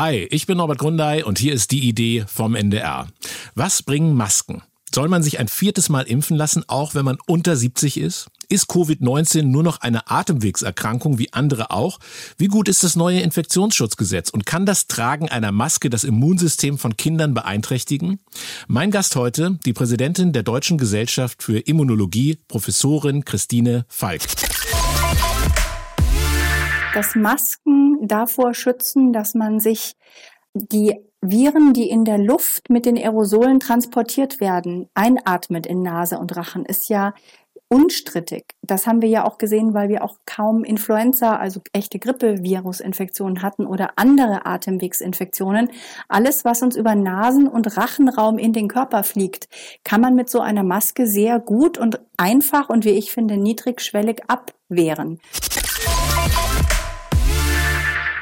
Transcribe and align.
Hi, 0.00 0.26
ich 0.30 0.46
bin 0.46 0.56
Norbert 0.56 0.78
Grundei 0.78 1.26
und 1.26 1.38
hier 1.38 1.52
ist 1.52 1.72
die 1.72 1.86
Idee 1.86 2.24
vom 2.26 2.54
NDR. 2.54 3.08
Was 3.54 3.82
bringen 3.82 4.14
Masken? 4.14 4.62
Soll 4.94 5.10
man 5.10 5.22
sich 5.22 5.38
ein 5.38 5.46
viertes 5.46 5.90
Mal 5.90 6.04
impfen 6.04 6.38
lassen, 6.38 6.64
auch 6.68 6.94
wenn 6.94 7.04
man 7.04 7.18
unter 7.26 7.54
70 7.54 7.98
ist? 7.98 8.28
Ist 8.48 8.70
Covid-19 8.70 9.42
nur 9.42 9.62
noch 9.62 9.82
eine 9.82 10.10
Atemwegserkrankung 10.10 11.18
wie 11.18 11.34
andere 11.34 11.70
auch? 11.70 11.98
Wie 12.38 12.46
gut 12.46 12.68
ist 12.68 12.82
das 12.82 12.96
neue 12.96 13.20
Infektionsschutzgesetz 13.20 14.30
und 14.30 14.46
kann 14.46 14.64
das 14.64 14.86
Tragen 14.86 15.28
einer 15.28 15.52
Maske 15.52 15.90
das 15.90 16.04
Immunsystem 16.04 16.78
von 16.78 16.96
Kindern 16.96 17.34
beeinträchtigen? 17.34 18.20
Mein 18.68 18.90
Gast 18.90 19.16
heute, 19.16 19.58
die 19.66 19.74
Präsidentin 19.74 20.32
der 20.32 20.44
Deutschen 20.44 20.78
Gesellschaft 20.78 21.42
für 21.42 21.58
Immunologie, 21.58 22.38
Professorin 22.48 23.26
Christine 23.26 23.84
Falk. 23.86 24.22
Dass 26.94 27.14
Masken 27.14 28.06
davor 28.06 28.54
schützen, 28.54 29.12
dass 29.12 29.34
man 29.34 29.60
sich 29.60 29.94
die 30.54 30.96
Viren, 31.20 31.72
die 31.72 31.88
in 31.88 32.04
der 32.04 32.18
Luft 32.18 32.70
mit 32.70 32.86
den 32.86 32.96
Aerosolen 32.96 33.60
transportiert 33.60 34.40
werden, 34.40 34.88
einatmet 34.94 35.66
in 35.66 35.82
Nase 35.82 36.18
und 36.18 36.34
Rachen, 36.36 36.64
ist 36.64 36.88
ja 36.88 37.14
unstrittig. 37.68 38.56
Das 38.62 38.86
haben 38.86 39.00
wir 39.00 39.08
ja 39.08 39.24
auch 39.24 39.38
gesehen, 39.38 39.74
weil 39.74 39.88
wir 39.88 40.02
auch 40.02 40.16
kaum 40.26 40.64
Influenza, 40.64 41.36
also 41.36 41.60
echte 41.72 42.00
Grippevirusinfektionen 42.00 43.42
hatten 43.42 43.64
oder 43.64 43.92
andere 43.96 44.44
Atemwegsinfektionen. 44.44 45.70
Alles, 46.08 46.44
was 46.44 46.62
uns 46.62 46.74
über 46.74 46.96
Nasen- 46.96 47.46
und 47.46 47.76
Rachenraum 47.76 48.38
in 48.38 48.52
den 48.52 48.66
Körper 48.66 49.04
fliegt, 49.04 49.48
kann 49.84 50.00
man 50.00 50.16
mit 50.16 50.28
so 50.28 50.40
einer 50.40 50.64
Maske 50.64 51.06
sehr 51.06 51.38
gut 51.38 51.78
und 51.78 52.00
einfach 52.16 52.70
und 52.70 52.84
wie 52.84 52.90
ich 52.90 53.12
finde 53.12 53.36
niedrigschwellig 53.36 54.22
abwehren. 54.26 55.20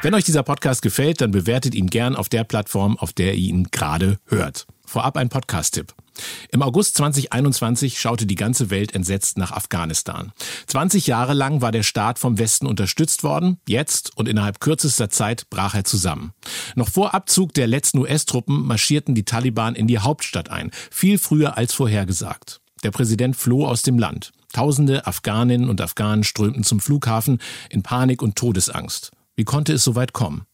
Wenn 0.01 0.15
euch 0.15 0.23
dieser 0.23 0.45
Podcast 0.45 0.83
gefällt, 0.83 1.20
dann 1.20 1.33
bewertet 1.33 1.75
ihn 1.75 1.88
gern 1.88 2.15
auf 2.15 2.29
der 2.29 2.45
Plattform, 2.45 2.97
auf 2.97 3.12
der 3.12 3.34
ihr 3.34 3.48
ihn 3.48 3.65
gerade 3.73 4.19
hört. 4.27 4.69
Vorab 4.87 5.16
ein 5.16 5.29
Podcast-Tipp. 5.29 5.92
Im 6.53 6.62
August 6.62 6.97
2021 6.97 7.98
schaute 7.98 8.25
die 8.25 8.36
ganze 8.36 8.70
Welt 8.70 8.95
entsetzt 8.95 9.39
nach 9.39 9.50
Afghanistan. 9.50 10.33
20 10.69 11.08
Jahre 11.08 11.34
lang 11.34 11.62
war 11.62 11.73
der 11.73 11.83
Staat 11.83 12.20
vom 12.20 12.39
Westen 12.39 12.67
unterstützt 12.67 13.25
worden. 13.25 13.58
Jetzt 13.67 14.17
und 14.17 14.28
innerhalb 14.28 14.61
kürzester 14.61 15.11
Zeit 15.11 15.50
brach 15.50 15.75
er 15.75 15.84
zusammen. 15.84 16.33
Noch 16.77 16.89
vor 16.89 17.12
Abzug 17.12 17.53
der 17.55 17.67
letzten 17.67 17.98
US-Truppen 17.98 18.67
marschierten 18.67 19.17
die 19.17 19.25
Taliban 19.25 19.75
in 19.75 19.89
die 19.89 19.98
Hauptstadt 19.98 20.48
ein. 20.48 20.70
Viel 20.92 21.19
früher 21.19 21.58
als 21.58 21.75
vorhergesagt. 21.75 22.61
Der 22.84 22.92
Präsident 22.92 23.36
floh 23.36 23.67
aus 23.67 23.83
dem 23.83 23.98
Land. 23.98 24.30
Tausende 24.53 25.08
Afghaninnen 25.08 25.69
und 25.69 25.80
Afghanen 25.80 26.23
strömten 26.23 26.62
zum 26.62 26.78
Flughafen 26.78 27.41
in 27.69 27.83
Panik 27.83 28.23
und 28.23 28.36
Todesangst. 28.36 29.11
Wie 29.39 29.44
konnte 29.44 29.72
es 29.72 29.84
so 29.84 29.94
weit 29.94 30.12
kommen? 30.12 30.48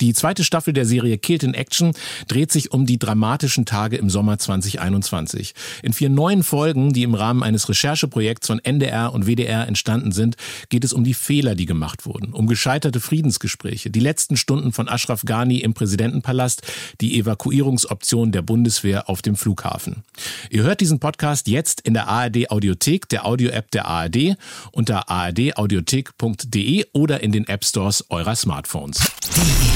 Die 0.00 0.14
zweite 0.14 0.42
Staffel 0.42 0.72
der 0.72 0.84
Serie 0.84 1.16
Killed 1.16 1.44
in 1.44 1.54
Action 1.54 1.92
dreht 2.26 2.50
sich 2.50 2.72
um 2.72 2.86
die 2.86 2.98
dramatischen 2.98 3.66
Tage 3.66 3.96
im 3.96 4.10
Sommer 4.10 4.38
2021. 4.38 5.54
In 5.82 5.92
vier 5.92 6.08
neuen 6.08 6.42
Folgen, 6.42 6.92
die 6.92 7.04
im 7.04 7.14
Rahmen 7.14 7.42
eines 7.42 7.68
Rechercheprojekts 7.68 8.48
von 8.48 8.58
NDR 8.58 9.12
und 9.12 9.26
WDR 9.26 9.68
entstanden 9.68 10.10
sind, 10.10 10.36
geht 10.70 10.82
es 10.82 10.92
um 10.92 11.04
die 11.04 11.14
Fehler, 11.14 11.54
die 11.54 11.66
gemacht 11.66 12.04
wurden, 12.04 12.32
um 12.32 12.48
gescheiterte 12.48 13.00
Friedensgespräche, 13.00 13.90
die 13.90 14.00
letzten 14.00 14.36
Stunden 14.36 14.72
von 14.72 14.88
Ashraf 14.88 15.22
Ghani 15.22 15.58
im 15.58 15.74
Präsidentenpalast, 15.74 16.62
die 17.00 17.18
Evakuierungsoption 17.20 18.32
der 18.32 18.42
Bundeswehr 18.42 19.08
auf 19.08 19.22
dem 19.22 19.36
Flughafen. 19.36 20.02
Ihr 20.50 20.64
hört 20.64 20.80
diesen 20.80 20.98
Podcast 20.98 21.46
jetzt 21.46 21.80
in 21.82 21.94
der 21.94 22.08
ARD 22.08 22.50
Audiothek, 22.50 23.08
der 23.08 23.24
Audio-App 23.24 23.70
der 23.70 23.86
ARD, 23.86 24.36
unter 24.72 25.08
ardaudiothek.de 25.08 26.86
oder 26.92 27.22
in 27.22 27.30
den 27.30 27.46
App 27.46 27.64
Stores 27.64 28.04
eurer 28.10 28.34
Smartphones. 28.34 28.98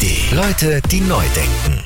Idee. 0.06 0.36
Leute, 0.36 0.80
die 0.92 1.00
neu 1.00 1.24
denken. 1.34 1.82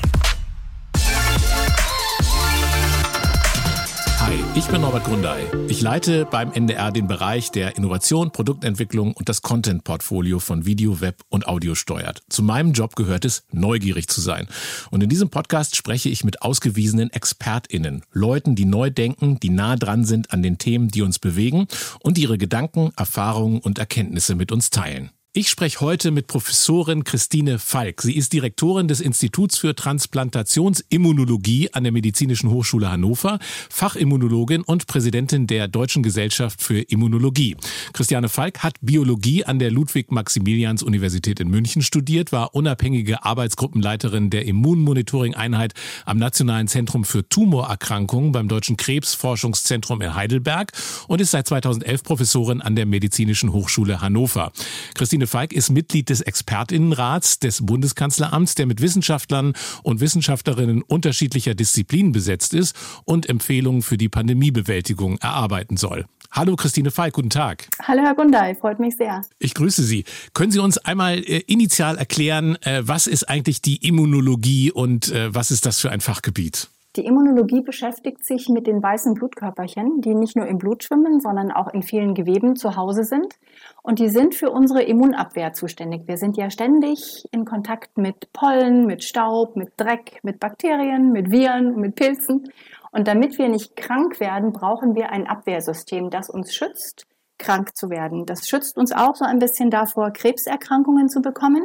Hi, 4.19 4.35
ich 4.53 4.67
bin 4.67 4.81
Norbert 4.81 5.05
Grundei. 5.05 5.47
Ich 5.67 5.81
leite 5.81 6.25
beim 6.29 6.51
NDR 6.51 6.91
den 6.91 7.07
Bereich 7.07 7.49
der 7.49 7.77
Innovation, 7.77 8.31
Produktentwicklung 8.31 9.13
und 9.13 9.27
das 9.27 9.41
Content-Portfolio 9.41 10.37
von 10.37 10.67
Video, 10.67 11.01
Web 11.01 11.23
und 11.29 11.47
Audio 11.47 11.73
steuert. 11.73 12.21
Zu 12.29 12.43
meinem 12.43 12.73
Job 12.73 12.95
gehört 12.95 13.25
es, 13.25 13.43
neugierig 13.51 14.07
zu 14.07 14.21
sein. 14.21 14.47
Und 14.91 15.01
in 15.01 15.09
diesem 15.09 15.29
Podcast 15.29 15.75
spreche 15.75 16.09
ich 16.09 16.23
mit 16.23 16.43
ausgewiesenen 16.43 17.09
ExpertInnen, 17.09 18.03
Leuten, 18.11 18.55
die 18.55 18.65
neu 18.65 18.91
denken, 18.91 19.39
die 19.39 19.49
nah 19.49 19.75
dran 19.75 20.05
sind 20.05 20.31
an 20.31 20.43
den 20.43 20.59
Themen, 20.59 20.89
die 20.89 21.01
uns 21.01 21.17
bewegen 21.17 21.65
und 22.01 22.19
ihre 22.19 22.37
Gedanken, 22.37 22.91
Erfahrungen 22.95 23.59
und 23.59 23.79
Erkenntnisse 23.79 24.35
mit 24.35 24.51
uns 24.51 24.69
teilen. 24.69 25.09
Ich 25.33 25.47
spreche 25.47 25.79
heute 25.79 26.11
mit 26.11 26.27
Professorin 26.27 27.05
Christine 27.05 27.57
Falk. 27.57 28.01
Sie 28.01 28.17
ist 28.17 28.33
Direktorin 28.33 28.89
des 28.89 28.99
Instituts 28.99 29.57
für 29.57 29.73
Transplantationsimmunologie 29.73 31.69
an 31.71 31.83
der 31.83 31.93
Medizinischen 31.93 32.49
Hochschule 32.49 32.91
Hannover, 32.91 33.39
Fachimmunologin 33.69 34.61
und 34.61 34.87
Präsidentin 34.87 35.47
der 35.47 35.69
Deutschen 35.69 36.03
Gesellschaft 36.03 36.61
für 36.61 36.81
Immunologie. 36.81 37.55
Christiane 37.93 38.27
Falk 38.27 38.59
hat 38.59 38.75
Biologie 38.81 39.45
an 39.45 39.57
der 39.57 39.71
Ludwig-Maximilians-Universität 39.71 41.39
in 41.39 41.47
München 41.47 41.81
studiert, 41.81 42.33
war 42.33 42.53
unabhängige 42.53 43.23
Arbeitsgruppenleiterin 43.23 44.31
der 44.31 44.45
Immunmonitoring-Einheit 44.45 45.75
am 46.05 46.17
Nationalen 46.17 46.67
Zentrum 46.67 47.05
für 47.05 47.29
Tumorerkrankungen 47.29 48.33
beim 48.33 48.49
Deutschen 48.49 48.75
Krebsforschungszentrum 48.75 50.01
in 50.01 50.13
Heidelberg 50.13 50.73
und 51.07 51.21
ist 51.21 51.31
seit 51.31 51.47
2011 51.47 52.03
Professorin 52.03 52.59
an 52.59 52.75
der 52.75 52.85
Medizinischen 52.85 53.53
Hochschule 53.53 54.01
Hannover. 54.01 54.51
Christine 54.93 55.20
Christine 55.21 55.39
Falk 55.39 55.53
ist 55.53 55.69
Mitglied 55.69 56.09
des 56.09 56.21
Expertinnenrats 56.21 57.37
des 57.37 57.63
Bundeskanzleramts, 57.63 58.55
der 58.55 58.65
mit 58.65 58.81
Wissenschaftlern 58.81 59.53
und 59.83 60.01
Wissenschaftlerinnen 60.01 60.81
unterschiedlicher 60.81 61.53
Disziplinen 61.53 62.11
besetzt 62.11 62.55
ist 62.55 62.75
und 63.05 63.29
Empfehlungen 63.29 63.83
für 63.83 63.97
die 63.97 64.09
Pandemiebewältigung 64.09 65.19
erarbeiten 65.19 65.77
soll. 65.77 66.05
Hallo 66.31 66.55
Christine 66.55 66.89
Falk, 66.89 67.13
guten 67.13 67.29
Tag. 67.29 67.67
Hallo 67.83 68.01
Herr 68.01 68.15
Gundai, 68.15 68.55
freut 68.55 68.79
mich 68.79 68.97
sehr. 68.97 69.21
Ich 69.37 69.53
grüße 69.53 69.83
Sie. 69.83 70.05
Können 70.33 70.51
Sie 70.51 70.57
uns 70.57 70.79
einmal 70.79 71.19
äh, 71.19 71.43
initial 71.45 71.99
erklären, 71.99 72.57
äh, 72.63 72.81
was 72.81 73.05
ist 73.05 73.29
eigentlich 73.29 73.61
die 73.61 73.75
Immunologie 73.87 74.71
und 74.71 75.11
äh, 75.11 75.35
was 75.35 75.51
ist 75.51 75.67
das 75.67 75.79
für 75.79 75.91
ein 75.91 76.01
Fachgebiet? 76.01 76.67
Die 76.97 77.05
Immunologie 77.05 77.61
beschäftigt 77.61 78.25
sich 78.25 78.49
mit 78.49 78.67
den 78.67 78.83
weißen 78.83 79.13
Blutkörperchen, 79.13 80.01
die 80.01 80.13
nicht 80.13 80.35
nur 80.35 80.45
im 80.45 80.57
Blut 80.57 80.83
schwimmen, 80.83 81.21
sondern 81.21 81.49
auch 81.49 81.73
in 81.73 81.83
vielen 81.83 82.15
Geweben 82.15 82.57
zu 82.57 82.75
Hause 82.75 83.05
sind. 83.05 83.37
Und 83.83 83.99
die 83.99 84.09
sind 84.09 84.35
für 84.35 84.51
unsere 84.51 84.83
Immunabwehr 84.83 85.53
zuständig. 85.53 86.07
Wir 86.07 86.17
sind 86.17 86.37
ja 86.37 86.49
ständig 86.49 87.25
in 87.31 87.45
Kontakt 87.45 87.97
mit 87.97 88.31
Pollen, 88.31 88.85
mit 88.85 89.03
Staub, 89.03 89.55
mit 89.55 89.73
Dreck, 89.77 90.19
mit 90.23 90.39
Bakterien, 90.39 91.11
mit 91.11 91.31
Viren, 91.31 91.75
mit 91.75 91.95
Pilzen. 91.95 92.51
Und 92.91 93.07
damit 93.07 93.37
wir 93.37 93.49
nicht 93.49 93.75
krank 93.75 94.19
werden, 94.19 94.51
brauchen 94.53 94.95
wir 94.95 95.11
ein 95.11 95.27
Abwehrsystem, 95.27 96.09
das 96.09 96.29
uns 96.29 96.53
schützt, 96.53 97.07
krank 97.39 97.75
zu 97.75 97.89
werden. 97.89 98.25
Das 98.25 98.47
schützt 98.47 98.77
uns 98.77 98.91
auch 98.91 99.15
so 99.15 99.25
ein 99.25 99.39
bisschen 99.39 99.71
davor, 99.71 100.11
Krebserkrankungen 100.11 101.09
zu 101.09 101.21
bekommen 101.21 101.63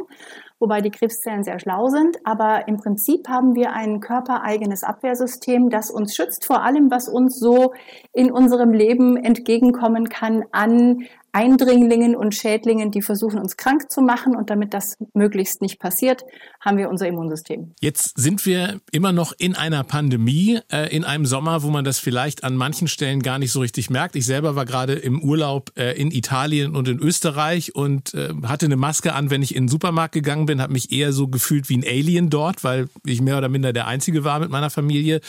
wobei 0.59 0.81
die 0.81 0.91
Krebszellen 0.91 1.43
sehr 1.43 1.59
schlau 1.59 1.87
sind. 1.87 2.17
Aber 2.23 2.67
im 2.67 2.77
Prinzip 2.77 3.27
haben 3.27 3.55
wir 3.55 3.73
ein 3.73 3.99
körpereigenes 3.99 4.83
Abwehrsystem, 4.83 5.69
das 5.69 5.91
uns 5.91 6.15
schützt 6.15 6.45
vor 6.45 6.63
allem, 6.63 6.89
was 6.89 7.07
uns 7.07 7.39
so 7.39 7.73
in 8.13 8.31
unserem 8.31 8.73
Leben 8.73 9.17
entgegenkommen 9.17 10.09
kann 10.09 10.43
an 10.51 11.05
Eindringlingen 11.37 12.15
und 12.15 12.33
Schädlingen, 12.33 12.89
die 12.89 13.03
versuchen, 13.03 13.37
uns 13.37 13.57
krank 13.57 13.91
zu 13.91 14.01
machen. 14.01 14.35
Und 14.35 14.49
damit 14.49 14.73
das 14.73 14.97
möglichst 15.13 15.61
nicht 15.61 15.79
passiert, 15.79 16.23
haben 16.59 16.79
wir 16.79 16.89
unser 16.89 17.07
Immunsystem. 17.07 17.75
Jetzt 17.79 18.17
sind 18.17 18.43
wir 18.47 18.81
immer 18.91 19.11
noch 19.11 19.33
in 19.37 19.55
einer 19.55 19.83
Pandemie, 19.83 20.59
äh, 20.71 20.89
in 20.95 21.03
einem 21.03 21.27
Sommer, 21.27 21.61
wo 21.61 21.69
man 21.69 21.85
das 21.85 21.99
vielleicht 21.99 22.43
an 22.43 22.55
manchen 22.55 22.87
Stellen 22.87 23.21
gar 23.21 23.37
nicht 23.37 23.51
so 23.51 23.59
richtig 23.59 23.91
merkt. 23.91 24.15
Ich 24.15 24.25
selber 24.25 24.55
war 24.55 24.65
gerade 24.65 24.93
im 24.93 25.21
Urlaub 25.21 25.71
äh, 25.77 25.91
in 26.01 26.09
Italien 26.09 26.75
und 26.75 26.87
in 26.87 26.97
Österreich 26.97 27.75
und 27.75 28.15
äh, 28.15 28.29
hatte 28.47 28.65
eine 28.65 28.75
Maske 28.75 29.13
an, 29.13 29.29
wenn 29.29 29.43
ich 29.43 29.53
in 29.53 29.65
den 29.65 29.69
Supermarkt 29.69 30.15
gegangen 30.15 30.47
bin, 30.47 30.59
habe 30.59 30.73
mich 30.73 30.91
eher 30.91 31.13
so 31.13 31.27
gefühlt 31.27 31.69
wie 31.69 31.77
ein 31.77 31.83
Alien 31.83 32.31
dort, 32.31 32.63
weil 32.63 32.89
ich 33.05 33.21
mehr 33.21 33.37
oder 33.37 33.47
minder 33.47 33.73
der 33.73 33.85
Einzige 33.85 34.23
war 34.23 34.39
mit 34.39 34.49
meiner 34.49 34.71
Familie. 34.71 35.21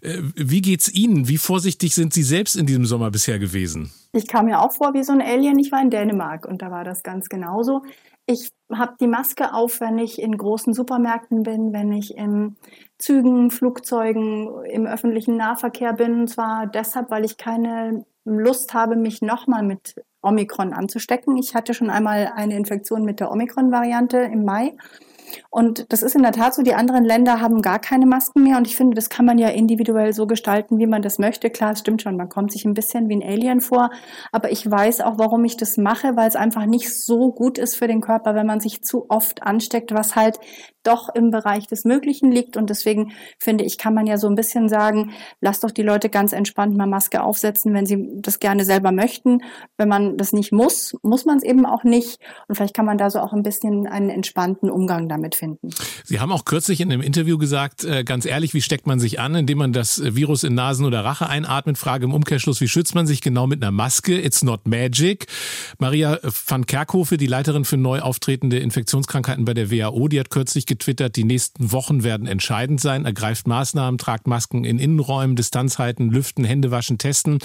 Äh, 0.00 0.20
wie 0.36 0.62
geht's 0.62 0.88
Ihnen? 0.88 1.28
Wie 1.28 1.36
vorsichtig 1.36 1.94
sind 1.94 2.14
Sie 2.14 2.22
selbst 2.22 2.56
in 2.56 2.64
diesem 2.64 2.86
Sommer 2.86 3.10
bisher 3.10 3.38
gewesen? 3.38 3.90
Ich 4.14 4.28
kam 4.28 4.46
mir 4.46 4.60
auch 4.60 4.72
vor 4.72 4.94
wie 4.94 5.02
so 5.02 5.12
ein 5.12 5.20
Alien. 5.20 5.58
Ich 5.58 5.72
war 5.72 5.82
in 5.82 5.90
Dänemark 5.90 6.46
und 6.46 6.62
da 6.62 6.70
war 6.70 6.84
das 6.84 7.02
ganz 7.02 7.28
genauso. 7.28 7.82
Ich 8.26 8.52
habe 8.72 8.94
die 9.00 9.08
Maske 9.08 9.52
auf, 9.52 9.80
wenn 9.80 9.98
ich 9.98 10.22
in 10.22 10.38
großen 10.38 10.72
Supermärkten 10.72 11.42
bin, 11.42 11.72
wenn 11.72 11.92
ich 11.92 12.16
in 12.16 12.56
Zügen, 12.96 13.50
Flugzeugen, 13.50 14.64
im 14.66 14.86
öffentlichen 14.86 15.36
Nahverkehr 15.36 15.94
bin. 15.94 16.20
Und 16.20 16.28
zwar 16.28 16.68
deshalb, 16.68 17.10
weil 17.10 17.24
ich 17.24 17.38
keine 17.38 18.06
Lust 18.24 18.72
habe, 18.72 18.94
mich 18.94 19.20
nochmal 19.20 19.64
mit 19.64 19.96
Omikron 20.22 20.72
anzustecken. 20.72 21.36
Ich 21.36 21.56
hatte 21.56 21.74
schon 21.74 21.90
einmal 21.90 22.32
eine 22.36 22.56
Infektion 22.56 23.04
mit 23.04 23.18
der 23.18 23.32
Omikron-Variante 23.32 24.18
im 24.18 24.44
Mai 24.44 24.76
Und 25.50 25.92
das 25.92 26.02
ist 26.02 26.14
in 26.14 26.22
der 26.22 26.32
Tat 26.32 26.54
so, 26.54 26.62
die 26.62 26.74
anderen 26.74 27.04
Länder 27.04 27.40
haben 27.40 27.62
gar 27.62 27.78
keine 27.78 28.06
Masken 28.06 28.42
mehr. 28.42 28.56
Und 28.56 28.66
ich 28.66 28.76
finde, 28.76 28.94
das 28.94 29.08
kann 29.08 29.26
man 29.26 29.38
ja 29.38 29.48
individuell 29.48 30.12
so 30.12 30.26
gestalten, 30.26 30.78
wie 30.78 30.86
man 30.86 31.02
das 31.02 31.18
möchte. 31.18 31.50
Klar, 31.50 31.72
es 31.72 31.80
stimmt 31.80 32.02
schon, 32.02 32.16
man 32.16 32.28
kommt 32.28 32.52
sich 32.52 32.64
ein 32.64 32.74
bisschen 32.74 33.08
wie 33.08 33.16
ein 33.16 33.22
Alien 33.22 33.60
vor. 33.60 33.90
Aber 34.32 34.50
ich 34.50 34.68
weiß 34.70 35.00
auch, 35.00 35.18
warum 35.18 35.44
ich 35.44 35.56
das 35.56 35.76
mache, 35.76 36.16
weil 36.16 36.28
es 36.28 36.36
einfach 36.36 36.66
nicht 36.66 36.94
so 36.94 37.32
gut 37.32 37.58
ist 37.58 37.76
für 37.76 37.88
den 37.88 38.00
Körper, 38.00 38.34
wenn 38.34 38.46
man 38.46 38.60
sich 38.60 38.82
zu 38.82 39.06
oft 39.08 39.42
ansteckt, 39.42 39.92
was 39.92 40.16
halt 40.16 40.38
doch 40.84 41.08
im 41.14 41.30
Bereich 41.30 41.66
des 41.66 41.84
Möglichen 41.84 42.30
liegt. 42.30 42.56
Und 42.56 42.70
deswegen 42.70 43.12
finde 43.38 43.64
ich, 43.64 43.78
kann 43.78 43.94
man 43.94 44.06
ja 44.06 44.18
so 44.18 44.28
ein 44.28 44.34
bisschen 44.34 44.68
sagen, 44.68 45.12
lass 45.40 45.60
doch 45.60 45.70
die 45.70 45.82
Leute 45.82 46.08
ganz 46.08 46.32
entspannt 46.32 46.76
mal 46.76 46.86
Maske 46.86 47.22
aufsetzen, 47.22 47.74
wenn 47.74 47.86
sie 47.86 48.08
das 48.16 48.38
gerne 48.38 48.64
selber 48.64 48.92
möchten. 48.92 49.42
Wenn 49.76 49.88
man 49.88 50.16
das 50.16 50.32
nicht 50.32 50.52
muss, 50.52 50.96
muss 51.02 51.24
man 51.24 51.38
es 51.38 51.42
eben 51.42 51.66
auch 51.66 51.84
nicht. 51.84 52.18
Und 52.48 52.54
vielleicht 52.54 52.74
kann 52.74 52.86
man 52.86 52.98
da 52.98 53.10
so 53.10 53.20
auch 53.20 53.32
ein 53.32 53.42
bisschen 53.42 53.86
einen 53.86 54.10
entspannten 54.10 54.70
Umgang 54.70 55.08
damit 55.08 55.34
finden. 55.34 55.70
Sie 56.04 56.20
haben 56.20 56.32
auch 56.32 56.44
kürzlich 56.44 56.80
in 56.80 56.92
einem 56.92 57.02
Interview 57.02 57.38
gesagt, 57.38 57.84
äh, 57.84 58.04
ganz 58.04 58.26
ehrlich, 58.26 58.54
wie 58.54 58.62
steckt 58.62 58.86
man 58.86 59.00
sich 59.00 59.20
an, 59.20 59.34
indem 59.34 59.58
man 59.58 59.72
das 59.72 60.02
Virus 60.04 60.44
in 60.44 60.54
Nasen 60.54 60.86
oder 60.86 61.04
Rache 61.04 61.28
einatmet? 61.28 61.78
Frage 61.78 62.04
im 62.04 62.12
Umkehrschluss, 62.12 62.60
wie 62.60 62.68
schützt 62.68 62.94
man 62.94 63.06
sich 63.06 63.20
genau 63.20 63.46
mit 63.46 63.62
einer 63.62 63.72
Maske? 63.72 64.20
It's 64.20 64.42
not 64.42 64.66
magic. 64.68 65.26
Maria 65.78 66.18
van 66.46 66.66
Kerkhofe, 66.66 67.16
die 67.16 67.26
Leiterin 67.26 67.64
für 67.64 67.76
neu 67.76 68.00
auftretende 68.00 68.58
Infektionskrankheiten 68.58 69.44
bei 69.44 69.54
der 69.54 69.70
WHO, 69.70 70.08
die 70.08 70.20
hat 70.20 70.30
kürzlich 70.30 70.66
getwittert, 70.74 71.16
die 71.16 71.24
nächsten 71.24 71.72
Wochen 71.72 72.02
werden 72.02 72.26
entscheidend 72.26 72.80
sein. 72.80 73.04
Ergreift 73.04 73.46
Maßnahmen, 73.46 73.98
tragt 73.98 74.26
Masken 74.26 74.64
in 74.64 74.78
Innenräumen, 74.78 75.36
Distanz 75.36 75.78
halten, 75.78 76.10
lüften, 76.10 76.44
Hände 76.44 76.70
waschen, 76.70 76.98
testen. 76.98 77.38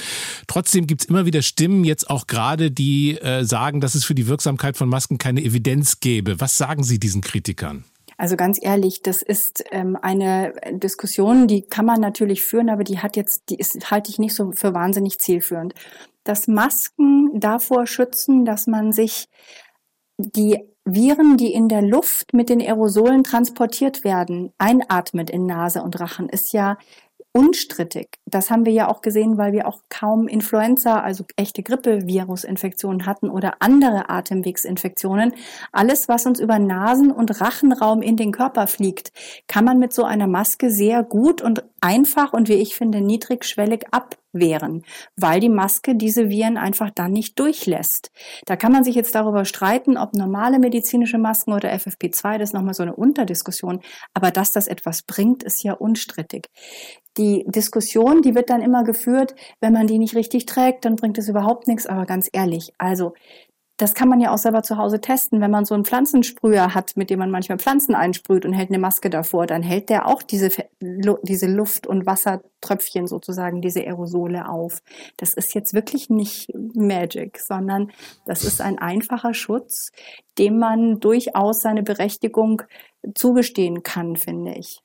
Trotzdem 0.47 0.87
gibt 0.87 1.01
es 1.01 1.07
immer 1.07 1.25
wieder 1.25 1.41
Stimmen, 1.41 1.83
jetzt 1.83 2.09
auch 2.09 2.27
gerade, 2.27 2.71
die 2.71 3.17
äh, 3.17 3.43
sagen, 3.43 3.81
dass 3.81 3.95
es 3.95 4.03
für 4.03 4.15
die 4.15 4.27
Wirksamkeit 4.27 4.77
von 4.77 4.89
Masken 4.89 5.17
keine 5.17 5.41
Evidenz 5.41 5.99
gäbe. 5.99 6.39
Was 6.39 6.57
sagen 6.57 6.83
Sie 6.83 6.99
diesen 6.99 7.21
Kritikern? 7.21 7.85
Also 8.17 8.35
ganz 8.35 8.59
ehrlich, 8.61 9.01
das 9.01 9.21
ist 9.21 9.63
ähm, 9.71 9.97
eine 10.01 10.53
Diskussion, 10.71 11.47
die 11.47 11.61
kann 11.61 11.85
man 11.85 12.01
natürlich 12.01 12.43
führen, 12.43 12.69
aber 12.69 12.83
die 12.83 12.99
hat 12.99 13.15
jetzt, 13.15 13.49
die 13.49 13.55
ist, 13.55 13.91
halte 13.91 14.11
ich 14.11 14.19
nicht 14.19 14.35
so 14.35 14.51
für 14.51 14.73
wahnsinnig 14.73 15.19
zielführend. 15.19 15.73
Dass 16.25 16.47
Masken 16.47 17.39
davor 17.39 17.87
schützen, 17.87 18.43
dass 18.43 18.67
man 18.67 18.91
sich 18.91 19.29
die 20.17 20.59
Viren, 20.93 21.37
die 21.37 21.53
in 21.53 21.67
der 21.67 21.81
Luft 21.81 22.33
mit 22.33 22.49
den 22.49 22.61
Aerosolen 22.61 23.23
transportiert 23.23 24.03
werden, 24.03 24.51
einatmet 24.57 25.29
in 25.29 25.45
Nase 25.45 25.81
und 25.81 25.99
Rachen, 25.99 26.29
ist 26.29 26.53
ja 26.53 26.77
unstrittig. 27.31 28.17
Das 28.25 28.49
haben 28.49 28.65
wir 28.65 28.73
ja 28.73 28.87
auch 28.87 29.01
gesehen, 29.01 29.37
weil 29.37 29.53
wir 29.53 29.67
auch 29.67 29.81
kaum 29.89 30.27
Influenza, 30.27 30.99
also 30.99 31.25
echte 31.35 31.61
Grippevirusinfektionen 31.61 33.05
hatten 33.05 33.29
oder 33.29 33.61
andere 33.61 34.09
Atemwegsinfektionen. 34.09 35.33
Alles, 35.71 36.07
was 36.07 36.25
uns 36.25 36.39
über 36.39 36.57
Nasen- 36.57 37.11
und 37.11 37.39
Rachenraum 37.39 38.01
in 38.01 38.17
den 38.17 38.31
Körper 38.31 38.65
fliegt, 38.67 39.11
kann 39.47 39.63
man 39.63 39.77
mit 39.77 39.93
so 39.93 40.03
einer 40.05 40.27
Maske 40.27 40.71
sehr 40.71 41.03
gut 41.03 41.41
und 41.41 41.63
einfach 41.81 42.33
und 42.33 42.49
wie 42.49 42.53
ich 42.53 42.75
finde 42.75 43.01
niedrigschwellig 43.01 43.85
abwehren, 43.91 44.83
weil 45.15 45.39
die 45.39 45.49
Maske 45.49 45.95
diese 45.95 46.29
Viren 46.29 46.57
einfach 46.57 46.89
dann 46.89 47.11
nicht 47.11 47.39
durchlässt. 47.39 48.11
Da 48.45 48.55
kann 48.55 48.71
man 48.71 48.83
sich 48.83 48.95
jetzt 48.95 49.15
darüber 49.15 49.45
streiten, 49.45 49.97
ob 49.97 50.13
normale 50.13 50.59
medizinische 50.59 51.17
Masken 51.17 51.53
oder 51.53 51.71
FFP2, 51.73 52.37
das 52.37 52.49
ist 52.49 52.53
nochmal 52.53 52.73
so 52.73 52.83
eine 52.83 52.95
Unterdiskussion, 52.95 53.81
aber 54.13 54.31
dass 54.31 54.51
das 54.51 54.67
etwas 54.67 55.03
bringt, 55.03 55.43
ist 55.43 55.63
ja 55.63 55.73
unstrittig. 55.73 56.47
Die 57.17 57.43
Diskussion, 57.47 58.21
die 58.21 58.35
wird 58.35 58.49
dann 58.49 58.61
immer 58.61 58.83
geführt, 58.83 59.35
wenn 59.59 59.73
man 59.73 59.87
die 59.87 59.97
nicht 59.97 60.15
richtig 60.15 60.45
trägt, 60.45 60.85
dann 60.85 60.95
bringt 60.95 61.17
es 61.17 61.27
überhaupt 61.27 61.67
nichts, 61.67 61.85
aber 61.85 62.05
ganz 62.05 62.29
ehrlich, 62.31 62.71
also 62.77 63.13
das 63.79 63.93
kann 63.93 64.09
man 64.09 64.19
ja 64.19 64.33
auch 64.33 64.37
selber 64.37 64.61
zu 64.61 64.75
Hause 64.75 64.99
testen. 64.99 65.39
Wenn 65.39 65.51
man 65.51 65.63
so 65.63 65.73
einen 65.73 65.85
Pflanzensprüher 65.85 66.75
hat, 66.75 66.97
mit 66.97 67.09
dem 67.09 67.19
man 67.19 67.31
manchmal 67.31 67.59
Pflanzen 67.59 67.95
einsprüht 67.95 68.45
und 68.45 68.51
hält 68.51 68.69
eine 68.69 68.77
Maske 68.77 69.09
davor, 69.09 69.47
dann 69.47 69.63
hält 69.63 69.89
der 69.89 70.05
auch 70.05 70.21
diese, 70.21 70.49
diese 70.81 71.47
Luft- 71.47 71.87
und 71.87 72.05
Wassertröpfchen 72.05 73.07
sozusagen, 73.07 73.61
diese 73.61 73.79
Aerosole 73.79 74.49
auf. 74.49 74.83
Das 75.15 75.33
ist 75.33 75.55
jetzt 75.55 75.73
wirklich 75.73 76.09
nicht 76.09 76.49
Magic, 76.75 77.39
sondern 77.39 77.89
das 78.25 78.43
ist 78.43 78.59
ein 78.59 78.79
einfacher 78.79 79.33
Schutz, 79.33 79.91
dem 80.37 80.59
man 80.59 80.99
durchaus 80.99 81.61
seine 81.61 81.81
Berechtigung 81.81 82.63
zugestehen 83.15 83.81
kann, 83.81 84.17
finde 84.17 84.55
ich. 84.55 84.81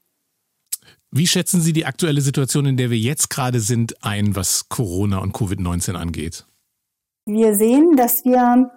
Wie 1.10 1.26
schätzen 1.26 1.60
Sie 1.60 1.72
die 1.72 1.86
aktuelle 1.86 2.20
Situation, 2.20 2.66
in 2.66 2.76
der 2.76 2.90
wir 2.90 2.98
jetzt 2.98 3.28
gerade 3.28 3.58
sind, 3.58 4.04
ein, 4.04 4.36
was 4.36 4.68
Corona 4.68 5.18
und 5.18 5.34
Covid-19 5.34 5.94
angeht? 5.94 6.46
Wir 7.26 7.56
sehen, 7.56 7.96
dass 7.96 8.24
wir 8.24 8.70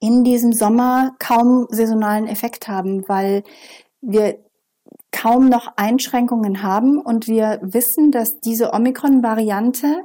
in 0.00 0.24
diesem 0.24 0.52
Sommer 0.52 1.14
kaum 1.18 1.66
saisonalen 1.70 2.26
Effekt 2.26 2.68
haben, 2.68 3.08
weil 3.08 3.44
wir 4.00 4.38
kaum 5.12 5.48
noch 5.48 5.72
Einschränkungen 5.76 6.62
haben 6.62 6.98
und 6.98 7.26
wir 7.26 7.58
wissen, 7.62 8.10
dass 8.10 8.40
diese 8.40 8.72
Omikron-Variante 8.72 10.02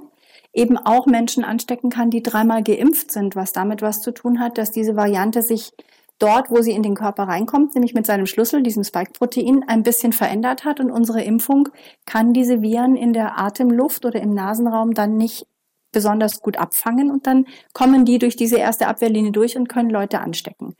eben 0.54 0.78
auch 0.78 1.06
Menschen 1.06 1.44
anstecken 1.44 1.90
kann, 1.90 2.10
die 2.10 2.24
dreimal 2.24 2.64
geimpft 2.64 3.12
sind, 3.12 3.36
was 3.36 3.52
damit 3.52 3.82
was 3.82 4.02
zu 4.02 4.12
tun 4.12 4.40
hat, 4.40 4.58
dass 4.58 4.72
diese 4.72 4.96
Variante 4.96 5.42
sich 5.42 5.72
dort, 6.18 6.50
wo 6.50 6.62
sie 6.62 6.72
in 6.72 6.84
den 6.84 6.96
Körper 6.96 7.24
reinkommt, 7.24 7.76
nämlich 7.76 7.94
mit 7.94 8.06
seinem 8.06 8.26
Schlüssel, 8.26 8.64
diesem 8.64 8.84
Spike-Protein, 8.84 9.66
ein 9.68 9.84
bisschen 9.84 10.14
verändert 10.14 10.64
hat 10.64 10.80
und 10.80 10.92
unsere 10.92 11.22
Impfung 11.22 11.70
kann 12.06 12.34
diese 12.34 12.62
Viren 12.62 12.96
in 12.96 13.12
der 13.14 13.38
Atemluft 13.38 14.06
oder 14.06 14.22
im 14.22 14.34
Nasenraum 14.34 14.94
dann 14.94 15.18
nicht 15.18 15.46
besonders 15.96 16.42
gut 16.42 16.58
abfangen 16.58 17.10
und 17.10 17.26
dann 17.26 17.46
kommen 17.74 18.06
die 18.06 18.20
durch 18.20 18.36
diese 18.36 18.58
erste 18.58 18.88
Abwehrlinie 18.88 19.32
durch 19.32 19.58
und 19.58 19.70
können 19.70 19.90
Leute 19.90 20.20
anstecken. 20.20 20.76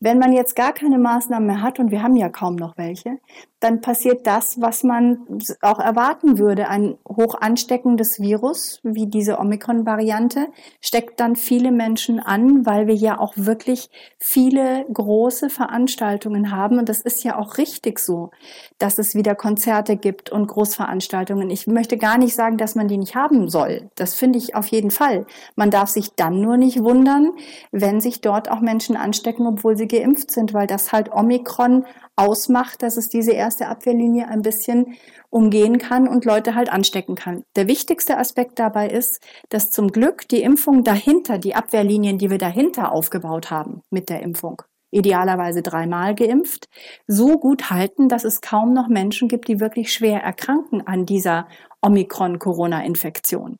Wenn 0.00 0.18
man 0.18 0.32
jetzt 0.32 0.54
gar 0.54 0.72
keine 0.72 0.98
Maßnahmen 0.98 1.46
mehr 1.46 1.62
hat, 1.62 1.78
und 1.78 1.90
wir 1.90 2.02
haben 2.02 2.16
ja 2.16 2.28
kaum 2.28 2.56
noch 2.56 2.76
welche, 2.76 3.18
dann 3.64 3.80
passiert 3.80 4.26
das, 4.26 4.60
was 4.60 4.82
man 4.82 5.20
auch 5.62 5.80
erwarten 5.80 6.38
würde. 6.38 6.68
Ein 6.68 6.98
hoch 7.08 7.34
ansteckendes 7.40 8.20
Virus 8.20 8.80
wie 8.82 9.06
diese 9.06 9.38
Omikron-Variante 9.38 10.48
steckt 10.82 11.18
dann 11.18 11.34
viele 11.34 11.72
Menschen 11.72 12.20
an, 12.20 12.66
weil 12.66 12.86
wir 12.86 12.94
ja 12.94 13.18
auch 13.18 13.32
wirklich 13.36 13.88
viele 14.18 14.84
große 14.92 15.48
Veranstaltungen 15.48 16.50
haben. 16.50 16.78
Und 16.78 16.90
das 16.90 17.00
ist 17.00 17.24
ja 17.24 17.38
auch 17.38 17.56
richtig 17.56 18.00
so, 18.00 18.32
dass 18.76 18.98
es 18.98 19.14
wieder 19.14 19.34
Konzerte 19.34 19.96
gibt 19.96 20.30
und 20.30 20.46
Großveranstaltungen. 20.46 21.48
Ich 21.48 21.66
möchte 21.66 21.96
gar 21.96 22.18
nicht 22.18 22.34
sagen, 22.34 22.58
dass 22.58 22.74
man 22.74 22.86
die 22.86 22.98
nicht 22.98 23.14
haben 23.14 23.48
soll. 23.48 23.88
Das 23.94 24.12
finde 24.12 24.38
ich 24.38 24.54
auf 24.54 24.66
jeden 24.66 24.90
Fall. 24.90 25.24
Man 25.56 25.70
darf 25.70 25.88
sich 25.88 26.12
dann 26.16 26.42
nur 26.42 26.58
nicht 26.58 26.84
wundern, 26.84 27.32
wenn 27.72 28.02
sich 28.02 28.20
dort 28.20 28.50
auch 28.50 28.60
Menschen 28.60 28.94
anstecken, 28.94 29.46
obwohl 29.46 29.74
sie 29.78 29.88
geimpft 29.88 30.30
sind, 30.30 30.52
weil 30.52 30.66
das 30.66 30.92
halt 30.92 31.10
Omikron 31.10 31.86
ausmacht, 32.16 32.82
dass 32.82 32.96
es 32.96 33.08
diese 33.08 33.32
erste 33.32 33.68
Abwehrlinie 33.68 34.28
ein 34.28 34.42
bisschen 34.42 34.96
umgehen 35.30 35.78
kann 35.78 36.06
und 36.06 36.24
Leute 36.24 36.54
halt 36.54 36.70
anstecken 36.70 37.16
kann. 37.16 37.44
Der 37.56 37.66
wichtigste 37.66 38.18
Aspekt 38.18 38.58
dabei 38.58 38.88
ist, 38.88 39.20
dass 39.48 39.70
zum 39.70 39.88
Glück 39.88 40.28
die 40.28 40.42
Impfung 40.42 40.84
dahinter, 40.84 41.38
die 41.38 41.54
Abwehrlinien, 41.54 42.18
die 42.18 42.30
wir 42.30 42.38
dahinter 42.38 42.92
aufgebaut 42.92 43.50
haben 43.50 43.82
mit 43.90 44.08
der 44.08 44.22
Impfung, 44.22 44.62
idealerweise 44.92 45.62
dreimal 45.62 46.14
geimpft, 46.14 46.68
so 47.08 47.38
gut 47.38 47.70
halten, 47.70 48.08
dass 48.08 48.22
es 48.24 48.40
kaum 48.40 48.72
noch 48.72 48.88
Menschen 48.88 49.26
gibt, 49.28 49.48
die 49.48 49.58
wirklich 49.58 49.92
schwer 49.92 50.22
erkranken 50.22 50.86
an 50.86 51.04
dieser 51.04 51.48
Omikron-Corona-Infektion. 51.82 53.58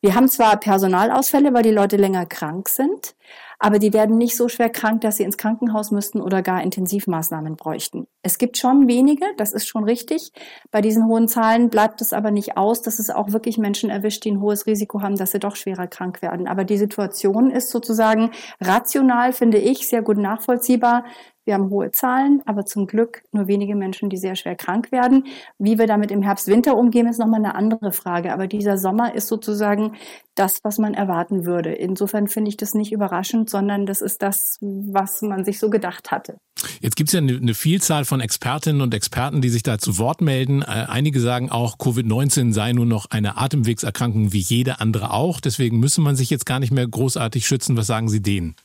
Wir 0.00 0.14
haben 0.14 0.28
zwar 0.28 0.56
Personalausfälle, 0.56 1.52
weil 1.52 1.62
die 1.62 1.70
Leute 1.70 1.96
länger 1.96 2.26
krank 2.26 2.68
sind, 2.68 3.14
aber 3.60 3.78
die 3.78 3.92
werden 3.92 4.16
nicht 4.16 4.36
so 4.36 4.48
schwer 4.48 4.70
krank, 4.70 5.02
dass 5.02 5.18
sie 5.18 5.22
ins 5.22 5.36
Krankenhaus 5.36 5.90
müssten 5.90 6.22
oder 6.22 6.40
gar 6.40 6.62
Intensivmaßnahmen 6.62 7.56
bräuchten. 7.56 8.06
Es 8.22 8.38
gibt 8.38 8.56
schon 8.56 8.88
wenige, 8.88 9.26
das 9.36 9.52
ist 9.52 9.68
schon 9.68 9.84
richtig. 9.84 10.32
Bei 10.70 10.80
diesen 10.80 11.06
hohen 11.06 11.28
Zahlen 11.28 11.68
bleibt 11.68 12.00
es 12.00 12.14
aber 12.14 12.30
nicht 12.30 12.56
aus, 12.56 12.80
dass 12.80 12.98
es 12.98 13.10
auch 13.10 13.32
wirklich 13.32 13.58
Menschen 13.58 13.90
erwischt, 13.90 14.24
die 14.24 14.32
ein 14.32 14.40
hohes 14.40 14.66
Risiko 14.66 15.02
haben, 15.02 15.16
dass 15.16 15.32
sie 15.32 15.38
doch 15.38 15.56
schwerer 15.56 15.86
krank 15.86 16.22
werden. 16.22 16.48
Aber 16.48 16.64
die 16.64 16.78
Situation 16.78 17.50
ist 17.50 17.70
sozusagen 17.70 18.30
rational, 18.62 19.34
finde 19.34 19.58
ich, 19.58 19.86
sehr 19.86 20.00
gut 20.00 20.16
nachvollziehbar. 20.16 21.04
Wir 21.50 21.54
haben 21.54 21.70
hohe 21.70 21.90
Zahlen, 21.90 22.42
aber 22.46 22.64
zum 22.64 22.86
Glück 22.86 23.24
nur 23.32 23.48
wenige 23.48 23.74
Menschen, 23.74 24.08
die 24.08 24.18
sehr 24.18 24.36
schwer 24.36 24.54
krank 24.54 24.92
werden. 24.92 25.26
Wie 25.58 25.80
wir 25.80 25.88
damit 25.88 26.12
im 26.12 26.22
Herbst, 26.22 26.46
Winter 26.46 26.76
umgehen, 26.76 27.08
ist 27.08 27.18
nochmal 27.18 27.40
eine 27.40 27.56
andere 27.56 27.90
Frage. 27.90 28.32
Aber 28.32 28.46
dieser 28.46 28.78
Sommer 28.78 29.16
ist 29.16 29.26
sozusagen 29.26 29.96
das, 30.36 30.60
was 30.62 30.78
man 30.78 30.94
erwarten 30.94 31.46
würde. 31.46 31.72
Insofern 31.72 32.28
finde 32.28 32.50
ich 32.50 32.56
das 32.56 32.74
nicht 32.74 32.92
überraschend, 32.92 33.49
sondern 33.50 33.86
das 33.86 34.00
ist 34.00 34.22
das, 34.22 34.56
was 34.60 35.22
man 35.22 35.44
sich 35.44 35.58
so 35.58 35.70
gedacht 35.70 36.10
hatte. 36.10 36.38
Jetzt 36.80 36.96
gibt 36.96 37.08
es 37.08 37.12
ja 37.14 37.20
eine 37.20 37.54
Vielzahl 37.54 38.04
von 38.04 38.20
Expertinnen 38.20 38.80
und 38.80 38.94
Experten, 38.94 39.40
die 39.40 39.48
sich 39.48 39.62
da 39.62 39.78
zu 39.78 39.98
Wort 39.98 40.20
melden. 40.20 40.62
Äh, 40.62 40.86
einige 40.88 41.20
sagen 41.20 41.50
auch, 41.50 41.78
Covid-19 41.78 42.52
sei 42.52 42.72
nur 42.72 42.86
noch 42.86 43.06
eine 43.10 43.36
Atemwegserkrankung 43.36 44.32
wie 44.32 44.40
jede 44.40 44.80
andere 44.80 45.12
auch. 45.12 45.40
Deswegen 45.40 45.80
müsse 45.80 46.00
man 46.00 46.16
sich 46.16 46.30
jetzt 46.30 46.46
gar 46.46 46.60
nicht 46.60 46.72
mehr 46.72 46.86
großartig 46.86 47.46
schützen. 47.46 47.76
Was 47.76 47.86
sagen 47.86 48.08
Sie 48.08 48.22
denen? 48.22 48.56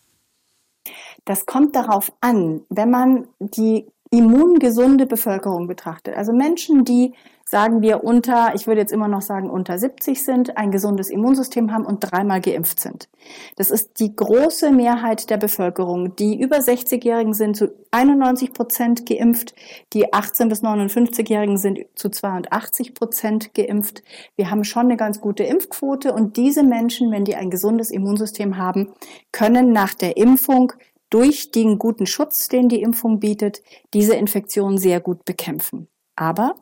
Das 1.25 1.45
kommt 1.45 1.75
darauf 1.75 2.13
an, 2.21 2.61
wenn 2.69 2.91
man 2.91 3.27
die 3.39 3.85
immungesunde 4.17 5.05
Bevölkerung 5.05 5.67
betrachtet, 5.67 6.15
also 6.15 6.33
Menschen, 6.33 6.85
die 6.85 7.13
sagen 7.47 7.83
wir 7.83 8.03
unter, 8.03 8.53
ich 8.55 8.65
würde 8.65 8.81
jetzt 8.81 8.91
immer 8.91 9.07
noch 9.07 9.21
sagen 9.21 9.51
unter 9.51 9.77
70 9.77 10.23
sind, 10.23 10.57
ein 10.57 10.71
gesundes 10.71 11.11
Immunsystem 11.11 11.71
haben 11.71 11.85
und 11.85 11.99
dreimal 11.99 12.41
geimpft 12.41 12.79
sind. 12.79 13.07
Das 13.55 13.69
ist 13.69 13.99
die 13.99 14.15
große 14.15 14.71
Mehrheit 14.71 15.29
der 15.29 15.37
Bevölkerung. 15.37 16.15
Die 16.15 16.41
über 16.41 16.57
60-Jährigen 16.57 17.33
sind 17.33 17.55
zu 17.55 17.71
91 17.91 18.51
Prozent 18.51 19.05
geimpft, 19.05 19.53
die 19.93 20.11
18 20.11 20.49
bis 20.49 20.63
59-Jährigen 20.63 21.57
sind 21.57 21.85
zu 21.93 22.09
82 22.09 22.95
Prozent 22.95 23.53
geimpft. 23.53 24.01
Wir 24.35 24.49
haben 24.49 24.63
schon 24.63 24.85
eine 24.85 24.97
ganz 24.97 25.21
gute 25.21 25.43
Impfquote 25.43 26.13
und 26.13 26.37
diese 26.37 26.63
Menschen, 26.63 27.11
wenn 27.11 27.25
die 27.25 27.35
ein 27.35 27.51
gesundes 27.51 27.91
Immunsystem 27.91 28.57
haben, 28.57 28.93
können 29.31 29.71
nach 29.71 29.93
der 29.93 30.17
Impfung 30.17 30.73
durch 31.09 31.51
den 31.51 31.77
guten 31.77 32.05
Schutz, 32.05 32.47
den 32.47 32.69
die 32.69 32.81
Impfung 32.81 33.19
bietet, 33.19 33.61
diese 33.93 34.15
Infektion 34.15 34.77
sehr 34.77 34.99
gut 34.99 35.25
bekämpfen. 35.25 35.87
Aber 36.15 36.55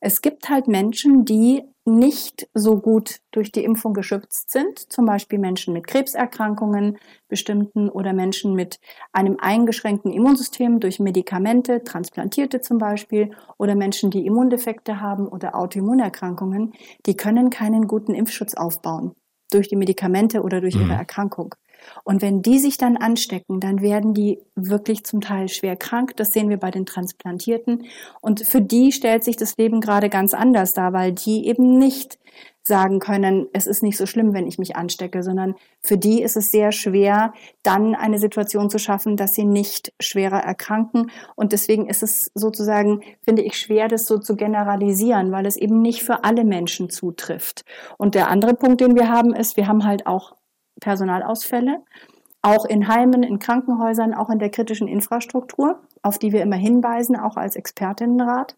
es 0.00 0.22
gibt 0.22 0.48
halt 0.48 0.68
Menschen, 0.68 1.24
die 1.24 1.62
nicht 1.84 2.48
so 2.54 2.78
gut 2.78 3.18
durch 3.30 3.52
die 3.52 3.64
Impfung 3.64 3.92
geschützt 3.92 4.50
sind, 4.50 4.78
zum 4.90 5.04
Beispiel 5.04 5.38
Menschen 5.38 5.74
mit 5.74 5.86
Krebserkrankungen, 5.86 6.98
bestimmten 7.28 7.90
oder 7.90 8.12
Menschen 8.12 8.54
mit 8.54 8.78
einem 9.12 9.36
eingeschränkten 9.38 10.12
Immunsystem 10.12 10.80
durch 10.80 10.98
Medikamente, 10.98 11.84
Transplantierte 11.84 12.60
zum 12.60 12.78
Beispiel, 12.78 13.32
oder 13.58 13.74
Menschen, 13.74 14.10
die 14.10 14.24
Immundefekte 14.24 15.00
haben 15.00 15.28
oder 15.28 15.54
Autoimmunerkrankungen, 15.54 16.72
die 17.04 17.16
können 17.16 17.50
keinen 17.50 17.86
guten 17.86 18.14
Impfschutz 18.14 18.54
aufbauen 18.54 19.12
durch 19.50 19.68
die 19.68 19.76
Medikamente 19.76 20.42
oder 20.42 20.60
durch 20.60 20.74
ihre 20.74 20.84
mhm. 20.84 20.90
Erkrankung. 20.92 21.54
Und 22.04 22.22
wenn 22.22 22.42
die 22.42 22.58
sich 22.58 22.78
dann 22.78 22.96
anstecken, 22.96 23.60
dann 23.60 23.80
werden 23.80 24.14
die 24.14 24.38
wirklich 24.54 25.04
zum 25.04 25.20
Teil 25.20 25.48
schwer 25.48 25.76
krank. 25.76 26.16
Das 26.16 26.32
sehen 26.32 26.48
wir 26.48 26.58
bei 26.58 26.70
den 26.70 26.86
Transplantierten. 26.86 27.84
Und 28.20 28.40
für 28.40 28.60
die 28.60 28.92
stellt 28.92 29.24
sich 29.24 29.36
das 29.36 29.56
Leben 29.56 29.80
gerade 29.80 30.08
ganz 30.08 30.34
anders 30.34 30.74
dar, 30.74 30.92
weil 30.92 31.12
die 31.12 31.46
eben 31.46 31.78
nicht 31.78 32.18
sagen 32.66 32.98
können, 32.98 33.46
es 33.52 33.66
ist 33.66 33.82
nicht 33.82 33.98
so 33.98 34.06
schlimm, 34.06 34.32
wenn 34.32 34.46
ich 34.46 34.58
mich 34.58 34.74
anstecke, 34.74 35.22
sondern 35.22 35.54
für 35.82 35.98
die 35.98 36.22
ist 36.22 36.36
es 36.36 36.50
sehr 36.50 36.72
schwer, 36.72 37.34
dann 37.62 37.94
eine 37.94 38.18
Situation 38.18 38.70
zu 38.70 38.78
schaffen, 38.78 39.18
dass 39.18 39.34
sie 39.34 39.44
nicht 39.44 39.92
schwerer 40.00 40.38
erkranken. 40.38 41.10
Und 41.36 41.52
deswegen 41.52 41.88
ist 41.88 42.02
es 42.02 42.30
sozusagen, 42.34 43.02
finde 43.22 43.42
ich, 43.42 43.58
schwer, 43.58 43.88
das 43.88 44.06
so 44.06 44.18
zu 44.18 44.34
generalisieren, 44.34 45.30
weil 45.30 45.44
es 45.44 45.56
eben 45.56 45.82
nicht 45.82 46.02
für 46.02 46.24
alle 46.24 46.44
Menschen 46.44 46.88
zutrifft. 46.88 47.66
Und 47.98 48.14
der 48.14 48.28
andere 48.28 48.54
Punkt, 48.54 48.80
den 48.80 48.96
wir 48.96 49.10
haben, 49.10 49.34
ist, 49.34 49.58
wir 49.58 49.68
haben 49.68 49.84
halt 49.84 50.06
auch 50.06 50.34
Personalausfälle, 50.84 51.82
auch 52.42 52.66
in 52.66 52.88
Heimen, 52.88 53.22
in 53.22 53.38
Krankenhäusern, 53.38 54.12
auch 54.12 54.28
in 54.28 54.38
der 54.38 54.50
kritischen 54.50 54.86
Infrastruktur, 54.86 55.80
auf 56.02 56.18
die 56.18 56.32
wir 56.32 56.42
immer 56.42 56.56
hinweisen, 56.56 57.16
auch 57.16 57.36
als 57.36 57.56
Expertinnenrat. 57.56 58.54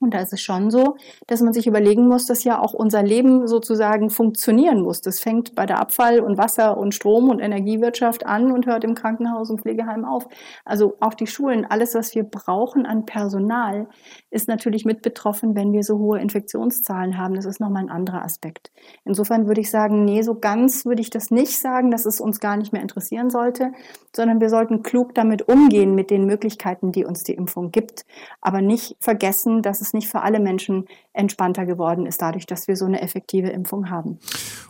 Und 0.00 0.14
da 0.14 0.20
ist 0.20 0.32
es 0.32 0.40
schon 0.40 0.70
so, 0.70 0.96
dass 1.26 1.40
man 1.40 1.52
sich 1.52 1.66
überlegen 1.66 2.06
muss, 2.06 2.26
dass 2.26 2.44
ja 2.44 2.60
auch 2.60 2.72
unser 2.72 3.02
Leben 3.02 3.48
sozusagen 3.48 4.10
funktionieren 4.10 4.80
muss. 4.80 5.00
Das 5.00 5.18
fängt 5.18 5.56
bei 5.56 5.66
der 5.66 5.80
Abfall- 5.80 6.20
und 6.20 6.38
Wasser- 6.38 6.78
und 6.78 6.94
Strom- 6.94 7.28
und 7.28 7.40
Energiewirtschaft 7.40 8.24
an 8.24 8.52
und 8.52 8.66
hört 8.66 8.84
im 8.84 8.94
Krankenhaus 8.94 9.50
und 9.50 9.60
Pflegeheim 9.60 10.04
auf. 10.04 10.28
Also 10.64 10.96
auch 11.00 11.14
die 11.14 11.26
Schulen, 11.26 11.66
alles, 11.68 11.96
was 11.96 12.14
wir 12.14 12.22
brauchen 12.22 12.86
an 12.86 13.06
Personal, 13.06 13.88
ist 14.30 14.46
natürlich 14.46 14.84
mit 14.84 15.02
betroffen, 15.02 15.56
wenn 15.56 15.72
wir 15.72 15.82
so 15.82 15.98
hohe 15.98 16.20
Infektionszahlen 16.20 17.18
haben. 17.18 17.34
Das 17.34 17.44
ist 17.44 17.58
nochmal 17.58 17.82
ein 17.82 17.90
anderer 17.90 18.22
Aspekt. 18.22 18.70
Insofern 19.04 19.48
würde 19.48 19.60
ich 19.60 19.70
sagen, 19.70 20.04
nee, 20.04 20.22
so 20.22 20.36
ganz 20.36 20.86
würde 20.86 21.02
ich 21.02 21.10
das 21.10 21.32
nicht 21.32 21.58
sagen, 21.58 21.90
dass 21.90 22.06
es 22.06 22.20
uns 22.20 22.38
gar 22.38 22.56
nicht 22.56 22.72
mehr 22.72 22.82
interessieren 22.82 23.30
sollte, 23.30 23.72
sondern 24.14 24.40
wir 24.40 24.48
sollten 24.48 24.82
klug 24.82 25.14
damit 25.14 25.48
umgehen 25.48 25.96
mit 25.96 26.10
den 26.10 26.24
Möglichkeiten, 26.24 26.92
die 26.92 27.04
uns 27.04 27.24
die 27.24 27.34
Impfung 27.34 27.72
gibt, 27.72 28.04
aber 28.40 28.60
nicht 28.60 28.96
vergessen, 29.00 29.62
dass 29.62 29.80
es 29.80 29.87
es 29.88 29.94
nicht 29.94 30.08
für 30.08 30.22
alle 30.22 30.40
Menschen 30.40 30.86
entspannter 31.12 31.66
geworden 31.66 32.06
ist, 32.06 32.22
dadurch, 32.22 32.46
dass 32.46 32.68
wir 32.68 32.76
so 32.76 32.84
eine 32.84 33.00
effektive 33.00 33.48
Impfung 33.48 33.90
haben. 33.90 34.18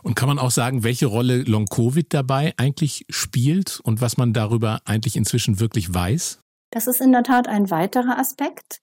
Und 0.03 0.15
kann 0.15 0.27
man 0.27 0.39
auch 0.39 0.51
sagen, 0.51 0.83
welche 0.83 1.05
Rolle 1.05 1.43
Long-Covid 1.43 2.13
dabei 2.13 2.53
eigentlich 2.57 3.05
spielt 3.09 3.79
und 3.83 4.01
was 4.01 4.17
man 4.17 4.33
darüber 4.33 4.81
eigentlich 4.85 5.15
inzwischen 5.15 5.59
wirklich 5.59 5.93
weiß? 5.93 6.39
Das 6.71 6.87
ist 6.87 7.01
in 7.01 7.11
der 7.11 7.23
Tat 7.23 7.47
ein 7.47 7.69
weiterer 7.71 8.17
Aspekt. 8.17 8.81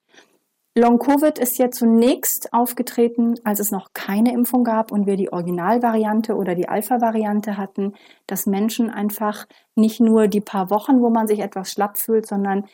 Long-Covid 0.79 1.39
ist 1.39 1.57
ja 1.57 1.71
zunächst 1.71 2.53
aufgetreten, 2.53 3.37
als 3.45 3.61
es 3.61 3.71
noch 3.71 3.95
keine 3.95 4.35
Impfung 4.35 4.63
gab 4.63 4.93
und 4.93 5.07
wir 5.07 5.17
die 5.17 5.33
Originalvariante 5.33 6.35
oder 6.35 6.55
die 6.55 6.69
Alpha-Variante 6.69 7.57
hatten, 7.57 7.95
dass 8.27 8.45
Menschen 8.45 8.91
einfach 8.91 9.47
nicht 9.75 10.01
nur 10.01 10.29
die 10.29 10.43
paar 10.43 10.69
Wochen, 10.69 11.01
wo 11.01 11.09
man 11.09 11.29
sich 11.29 11.39
etwas 11.39 11.73
schlapp 11.73 11.97
fühlt, 11.97 12.27
sondern 12.27 12.67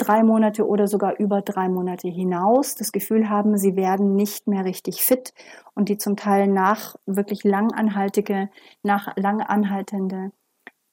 drei 0.00 0.22
Monate 0.22 0.66
oder 0.66 0.88
sogar 0.88 1.18
über 1.18 1.42
drei 1.42 1.68
Monate 1.68 2.08
hinaus 2.08 2.74
das 2.74 2.92
Gefühl 2.92 3.28
haben, 3.28 3.56
sie 3.58 3.76
werden 3.76 4.16
nicht 4.16 4.46
mehr 4.46 4.64
richtig 4.64 5.02
fit 5.02 5.32
und 5.74 5.88
die 5.88 5.98
zum 5.98 6.16
Teil 6.16 6.48
nach 6.48 6.96
wirklich 7.06 7.44
langanhaltige, 7.44 8.48
nach 8.82 9.14
langanhaltende 9.16 10.32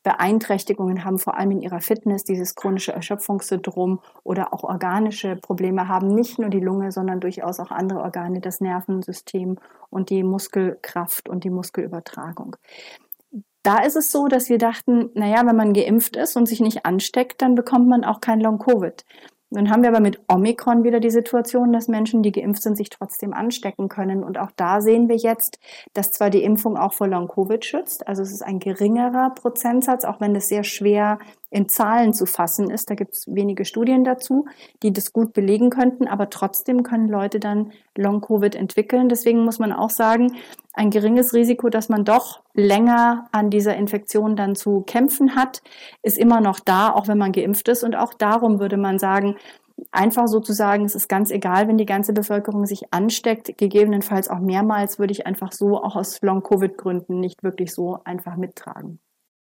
Beeinträchtigungen 0.07 1.03
haben, 1.03 1.19
vor 1.19 1.37
allem 1.37 1.51
in 1.51 1.61
ihrer 1.61 1.81
Fitness, 1.81 2.23
dieses 2.23 2.55
chronische 2.55 2.93
Erschöpfungssyndrom 2.93 3.99
oder 4.23 4.53
auch 4.53 4.63
organische 4.63 5.35
Probleme 5.35 5.89
haben, 5.89 6.07
nicht 6.07 6.39
nur 6.39 6.49
die 6.49 6.61
Lunge, 6.61 6.93
sondern 6.93 7.19
durchaus 7.19 7.59
auch 7.59 7.71
andere 7.71 7.99
Organe, 7.99 8.39
das 8.39 8.61
Nervensystem 8.61 9.57
und 9.89 10.09
die 10.09 10.23
Muskelkraft 10.23 11.27
und 11.27 11.43
die 11.43 11.49
Muskelübertragung. 11.49 12.55
Da 13.67 13.79
ist 13.79 13.97
es 13.97 14.13
so, 14.13 14.29
dass 14.29 14.47
wir 14.47 14.59
dachten, 14.59 15.09
naja, 15.13 15.45
wenn 15.45 15.57
man 15.57 15.73
geimpft 15.73 16.15
ist 16.15 16.37
und 16.37 16.45
sich 16.45 16.61
nicht 16.61 16.85
ansteckt, 16.85 17.41
dann 17.41 17.53
bekommt 17.53 17.89
man 17.89 18.05
auch 18.05 18.21
kein 18.21 18.39
Long-Covid. 18.39 19.03
Nun 19.49 19.69
haben 19.69 19.81
wir 19.81 19.89
aber 19.89 19.99
mit 19.99 20.21
Omikron 20.29 20.85
wieder 20.85 21.01
die 21.01 21.09
Situation, 21.09 21.73
dass 21.73 21.89
Menschen, 21.89 22.23
die 22.23 22.31
geimpft 22.31 22.63
sind, 22.63 22.77
sich 22.77 22.89
trotzdem 22.89 23.33
anstecken 23.33 23.89
können. 23.89 24.23
Und 24.23 24.37
auch 24.37 24.51
da 24.55 24.79
sehen 24.79 25.09
wir 25.09 25.17
jetzt, 25.17 25.59
dass 25.93 26.11
zwar 26.13 26.29
die 26.29 26.43
Impfung 26.43 26.77
auch 26.77 26.93
vor 26.93 27.09
Long-Covid 27.09 27.65
schützt, 27.65 28.07
also 28.07 28.21
es 28.21 28.31
ist 28.31 28.41
ein 28.41 28.59
geringerer 28.59 29.31
Prozentsatz, 29.31 30.05
auch 30.05 30.21
wenn 30.21 30.33
es 30.33 30.47
sehr 30.47 30.63
schwer 30.63 31.19
in 31.49 31.69
Zahlen 31.69 32.13
zu 32.13 32.25
fassen 32.25 32.69
ist. 32.69 32.89
Da 32.89 32.95
gibt 32.95 33.15
es 33.15 33.25
wenige 33.27 33.65
Studien 33.65 34.03
dazu, 34.03 34.45
die 34.83 34.91
das 34.91 35.13
gut 35.13 35.33
belegen 35.33 35.69
könnten, 35.69 36.07
aber 36.07 36.29
trotzdem 36.29 36.83
können 36.83 37.07
Leute 37.07 37.39
dann 37.39 37.71
Long-Covid 37.95 38.55
entwickeln. 38.55 39.09
Deswegen 39.09 39.43
muss 39.43 39.59
man 39.59 39.71
auch 39.71 39.89
sagen, 39.89 40.35
ein 40.73 40.89
geringes 40.89 41.33
Risiko, 41.33 41.69
dass 41.69 41.89
man 41.89 42.05
doch 42.05 42.41
länger 42.53 43.27
an 43.31 43.49
dieser 43.49 43.75
Infektion 43.75 44.35
dann 44.35 44.55
zu 44.55 44.81
kämpfen 44.81 45.35
hat, 45.35 45.61
ist 46.03 46.17
immer 46.17 46.41
noch 46.41 46.59
da, 46.59 46.91
auch 46.91 47.07
wenn 47.07 47.17
man 47.17 47.31
geimpft 47.31 47.67
ist. 47.69 47.83
Und 47.83 47.95
auch 47.95 48.13
darum 48.13 48.59
würde 48.59 48.77
man 48.77 48.99
sagen, 48.99 49.35
einfach 49.91 50.27
sozusagen, 50.27 50.85
es 50.85 50.95
ist 50.95 51.07
ganz 51.07 51.31
egal, 51.31 51.67
wenn 51.67 51.77
die 51.77 51.85
ganze 51.85 52.13
Bevölkerung 52.13 52.65
sich 52.65 52.93
ansteckt, 52.93 53.57
gegebenenfalls 53.57 54.29
auch 54.29 54.39
mehrmals, 54.39 54.99
würde 54.99 55.13
ich 55.13 55.25
einfach 55.25 55.51
so 55.51 55.81
auch 55.81 55.95
aus 55.95 56.21
Long-Covid-Gründen 56.21 57.19
nicht 57.19 57.43
wirklich 57.43 57.73
so 57.73 57.99
einfach 58.03 58.35
mittragen. 58.35 58.99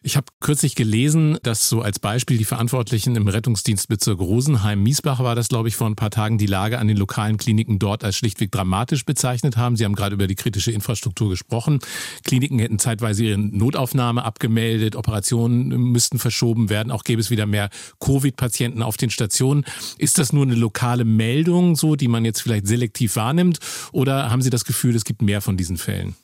Ich 0.05 0.17
habe 0.17 0.27
kürzlich 0.41 0.75
gelesen, 0.75 1.39
dass 1.45 1.69
so 1.69 1.81
als 1.81 2.01
Beispiel 2.01 2.37
die 2.37 2.45
Verantwortlichen 2.45 3.15
im 3.15 3.29
Rettungsdienstbezirk 3.29 4.19
Rosenheim-Miesbach 4.19 5.21
war 5.21 5.37
das, 5.37 5.49
glaube 5.49 5.69
ich, 5.69 5.77
vor 5.77 5.87
ein 5.87 5.95
paar 5.95 6.11
Tagen 6.11 6.39
die 6.39 6.47
Lage 6.47 6.81
an 6.81 6.89
den 6.89 6.97
lokalen 6.97 7.37
Kliniken 7.37 7.79
dort 7.79 8.03
als 8.03 8.17
schlichtweg 8.17 8.51
dramatisch 8.51 9.05
bezeichnet 9.05 9.57
haben. 9.57 9.77
Sie 9.77 9.85
haben 9.85 9.95
gerade 9.95 10.15
über 10.15 10.27
die 10.27 10.35
kritische 10.35 10.73
Infrastruktur 10.73 11.31
gesprochen. 11.31 11.79
Kliniken 12.25 12.59
hätten 12.59 12.81
zeitweise 12.81 13.25
ihre 13.25 13.39
Notaufnahme 13.39 14.25
abgemeldet, 14.25 14.97
Operationen 14.97 15.69
müssten 15.69 16.19
verschoben 16.19 16.69
werden, 16.69 16.91
auch 16.91 17.05
gäbe 17.05 17.21
es 17.21 17.31
wieder 17.31 17.47
mehr 17.47 17.71
Covid-Patienten 18.01 18.83
auf 18.83 18.97
den 18.97 19.11
Stationen. 19.11 19.65
Ist 19.99 20.19
das 20.19 20.33
nur 20.33 20.43
eine 20.43 20.57
lokale 20.57 21.05
Meldung, 21.05 21.77
so 21.77 21.95
die 21.95 22.09
man 22.09 22.25
jetzt 22.25 22.43
vielleicht 22.43 22.67
selektiv 22.67 23.15
wahrnimmt, 23.15 23.61
oder 23.93 24.33
haben 24.33 24.43
Sie 24.43 24.51
das 24.51 24.65
Gefühl, 24.65 24.97
es 24.97 25.05
gibt 25.05 25.23
mehr 25.23 25.41
von 25.41 25.57
diesen 25.57 25.77
Fällen? 25.77 26.17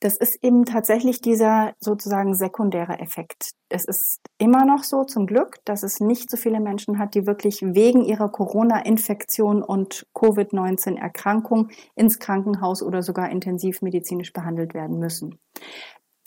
Das 0.00 0.16
ist 0.16 0.42
eben 0.42 0.64
tatsächlich 0.64 1.20
dieser 1.20 1.74
sozusagen 1.78 2.34
sekundäre 2.34 2.98
Effekt. 3.00 3.50
Es 3.68 3.84
ist 3.84 4.20
immer 4.38 4.64
noch 4.64 4.82
so, 4.82 5.04
zum 5.04 5.26
Glück, 5.26 5.58
dass 5.66 5.82
es 5.82 6.00
nicht 6.00 6.30
so 6.30 6.38
viele 6.38 6.58
Menschen 6.58 6.98
hat, 6.98 7.14
die 7.14 7.26
wirklich 7.26 7.60
wegen 7.62 8.02
ihrer 8.04 8.30
Corona-Infektion 8.30 9.62
und 9.62 10.06
Covid-19-Erkrankung 10.14 11.68
ins 11.96 12.18
Krankenhaus 12.18 12.82
oder 12.82 13.02
sogar 13.02 13.30
intensivmedizinisch 13.30 14.32
behandelt 14.32 14.72
werden 14.72 14.98
müssen. 14.98 15.38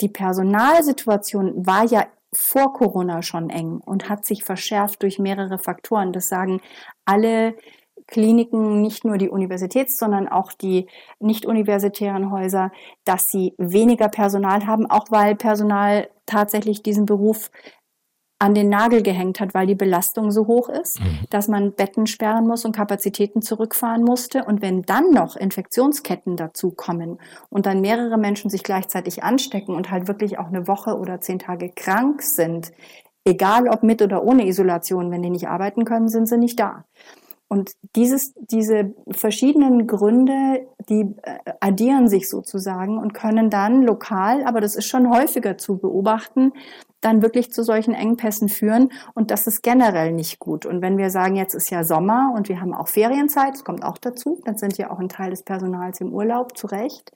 Die 0.00 0.08
Personalsituation 0.08 1.66
war 1.66 1.84
ja 1.84 2.06
vor 2.32 2.72
Corona 2.74 3.22
schon 3.22 3.50
eng 3.50 3.80
und 3.84 4.08
hat 4.08 4.24
sich 4.24 4.44
verschärft 4.44 5.02
durch 5.02 5.18
mehrere 5.18 5.58
Faktoren. 5.58 6.12
Das 6.12 6.28
sagen 6.28 6.60
alle 7.04 7.56
Kliniken, 8.06 8.82
nicht 8.82 9.04
nur 9.04 9.18
die 9.18 9.30
Universitäts-, 9.30 9.98
sondern 9.98 10.28
auch 10.28 10.52
die 10.52 10.86
nicht-universitären 11.20 12.30
Häuser, 12.30 12.70
dass 13.04 13.28
sie 13.28 13.54
weniger 13.58 14.08
Personal 14.08 14.66
haben, 14.66 14.86
auch 14.90 15.06
weil 15.10 15.36
Personal 15.36 16.08
tatsächlich 16.26 16.82
diesen 16.82 17.06
Beruf 17.06 17.50
an 18.38 18.54
den 18.54 18.68
Nagel 18.68 19.02
gehängt 19.02 19.40
hat, 19.40 19.54
weil 19.54 19.66
die 19.66 19.74
Belastung 19.74 20.30
so 20.30 20.46
hoch 20.46 20.68
ist, 20.68 21.00
mhm. 21.00 21.20
dass 21.30 21.48
man 21.48 21.72
Betten 21.72 22.06
sperren 22.06 22.46
muss 22.46 22.64
und 22.64 22.76
Kapazitäten 22.76 23.40
zurückfahren 23.40 24.02
musste. 24.02 24.44
Und 24.44 24.60
wenn 24.60 24.82
dann 24.82 25.12
noch 25.12 25.36
Infektionsketten 25.36 26.36
dazu 26.36 26.70
kommen 26.70 27.18
und 27.48 27.64
dann 27.64 27.80
mehrere 27.80 28.18
Menschen 28.18 28.50
sich 28.50 28.62
gleichzeitig 28.62 29.22
anstecken 29.22 29.74
und 29.74 29.90
halt 29.90 30.08
wirklich 30.08 30.38
auch 30.38 30.48
eine 30.48 30.68
Woche 30.68 30.98
oder 30.98 31.20
zehn 31.20 31.38
Tage 31.38 31.70
krank 31.70 32.22
sind, 32.22 32.72
egal 33.24 33.68
ob 33.68 33.82
mit 33.82 34.02
oder 34.02 34.24
ohne 34.24 34.46
Isolation, 34.46 35.10
wenn 35.10 35.22
die 35.22 35.30
nicht 35.30 35.48
arbeiten 35.48 35.84
können, 35.84 36.08
sind 36.08 36.28
sie 36.28 36.36
nicht 36.36 36.60
da. 36.60 36.84
Und 37.48 37.72
dieses, 37.94 38.32
diese 38.34 38.94
verschiedenen 39.10 39.86
Gründe, 39.86 40.66
die 40.88 41.14
äh, 41.22 41.38
addieren 41.60 42.08
sich 42.08 42.28
sozusagen 42.28 42.98
und 42.98 43.14
können 43.14 43.50
dann 43.50 43.82
lokal, 43.82 44.44
aber 44.44 44.60
das 44.60 44.76
ist 44.76 44.86
schon 44.86 45.10
häufiger 45.10 45.58
zu 45.58 45.78
beobachten, 45.78 46.52
dann 47.00 47.22
wirklich 47.22 47.52
zu 47.52 47.62
solchen 47.62 47.94
Engpässen 47.94 48.48
führen. 48.48 48.90
Und 49.14 49.30
das 49.30 49.46
ist 49.46 49.62
generell 49.62 50.12
nicht 50.12 50.38
gut. 50.38 50.64
Und 50.64 50.80
wenn 50.80 50.96
wir 50.96 51.10
sagen, 51.10 51.36
jetzt 51.36 51.54
ist 51.54 51.70
ja 51.70 51.84
Sommer 51.84 52.32
und 52.34 52.48
wir 52.48 52.60
haben 52.60 52.74
auch 52.74 52.88
Ferienzeit, 52.88 53.54
das 53.54 53.64
kommt 53.64 53.84
auch 53.84 53.98
dazu, 53.98 54.40
dann 54.44 54.56
sind 54.56 54.78
ja 54.78 54.90
auch 54.90 54.98
ein 54.98 55.10
Teil 55.10 55.30
des 55.30 55.42
Personals 55.42 56.00
im 56.00 56.12
Urlaub, 56.12 56.56
zu 56.56 56.66
Recht, 56.66 57.12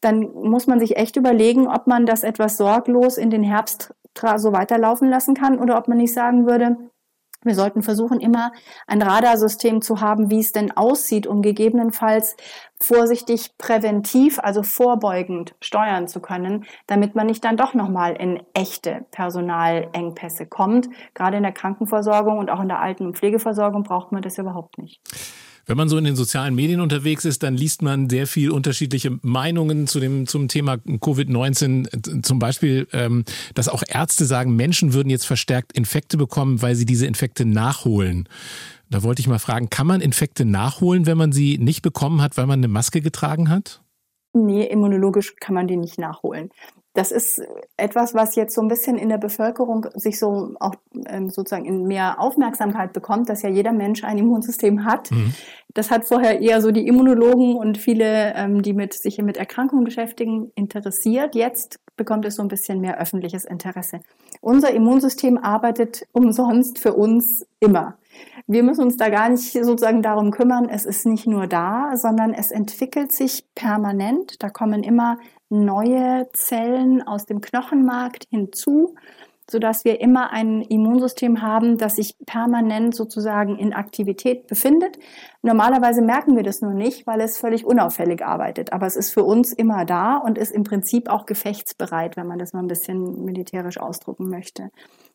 dann 0.00 0.32
muss 0.32 0.66
man 0.66 0.80
sich 0.80 0.96
echt 0.96 1.16
überlegen, 1.16 1.68
ob 1.68 1.86
man 1.86 2.04
das 2.04 2.24
etwas 2.24 2.56
sorglos 2.56 3.16
in 3.16 3.30
den 3.30 3.44
Herbst 3.44 3.94
so 4.36 4.52
weiterlaufen 4.52 5.08
lassen 5.08 5.34
kann 5.34 5.58
oder 5.58 5.78
ob 5.78 5.88
man 5.88 5.98
nicht 5.98 6.12
sagen 6.12 6.46
würde, 6.46 6.76
wir 7.44 7.54
sollten 7.54 7.82
versuchen, 7.82 8.20
immer 8.20 8.52
ein 8.86 9.02
Radarsystem 9.02 9.82
zu 9.82 10.00
haben, 10.00 10.30
wie 10.30 10.40
es 10.40 10.52
denn 10.52 10.70
aussieht, 10.76 11.26
um 11.26 11.42
gegebenenfalls 11.42 12.36
vorsichtig 12.80 13.56
präventiv, 13.58 14.38
also 14.38 14.62
vorbeugend 14.62 15.54
steuern 15.60 16.08
zu 16.08 16.20
können, 16.20 16.64
damit 16.86 17.14
man 17.14 17.26
nicht 17.26 17.44
dann 17.44 17.56
doch 17.56 17.74
nochmal 17.74 18.14
in 18.14 18.42
echte 18.54 19.06
Personalengpässe 19.10 20.46
kommt. 20.46 20.88
Gerade 21.14 21.36
in 21.36 21.42
der 21.42 21.52
Krankenversorgung 21.52 22.38
und 22.38 22.50
auch 22.50 22.60
in 22.60 22.68
der 22.68 22.80
Alten- 22.80 23.06
und 23.06 23.16
Pflegeversorgung 23.16 23.82
braucht 23.82 24.12
man 24.12 24.22
das 24.22 24.38
überhaupt 24.38 24.78
nicht. 24.78 25.00
Wenn 25.66 25.76
man 25.76 25.88
so 25.88 25.96
in 25.96 26.04
den 26.04 26.16
sozialen 26.16 26.54
Medien 26.54 26.80
unterwegs 26.80 27.24
ist, 27.24 27.42
dann 27.42 27.56
liest 27.56 27.82
man 27.82 28.10
sehr 28.10 28.26
viel 28.26 28.50
unterschiedliche 28.50 29.18
Meinungen 29.22 29.86
zu 29.86 30.00
dem, 30.00 30.26
zum 30.26 30.48
Thema 30.48 30.74
Covid-19. 30.74 32.22
Zum 32.22 32.38
Beispiel, 32.38 32.88
ähm, 32.92 33.24
dass 33.54 33.68
auch 33.68 33.82
Ärzte 33.86 34.24
sagen, 34.24 34.56
Menschen 34.56 34.92
würden 34.92 35.10
jetzt 35.10 35.26
verstärkt 35.26 35.72
Infekte 35.72 36.16
bekommen, 36.16 36.62
weil 36.62 36.74
sie 36.74 36.86
diese 36.86 37.06
Infekte 37.06 37.44
nachholen. 37.44 38.28
Da 38.90 39.02
wollte 39.02 39.20
ich 39.20 39.28
mal 39.28 39.38
fragen, 39.38 39.70
kann 39.70 39.86
man 39.86 40.00
Infekte 40.00 40.44
nachholen, 40.44 41.06
wenn 41.06 41.16
man 41.16 41.32
sie 41.32 41.58
nicht 41.58 41.82
bekommen 41.82 42.20
hat, 42.20 42.36
weil 42.36 42.46
man 42.46 42.58
eine 42.58 42.68
Maske 42.68 43.00
getragen 43.00 43.48
hat? 43.48 43.82
Nee, 44.34 44.64
immunologisch 44.64 45.36
kann 45.36 45.54
man 45.54 45.66
die 45.68 45.76
nicht 45.76 45.98
nachholen 45.98 46.50
das 46.94 47.10
ist 47.10 47.40
etwas, 47.76 48.14
was 48.14 48.34
jetzt 48.34 48.54
so 48.54 48.60
ein 48.60 48.68
bisschen 48.68 48.98
in 48.98 49.08
der 49.08 49.18
Bevölkerung 49.18 49.86
sich 49.94 50.18
so 50.18 50.54
auch 50.60 50.74
ähm, 51.06 51.30
sozusagen 51.30 51.64
in 51.64 51.84
mehr 51.84 52.20
Aufmerksamkeit 52.20 52.92
bekommt, 52.92 53.30
dass 53.30 53.42
ja 53.42 53.48
jeder 53.48 53.72
Mensch 53.72 54.04
ein 54.04 54.18
Immunsystem 54.18 54.84
hat. 54.84 55.10
Mhm. 55.10 55.34
Das 55.72 55.90
hat 55.90 56.04
vorher 56.04 56.40
eher 56.40 56.60
so 56.60 56.70
die 56.70 56.86
Immunologen 56.86 57.56
und 57.56 57.78
viele, 57.78 58.34
ähm, 58.34 58.60
die 58.60 58.74
mit, 58.74 58.92
sich 58.92 59.16
mit 59.22 59.38
Erkrankungen 59.38 59.84
beschäftigen, 59.84 60.52
interessiert. 60.54 61.34
Jetzt 61.34 61.80
bekommt 61.96 62.26
es 62.26 62.36
so 62.36 62.42
ein 62.42 62.48
bisschen 62.48 62.80
mehr 62.80 62.98
öffentliches 62.98 63.44
Interesse. 63.44 64.00
Unser 64.42 64.72
Immunsystem 64.72 65.38
arbeitet 65.38 66.06
umsonst 66.12 66.78
für 66.78 66.92
uns 66.92 67.46
immer. 67.58 67.96
Wir 68.46 68.62
müssen 68.62 68.82
uns 68.82 68.96
da 68.96 69.08
gar 69.08 69.30
nicht 69.30 69.52
sozusagen 69.52 70.02
darum 70.02 70.30
kümmern. 70.30 70.68
Es 70.68 70.84
ist 70.84 71.06
nicht 71.06 71.26
nur 71.26 71.46
da, 71.46 71.92
sondern 71.96 72.34
es 72.34 72.50
entwickelt 72.50 73.12
sich 73.12 73.46
permanent. 73.54 74.42
Da 74.42 74.50
kommen 74.50 74.82
immer 74.82 75.18
neue 75.52 76.28
Zellen 76.32 77.06
aus 77.06 77.26
dem 77.26 77.40
Knochenmark 77.40 78.16
hinzu, 78.30 78.94
sodass 79.50 79.84
wir 79.84 80.00
immer 80.00 80.30
ein 80.32 80.62
Immunsystem 80.62 81.42
haben, 81.42 81.76
das 81.76 81.96
sich 81.96 82.16
permanent 82.24 82.94
sozusagen 82.94 83.58
in 83.58 83.74
Aktivität 83.74 84.46
befindet. 84.46 84.98
Normalerweise 85.42 86.02
merken 86.02 86.36
wir 86.36 86.44
das 86.44 86.62
nur 86.62 86.72
nicht, 86.72 87.06
weil 87.06 87.20
es 87.20 87.36
völlig 87.36 87.64
unauffällig 87.64 88.24
arbeitet. 88.24 88.72
Aber 88.72 88.86
es 88.86 88.96
ist 88.96 89.10
für 89.10 89.24
uns 89.24 89.52
immer 89.52 89.84
da 89.84 90.16
und 90.16 90.38
ist 90.38 90.52
im 90.52 90.64
Prinzip 90.64 91.08
auch 91.08 91.26
gefechtsbereit, 91.26 92.16
wenn 92.16 92.28
man 92.28 92.38
das 92.38 92.52
mal 92.52 92.60
ein 92.60 92.68
bisschen 92.68 93.24
militärisch 93.24 93.78
ausdrucken 93.78 94.28
möchte 94.28 94.70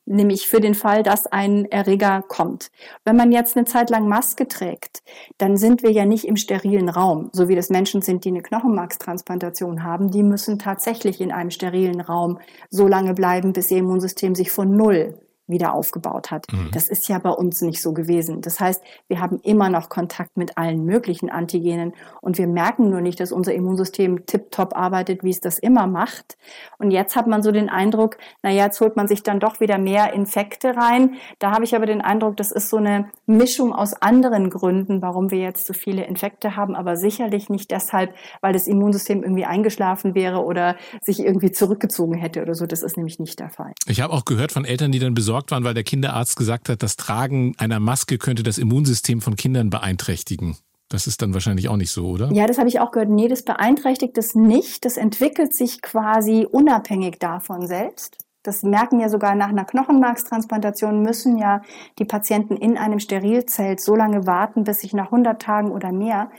nämlich 0.08 0.48
für 0.48 0.60
den 0.60 0.74
Fall, 0.74 1.04
dass 1.04 1.28
ein 1.28 1.66
Erreger 1.66 2.24
kommt. 2.28 2.72
Wenn 3.04 3.16
man 3.16 3.32
jetzt 3.32 3.56
eine 3.56 3.66
Zeit 3.66 3.90
lang 3.90 4.08
Maske 4.08 4.48
trägt, 4.48 5.04
dann 5.38 5.58
sind 5.58 5.84
wir 5.84 5.92
ja 5.92 6.06
nicht 6.06 6.26
im 6.26 6.38
sterilen 6.38 6.90
Raum, 6.90 7.30
so 7.34 7.48
wie 7.48 7.56
das 7.56 7.70
Menschen 7.70 8.02
sind, 8.02 8.26
die 8.26 8.30
eine 8.30 8.42
Knochenmarkstransplantation 8.42 9.84
haben. 9.84 10.10
Die 10.10 10.24
müssen 10.24 10.60
tatsächlich 10.60 11.22
in 11.22 11.32
einem 11.32 11.52
sterilen 11.52 12.02
Raum 12.02 12.40
so 12.70 12.88
lange 12.88 13.14
bleiben, 13.14 13.54
bis 13.54 13.70
ihr 13.70 13.80
Immunsystem 13.80 14.34
sich 14.34 14.52
von 14.52 14.76
Null 14.76 15.20
wieder 15.48 15.74
aufgebaut 15.74 16.32
hat. 16.32 16.52
Mhm. 16.52 16.70
Das 16.72 16.88
ist 16.88 17.08
ja 17.08 17.20
bei 17.20 17.30
uns 17.30 17.62
nicht 17.62 17.82
so 17.82 17.94
gewesen. 17.94 18.42
Das 18.42 18.60
heißt, 18.60 18.82
wir 19.08 19.20
haben 19.20 19.40
immer 19.44 19.70
noch 19.70 19.90
Kontakt 19.90 20.38
mit 20.38 20.58
allen 20.58 20.86
möglichen 20.86 21.30
Antigenen 21.30 21.94
und 22.22 22.38
wir 22.38 22.48
merken 22.48 22.90
nur 22.90 23.02
nicht, 23.02 23.20
dass 23.20 23.32
unser 23.32 23.54
Immunsystem 23.54 24.26
tiptop 24.26 24.76
arbeitet, 24.76 25.24
wie 25.24 25.30
es 25.30 25.42
das 25.42 25.58
immer 25.60 25.88
macht. 25.88 26.38
Und 26.78 26.92
jetzt 26.92 27.16
hat 27.16 27.28
man 27.28 27.42
so 27.42 27.52
den 27.52 27.70
Eindruck, 27.70 28.18
na 28.44 28.52
ja, 28.52 28.66
jetzt 28.66 28.82
holt 28.82 28.96
man 28.96 29.08
sich 29.08 29.24
dann 29.24 29.40
doch 29.40 29.60
wieder 29.60 29.78
mehr 29.78 30.14
Infekte 30.14 30.76
rein. 30.76 31.16
Da 31.40 31.52
habe 31.52 31.64
ich 31.64 31.76
aber 31.76 31.86
den 31.86 32.02
Eindruck, 32.02 32.38
das 32.38 32.52
ist 32.52 32.70
so 32.70 32.78
eine 32.78 33.10
Mischung 33.26 33.74
aus 33.74 33.94
anderen 33.94 34.50
Gründen, 34.50 35.02
warum 35.02 35.32
wir 35.32 35.40
jetzt 35.40 35.66
so 35.66 35.74
viele 35.74 36.06
Infekte 36.06 36.56
haben, 36.56 36.76
aber 36.76 36.98
sicherlich 36.98 37.50
nicht 37.50 37.72
deshalb, 37.72 38.14
weil 38.42 38.54
das 38.54 38.68
Immunsystem 38.68 39.24
irgendwie 39.24 39.46
eingeschlafen 39.46 40.16
wäre 40.16 40.44
oder 40.44 40.76
sich 41.02 41.20
irgendwie 41.20 41.52
zurückgezogen 41.52 42.16
hätte 42.16 42.42
oder 42.42 42.56
so. 42.56 42.66
Das 42.66 42.84
ist 42.84 42.98
nämlich 42.98 43.20
nicht 43.20 43.40
der 43.40 43.50
Fall. 43.50 43.74
Ich 43.88 44.02
habe 44.02 44.14
auch 44.14 44.26
gehört 44.26 44.52
von 44.52 44.66
Eltern, 44.66 44.92
die 44.92 45.00
dann 45.00 45.14
besorgt 45.14 45.37
besorgt 45.38 45.52
waren, 45.52 45.64
weil 45.64 45.74
der 45.76 45.84
Kinderarzt 45.84 46.36
gesagt 46.36 46.70
hat, 46.70 46.82
das 46.82 46.96
Tragen 46.96 47.54
einer 47.60 47.80
Maske 47.80 48.18
könnte 48.18 48.42
das 48.42 48.58
Immunsystem 48.58 49.22
von 49.22 49.36
Kindern 49.36 49.70
beeinträchtigen. 49.70 50.58
Das 50.90 51.06
ist 51.06 51.22
dann 51.22 51.34
wahrscheinlich 51.34 51.70
auch 51.70 51.76
nicht 51.76 51.92
so, 51.92 52.08
oder? 52.08 52.32
Ja, 52.32 52.48
das 52.48 52.58
habe 52.58 52.70
ich 52.70 52.80
auch 52.80 52.92
gehört. 52.92 53.10
Nee, 53.10 53.28
das 53.28 53.44
beeinträchtigt 53.44 54.18
es 54.18 54.36
nicht. 54.36 54.86
Das 54.86 54.98
entwickelt 54.98 55.54
sich 55.54 55.82
quasi 55.82 56.48
unabhängig 56.50 57.20
davon 57.20 57.68
selbst. 57.68 58.18
Das 58.42 58.64
merken 58.64 59.00
ja 59.00 59.10
sogar 59.10 59.36
nach 59.36 59.50
einer 59.50 59.66
Knochenmarkstransplantation 59.66 61.02
müssen 61.02 61.38
ja 61.38 61.62
die 62.00 62.06
Patienten 62.06 62.56
in 62.56 62.78
einem 62.78 63.00
Sterilzelt 63.00 63.82
so 63.82 63.96
lange 63.96 64.26
warten, 64.26 64.64
bis 64.64 64.80
sich 64.80 64.94
nach 64.94 65.08
100 65.08 65.42
Tagen 65.42 65.72
oder 65.72 65.92
mehr 65.92 66.32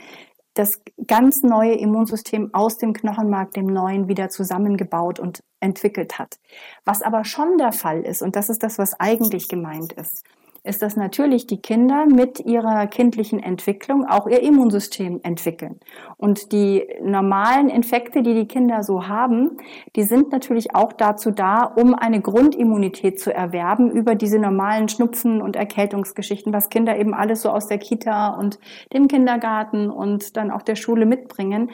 das 0.53 0.81
ganz 1.07 1.43
neue 1.43 1.73
Immunsystem 1.73 2.53
aus 2.53 2.77
dem 2.77 2.93
Knochenmark, 2.93 3.53
dem 3.53 3.65
neuen, 3.65 4.07
wieder 4.07 4.29
zusammengebaut 4.29 5.19
und 5.19 5.43
entwickelt 5.59 6.19
hat. 6.19 6.39
Was 6.85 7.01
aber 7.01 7.23
schon 7.23 7.57
der 7.57 7.71
Fall 7.71 8.01
ist, 8.01 8.21
und 8.21 8.35
das 8.35 8.49
ist 8.49 8.63
das, 8.63 8.77
was 8.77 8.99
eigentlich 8.99 9.47
gemeint 9.47 9.93
ist, 9.93 10.23
ist, 10.69 10.81
dass 10.81 10.95
natürlich 10.95 11.47
die 11.47 11.61
Kinder 11.61 12.05
mit 12.05 12.39
ihrer 12.39 12.87
kindlichen 12.87 13.41
Entwicklung 13.41 14.05
auch 14.05 14.27
ihr 14.27 14.41
Immunsystem 14.41 15.19
entwickeln. 15.23 15.79
Und 16.17 16.51
die 16.51 16.87
normalen 17.01 17.69
Infekte, 17.69 18.21
die 18.21 18.35
die 18.35 18.47
Kinder 18.47 18.83
so 18.83 19.07
haben, 19.07 19.57
die 19.95 20.03
sind 20.03 20.31
natürlich 20.31 20.75
auch 20.75 20.93
dazu 20.93 21.31
da, 21.31 21.63
um 21.63 21.95
eine 21.95 22.21
Grundimmunität 22.21 23.19
zu 23.19 23.33
erwerben 23.33 23.91
über 23.91 24.15
diese 24.15 24.39
normalen 24.39 24.87
Schnupfen 24.87 25.41
und 25.41 25.55
Erkältungsgeschichten, 25.55 26.53
was 26.53 26.69
Kinder 26.69 26.97
eben 26.97 27.13
alles 27.13 27.41
so 27.41 27.49
aus 27.49 27.67
der 27.67 27.79
Kita 27.79 28.29
und 28.35 28.59
dem 28.93 29.07
Kindergarten 29.07 29.89
und 29.89 30.37
dann 30.37 30.51
auch 30.51 30.61
der 30.61 30.75
Schule 30.75 31.05
mitbringen 31.05 31.71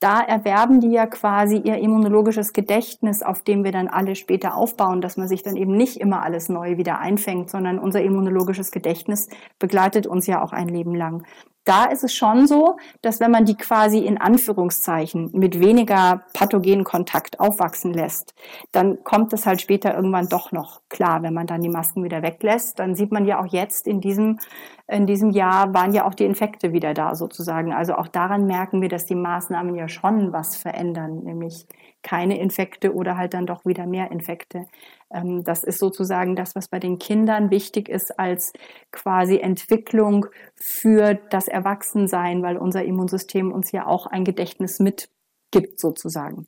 da 0.00 0.20
erwerben 0.20 0.80
die 0.80 0.90
ja 0.90 1.06
quasi 1.06 1.56
ihr 1.56 1.78
immunologisches 1.78 2.52
Gedächtnis, 2.52 3.22
auf 3.22 3.42
dem 3.42 3.64
wir 3.64 3.72
dann 3.72 3.88
alle 3.88 4.14
später 4.14 4.54
aufbauen, 4.54 5.00
dass 5.00 5.16
man 5.16 5.26
sich 5.26 5.42
dann 5.42 5.56
eben 5.56 5.76
nicht 5.76 5.96
immer 5.96 6.22
alles 6.22 6.48
neu 6.48 6.76
wieder 6.76 6.98
einfängt, 6.98 7.50
sondern 7.50 7.78
unser 7.78 8.02
immunologisches 8.02 8.70
Gedächtnis 8.70 9.28
begleitet 9.58 10.06
uns 10.06 10.26
ja 10.26 10.42
auch 10.42 10.52
ein 10.52 10.68
Leben 10.68 10.94
lang 10.94 11.24
da 11.66 11.86
ist 11.86 12.04
es 12.04 12.14
schon 12.14 12.46
so, 12.46 12.76
dass 13.02 13.20
wenn 13.20 13.32
man 13.32 13.44
die 13.44 13.56
quasi 13.56 13.98
in 13.98 14.18
Anführungszeichen 14.18 15.30
mit 15.34 15.60
weniger 15.60 16.22
pathogenen 16.32 16.84
Kontakt 16.84 17.40
aufwachsen 17.40 17.92
lässt, 17.92 18.34
dann 18.70 19.02
kommt 19.02 19.32
es 19.32 19.46
halt 19.46 19.60
später 19.60 19.94
irgendwann 19.94 20.28
doch 20.28 20.52
noch 20.52 20.80
klar, 20.88 21.22
wenn 21.22 21.34
man 21.34 21.48
dann 21.48 21.60
die 21.60 21.68
Masken 21.68 22.04
wieder 22.04 22.22
weglässt. 22.22 22.78
Dann 22.78 22.94
sieht 22.94 23.10
man 23.10 23.26
ja 23.26 23.40
auch 23.40 23.52
jetzt 23.52 23.88
in 23.88 24.00
diesem, 24.00 24.38
in 24.86 25.06
diesem 25.06 25.30
Jahr 25.30 25.74
waren 25.74 25.92
ja 25.92 26.06
auch 26.06 26.14
die 26.14 26.24
Infekte 26.24 26.72
wieder 26.72 26.94
da 26.94 27.16
sozusagen. 27.16 27.74
Also 27.74 27.96
auch 27.96 28.08
daran 28.08 28.46
merken 28.46 28.80
wir, 28.80 28.88
dass 28.88 29.04
die 29.04 29.16
Maßnahmen 29.16 29.74
ja 29.74 29.88
schon 29.88 30.32
was 30.32 30.56
verändern, 30.56 31.24
nämlich 31.24 31.66
keine 32.02 32.38
Infekte 32.38 32.94
oder 32.94 33.16
halt 33.16 33.34
dann 33.34 33.46
doch 33.46 33.66
wieder 33.66 33.86
mehr 33.86 34.12
Infekte. 34.12 34.66
Ähm, 35.12 35.44
das 35.44 35.64
ist 35.64 35.78
sozusagen 35.78 36.36
das, 36.36 36.54
was 36.54 36.68
bei 36.68 36.78
den 36.78 36.98
Kindern 36.98 37.50
wichtig 37.50 37.88
ist 37.88 38.18
als 38.18 38.52
quasi 38.92 39.38
Entwicklung 39.38 40.26
für 40.54 41.14
das 41.30 41.48
Erwachsensein, 41.48 42.42
weil 42.42 42.56
unser 42.56 42.84
Immunsystem 42.84 43.52
uns 43.52 43.72
ja 43.72 43.86
auch 43.86 44.06
ein 44.06 44.24
Gedächtnis 44.24 44.78
mitgibt 44.80 45.78
sozusagen. 45.78 46.46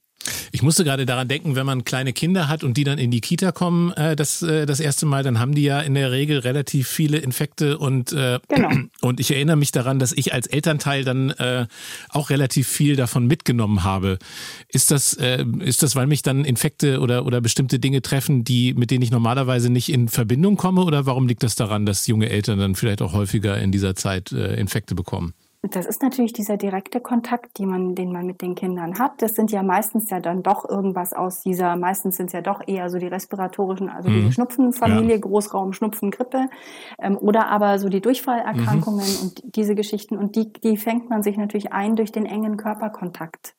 Ich 0.53 0.63
musste 0.63 0.85
gerade 0.85 1.07
daran 1.07 1.29
denken, 1.29 1.55
wenn 1.57 1.67
man 1.67 1.85
kleine 1.85 2.13
Kinder 2.13 2.49
hat 2.49 2.65
und 2.65 2.77
die 2.77 2.85
dann 2.85 2.99
in 2.99 3.11
die 3.11 3.21
Kita 3.21 3.53
kommen, 3.53 3.93
äh, 3.93 4.17
das, 4.17 4.43
äh, 4.43 4.67
das 4.67 4.81
erste 4.81 5.07
Mal, 5.07 5.23
dann 5.23 5.39
haben 5.39 5.55
die 5.55 5.63
ja 5.63 5.81
in 5.81 5.95
der 5.95 6.11
Regel 6.11 6.39
relativ 6.39 6.89
viele 6.89 7.19
Infekte 7.19 7.79
und, 7.79 8.13
äh, 8.13 8.39
genau. 8.49 8.71
und 9.01 9.21
ich 9.21 9.31
erinnere 9.31 9.57
mich 9.57 9.73
daran, 9.73 9.99
dass 9.99 10.13
ich 10.13 10.33
als 10.33 10.47
Elternteil 10.47 11.05
dann 11.05 11.31
äh, 11.31 11.67
auch 12.09 12.31
relativ 12.31 12.69
viel 12.69 12.97
davon 12.97 13.27
mitgenommen 13.27 13.85
habe. 13.85 14.19
Ist 14.69 14.91
das, 14.91 15.15
äh, 15.15 15.45
ist 15.61 15.83
das, 15.83 15.97
weil 15.97 16.07
mich 16.07 16.23
dann 16.23 16.45
Infekte 16.45 17.01
oder, 17.01 17.25
oder 17.27 17.41
bestimmte 17.41 17.79
Dinge 17.79 18.03
treffen, 18.03 18.45
die, 18.45 18.75
mit 18.75 18.91
denen 18.91 19.03
ich 19.03 19.11
normalerweise 19.11 19.71
nicht 19.71 19.91
in 19.91 20.09
Verbindung 20.09 20.57
komme 20.57 20.83
oder 20.85 21.07
warum 21.07 21.29
liegt 21.29 21.43
das 21.43 21.55
daran, 21.55 21.87
dass 21.87 22.07
junge 22.07 22.29
Eltern 22.29 22.59
dann 22.59 22.75
vielleicht 22.75 23.03
auch 23.03 23.13
häufiger 23.13 23.59
in 23.59 23.73
dieser 23.73 23.95
Zeit 23.95 24.33
äh, 24.33 24.55
Infekte 24.57 24.95
bekommen? 24.95 25.35
Das 25.71 25.87
ist 25.87 26.03
natürlich 26.03 26.33
dieser 26.33 26.57
direkte 26.57 27.01
Kontakt, 27.01 27.59
man, 27.61 27.95
den 27.95 28.13
man 28.13 28.27
mit 28.27 28.43
den 28.43 28.55
Kindern 28.55 28.99
hat. 28.99 29.21
Das 29.23 29.35
sind 29.35 29.51
ja 29.51 29.63
meistens 29.63 30.11
ja 30.11 30.21
dann 30.21 30.43
doch 30.43 30.69
irgendwas 30.69 31.13
aus 31.13 31.41
dieser, 31.41 31.77
meistens 31.77 32.17
sind 32.17 32.27
es 32.27 32.33
ja 32.33 32.41
doch 32.41 32.61
eher 32.67 32.91
so 32.91 32.99
die 32.99 33.07
respiratorischen, 33.07 33.89
also 33.89 34.09
mhm. 34.09 34.27
die 34.27 34.33
Schnupfenfamilie, 34.33 35.17
ja. 35.17 35.21
Großraum, 35.21 35.73
Schnupfen, 35.73 36.11
Grippe, 36.11 36.49
ähm, 37.01 37.17
oder 37.17 37.49
aber 37.49 37.79
so 37.79 37.89
die 37.89 38.01
Durchfallerkrankungen 38.01 39.07
mhm. 39.07 39.23
und 39.23 39.57
diese 39.57 39.75
Geschichten. 39.75 40.17
Und 40.17 40.37
die, 40.37 40.53
die 40.53 40.77
fängt 40.77 41.11
man 41.11 41.23
sich 41.23 41.37
natürlich 41.37 41.73
ein 41.73 41.97
durch 41.97 42.13
den 42.13 42.27
engen 42.27 42.57
Körperkontakt. 42.57 43.55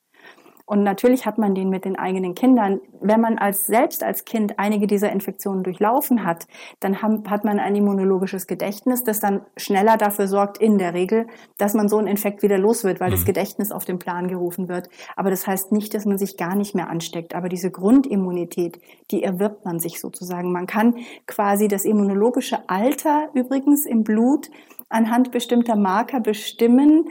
Und 0.70 0.84
natürlich 0.84 1.26
hat 1.26 1.36
man 1.36 1.56
den 1.56 1.68
mit 1.68 1.84
den 1.84 1.98
eigenen 1.98 2.36
Kindern. 2.36 2.80
Wenn 3.00 3.20
man 3.20 3.38
als 3.38 3.66
selbst 3.66 4.04
als 4.04 4.24
Kind 4.24 4.60
einige 4.60 4.86
dieser 4.86 5.10
Infektionen 5.10 5.64
durchlaufen 5.64 6.24
hat, 6.24 6.46
dann 6.78 7.02
hat 7.02 7.44
man 7.44 7.58
ein 7.58 7.74
immunologisches 7.74 8.46
Gedächtnis, 8.46 9.02
das 9.02 9.18
dann 9.18 9.40
schneller 9.56 9.96
dafür 9.96 10.28
sorgt, 10.28 10.58
in 10.58 10.78
der 10.78 10.94
Regel, 10.94 11.26
dass 11.58 11.74
man 11.74 11.88
so 11.88 11.98
einen 11.98 12.06
Infekt 12.06 12.44
wieder 12.44 12.56
los 12.56 12.84
wird, 12.84 13.00
weil 13.00 13.08
mhm. 13.08 13.14
das 13.14 13.24
Gedächtnis 13.24 13.72
auf 13.72 13.84
den 13.84 13.98
Plan 13.98 14.28
gerufen 14.28 14.68
wird. 14.68 14.88
Aber 15.16 15.30
das 15.30 15.44
heißt 15.44 15.72
nicht, 15.72 15.92
dass 15.92 16.06
man 16.06 16.18
sich 16.18 16.36
gar 16.36 16.54
nicht 16.54 16.76
mehr 16.76 16.88
ansteckt. 16.88 17.34
Aber 17.34 17.48
diese 17.48 17.72
Grundimmunität, 17.72 18.78
die 19.10 19.24
erwirbt 19.24 19.64
man 19.64 19.80
sich 19.80 19.98
sozusagen. 19.98 20.52
Man 20.52 20.68
kann 20.68 20.98
quasi 21.26 21.66
das 21.66 21.84
immunologische 21.84 22.68
Alter 22.68 23.30
übrigens 23.34 23.86
im 23.86 24.04
Blut 24.04 24.48
anhand 24.90 25.30
bestimmter 25.30 25.76
Marker 25.76 26.20
bestimmen, 26.20 27.08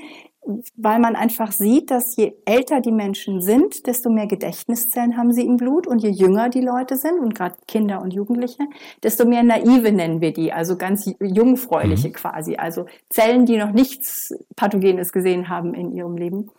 weil 0.76 1.00
man 1.00 1.16
einfach 1.16 1.52
sieht, 1.52 1.92
dass 1.92 2.16
je 2.16 2.34
älter 2.46 2.82
die 2.82 2.92
Menschen 2.92 3.42
sind, 3.42 3.88
desto 3.88 4.10
mehr 4.10 4.28
Gedächtniszellen 4.28 5.18
haben 5.18 5.32
sie 5.32 5.46
im 5.46 5.58
Blut. 5.58 5.88
Und 5.88 6.00
je 6.00 6.10
jünger 6.10 6.50
die 6.50 6.62
Leute 6.62 6.98
sind 6.98 7.20
und 7.20 7.36
gerade 7.36 7.56
Kinder 7.68 8.02
und 8.02 8.14
Jugendliche, 8.14 8.64
desto 9.04 9.26
mehr 9.26 9.44
naive 9.44 9.92
nennen 9.92 10.22
wir 10.22 10.34
die, 10.34 10.52
also 10.52 10.78
ganz 10.78 11.10
jungfräuliche 11.20 12.10
mhm. 12.10 12.14
quasi, 12.14 12.56
also 12.56 12.86
Zellen, 13.10 13.46
die 13.46 13.58
noch 13.58 13.72
nichts 13.72 14.34
Pathogenes 14.56 15.12
gesehen 15.12 15.50
haben 15.50 15.74
in 15.74 15.92
ihrem 15.92 16.18
Leben, 16.18 16.50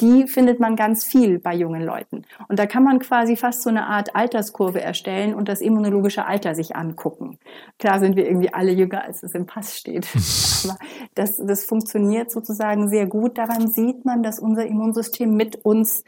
die 0.00 0.28
findet 0.28 0.60
man 0.60 0.76
ganz 0.76 1.04
viel 1.04 1.40
bei 1.40 1.54
jungen 1.54 1.82
Leuten. 1.82 2.22
Und 2.48 2.58
da 2.58 2.66
kann 2.66 2.84
man 2.84 3.00
quasi 3.00 3.36
fast 3.36 3.62
so 3.62 3.70
eine 3.70 3.86
Art 3.86 4.14
Alterskurve 4.14 4.80
erstellen 4.80 5.34
und 5.34 5.48
das 5.48 5.60
immunologische 5.60 6.24
Alter 6.24 6.54
sich 6.54 6.76
angucken. 6.76 7.38
Klar 7.78 7.98
sind 7.98 8.14
wir 8.14 8.26
irgendwie 8.26 8.52
alle 8.52 8.72
jünger, 8.72 9.02
als 9.02 9.24
es 9.24 9.34
im 9.34 9.46
Pass 9.46 9.76
steht. 9.76 10.06
Aber 10.64 10.78
das, 11.14 11.36
das 11.36 11.64
funktioniert 11.64 12.30
sozusagen 12.30 12.88
sehr 12.88 13.06
gut. 13.06 13.38
Daran 13.38 13.68
sieht 13.68 14.04
man, 14.04 14.22
dass 14.22 14.38
unser 14.38 14.66
Immunsystem 14.66 15.34
mit 15.34 15.56
uns 15.64 16.04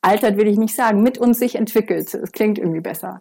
altert, 0.00 0.36
will 0.36 0.46
ich 0.46 0.58
nicht 0.58 0.76
sagen, 0.76 1.02
mit 1.02 1.18
uns 1.18 1.38
sich 1.38 1.56
entwickelt. 1.56 2.14
Es 2.14 2.30
klingt 2.30 2.58
irgendwie 2.58 2.80
besser. 2.80 3.18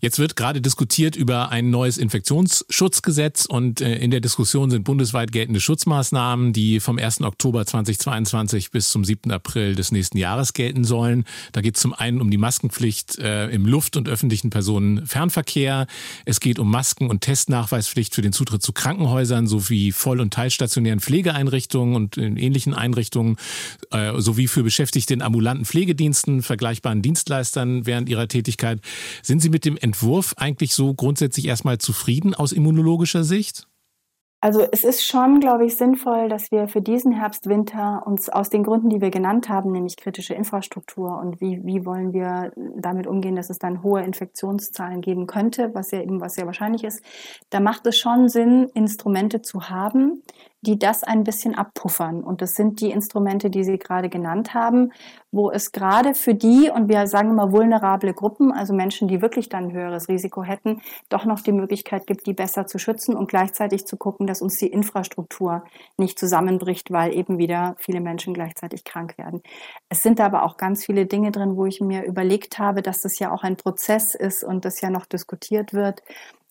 Jetzt 0.00 0.18
wird 0.18 0.34
gerade 0.34 0.60
diskutiert 0.60 1.14
über 1.14 1.50
ein 1.50 1.70
neues 1.70 1.96
Infektionsschutzgesetz 1.96 3.46
und 3.46 3.80
äh, 3.80 3.96
in 3.98 4.10
der 4.10 4.20
Diskussion 4.20 4.70
sind 4.70 4.82
bundesweit 4.82 5.30
geltende 5.30 5.60
Schutzmaßnahmen, 5.60 6.52
die 6.52 6.80
vom 6.80 6.98
1. 6.98 7.20
Oktober 7.20 7.64
2022 7.66 8.70
bis 8.70 8.90
zum 8.90 9.04
7. 9.04 9.30
April 9.30 9.59
April 9.60 9.74
des 9.74 9.92
nächsten 9.92 10.16
Jahres 10.16 10.52
gelten 10.54 10.84
sollen. 10.84 11.24
Da 11.52 11.60
geht 11.60 11.76
es 11.76 11.82
zum 11.82 11.92
einen 11.92 12.20
um 12.20 12.30
die 12.30 12.38
Maskenpflicht 12.38 13.18
äh, 13.18 13.48
im 13.48 13.66
Luft- 13.66 13.96
und 13.96 14.08
öffentlichen 14.08 14.48
Personenfernverkehr. 14.48 15.86
Es 16.24 16.40
geht 16.40 16.58
um 16.58 16.70
Masken- 16.70 17.10
und 17.10 17.20
Testnachweispflicht 17.20 18.14
für 18.14 18.22
den 18.22 18.32
Zutritt 18.32 18.62
zu 18.62 18.72
Krankenhäusern 18.72 19.46
sowie 19.46 19.92
voll- 19.92 20.20
und 20.20 20.32
teilstationären 20.32 21.00
Pflegeeinrichtungen 21.00 21.94
und 21.94 22.16
ähnlichen 22.16 22.72
Einrichtungen 22.72 23.36
äh, 23.90 24.18
sowie 24.20 24.48
für 24.48 24.62
Beschäftigte 24.62 25.12
in 25.12 25.22
ambulanten 25.22 25.66
Pflegediensten, 25.66 26.42
vergleichbaren 26.42 27.02
Dienstleistern 27.02 27.84
während 27.84 28.08
ihrer 28.08 28.28
Tätigkeit. 28.28 28.80
Sind 29.22 29.42
Sie 29.42 29.50
mit 29.50 29.64
dem 29.64 29.76
Entwurf 29.76 30.34
eigentlich 30.38 30.74
so 30.74 30.94
grundsätzlich 30.94 31.46
erstmal 31.46 31.78
zufrieden 31.78 32.34
aus 32.34 32.52
immunologischer 32.52 33.24
Sicht? 33.24 33.66
Also 34.42 34.66
es 34.72 34.84
ist 34.84 35.04
schon, 35.04 35.38
glaube 35.38 35.66
ich, 35.66 35.76
sinnvoll, 35.76 36.30
dass 36.30 36.50
wir 36.50 36.66
für 36.66 36.80
diesen 36.80 37.12
Herbst, 37.12 37.46
Winter 37.46 38.02
uns 38.06 38.30
aus 38.30 38.48
den 38.48 38.62
Gründen, 38.62 38.88
die 38.88 39.02
wir 39.02 39.10
genannt 39.10 39.50
haben, 39.50 39.70
nämlich 39.70 39.98
kritische 39.98 40.32
Infrastruktur 40.32 41.18
und 41.18 41.42
wie, 41.42 41.60
wie 41.64 41.84
wollen 41.84 42.14
wir 42.14 42.50
damit 42.56 43.06
umgehen, 43.06 43.36
dass 43.36 43.50
es 43.50 43.58
dann 43.58 43.82
hohe 43.82 44.02
Infektionszahlen 44.02 45.02
geben 45.02 45.26
könnte, 45.26 45.74
was 45.74 45.90
ja 45.90 46.00
eben 46.00 46.22
was 46.22 46.36
sehr 46.36 46.46
wahrscheinlich 46.46 46.84
ist, 46.84 47.04
da 47.50 47.60
macht 47.60 47.86
es 47.86 47.98
schon 47.98 48.30
Sinn, 48.30 48.70
Instrumente 48.72 49.42
zu 49.42 49.68
haben, 49.68 50.22
die 50.62 50.78
das 50.78 51.02
ein 51.02 51.24
bisschen 51.24 51.54
abpuffern. 51.54 52.22
Und 52.22 52.42
das 52.42 52.54
sind 52.54 52.80
die 52.80 52.90
Instrumente, 52.90 53.50
die 53.50 53.64
Sie 53.64 53.78
gerade 53.78 54.08
genannt 54.08 54.52
haben, 54.52 54.92
wo 55.32 55.50
es 55.50 55.72
gerade 55.72 56.14
für 56.14 56.34
die, 56.34 56.70
und 56.70 56.88
wir 56.88 57.06
sagen 57.06 57.30
immer 57.30 57.52
vulnerable 57.52 58.12
Gruppen, 58.12 58.52
also 58.52 58.74
Menschen, 58.74 59.08
die 59.08 59.22
wirklich 59.22 59.48
dann 59.48 59.64
ein 59.64 59.72
höheres 59.72 60.08
Risiko 60.08 60.42
hätten, 60.42 60.82
doch 61.08 61.24
noch 61.24 61.40
die 61.40 61.52
Möglichkeit 61.52 62.06
gibt, 62.06 62.26
die 62.26 62.34
besser 62.34 62.66
zu 62.66 62.78
schützen 62.78 63.16
und 63.16 63.28
gleichzeitig 63.28 63.86
zu 63.86 63.96
gucken, 63.96 64.26
dass 64.26 64.42
uns 64.42 64.56
die 64.56 64.66
Infrastruktur 64.66 65.64
nicht 65.96 66.18
zusammenbricht, 66.18 66.90
weil 66.90 67.14
eben 67.14 67.38
wieder 67.38 67.76
viele 67.78 68.00
Menschen 68.00 68.34
gleichzeitig 68.34 68.84
krank 68.84 69.16
werden. 69.18 69.42
Es 69.88 70.02
sind 70.02 70.20
aber 70.20 70.42
auch 70.42 70.56
ganz 70.56 70.84
viele 70.84 71.06
Dinge 71.06 71.30
drin, 71.30 71.56
wo 71.56 71.64
ich 71.64 71.80
mir 71.80 72.04
überlegt 72.04 72.58
habe, 72.58 72.82
dass 72.82 73.02
das 73.02 73.18
ja 73.18 73.32
auch 73.32 73.44
ein 73.44 73.56
Prozess 73.56 74.14
ist 74.14 74.44
und 74.44 74.64
das 74.64 74.80
ja 74.80 74.90
noch 74.90 75.06
diskutiert 75.06 75.72
wird 75.72 76.02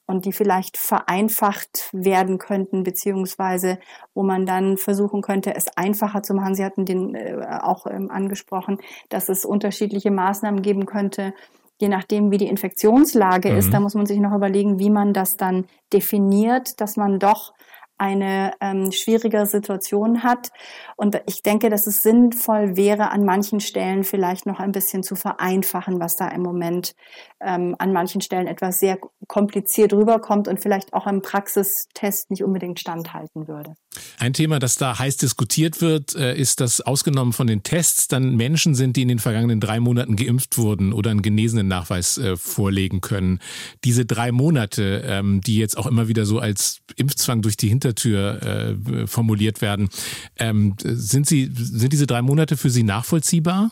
und 0.09 0.25
die 0.25 0.33
vielleicht 0.33 0.77
vereinfacht 0.77 1.87
werden 1.93 2.39
könnten, 2.39 2.81
beziehungsweise 2.81 3.77
wo 4.15 4.23
man 4.23 4.47
dann 4.47 4.77
versuchen 4.77 5.21
könnte, 5.21 5.55
es 5.55 5.67
einfacher 5.77 6.23
zu 6.23 6.33
machen. 6.33 6.55
Sie 6.55 6.65
hatten 6.65 6.83
den 6.83 7.13
äh, 7.13 7.59
auch 7.61 7.85
ähm, 7.85 8.09
angesprochen, 8.09 8.79
dass 9.09 9.29
es 9.29 9.45
unterschiedliche 9.45 10.09
Maßnahmen 10.09 10.63
geben 10.63 10.87
könnte, 10.87 11.35
je 11.79 11.89
nachdem, 11.89 12.31
wie 12.31 12.39
die 12.39 12.47
Infektionslage 12.47 13.51
mhm. 13.51 13.57
ist. 13.57 13.71
Da 13.71 13.79
muss 13.79 13.93
man 13.93 14.07
sich 14.07 14.19
noch 14.19 14.35
überlegen, 14.35 14.79
wie 14.79 14.89
man 14.89 15.13
das 15.13 15.37
dann 15.37 15.65
definiert, 15.93 16.81
dass 16.81 16.97
man 16.97 17.19
doch 17.19 17.53
eine 17.99 18.53
ähm, 18.61 18.91
schwierige 18.91 19.45
Situation 19.45 20.23
hat. 20.23 20.49
Und 20.95 21.21
ich 21.27 21.43
denke, 21.43 21.69
dass 21.69 21.85
es 21.85 22.01
sinnvoll 22.01 22.75
wäre, 22.75 23.11
an 23.11 23.25
manchen 23.25 23.59
Stellen 23.59 24.03
vielleicht 24.03 24.45
noch 24.45 24.59
ein 24.59 24.71
bisschen 24.71 25.03
zu 25.03 25.15
vereinfachen, 25.15 25.99
was 25.99 26.15
da 26.15 26.29
im 26.29 26.41
Moment 26.41 26.95
ähm, 27.41 27.75
an 27.77 27.93
manchen 27.93 28.21
Stellen 28.21 28.47
etwas 28.47 28.79
sehr 28.79 28.97
kompliziert 29.27 29.93
rüberkommt 29.93 30.47
und 30.47 30.61
vielleicht 30.61 30.93
auch 30.93 31.07
im 31.07 31.21
Praxistest 31.21 32.31
nicht 32.31 32.43
unbedingt 32.43 32.79
standhalten 32.79 33.47
würde. 33.47 33.75
Ein 34.17 34.33
Thema, 34.33 34.59
das 34.59 34.75
da 34.75 34.97
heiß 34.97 35.17
diskutiert 35.17 35.81
wird, 35.81 36.15
äh, 36.15 36.35
ist, 36.35 36.59
dass 36.59 36.81
ausgenommen 36.81 37.33
von 37.33 37.47
den 37.47 37.63
Tests 37.63 38.07
dann 38.07 38.35
Menschen 38.35 38.75
sind, 38.75 38.95
die 38.95 39.01
in 39.01 39.07
den 39.07 39.19
vergangenen 39.19 39.59
drei 39.59 39.79
Monaten 39.79 40.15
geimpft 40.15 40.57
wurden 40.57 40.93
oder 40.93 41.11
einen 41.11 41.21
genesenen 41.21 41.67
Nachweis 41.67 42.17
äh, 42.17 42.37
vorlegen 42.37 43.01
können. 43.01 43.39
Diese 43.83 44.05
drei 44.05 44.31
Monate, 44.31 45.03
ähm, 45.05 45.41
die 45.41 45.57
jetzt 45.57 45.77
auch 45.77 45.87
immer 45.87 46.07
wieder 46.07 46.25
so 46.25 46.39
als 46.39 46.81
Impfzwang 46.95 47.41
durch 47.41 47.57
die 47.57 47.69
Hintertür 47.69 48.41
äh, 48.41 49.07
formuliert 49.07 49.61
werden, 49.61 49.89
ähm, 50.37 50.75
sind 50.83 51.27
sie, 51.27 51.49
sind 51.53 51.93
diese 51.93 52.07
drei 52.07 52.21
Monate 52.21 52.57
für 52.57 52.69
Sie 52.69 52.83
nachvollziehbar? 52.83 53.71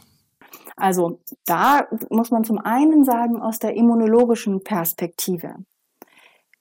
Also 0.76 1.22
da 1.46 1.88
muss 2.10 2.30
man 2.30 2.44
zum 2.44 2.60
einen 2.60 3.04
sagen, 3.04 3.42
aus 3.42 3.58
der 3.60 3.76
immunologischen 3.76 4.64
Perspektive 4.64 5.56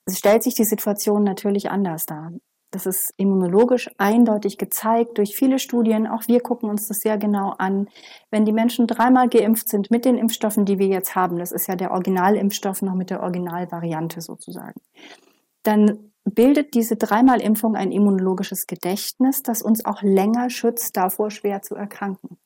es 0.06 0.18
stellt 0.18 0.44
sich 0.44 0.54
die 0.54 0.64
Situation 0.64 1.24
natürlich 1.24 1.70
anders 1.70 2.06
dar. 2.06 2.32
Das 2.70 2.86
ist 2.86 3.14
immunologisch 3.16 3.90
eindeutig 3.96 4.58
gezeigt 4.58 5.18
durch 5.18 5.36
viele 5.36 5.58
Studien. 5.58 6.06
Auch 6.06 6.26
wir 6.26 6.40
gucken 6.40 6.68
uns 6.68 6.88
das 6.88 6.98
sehr 6.98 7.16
genau 7.16 7.54
an. 7.58 7.88
Wenn 8.30 8.44
die 8.44 8.52
Menschen 8.52 8.86
dreimal 8.86 9.28
geimpft 9.28 9.68
sind 9.68 9.90
mit 9.90 10.04
den 10.04 10.18
Impfstoffen, 10.18 10.64
die 10.64 10.78
wir 10.78 10.88
jetzt 10.88 11.14
haben, 11.14 11.38
das 11.38 11.52
ist 11.52 11.68
ja 11.68 11.76
der 11.76 11.92
Originalimpfstoff 11.92 12.82
noch 12.82 12.94
mit 12.94 13.10
der 13.10 13.22
Originalvariante 13.22 14.20
sozusagen, 14.20 14.80
dann 15.62 16.12
bildet 16.24 16.74
diese 16.74 16.96
dreimal 16.96 17.40
Impfung 17.40 17.76
ein 17.76 17.92
immunologisches 17.92 18.66
Gedächtnis, 18.66 19.42
das 19.42 19.62
uns 19.62 19.84
auch 19.84 20.02
länger 20.02 20.50
schützt, 20.50 20.96
davor 20.96 21.30
schwer 21.30 21.62
zu 21.62 21.76
erkranken 21.76 22.36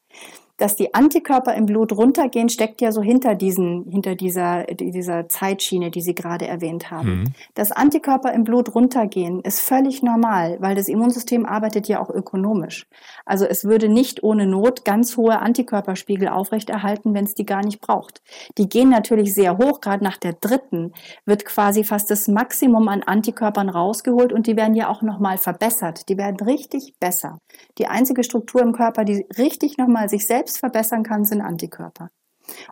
dass 0.60 0.76
die 0.76 0.92
Antikörper 0.92 1.54
im 1.54 1.66
Blut 1.66 1.92
runtergehen, 1.92 2.48
steckt 2.48 2.80
ja 2.80 2.92
so 2.92 3.02
hinter 3.02 3.34
diesen, 3.34 3.86
hinter 3.90 4.14
dieser, 4.14 4.64
dieser 4.64 5.28
Zeitschiene, 5.28 5.90
die 5.90 6.02
Sie 6.02 6.14
gerade 6.14 6.46
erwähnt 6.46 6.90
haben. 6.90 7.10
Mhm. 7.10 7.24
Dass 7.54 7.72
Antikörper 7.72 8.32
im 8.32 8.44
Blut 8.44 8.74
runtergehen, 8.74 9.40
ist 9.40 9.60
völlig 9.60 10.02
normal, 10.02 10.58
weil 10.60 10.74
das 10.74 10.88
Immunsystem 10.88 11.46
arbeitet 11.46 11.88
ja 11.88 12.00
auch 12.00 12.10
ökonomisch. 12.10 12.86
Also 13.24 13.46
es 13.46 13.64
würde 13.64 13.88
nicht 13.88 14.22
ohne 14.22 14.46
Not 14.46 14.84
ganz 14.84 15.16
hohe 15.16 15.38
Antikörperspiegel 15.38 16.28
aufrechterhalten, 16.28 17.14
wenn 17.14 17.24
es 17.24 17.34
die 17.34 17.46
gar 17.46 17.64
nicht 17.64 17.80
braucht. 17.80 18.22
Die 18.58 18.68
gehen 18.68 18.90
natürlich 18.90 19.34
sehr 19.34 19.56
hoch, 19.56 19.80
gerade 19.80 20.04
nach 20.04 20.18
der 20.18 20.34
dritten 20.34 20.92
wird 21.24 21.46
quasi 21.46 21.84
fast 21.84 22.10
das 22.10 22.28
Maximum 22.28 22.88
an 22.88 23.02
Antikörpern 23.02 23.68
rausgeholt 23.70 24.32
und 24.32 24.46
die 24.46 24.56
werden 24.56 24.74
ja 24.74 24.88
auch 24.88 25.00
nochmal 25.02 25.38
verbessert. 25.38 26.08
Die 26.08 26.18
werden 26.18 26.36
richtig 26.46 26.94
besser. 27.00 27.38
Die 27.78 27.86
einzige 27.86 28.24
Struktur 28.24 28.60
im 28.60 28.72
Körper, 28.72 29.04
die 29.04 29.26
richtig 29.38 29.78
nochmal 29.78 30.08
sich 30.08 30.26
selbst 30.26 30.49
selbst 30.50 30.58
verbessern 30.58 31.02
kann, 31.02 31.24
sind 31.24 31.40
Antikörper. 31.40 32.10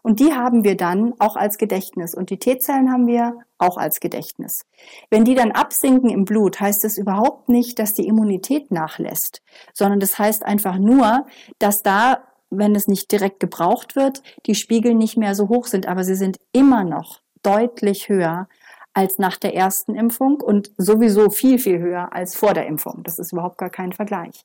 Und 0.02 0.18
die 0.18 0.32
haben 0.32 0.64
wir 0.64 0.76
dann 0.76 1.14
auch 1.20 1.36
als 1.36 1.56
Gedächtnis. 1.56 2.14
Und 2.14 2.30
die 2.30 2.38
T-Zellen 2.38 2.90
haben 2.90 3.06
wir 3.06 3.38
auch 3.58 3.76
als 3.76 4.00
Gedächtnis. 4.00 4.66
Wenn 5.08 5.24
die 5.24 5.36
dann 5.36 5.52
absinken 5.52 6.10
im 6.10 6.24
Blut, 6.24 6.58
heißt 6.58 6.84
es 6.84 6.98
überhaupt 6.98 7.48
nicht, 7.48 7.78
dass 7.78 7.94
die 7.94 8.08
Immunität 8.08 8.72
nachlässt, 8.72 9.40
sondern 9.72 10.00
das 10.00 10.18
heißt 10.18 10.44
einfach 10.44 10.78
nur, 10.78 11.26
dass 11.60 11.84
da, 11.84 12.24
wenn 12.50 12.74
es 12.74 12.88
nicht 12.88 13.12
direkt 13.12 13.38
gebraucht 13.38 13.94
wird, 13.94 14.22
die 14.46 14.56
Spiegel 14.56 14.94
nicht 14.94 15.16
mehr 15.16 15.36
so 15.36 15.48
hoch 15.48 15.66
sind, 15.66 15.86
aber 15.86 16.02
sie 16.02 16.16
sind 16.16 16.38
immer 16.52 16.82
noch 16.82 17.20
deutlich 17.44 18.08
höher 18.08 18.48
als 18.94 19.18
nach 19.18 19.36
der 19.36 19.54
ersten 19.54 19.94
Impfung 19.94 20.40
und 20.40 20.72
sowieso 20.76 21.30
viel, 21.30 21.60
viel 21.60 21.78
höher 21.78 22.12
als 22.12 22.34
vor 22.34 22.52
der 22.52 22.66
Impfung. 22.66 23.04
Das 23.04 23.20
ist 23.20 23.32
überhaupt 23.32 23.58
gar 23.58 23.70
kein 23.70 23.92
Vergleich. 23.92 24.44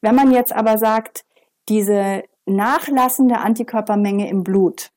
Wenn 0.00 0.14
man 0.14 0.30
jetzt 0.30 0.52
aber 0.52 0.78
sagt, 0.78 1.24
diese 1.68 2.22
nachlassende 2.46 3.38
Antikörpermenge 3.38 4.28
im 4.28 4.42
Blut 4.42 4.90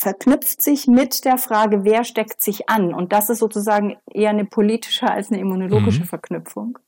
verknüpft 0.00 0.62
sich 0.62 0.86
mit 0.86 1.26
der 1.26 1.36
Frage, 1.36 1.84
wer 1.84 2.04
steckt 2.04 2.40
sich 2.40 2.70
an, 2.70 2.94
und 2.94 3.12
das 3.12 3.28
ist 3.28 3.38
sozusagen 3.38 3.98
eher 4.10 4.30
eine 4.30 4.46
politische 4.46 5.10
als 5.10 5.30
eine 5.30 5.40
immunologische 5.40 6.02
mhm. 6.02 6.06
Verknüpfung, 6.06 6.78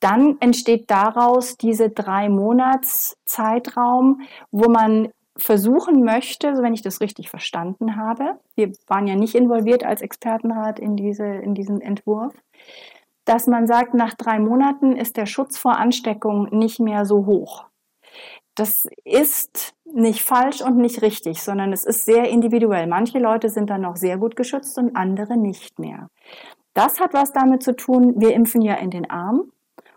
dann 0.00 0.38
entsteht 0.40 0.90
daraus 0.90 1.58
diese 1.58 1.90
drei 1.90 2.30
Monats 2.30 3.18
Zeitraum, 3.26 4.22
wo 4.50 4.70
man 4.70 5.10
versuchen 5.36 6.04
möchte, 6.04 6.56
so 6.56 6.62
wenn 6.62 6.74
ich 6.74 6.82
das 6.82 7.00
richtig 7.00 7.28
verstanden 7.28 7.96
habe, 7.96 8.38
wir 8.54 8.72
waren 8.86 9.06
ja 9.06 9.14
nicht 9.14 9.34
involviert 9.34 9.84
als 9.84 10.00
Expertenrat 10.00 10.78
in, 10.78 10.96
diese, 10.96 11.26
in 11.26 11.54
diesen 11.54 11.80
Entwurf, 11.80 12.34
dass 13.24 13.46
man 13.46 13.66
sagt, 13.66 13.94
nach 13.94 14.14
drei 14.14 14.38
Monaten 14.38 14.96
ist 14.96 15.16
der 15.16 15.26
Schutz 15.26 15.58
vor 15.58 15.76
Ansteckung 15.76 16.48
nicht 16.50 16.80
mehr 16.80 17.04
so 17.04 17.26
hoch. 17.26 17.66
Das 18.54 18.86
ist 19.04 19.74
nicht 19.84 20.22
falsch 20.22 20.60
und 20.60 20.76
nicht 20.76 21.02
richtig, 21.02 21.42
sondern 21.42 21.72
es 21.72 21.84
ist 21.84 22.04
sehr 22.04 22.28
individuell. 22.28 22.86
Manche 22.86 23.18
Leute 23.18 23.48
sind 23.48 23.70
dann 23.70 23.82
noch 23.82 23.96
sehr 23.96 24.18
gut 24.18 24.36
geschützt 24.36 24.78
und 24.78 24.96
andere 24.96 25.36
nicht 25.36 25.78
mehr. 25.78 26.08
Das 26.74 27.00
hat 27.00 27.14
was 27.14 27.32
damit 27.32 27.62
zu 27.62 27.76
tun, 27.76 28.14
wir 28.16 28.34
impfen 28.34 28.62
ja 28.62 28.74
in 28.74 28.90
den 28.90 29.10
Arm 29.10 29.52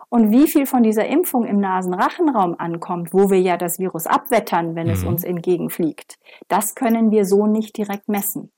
und 0.09 0.31
wie 0.31 0.47
viel 0.47 0.65
von 0.65 0.83
dieser 0.83 1.05
Impfung 1.07 1.45
im 1.45 1.59
Nasenrachenraum 1.59 2.55
ankommt, 2.57 3.13
wo 3.13 3.29
wir 3.29 3.39
ja 3.39 3.57
das 3.57 3.79
Virus 3.79 4.07
abwettern, 4.07 4.75
wenn 4.75 4.87
mhm. 4.87 4.93
es 4.93 5.03
uns 5.03 5.23
entgegenfliegt, 5.23 6.17
das 6.47 6.75
können 6.75 7.11
wir 7.11 7.25
so 7.25 7.47
nicht 7.47 7.77
direkt 7.77 8.07
messen. 8.07 8.51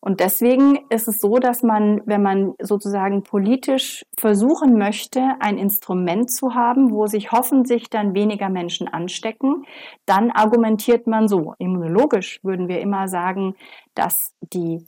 Und 0.00 0.20
deswegen 0.20 0.78
ist 0.88 1.08
es 1.08 1.20
so, 1.20 1.38
dass 1.38 1.62
man, 1.62 2.02
wenn 2.06 2.22
man 2.22 2.54
sozusagen 2.60 3.22
politisch 3.22 4.04
versuchen 4.18 4.78
möchte, 4.78 5.22
ein 5.40 5.58
Instrument 5.58 6.30
zu 6.30 6.54
haben, 6.54 6.92
wo 6.92 7.06
sich 7.06 7.32
hoffentlich 7.32 7.90
dann 7.90 8.14
weniger 8.14 8.48
Menschen 8.48 8.88
anstecken, 8.88 9.66
dann 10.06 10.30
argumentiert 10.30 11.06
man 11.06 11.28
so. 11.28 11.54
Immunologisch 11.58 12.40
würden 12.42 12.68
wir 12.68 12.80
immer 12.80 13.08
sagen, 13.08 13.54
dass 13.94 14.32
die, 14.40 14.86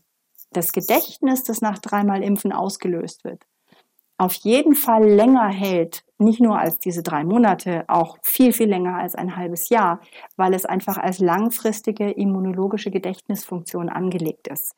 das 0.50 0.72
Gedächtnis, 0.72 1.42
das 1.42 1.60
nach 1.60 1.78
dreimal 1.78 2.22
Impfen 2.22 2.52
ausgelöst 2.52 3.24
wird, 3.24 3.44
auf 4.18 4.34
jeden 4.34 4.74
Fall 4.74 5.04
länger 5.08 5.48
hält, 5.48 6.04
nicht 6.18 6.40
nur 6.40 6.58
als 6.58 6.78
diese 6.78 7.02
drei 7.02 7.24
Monate, 7.24 7.84
auch 7.88 8.18
viel, 8.22 8.52
viel 8.52 8.68
länger 8.68 8.96
als 8.96 9.14
ein 9.14 9.36
halbes 9.36 9.68
Jahr, 9.68 10.00
weil 10.36 10.54
es 10.54 10.64
einfach 10.64 10.98
als 10.98 11.20
langfristige 11.20 12.10
immunologische 12.10 12.90
Gedächtnisfunktion 12.90 13.88
angelegt 13.88 14.48
ist. 14.48 14.74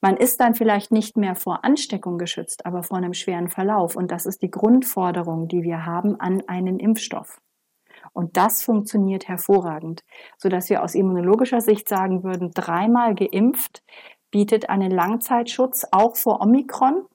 Man 0.00 0.16
ist 0.16 0.40
dann 0.40 0.54
vielleicht 0.54 0.90
nicht 0.90 1.16
mehr 1.16 1.36
vor 1.36 1.64
Ansteckung 1.64 2.18
geschützt, 2.18 2.66
aber 2.66 2.82
vor 2.82 2.98
einem 2.98 3.14
schweren 3.14 3.48
Verlauf. 3.48 3.96
Und 3.96 4.10
das 4.10 4.26
ist 4.26 4.42
die 4.42 4.50
Grundforderung, 4.50 5.48
die 5.48 5.62
wir 5.62 5.86
haben 5.86 6.18
an 6.18 6.42
einen 6.46 6.78
Impfstoff. 6.78 7.40
Und 8.12 8.36
das 8.36 8.62
funktioniert 8.62 9.28
hervorragend, 9.28 10.02
sodass 10.36 10.70
wir 10.70 10.82
aus 10.82 10.94
immunologischer 10.94 11.60
Sicht 11.60 11.88
sagen 11.88 12.24
würden, 12.24 12.50
dreimal 12.50 13.14
geimpft 13.14 13.82
bietet 14.30 14.68
einen 14.68 14.90
Langzeitschutz 14.90 15.86
auch 15.90 16.16
vor 16.16 16.40
Omikron, 16.40 17.06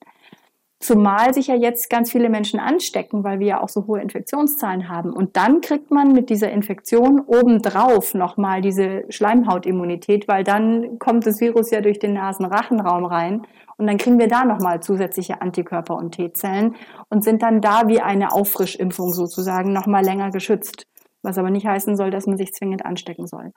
Zumal 0.78 1.32
sich 1.32 1.46
ja 1.46 1.54
jetzt 1.54 1.88
ganz 1.88 2.12
viele 2.12 2.28
Menschen 2.28 2.60
anstecken, 2.60 3.24
weil 3.24 3.38
wir 3.40 3.46
ja 3.46 3.62
auch 3.62 3.68
so 3.70 3.86
hohe 3.86 4.00
Infektionszahlen 4.02 4.90
haben. 4.90 5.12
Und 5.12 5.36
dann 5.36 5.62
kriegt 5.62 5.90
man 5.90 6.12
mit 6.12 6.28
dieser 6.28 6.50
Infektion 6.50 7.20
obendrauf 7.20 8.12
nochmal 8.12 8.60
diese 8.60 9.04
Schleimhautimmunität, 9.08 10.28
weil 10.28 10.44
dann 10.44 10.98
kommt 10.98 11.26
das 11.26 11.40
Virus 11.40 11.70
ja 11.70 11.80
durch 11.80 11.98
den 11.98 12.12
Nasenrachenraum 12.12 13.06
rein. 13.06 13.46
Und 13.78 13.86
dann 13.86 13.96
kriegen 13.96 14.18
wir 14.18 14.28
da 14.28 14.44
nochmal 14.44 14.80
zusätzliche 14.80 15.40
Antikörper 15.40 15.96
und 15.96 16.12
T-Zellen 16.14 16.76
und 17.08 17.24
sind 17.24 17.42
dann 17.42 17.62
da 17.62 17.88
wie 17.88 18.00
eine 18.00 18.32
Auffrischimpfung 18.32 19.12
sozusagen 19.12 19.72
nochmal 19.72 20.04
länger 20.04 20.30
geschützt. 20.30 20.86
Was 21.22 21.38
aber 21.38 21.50
nicht 21.50 21.66
heißen 21.66 21.96
soll, 21.96 22.10
dass 22.10 22.26
man 22.26 22.36
sich 22.36 22.52
zwingend 22.52 22.84
anstecken 22.84 23.26
soll. 23.26 23.52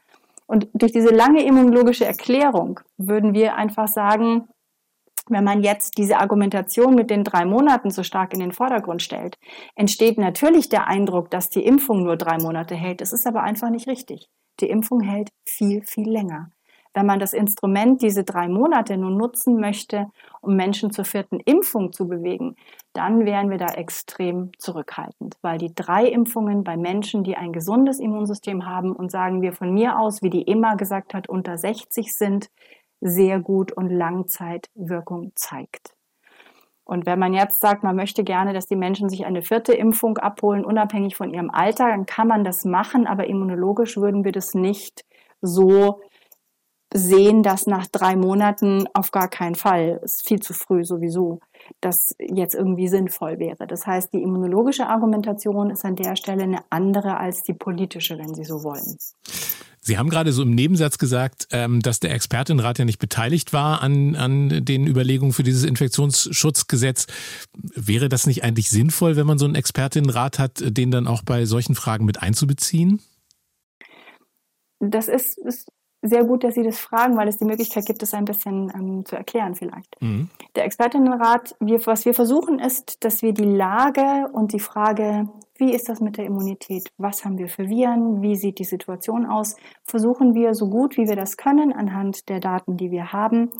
Und 0.47 0.67
durch 0.73 0.93
diese 0.93 1.13
lange 1.13 1.45
immunologische 1.45 2.05
Erklärung 2.05 2.79
würden 2.97 3.33
wir 3.33 3.55
einfach 3.55 3.87
sagen, 3.87 4.47
wenn 5.29 5.43
man 5.43 5.63
jetzt 5.63 5.97
diese 5.97 6.17
Argumentation 6.17 6.95
mit 6.95 7.09
den 7.09 7.23
drei 7.23 7.45
Monaten 7.45 7.91
so 7.91 8.03
stark 8.03 8.33
in 8.33 8.39
den 8.39 8.51
Vordergrund 8.51 9.01
stellt, 9.01 9.37
entsteht 9.75 10.17
natürlich 10.17 10.69
der 10.69 10.87
Eindruck, 10.87 11.29
dass 11.31 11.49
die 11.49 11.65
Impfung 11.65 12.03
nur 12.03 12.17
drei 12.17 12.37
Monate 12.37 12.75
hält. 12.75 13.01
Das 13.01 13.13
ist 13.13 13.27
aber 13.27 13.43
einfach 13.43 13.69
nicht 13.69 13.87
richtig. 13.87 14.29
Die 14.59 14.69
Impfung 14.69 15.01
hält 15.01 15.29
viel, 15.45 15.83
viel 15.85 16.09
länger. 16.09 16.51
Wenn 16.93 17.05
man 17.05 17.19
das 17.19 17.33
Instrument 17.33 18.01
diese 18.01 18.23
drei 18.23 18.47
Monate 18.47 18.97
nun 18.97 19.15
nutzen 19.15 19.59
möchte, 19.59 20.07
um 20.41 20.55
Menschen 20.55 20.91
zur 20.91 21.05
vierten 21.05 21.39
Impfung 21.39 21.93
zu 21.93 22.07
bewegen, 22.07 22.55
dann 22.93 23.25
wären 23.25 23.51
wir 23.51 23.57
da 23.57 23.67
extrem 23.67 24.51
zurückhaltend, 24.57 25.35
weil 25.41 25.59
die 25.59 25.73
drei 25.73 26.07
Impfungen 26.07 26.63
bei 26.63 26.77
Menschen, 26.77 27.23
die 27.23 27.37
ein 27.37 27.53
gesundes 27.53 27.99
Immunsystem 27.99 28.65
haben 28.65 28.91
und 28.91 29.11
sagen 29.11 29.41
wir 29.43 29.53
von 29.53 29.71
mir 29.71 29.99
aus, 29.99 30.23
wie 30.23 30.31
die 30.31 30.47
EMA 30.47 30.75
gesagt 30.75 31.13
hat, 31.13 31.29
unter 31.29 31.57
60 31.57 32.15
sind, 32.15 32.49
sehr 33.01 33.39
gut 33.39 33.71
und 33.71 33.89
Langzeitwirkung 33.89 35.31
zeigt. 35.35 35.93
Und 36.83 37.05
wenn 37.05 37.19
man 37.19 37.33
jetzt 37.33 37.61
sagt, 37.61 37.83
man 37.83 37.95
möchte 37.95 38.23
gerne, 38.23 38.51
dass 38.51 38.65
die 38.65 38.75
Menschen 38.75 39.09
sich 39.09 39.25
eine 39.25 39.43
vierte 39.43 39.73
Impfung 39.73 40.17
abholen, 40.17 40.65
unabhängig 40.65 41.15
von 41.15 41.31
ihrem 41.31 41.51
Alter, 41.51 41.87
dann 41.87 42.07
kann 42.07 42.27
man 42.27 42.43
das 42.43 42.65
machen, 42.65 43.05
aber 43.05 43.27
immunologisch 43.27 43.97
würden 43.97 44.23
wir 44.23 44.31
das 44.31 44.55
nicht 44.55 45.05
so 45.39 46.01
sehen, 46.91 47.43
dass 47.43 47.67
nach 47.67 47.85
drei 47.85 48.15
Monaten 48.15 48.87
auf 48.93 49.11
gar 49.11 49.27
keinen 49.27 49.53
Fall, 49.53 49.99
ist 50.03 50.27
viel 50.27 50.39
zu 50.39 50.53
früh 50.53 50.83
sowieso, 50.83 51.39
das 51.81 52.15
jetzt 52.19 52.55
irgendwie 52.55 52.87
sinnvoll 52.87 53.37
wäre. 53.37 53.67
Das 53.67 53.85
heißt, 53.85 54.11
die 54.11 54.23
immunologische 54.23 54.87
Argumentation 54.87 55.69
ist 55.69 55.85
an 55.85 55.95
der 55.95 56.15
Stelle 56.15 56.43
eine 56.43 56.61
andere 56.71 57.17
als 57.17 57.43
die 57.43 57.53
politische, 57.53 58.17
wenn 58.17 58.33
Sie 58.33 58.43
so 58.43 58.63
wollen. 58.63 58.97
Sie 59.81 59.97
haben 59.97 60.09
gerade 60.09 60.33
so 60.33 60.43
im 60.43 60.51
Nebensatz 60.51 60.97
gesagt, 60.97 61.47
ähm, 61.51 61.81
dass 61.81 61.99
der 61.99 62.11
Expertenrat 62.11 62.79
ja 62.79 62.85
nicht 62.85 62.99
beteiligt 62.99 63.53
war 63.53 63.81
an, 63.81 64.15
an 64.15 64.65
den 64.65 64.87
Überlegungen 64.87 65.33
für 65.33 65.43
dieses 65.43 65.63
Infektionsschutzgesetz. 65.63 67.07
Wäre 67.53 68.09
das 68.09 68.27
nicht 68.27 68.43
eigentlich 68.43 68.69
sinnvoll, 68.69 69.15
wenn 69.15 69.27
man 69.27 69.37
so 69.37 69.45
einen 69.45 69.55
Expertenrat 69.55 70.39
hat, 70.39 70.61
den 70.65 70.91
dann 70.91 71.07
auch 71.07 71.23
bei 71.23 71.45
solchen 71.45 71.75
Fragen 71.75 72.05
mit 72.05 72.21
einzubeziehen? 72.21 73.01
Das 74.79 75.07
ist, 75.07 75.37
ist 75.39 75.67
sehr 76.01 76.23
gut, 76.23 76.43
dass 76.43 76.55
Sie 76.55 76.63
das 76.63 76.79
fragen, 76.79 77.17
weil 77.17 77.27
es 77.27 77.37
die 77.37 77.45
Möglichkeit 77.45 77.85
gibt, 77.85 78.01
es 78.03 78.13
ein 78.13 78.25
bisschen 78.25 78.71
ähm, 78.73 79.05
zu 79.05 79.15
erklären 79.15 79.55
vielleicht. 79.55 80.01
Mhm. 80.01 80.29
Der 80.55 80.65
Expertinnenrat, 80.65 81.55
wir, 81.59 81.85
was 81.85 82.05
wir 82.05 82.13
versuchen 82.13 82.59
ist, 82.59 83.03
dass 83.03 83.21
wir 83.21 83.33
die 83.33 83.43
Lage 83.43 84.29
und 84.31 84.53
die 84.53 84.59
Frage, 84.59 85.27
wie 85.59 85.73
ist 85.73 85.89
das 85.89 85.99
mit 85.99 86.17
der 86.17 86.25
Immunität, 86.25 86.91
was 86.97 87.25
haben 87.25 87.37
wir 87.37 87.49
für 87.49 87.69
Viren, 87.69 88.21
wie 88.21 88.35
sieht 88.35 88.59
die 88.59 88.63
Situation 88.63 89.25
aus, 89.25 89.55
versuchen 89.83 90.33
wir 90.33 90.53
so 90.55 90.69
gut 90.69 90.97
wie 90.97 91.07
wir 91.07 91.15
das 91.15 91.37
können 91.37 91.73
anhand 91.73 92.29
der 92.29 92.39
Daten, 92.39 92.77
die 92.77 92.91
wir 92.91 93.11
haben, 93.11 93.51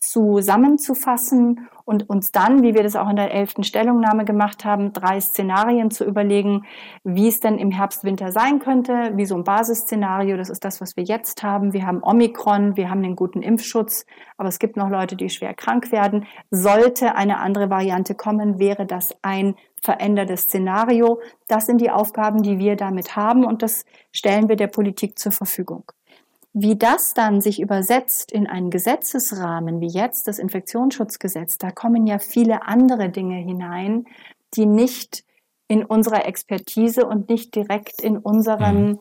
zusammenzufassen 0.00 1.68
und 1.84 2.08
uns 2.08 2.30
dann, 2.30 2.62
wie 2.62 2.74
wir 2.74 2.82
das 2.82 2.96
auch 2.96 3.08
in 3.08 3.16
der 3.16 3.32
elften 3.32 3.64
Stellungnahme 3.64 4.24
gemacht 4.24 4.64
haben, 4.64 4.92
drei 4.92 5.20
Szenarien 5.20 5.90
zu 5.90 6.04
überlegen, 6.04 6.66
wie 7.02 7.28
es 7.28 7.40
denn 7.40 7.58
im 7.58 7.70
Herbst, 7.70 8.04
Winter 8.04 8.30
sein 8.30 8.58
könnte, 8.58 9.12
wie 9.16 9.26
so 9.26 9.34
ein 9.34 9.44
Basisszenario, 9.44 10.36
das 10.36 10.50
ist 10.50 10.64
das, 10.64 10.80
was 10.80 10.96
wir 10.96 11.04
jetzt 11.04 11.42
haben. 11.42 11.72
Wir 11.72 11.86
haben 11.86 12.02
Omikron, 12.02 12.76
wir 12.76 12.90
haben 12.90 13.02
den 13.02 13.16
guten 13.16 13.42
Impfschutz, 13.42 14.06
aber 14.36 14.48
es 14.48 14.58
gibt 14.58 14.76
noch 14.76 14.90
Leute, 14.90 15.16
die 15.16 15.30
schwer 15.30 15.54
krank 15.54 15.90
werden. 15.90 16.26
Sollte 16.50 17.16
eine 17.16 17.38
andere 17.38 17.70
Variante 17.70 18.14
kommen, 18.14 18.58
wäre 18.58 18.86
das 18.86 19.16
ein 19.22 19.56
verändertes 19.82 20.42
Szenario. 20.42 21.20
Das 21.48 21.66
sind 21.66 21.80
die 21.80 21.90
Aufgaben, 21.90 22.42
die 22.42 22.58
wir 22.58 22.76
damit 22.76 23.16
haben 23.16 23.44
und 23.44 23.62
das 23.62 23.84
stellen 24.12 24.48
wir 24.48 24.56
der 24.56 24.68
Politik 24.68 25.18
zur 25.18 25.32
Verfügung. 25.32 25.84
Wie 26.52 26.76
das 26.76 27.14
dann 27.14 27.40
sich 27.40 27.60
übersetzt 27.60 28.32
in 28.32 28.46
einen 28.46 28.70
Gesetzesrahmen, 28.70 29.80
wie 29.80 29.88
jetzt 29.88 30.26
das 30.28 30.38
Infektionsschutzgesetz, 30.38 31.58
da 31.58 31.70
kommen 31.70 32.06
ja 32.06 32.18
viele 32.18 32.62
andere 32.66 33.10
Dinge 33.10 33.36
hinein, 33.36 34.06
die 34.54 34.66
nicht 34.66 35.24
in 35.70 35.84
unserer 35.84 36.24
Expertise 36.24 37.04
und 37.06 37.28
nicht 37.28 37.54
direkt 37.54 38.00
in 38.00 38.16
unserem, 38.16 38.86
mhm. 38.86 39.00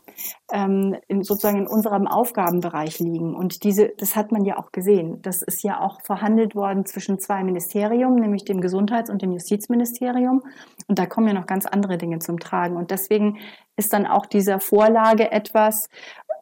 ähm, 0.51 0.97
in 1.07 1.23
sozusagen 1.23 1.59
in 1.59 1.67
unserem 1.67 2.07
Aufgabenbereich 2.07 2.99
liegen. 2.99 3.35
Und 3.35 3.63
diese, 3.63 3.93
das 3.97 4.17
hat 4.17 4.33
man 4.33 4.43
ja 4.43 4.57
auch 4.57 4.73
gesehen. 4.73 5.21
Das 5.21 5.41
ist 5.41 5.63
ja 5.63 5.79
auch 5.79 6.01
verhandelt 6.01 6.55
worden 6.55 6.85
zwischen 6.85 7.19
zwei 7.19 7.41
Ministerien, 7.45 8.15
nämlich 8.15 8.43
dem 8.43 8.59
Gesundheits- 8.59 9.09
und 9.09 9.21
dem 9.21 9.31
Justizministerium. 9.31 10.43
Und 10.87 10.99
da 10.99 11.05
kommen 11.05 11.27
ja 11.27 11.33
noch 11.33 11.47
ganz 11.47 11.65
andere 11.65 11.97
Dinge 11.97 12.19
zum 12.19 12.37
Tragen. 12.37 12.75
Und 12.75 12.91
deswegen 12.91 13.37
ist 13.77 13.93
dann 13.93 14.05
auch 14.05 14.25
dieser 14.25 14.59
Vorlage 14.59 15.31
etwas, 15.31 15.87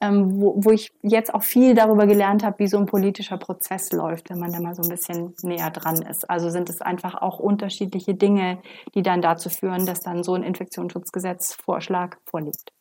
ähm, 0.02 0.40
wo, 0.40 0.56
wo 0.58 0.72
ich 0.72 0.92
jetzt 1.02 1.34
auch 1.34 1.44
viel 1.44 1.74
darüber 1.74 2.08
gelernt 2.08 2.44
habe, 2.44 2.60
wie 2.60 2.68
so 2.68 2.78
ein 2.78 2.86
politischer 2.86 3.38
Prozess 3.38 3.92
läuft, 3.92 4.30
wenn 4.30 4.40
man 4.40 4.52
da 4.52 4.60
mal 4.60 4.76
so 4.76 4.84
ein 4.84 4.90
bisschen 4.90 5.34
näher 5.44 5.72
dran 5.72 6.02
ist. 6.02 6.30
Also 6.30 6.50
sind 6.50 6.70
es 6.70 6.82
einfach 6.82 7.16
auch 7.16 7.40
unterschiedliche 7.40 8.16
Dinge, 8.16 8.60
die 8.94 9.02
dann 9.02 9.22
dazu 9.22 9.50
führen, 9.50 9.86
dass 9.86 10.02
dann 10.02 10.24
so 10.24 10.34
ein 10.34 10.44
Infektionsschutzgesetzvorschlag 10.44 12.18
vorliegt. 12.26 12.72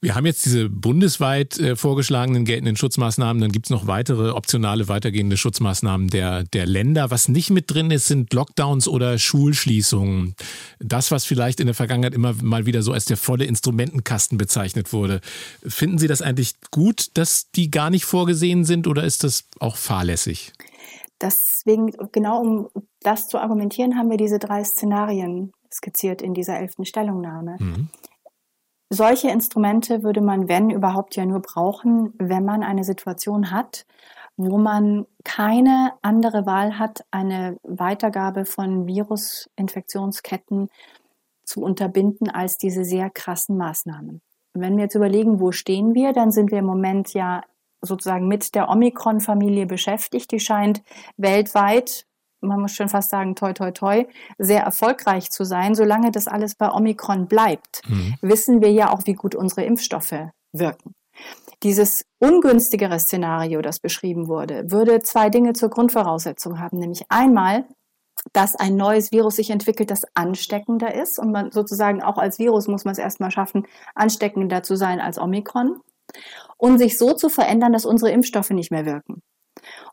Wir 0.00 0.14
haben 0.14 0.26
jetzt 0.26 0.44
diese 0.44 0.68
bundesweit 0.68 1.58
äh, 1.58 1.76
vorgeschlagenen 1.76 2.44
geltenden 2.44 2.76
Schutzmaßnahmen. 2.76 3.40
Dann 3.40 3.52
gibt 3.52 3.66
es 3.66 3.70
noch 3.70 3.86
weitere 3.86 4.30
optionale 4.30 4.88
weitergehende 4.88 5.36
Schutzmaßnahmen 5.36 6.08
der, 6.08 6.44
der 6.44 6.66
Länder. 6.66 7.10
Was 7.10 7.28
nicht 7.28 7.50
mit 7.50 7.72
drin 7.72 7.90
ist, 7.90 8.06
sind 8.06 8.32
Lockdowns 8.32 8.88
oder 8.88 9.18
Schulschließungen. 9.18 10.34
Das, 10.78 11.10
was 11.10 11.24
vielleicht 11.24 11.60
in 11.60 11.66
der 11.66 11.74
Vergangenheit 11.74 12.14
immer 12.14 12.34
mal 12.42 12.66
wieder 12.66 12.82
so 12.82 12.92
als 12.92 13.06
der 13.06 13.16
volle 13.16 13.44
Instrumentenkasten 13.44 14.38
bezeichnet 14.38 14.92
wurde. 14.92 15.20
Finden 15.66 15.98
Sie 15.98 16.08
das 16.08 16.22
eigentlich 16.22 16.54
gut, 16.70 17.08
dass 17.14 17.50
die 17.50 17.70
gar 17.70 17.90
nicht 17.90 18.04
vorgesehen 18.04 18.64
sind 18.64 18.86
oder 18.86 19.04
ist 19.04 19.24
das 19.24 19.44
auch 19.60 19.76
fahrlässig? 19.76 20.52
Deswegen, 21.20 21.92
genau 22.12 22.40
um 22.40 22.68
das 23.00 23.28
zu 23.28 23.38
argumentieren, 23.38 23.96
haben 23.96 24.10
wir 24.10 24.18
diese 24.18 24.38
drei 24.38 24.62
Szenarien 24.64 25.52
skizziert 25.72 26.22
in 26.22 26.34
dieser 26.34 26.58
elften 26.58 26.84
Stellungnahme. 26.84 27.56
Mhm. 27.58 27.88
Solche 28.88 29.28
Instrumente 29.30 30.02
würde 30.02 30.20
man, 30.20 30.48
wenn 30.48 30.70
überhaupt, 30.70 31.16
ja 31.16 31.26
nur 31.26 31.40
brauchen, 31.40 32.12
wenn 32.18 32.44
man 32.44 32.62
eine 32.62 32.84
Situation 32.84 33.50
hat, 33.50 33.84
wo 34.36 34.58
man 34.58 35.06
keine 35.24 35.92
andere 36.02 36.46
Wahl 36.46 36.78
hat, 36.78 37.04
eine 37.10 37.58
Weitergabe 37.62 38.44
von 38.44 38.86
Virusinfektionsketten 38.86 40.68
zu 41.44 41.62
unterbinden 41.62 42.30
als 42.30 42.58
diese 42.58 42.84
sehr 42.84 43.10
krassen 43.10 43.56
Maßnahmen. 43.56 44.20
Wenn 44.54 44.76
wir 44.76 44.84
jetzt 44.84 44.94
überlegen, 44.94 45.40
wo 45.40 45.52
stehen 45.52 45.94
wir, 45.94 46.12
dann 46.12 46.30
sind 46.30 46.50
wir 46.50 46.58
im 46.58 46.66
Moment 46.66 47.12
ja 47.12 47.42
sozusagen 47.80 48.28
mit 48.28 48.54
der 48.54 48.68
Omikron-Familie 48.68 49.66
beschäftigt. 49.66 50.30
Die 50.32 50.40
scheint 50.40 50.82
weltweit 51.16 52.06
man 52.46 52.60
muss 52.60 52.72
schon 52.72 52.88
fast 52.88 53.10
sagen, 53.10 53.34
toi, 53.34 53.52
toi, 53.52 53.70
toi, 53.70 54.04
sehr 54.38 54.62
erfolgreich 54.62 55.30
zu 55.30 55.44
sein. 55.44 55.74
Solange 55.74 56.10
das 56.10 56.28
alles 56.28 56.54
bei 56.54 56.70
Omikron 56.70 57.26
bleibt, 57.26 57.82
mhm. 57.88 58.14
wissen 58.20 58.60
wir 58.60 58.72
ja 58.72 58.92
auch, 58.92 59.02
wie 59.04 59.14
gut 59.14 59.34
unsere 59.34 59.64
Impfstoffe 59.64 60.30
wirken. 60.52 60.94
Dieses 61.62 62.04
ungünstigere 62.18 62.98
Szenario, 62.98 63.62
das 63.62 63.80
beschrieben 63.80 64.28
wurde, 64.28 64.70
würde 64.70 65.00
zwei 65.00 65.30
Dinge 65.30 65.54
zur 65.54 65.70
Grundvoraussetzung 65.70 66.60
haben, 66.60 66.78
nämlich 66.78 67.04
einmal, 67.08 67.64
dass 68.32 68.56
ein 68.56 68.76
neues 68.76 69.12
Virus 69.12 69.36
sich 69.36 69.50
entwickelt, 69.50 69.90
das 69.90 70.04
ansteckender 70.14 70.94
ist. 70.94 71.18
Und 71.18 71.32
man 71.32 71.52
sozusagen 71.52 72.02
auch 72.02 72.18
als 72.18 72.38
Virus 72.38 72.66
muss 72.66 72.84
man 72.84 72.92
es 72.92 72.98
erstmal 72.98 73.30
schaffen, 73.30 73.66
ansteckender 73.94 74.62
zu 74.62 74.76
sein 74.76 75.00
als 75.00 75.18
Omikron. 75.18 75.80
Und 76.56 76.78
sich 76.78 76.96
so 76.98 77.12
zu 77.12 77.28
verändern, 77.28 77.72
dass 77.72 77.84
unsere 77.84 78.12
Impfstoffe 78.12 78.50
nicht 78.50 78.70
mehr 78.70 78.86
wirken. 78.86 79.22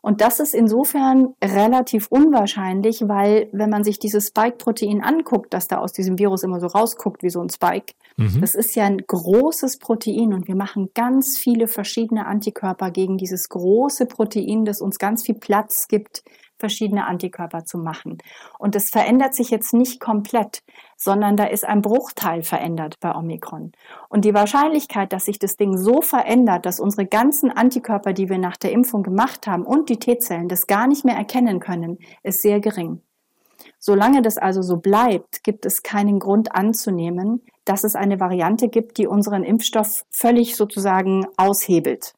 Und 0.02 0.20
das 0.20 0.40
ist 0.40 0.54
insofern 0.54 1.34
relativ 1.42 2.08
unwahrscheinlich, 2.08 3.08
weil 3.08 3.48
wenn 3.52 3.70
man 3.70 3.84
sich 3.84 3.98
dieses 3.98 4.28
Spike-Protein 4.28 5.02
anguckt, 5.02 5.54
das 5.54 5.68
da 5.68 5.78
aus 5.78 5.92
diesem 5.92 6.18
Virus 6.18 6.42
immer 6.42 6.60
so 6.60 6.66
rausguckt 6.66 7.22
wie 7.22 7.30
so 7.30 7.40
ein 7.40 7.48
Spike, 7.48 7.94
mhm. 8.16 8.40
das 8.40 8.54
ist 8.54 8.74
ja 8.76 8.84
ein 8.84 8.98
großes 8.98 9.78
Protein 9.78 10.34
und 10.34 10.48
wir 10.48 10.56
machen 10.56 10.90
ganz 10.94 11.38
viele 11.38 11.68
verschiedene 11.68 12.26
Antikörper 12.26 12.90
gegen 12.90 13.16
dieses 13.16 13.48
große 13.48 14.06
Protein, 14.06 14.64
das 14.64 14.80
uns 14.80 14.98
ganz 14.98 15.24
viel 15.24 15.36
Platz 15.36 15.88
gibt 15.88 16.22
verschiedene 16.64 17.06
Antikörper 17.06 17.66
zu 17.66 17.76
machen. 17.76 18.16
Und 18.58 18.74
es 18.74 18.88
verändert 18.88 19.34
sich 19.34 19.50
jetzt 19.50 19.74
nicht 19.74 20.00
komplett, 20.00 20.62
sondern 20.96 21.36
da 21.36 21.44
ist 21.44 21.66
ein 21.66 21.82
Bruchteil 21.82 22.42
verändert 22.42 22.94
bei 23.00 23.14
Omikron. 23.14 23.72
Und 24.08 24.24
die 24.24 24.32
Wahrscheinlichkeit, 24.32 25.12
dass 25.12 25.26
sich 25.26 25.38
das 25.38 25.58
Ding 25.58 25.76
so 25.76 26.00
verändert, 26.00 26.64
dass 26.64 26.80
unsere 26.80 27.04
ganzen 27.04 27.50
Antikörper, 27.50 28.14
die 28.14 28.30
wir 28.30 28.38
nach 28.38 28.56
der 28.56 28.72
Impfung 28.72 29.02
gemacht 29.02 29.46
haben 29.46 29.66
und 29.66 29.90
die 29.90 29.98
T-Zellen 29.98 30.48
das 30.48 30.66
gar 30.66 30.86
nicht 30.86 31.04
mehr 31.04 31.16
erkennen 31.16 31.60
können, 31.60 31.98
ist 32.22 32.40
sehr 32.40 32.60
gering. 32.60 33.02
Solange 33.78 34.22
das 34.22 34.38
also 34.38 34.62
so 34.62 34.78
bleibt, 34.78 35.44
gibt 35.44 35.66
es 35.66 35.82
keinen 35.82 36.18
Grund 36.18 36.54
anzunehmen, 36.54 37.42
dass 37.66 37.84
es 37.84 37.94
eine 37.94 38.20
Variante 38.20 38.70
gibt, 38.70 38.96
die 38.96 39.06
unseren 39.06 39.44
Impfstoff 39.44 40.06
völlig 40.10 40.56
sozusagen 40.56 41.26
aushebelt. 41.36 42.14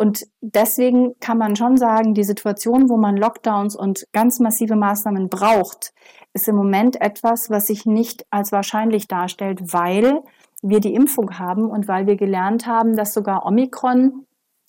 Und 0.00 0.26
deswegen 0.40 1.20
kann 1.20 1.36
man 1.36 1.56
schon 1.56 1.76
sagen, 1.76 2.14
die 2.14 2.24
Situation, 2.24 2.88
wo 2.88 2.96
man 2.96 3.18
Lockdowns 3.18 3.76
und 3.76 4.06
ganz 4.12 4.40
massive 4.40 4.74
Maßnahmen 4.74 5.28
braucht, 5.28 5.92
ist 6.32 6.48
im 6.48 6.56
Moment 6.56 6.98
etwas, 7.02 7.50
was 7.50 7.66
sich 7.66 7.84
nicht 7.84 8.24
als 8.30 8.50
wahrscheinlich 8.50 9.08
darstellt, 9.08 9.60
weil 9.74 10.22
wir 10.62 10.80
die 10.80 10.94
Impfung 10.94 11.38
haben 11.38 11.68
und 11.68 11.86
weil 11.86 12.06
wir 12.06 12.16
gelernt 12.16 12.66
haben, 12.66 12.96
dass 12.96 13.12
sogar 13.12 13.44
Omikron, 13.44 14.24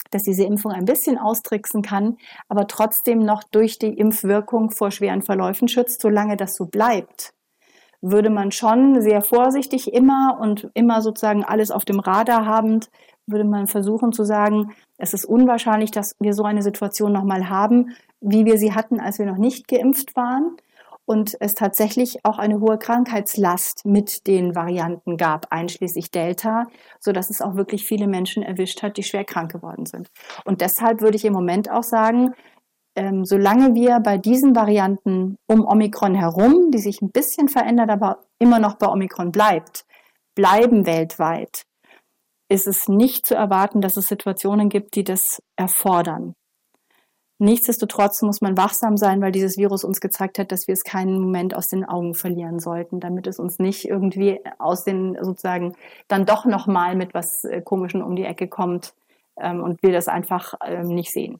dass 0.10 0.24
diese 0.24 0.44
Impfung 0.44 0.74
ein 0.74 0.84
bisschen 0.84 1.18
austricksen 1.18 1.82
kann, 1.82 2.18
aber 2.50 2.68
trotzdem 2.68 3.20
noch 3.20 3.42
durch 3.44 3.80
die 3.80 3.98
Impfwirkung 3.98 4.70
vor 4.70 4.92
schweren 4.92 5.22
Verläufen 5.22 5.70
schützt. 5.70 6.02
Solange 6.02 6.36
das 6.36 6.56
so 6.56 6.66
bleibt, 6.66 7.34
würde 8.02 8.32
man 8.32 8.52
schon 8.52 9.02
sehr 9.02 9.22
vorsichtig 9.22 9.94
immer 9.94 10.40
und 10.42 10.70
immer 10.74 11.02
sozusagen 11.02 11.46
alles 11.46 11.72
auf 11.72 11.86
dem 11.86 12.02
Radar 12.02 12.46
habend 12.46 12.90
würde 13.28 13.46
man 13.46 13.68
versuchen 13.68 14.12
zu 14.12 14.24
sagen, 14.24 14.74
es 15.02 15.14
ist 15.14 15.26
unwahrscheinlich, 15.26 15.90
dass 15.90 16.16
wir 16.20 16.34
so 16.34 16.44
eine 16.44 16.62
Situation 16.62 17.12
nochmal 17.12 17.50
haben, 17.50 17.96
wie 18.22 18.46
wir 18.46 18.58
sie 18.58 18.74
hatten, 18.74 19.00
als 19.00 19.18
wir 19.18 19.26
noch 19.26 19.38
nicht 19.38 19.68
geimpft 19.68 20.16
waren. 20.16 20.58
Und 21.06 21.36
es 21.40 21.56
tatsächlich 21.56 22.24
auch 22.24 22.38
eine 22.38 22.60
hohe 22.60 22.78
Krankheitslast 22.78 23.86
mit 23.86 24.28
den 24.28 24.56
Varianten 24.56 25.18
gab, 25.18 25.48
einschließlich 25.52 26.12
Delta, 26.12 26.68
so 27.00 27.12
dass 27.12 27.32
es 27.32 27.42
auch 27.42 27.56
wirklich 27.56 27.86
viele 27.86 28.08
Menschen 28.08 28.44
erwischt 28.44 28.84
hat, 28.84 28.98
die 28.98 29.04
schwer 29.04 29.26
krank 29.26 29.52
geworden 29.52 29.88
sind. 29.88 30.08
Und 30.46 30.62
deshalb 30.62 31.02
würde 31.02 31.18
ich 31.18 31.26
im 31.26 31.34
Moment 31.34 31.70
auch 31.70 31.84
sagen, 31.84 32.34
ähm, 32.96 33.26
solange 33.26 33.74
wir 33.74 34.00
bei 34.00 34.20
diesen 34.20 34.56
Varianten 34.56 35.38
um 35.48 35.66
Omikron 35.66 36.14
herum, 36.14 36.70
die 36.72 36.78
sich 36.78 37.02
ein 37.02 37.12
bisschen 37.12 37.50
verändert, 37.50 37.90
aber 37.90 38.20
immer 38.38 38.60
noch 38.60 38.76
bei 38.76 38.88
Omikron 38.88 39.32
bleibt, 39.32 39.86
bleiben 40.36 40.86
weltweit, 40.86 41.64
ist 42.52 42.68
es 42.68 42.90
nicht 42.90 43.26
zu 43.26 43.34
erwarten, 43.34 43.80
dass 43.80 43.96
es 43.96 44.08
Situationen 44.08 44.68
gibt, 44.68 44.96
die 44.96 45.06
das 45.06 45.42
erfordern. 45.56 46.36
Nichtsdestotrotz 47.40 48.22
muss 48.22 48.42
man 48.42 48.58
wachsam 48.58 48.98
sein, 48.98 49.22
weil 49.22 49.32
dieses 49.32 49.58
Virus 49.58 49.86
uns 49.86 50.02
gezeigt 50.02 50.38
hat, 50.38 50.52
dass 50.52 50.68
wir 50.68 50.74
es 50.74 50.84
keinen 50.84 51.20
Moment 51.20 51.56
aus 51.56 51.70
den 51.70 51.86
Augen 51.86 52.14
verlieren 52.14 52.60
sollten, 52.60 53.00
damit 53.00 53.26
es 53.26 53.40
uns 53.40 53.58
nicht 53.58 53.86
irgendwie 53.86 54.42
aus 54.60 54.84
den 54.84 55.18
sozusagen 55.20 55.76
dann 56.10 56.26
doch 56.26 56.46
nochmal 56.46 56.96
mit 56.96 57.14
was 57.14 57.46
äh, 57.46 57.62
Komischen 57.62 58.04
um 58.04 58.16
die 58.16 58.26
Ecke 58.26 58.48
kommt 58.48 58.94
ähm, 59.40 59.64
und 59.64 59.82
wir 59.82 59.94
das 59.94 60.10
einfach 60.10 60.54
ähm, 60.64 60.90
nicht 60.90 61.12
sehen. 61.12 61.40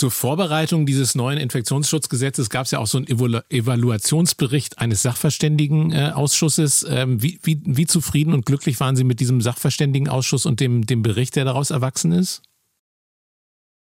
Zur 0.00 0.10
Vorbereitung 0.10 0.86
dieses 0.86 1.14
neuen 1.14 1.36
Infektionsschutzgesetzes 1.36 2.48
gab 2.48 2.64
es 2.64 2.70
ja 2.70 2.78
auch 2.78 2.86
so 2.86 2.96
einen 2.96 3.06
Evaluationsbericht 3.06 4.78
eines 4.78 5.02
Sachverständigenausschusses. 5.02 6.86
Ähm, 6.88 7.22
wie, 7.22 7.38
wie, 7.42 7.60
wie 7.66 7.84
zufrieden 7.86 8.32
und 8.32 8.46
glücklich 8.46 8.80
waren 8.80 8.96
Sie 8.96 9.04
mit 9.04 9.20
diesem 9.20 9.42
Sachverständigenausschuss 9.42 10.46
und 10.46 10.60
dem, 10.60 10.86
dem 10.86 11.02
Bericht, 11.02 11.36
der 11.36 11.44
daraus 11.44 11.68
erwachsen 11.68 12.12
ist? 12.12 12.40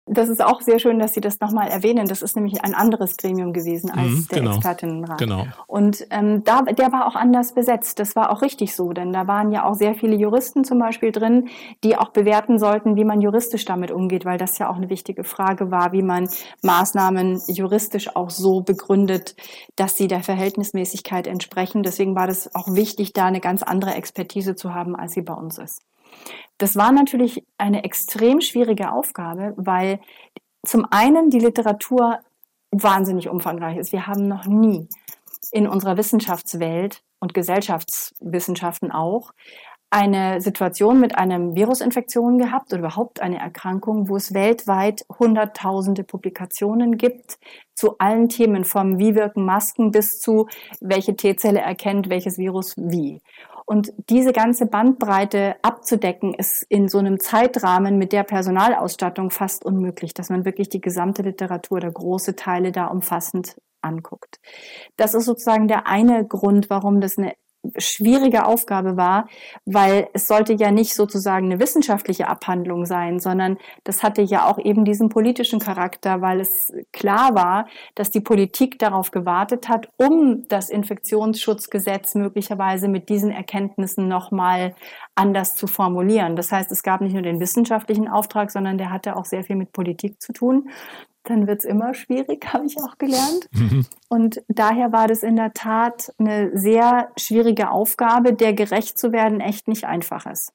Das 0.09 0.29
ist 0.29 0.40
auch 0.40 0.61
sehr 0.61 0.79
schön, 0.79 1.01
dass 1.01 1.14
Sie 1.14 1.21
das 1.21 1.40
nochmal 1.40 1.66
erwähnen. 1.66 2.07
Das 2.07 2.23
ist 2.23 2.37
nämlich 2.37 2.62
ein 2.62 2.75
anderes 2.75 3.16
Gremium 3.16 3.53
gewesen 3.53 3.90
als 3.90 4.09
mhm, 4.09 4.29
der 4.31 4.38
genau, 4.38 4.55
Expertinnenrat. 4.55 5.19
Genau. 5.19 5.47
Und 5.66 6.07
ähm, 6.11 6.45
da, 6.45 6.62
der 6.62 6.92
war 6.92 7.09
auch 7.09 7.16
anders 7.16 7.55
besetzt. 7.55 7.99
Das 7.99 8.14
war 8.14 8.31
auch 8.31 8.40
richtig 8.40 8.77
so, 8.77 8.92
denn 8.92 9.12
da 9.12 9.27
waren 9.27 9.51
ja 9.51 9.64
auch 9.64 9.75
sehr 9.75 9.95
viele 9.95 10.14
Juristen 10.14 10.62
zum 10.62 10.79
Beispiel 10.79 11.11
drin, 11.11 11.49
die 11.83 11.97
auch 11.97 12.11
bewerten 12.11 12.61
sollten, 12.61 12.95
wie 12.95 13.05
man 13.05 13.21
juristisch 13.21 13.64
damit 13.64 13.90
umgeht, 13.90 14.25
weil 14.25 14.38
das 14.38 14.59
ja 14.59 14.71
auch 14.71 14.77
eine 14.77 14.90
wichtige 14.90 15.25
Frage 15.25 15.73
war, 15.73 15.90
wie 15.90 16.03
man 16.03 16.29
Maßnahmen 16.62 17.42
juristisch 17.49 18.14
auch 18.14 18.31
so 18.31 18.61
begründet, 18.61 19.35
dass 19.75 19.97
sie 19.97 20.07
der 20.07 20.23
Verhältnismäßigkeit 20.23 21.27
entsprechen. 21.27 21.83
Deswegen 21.83 22.14
war 22.14 22.29
das 22.29 22.55
auch 22.55 22.69
wichtig, 22.69 23.12
da 23.12 23.27
eine 23.27 23.40
ganz 23.40 23.64
andere 23.64 23.95
Expertise 23.95 24.55
zu 24.55 24.73
haben, 24.73 24.95
als 24.95 25.14
sie 25.14 25.23
bei 25.23 25.35
uns 25.35 25.59
ist. 25.59 25.83
Das 26.59 26.77
war 26.77 26.93
natürlich 26.93 27.45
eine 27.59 27.85
extrem 27.85 28.41
schwierige 28.41 28.93
Aufgabe, 28.93 29.55
weil 29.57 30.01
zum 30.65 30.87
einen 30.91 31.31
die 31.31 31.39
Literatur 31.39 32.19
wahnsinnig 32.71 33.29
umfangreich 33.29 33.77
ist. 33.77 33.93
Wir 33.93 34.07
haben 34.07 34.29
noch 34.29 34.47
nie 34.47 34.89
in 35.53 35.69
unserer 35.69 35.97
Wissenschaftswelt 35.97 37.03
und 37.21 37.35
Gesellschaftswissenschaften 37.35 38.91
auch 38.91 39.33
eine 39.91 40.41
Situation 40.41 41.01
mit 41.01 41.17
einem 41.17 41.55
Virusinfektion 41.55 42.39
gehabt 42.39 42.73
oder 42.73 42.81
überhaupt 42.81 43.21
eine 43.21 43.39
Erkrankung, 43.39 44.09
wo 44.09 44.17
es 44.17 44.35
weltweit 44.35 45.07
hunderttausende 45.19 46.03
Publikationen 46.03 46.99
gibt 46.99 47.39
zu 47.75 47.97
allen 47.99 48.29
Themen 48.29 48.65
vom 48.65 48.99
wie 48.99 49.15
wirken 49.15 49.45
Masken 49.45 49.93
bis 49.93 50.21
zu 50.21 50.49
welche 50.81 51.15
T-Zelle 51.15 51.61
erkennt 51.61 52.11
welches 52.11 52.37
Virus 52.37 52.75
wie. 52.77 53.21
Und 53.67 53.93
diese 54.09 54.33
ganze 54.33 54.67
Bandbreite 54.67 55.57
abzudecken, 55.63 56.35
ist 56.35 56.65
in 56.69 56.89
so 56.89 56.99
einem 56.99 57.19
Zeitrahmen 57.19 57.99
mit 57.99 58.13
der 58.13 58.23
Personalausstattung 58.23 59.31
fast 59.31 59.65
unmöglich, 59.65 60.15
dass 60.15 60.31
man 60.31 60.45
wirklich 60.45 60.69
die 60.69 60.81
gesamte 60.81 61.23
Literatur 61.23 61.79
oder 61.79 61.91
große 61.91 62.37
Teile 62.37 62.71
da 62.71 62.87
umfassend 62.87 63.61
anguckt. 63.83 64.39
Das 64.97 65.15
ist 65.15 65.25
sozusagen 65.25 65.67
der 65.67 65.89
eine 65.89 66.25
Grund, 66.25 66.71
warum 66.71 67.01
das 67.01 67.19
eine 67.19 67.35
schwierige 67.79 68.45
Aufgabe 68.45 68.97
war, 68.97 69.29
weil 69.65 70.09
es 70.13 70.29
sollte 70.29 70.53
ja 70.55 70.71
nicht 70.71 70.95
sozusagen 70.95 71.47
eine 71.47 71.61
wissenschaftliche 71.61 72.29
Abhandlung 72.29 72.87
sein, 72.87 73.21
sondern 73.21 73.59
das 73.85 74.03
hatte 74.03 74.23
ja 74.23 74.47
auch 74.47 74.59
eben 74.59 74.85
diesen 74.85 75.09
politischen 75.09 75.59
Charakter, 75.59 76.21
weil 76.21 76.41
es 76.41 76.73
klar 76.93 77.35
war, 77.35 77.67
dass 77.95 78.11
die 78.11 78.21
Politik 78.21 78.79
darauf 78.79 79.11
gewartet 79.11 79.69
hat, 79.69 79.89
um 79.97 80.45
das 80.49 80.71
Infektionsschutzgesetz 80.71 82.15
möglicherweise 82.15 82.89
mit 82.89 83.09
diesen 83.09 83.31
Erkenntnissen 83.31 84.09
nochmal 84.09 84.75
anders 85.15 85.55
zu 85.57 85.67
formulieren. 85.67 86.37
Das 86.37 86.53
heißt, 86.53 86.71
es 86.73 86.83
gab 86.83 87.01
nicht 87.01 87.15
nur 87.15 87.23
den 87.23 87.41
wissenschaftlichen 87.41 88.09
Auftrag, 88.09 88.51
sondern 88.51 88.79
der 88.79 88.91
hatte 88.91 89.17
auch 89.17 89.25
sehr 89.25 89.45
viel 89.45 89.57
mit 89.57 89.73
Politik 89.73 90.21
zu 90.21 90.33
tun 90.33 90.69
dann 91.29 91.47
wird 91.47 91.61
es 91.61 91.64
immer 91.64 91.95
schwierig, 91.95 92.47
habe 92.53 92.66
ich 92.66 92.77
auch 92.79 92.99
gelernt. 92.99 93.49
Mhm. 93.53 93.87
Und 94.09 94.43
daher 94.49 94.93
war 94.93 95.09
das 95.09 95.22
in 95.22 95.37
der 95.37 95.53
Tat 95.53 96.12
eine 96.18 96.57
sehr 96.57 97.11
schwierige 97.16 97.70
Aufgabe, 97.70 98.33
der 98.33 98.53
gerecht 98.53 98.99
zu 98.99 99.12
werden 99.12 99.41
echt 99.41 99.68
nicht 99.68 99.85
einfach 99.85 100.27
ist. 100.27 100.53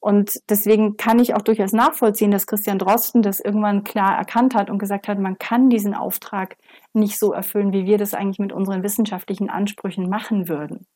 Und 0.00 0.40
deswegen 0.50 0.96
kann 0.96 1.20
ich 1.20 1.34
auch 1.34 1.42
durchaus 1.42 1.72
nachvollziehen, 1.72 2.32
dass 2.32 2.48
Christian 2.48 2.80
Drosten 2.80 3.22
das 3.22 3.38
irgendwann 3.38 3.84
klar 3.84 4.16
erkannt 4.16 4.56
hat 4.56 4.68
und 4.68 4.78
gesagt 4.78 5.06
hat, 5.06 5.20
man 5.20 5.38
kann 5.38 5.70
diesen 5.70 5.94
Auftrag 5.94 6.56
nicht 6.92 7.20
so 7.20 7.32
erfüllen, 7.32 7.72
wie 7.72 7.86
wir 7.86 7.98
das 7.98 8.12
eigentlich 8.12 8.40
mit 8.40 8.52
unseren 8.52 8.82
wissenschaftlichen 8.82 9.48
Ansprüchen 9.48 10.08
machen 10.08 10.48
würden. 10.48 10.86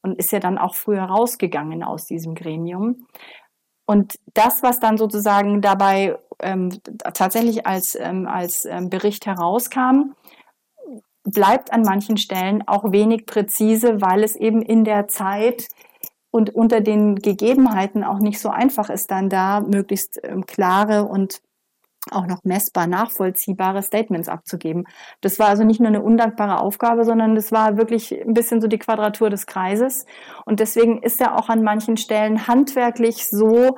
Und 0.00 0.18
ist 0.18 0.32
ja 0.32 0.38
dann 0.40 0.56
auch 0.56 0.74
früher 0.74 1.02
rausgegangen 1.02 1.82
aus 1.82 2.06
diesem 2.06 2.34
Gremium. 2.34 3.06
Und 3.84 4.18
das, 4.32 4.62
was 4.62 4.80
dann 4.80 4.96
sozusagen 4.96 5.60
dabei 5.60 6.16
ähm, 6.40 6.80
tatsächlich 7.14 7.66
als, 7.66 7.94
ähm, 7.94 8.26
als 8.26 8.64
ähm, 8.64 8.90
Bericht 8.90 9.26
herauskam, 9.26 10.14
bleibt 11.24 11.72
an 11.72 11.82
manchen 11.82 12.16
Stellen 12.16 12.66
auch 12.66 12.92
wenig 12.92 13.26
präzise, 13.26 14.00
weil 14.00 14.22
es 14.22 14.36
eben 14.36 14.62
in 14.62 14.84
der 14.84 15.08
Zeit 15.08 15.68
und 16.30 16.54
unter 16.54 16.80
den 16.80 17.16
Gegebenheiten 17.16 18.04
auch 18.04 18.18
nicht 18.18 18.38
so 18.38 18.48
einfach 18.48 18.90
ist, 18.90 19.10
dann 19.10 19.28
da 19.28 19.60
möglichst 19.60 20.20
ähm, 20.22 20.46
klare 20.46 21.04
und 21.04 21.40
auch 22.10 22.26
noch 22.26 22.44
messbar 22.44 22.86
nachvollziehbare 22.86 23.82
Statements 23.82 24.28
abzugeben. 24.28 24.86
Das 25.20 25.38
war 25.38 25.48
also 25.48 25.64
nicht 25.64 25.80
nur 25.80 25.88
eine 25.88 26.02
undankbare 26.02 26.60
Aufgabe, 26.60 27.04
sondern 27.04 27.34
das 27.34 27.50
war 27.50 27.76
wirklich 27.76 28.12
ein 28.12 28.34
bisschen 28.34 28.60
so 28.60 28.68
die 28.68 28.78
Quadratur 28.78 29.28
des 29.28 29.46
Kreises. 29.46 30.06
Und 30.44 30.60
deswegen 30.60 31.02
ist 31.02 31.20
er 31.20 31.36
auch 31.36 31.48
an 31.48 31.64
manchen 31.64 31.96
Stellen 31.96 32.46
handwerklich 32.46 33.28
so 33.28 33.76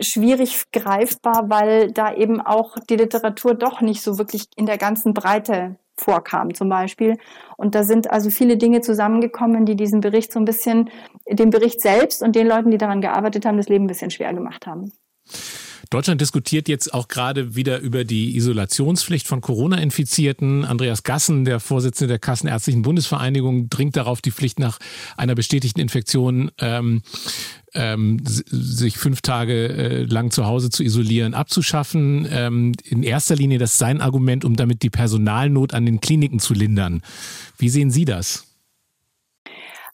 schwierig 0.00 0.70
greifbar, 0.72 1.48
weil 1.48 1.92
da 1.92 2.14
eben 2.14 2.40
auch 2.40 2.76
die 2.88 2.96
Literatur 2.96 3.54
doch 3.54 3.80
nicht 3.80 4.02
so 4.02 4.18
wirklich 4.18 4.48
in 4.56 4.66
der 4.66 4.78
ganzen 4.78 5.14
Breite 5.14 5.76
vorkam 5.96 6.54
zum 6.54 6.68
Beispiel. 6.68 7.18
Und 7.56 7.74
da 7.74 7.82
sind 7.82 8.10
also 8.10 8.30
viele 8.30 8.56
Dinge 8.56 8.80
zusammengekommen, 8.80 9.66
die 9.66 9.76
diesen 9.76 10.00
Bericht 10.00 10.32
so 10.32 10.38
ein 10.38 10.44
bisschen, 10.44 10.90
dem 11.28 11.50
Bericht 11.50 11.80
selbst 11.80 12.22
und 12.22 12.34
den 12.34 12.46
Leuten, 12.46 12.70
die 12.70 12.78
daran 12.78 13.00
gearbeitet 13.00 13.44
haben, 13.44 13.58
das 13.58 13.68
Leben 13.68 13.84
ein 13.84 13.88
bisschen 13.88 14.10
schwer 14.10 14.32
gemacht 14.32 14.66
haben. 14.66 14.92
Deutschland 15.90 16.20
diskutiert 16.20 16.68
jetzt 16.68 16.94
auch 16.94 17.08
gerade 17.08 17.56
wieder 17.56 17.80
über 17.80 18.04
die 18.04 18.36
Isolationspflicht 18.36 19.26
von 19.26 19.40
Corona-Infizierten. 19.40 20.64
Andreas 20.64 21.02
Gassen, 21.02 21.44
der 21.44 21.58
Vorsitzende 21.58 22.12
der 22.12 22.20
Kassenärztlichen 22.20 22.82
Bundesvereinigung, 22.82 23.68
dringt 23.70 23.96
darauf, 23.96 24.22
die 24.22 24.30
Pflicht 24.30 24.60
nach 24.60 24.78
einer 25.16 25.34
bestätigten 25.34 25.80
Infektion 25.80 26.52
ähm, 26.58 27.02
ähm, 27.74 28.20
sich 28.24 28.98
fünf 28.98 29.20
Tage 29.20 29.68
äh, 29.68 30.02
lang 30.04 30.30
zu 30.30 30.46
Hause 30.46 30.70
zu 30.70 30.84
isolieren, 30.84 31.34
abzuschaffen. 31.34 32.24
Ähm, 32.30 32.72
in 32.84 33.02
erster 33.02 33.34
Linie, 33.34 33.58
das 33.58 33.72
ist 33.72 33.78
sein 33.78 34.00
Argument, 34.00 34.44
um 34.44 34.54
damit 34.54 34.84
die 34.84 34.90
Personalnot 34.90 35.74
an 35.74 35.86
den 35.86 36.00
Kliniken 36.00 36.38
zu 36.38 36.54
lindern. 36.54 37.02
Wie 37.58 37.68
sehen 37.68 37.90
Sie 37.90 38.04
das? 38.04 38.46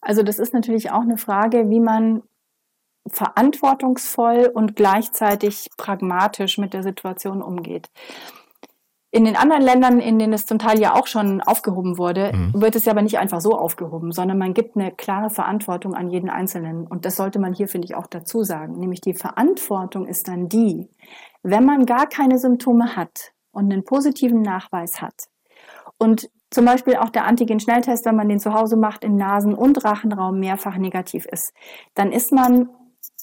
Also 0.01 0.21
das 0.21 0.37
ist 0.37 0.53
natürlich 0.53 0.91
auch 0.91 1.01
eine 1.01 1.17
Frage, 1.17 1.71
wie 1.71 1.79
man 1.79 2.21
verantwortungsvoll 3.11 4.51
und 4.53 4.75
gleichzeitig 4.75 5.69
pragmatisch 5.77 6.57
mit 6.57 6.73
der 6.73 6.83
Situation 6.83 7.41
umgeht. 7.41 7.89
In 9.09 9.23
den 9.23 9.37
anderen 9.37 9.63
Ländern, 9.63 9.99
in 9.99 10.19
denen 10.19 10.33
es 10.33 10.45
zum 10.45 10.59
Teil 10.59 10.79
ja 10.79 10.93
auch 10.93 11.07
schon 11.07 11.41
aufgehoben 11.41 11.97
wurde, 11.97 12.33
mhm. 12.33 12.61
wird 12.61 12.75
es 12.75 12.85
ja 12.85 12.91
aber 12.91 13.01
nicht 13.01 13.17
einfach 13.17 13.39
so 13.39 13.57
aufgehoben, 13.57 14.11
sondern 14.11 14.37
man 14.37 14.53
gibt 14.53 14.75
eine 14.75 14.91
klare 14.91 15.29
Verantwortung 15.29 15.95
an 15.95 16.09
jeden 16.09 16.29
Einzelnen. 16.29 16.85
Und 16.85 17.05
das 17.05 17.15
sollte 17.15 17.39
man 17.39 17.53
hier, 17.53 17.69
finde 17.69 17.85
ich, 17.85 17.95
auch 17.95 18.07
dazu 18.07 18.43
sagen. 18.43 18.77
Nämlich 18.77 18.99
die 18.99 19.13
Verantwortung 19.13 20.05
ist 20.07 20.27
dann 20.27 20.49
die, 20.49 20.89
wenn 21.41 21.65
man 21.65 21.85
gar 21.85 22.07
keine 22.07 22.37
Symptome 22.37 22.97
hat 22.97 23.31
und 23.51 23.71
einen 23.71 23.85
positiven 23.85 24.41
Nachweis 24.41 25.01
hat 25.01 25.29
und 25.97 26.29
zum 26.49 26.65
Beispiel 26.65 26.95
auch 26.95 27.09
der 27.09 27.25
Antigen-Schnelltest, 27.25 28.05
wenn 28.05 28.15
man 28.15 28.29
den 28.29 28.39
zu 28.39 28.53
Hause 28.53 28.77
macht, 28.77 29.03
im 29.03 29.15
Nasen- 29.15 29.55
und 29.55 29.83
Rachenraum 29.83 30.39
mehrfach 30.39 30.77
negativ 30.77 31.25
ist, 31.25 31.53
dann 31.93 32.11
ist 32.11 32.31
man 32.31 32.69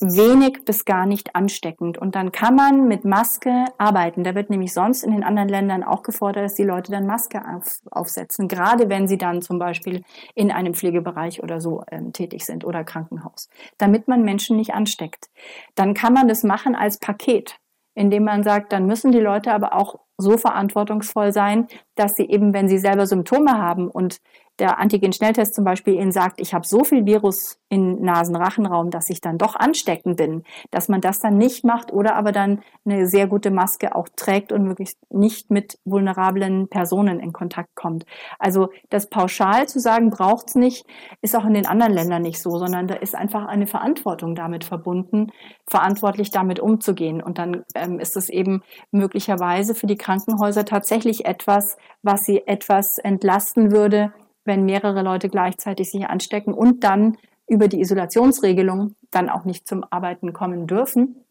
wenig 0.00 0.64
bis 0.64 0.84
gar 0.84 1.06
nicht 1.06 1.34
ansteckend. 1.34 1.98
Und 1.98 2.14
dann 2.14 2.32
kann 2.32 2.54
man 2.54 2.88
mit 2.88 3.04
Maske 3.04 3.64
arbeiten. 3.78 4.24
Da 4.24 4.34
wird 4.34 4.50
nämlich 4.50 4.72
sonst 4.72 5.02
in 5.02 5.12
den 5.12 5.24
anderen 5.24 5.48
Ländern 5.48 5.84
auch 5.84 6.02
gefordert, 6.02 6.44
dass 6.44 6.54
die 6.54 6.64
Leute 6.64 6.90
dann 6.90 7.06
Maske 7.06 7.42
auf, 7.46 7.80
aufsetzen, 7.90 8.48
gerade 8.48 8.88
wenn 8.88 9.06
sie 9.06 9.18
dann 9.18 9.42
zum 9.42 9.58
Beispiel 9.58 10.02
in 10.34 10.50
einem 10.50 10.74
Pflegebereich 10.74 11.42
oder 11.42 11.60
so 11.60 11.82
ähm, 11.90 12.12
tätig 12.12 12.44
sind 12.44 12.64
oder 12.64 12.84
Krankenhaus, 12.84 13.48
damit 13.78 14.08
man 14.08 14.22
Menschen 14.22 14.56
nicht 14.56 14.74
ansteckt. 14.74 15.30
Dann 15.74 15.94
kann 15.94 16.12
man 16.12 16.28
das 16.28 16.42
machen 16.42 16.74
als 16.74 16.98
Paket, 16.98 17.58
indem 17.94 18.24
man 18.24 18.42
sagt, 18.42 18.72
dann 18.72 18.86
müssen 18.86 19.12
die 19.12 19.20
Leute 19.20 19.52
aber 19.52 19.74
auch 19.74 20.00
so 20.16 20.36
verantwortungsvoll 20.36 21.32
sein, 21.32 21.66
dass 21.94 22.16
sie 22.16 22.28
eben, 22.28 22.52
wenn 22.52 22.68
sie 22.68 22.78
selber 22.78 23.06
Symptome 23.06 23.58
haben 23.58 23.88
und 23.88 24.20
der 24.58 24.78
Antigen-Schnelltest 24.78 25.54
zum 25.54 25.64
Beispiel 25.64 25.94
Ihnen 25.94 26.12
sagt, 26.12 26.40
ich 26.40 26.54
habe 26.54 26.66
so 26.66 26.84
viel 26.84 27.06
Virus 27.06 27.58
im 27.68 28.00
Nasenrachenraum, 28.00 28.90
dass 28.90 29.10
ich 29.10 29.20
dann 29.20 29.36
doch 29.36 29.56
ansteckend 29.56 30.16
bin, 30.16 30.44
dass 30.70 30.88
man 30.88 31.00
das 31.00 31.18
dann 31.18 31.36
nicht 31.36 31.64
macht 31.64 31.92
oder 31.92 32.14
aber 32.14 32.30
dann 32.30 32.62
eine 32.84 33.06
sehr 33.08 33.26
gute 33.26 33.50
Maske 33.50 33.96
auch 33.96 34.08
trägt 34.14 34.52
und 34.52 34.62
möglichst 34.62 34.98
nicht 35.10 35.50
mit 35.50 35.78
vulnerablen 35.84 36.68
Personen 36.68 37.18
in 37.18 37.32
Kontakt 37.32 37.74
kommt. 37.74 38.06
Also 38.38 38.68
das 38.90 39.08
pauschal 39.08 39.66
zu 39.66 39.80
sagen, 39.80 40.10
braucht's 40.10 40.54
nicht, 40.54 40.86
ist 41.20 41.34
auch 41.34 41.46
in 41.46 41.54
den 41.54 41.66
anderen 41.66 41.92
Ländern 41.92 42.22
nicht 42.22 42.40
so, 42.40 42.58
sondern 42.58 42.86
da 42.86 42.94
ist 42.94 43.16
einfach 43.16 43.46
eine 43.46 43.66
Verantwortung 43.66 44.36
damit 44.36 44.62
verbunden, 44.62 45.32
verantwortlich 45.66 46.30
damit 46.30 46.60
umzugehen. 46.60 47.20
Und 47.20 47.38
dann 47.38 47.64
ähm, 47.74 47.98
ist 47.98 48.16
es 48.16 48.28
eben 48.28 48.62
möglicherweise 48.92 49.74
für 49.74 49.88
die 49.88 49.96
Krankenhäuser 49.96 50.64
tatsächlich 50.64 51.24
etwas, 51.24 51.76
was 52.02 52.24
sie 52.24 52.46
etwas 52.46 52.98
entlasten 52.98 53.72
würde, 53.72 54.12
wenn 54.44 54.64
mehrere 54.64 55.02
Leute 55.02 55.28
gleichzeitig 55.28 55.90
sich 55.90 56.06
anstecken 56.06 56.54
und 56.54 56.84
dann 56.84 57.16
über 57.46 57.68
die 57.68 57.80
Isolationsregelung 57.80 58.94
dann 59.10 59.28
auch 59.28 59.44
nicht 59.44 59.68
zum 59.68 59.84
Arbeiten 59.90 60.32
kommen 60.32 60.66
dürfen, 60.66 61.24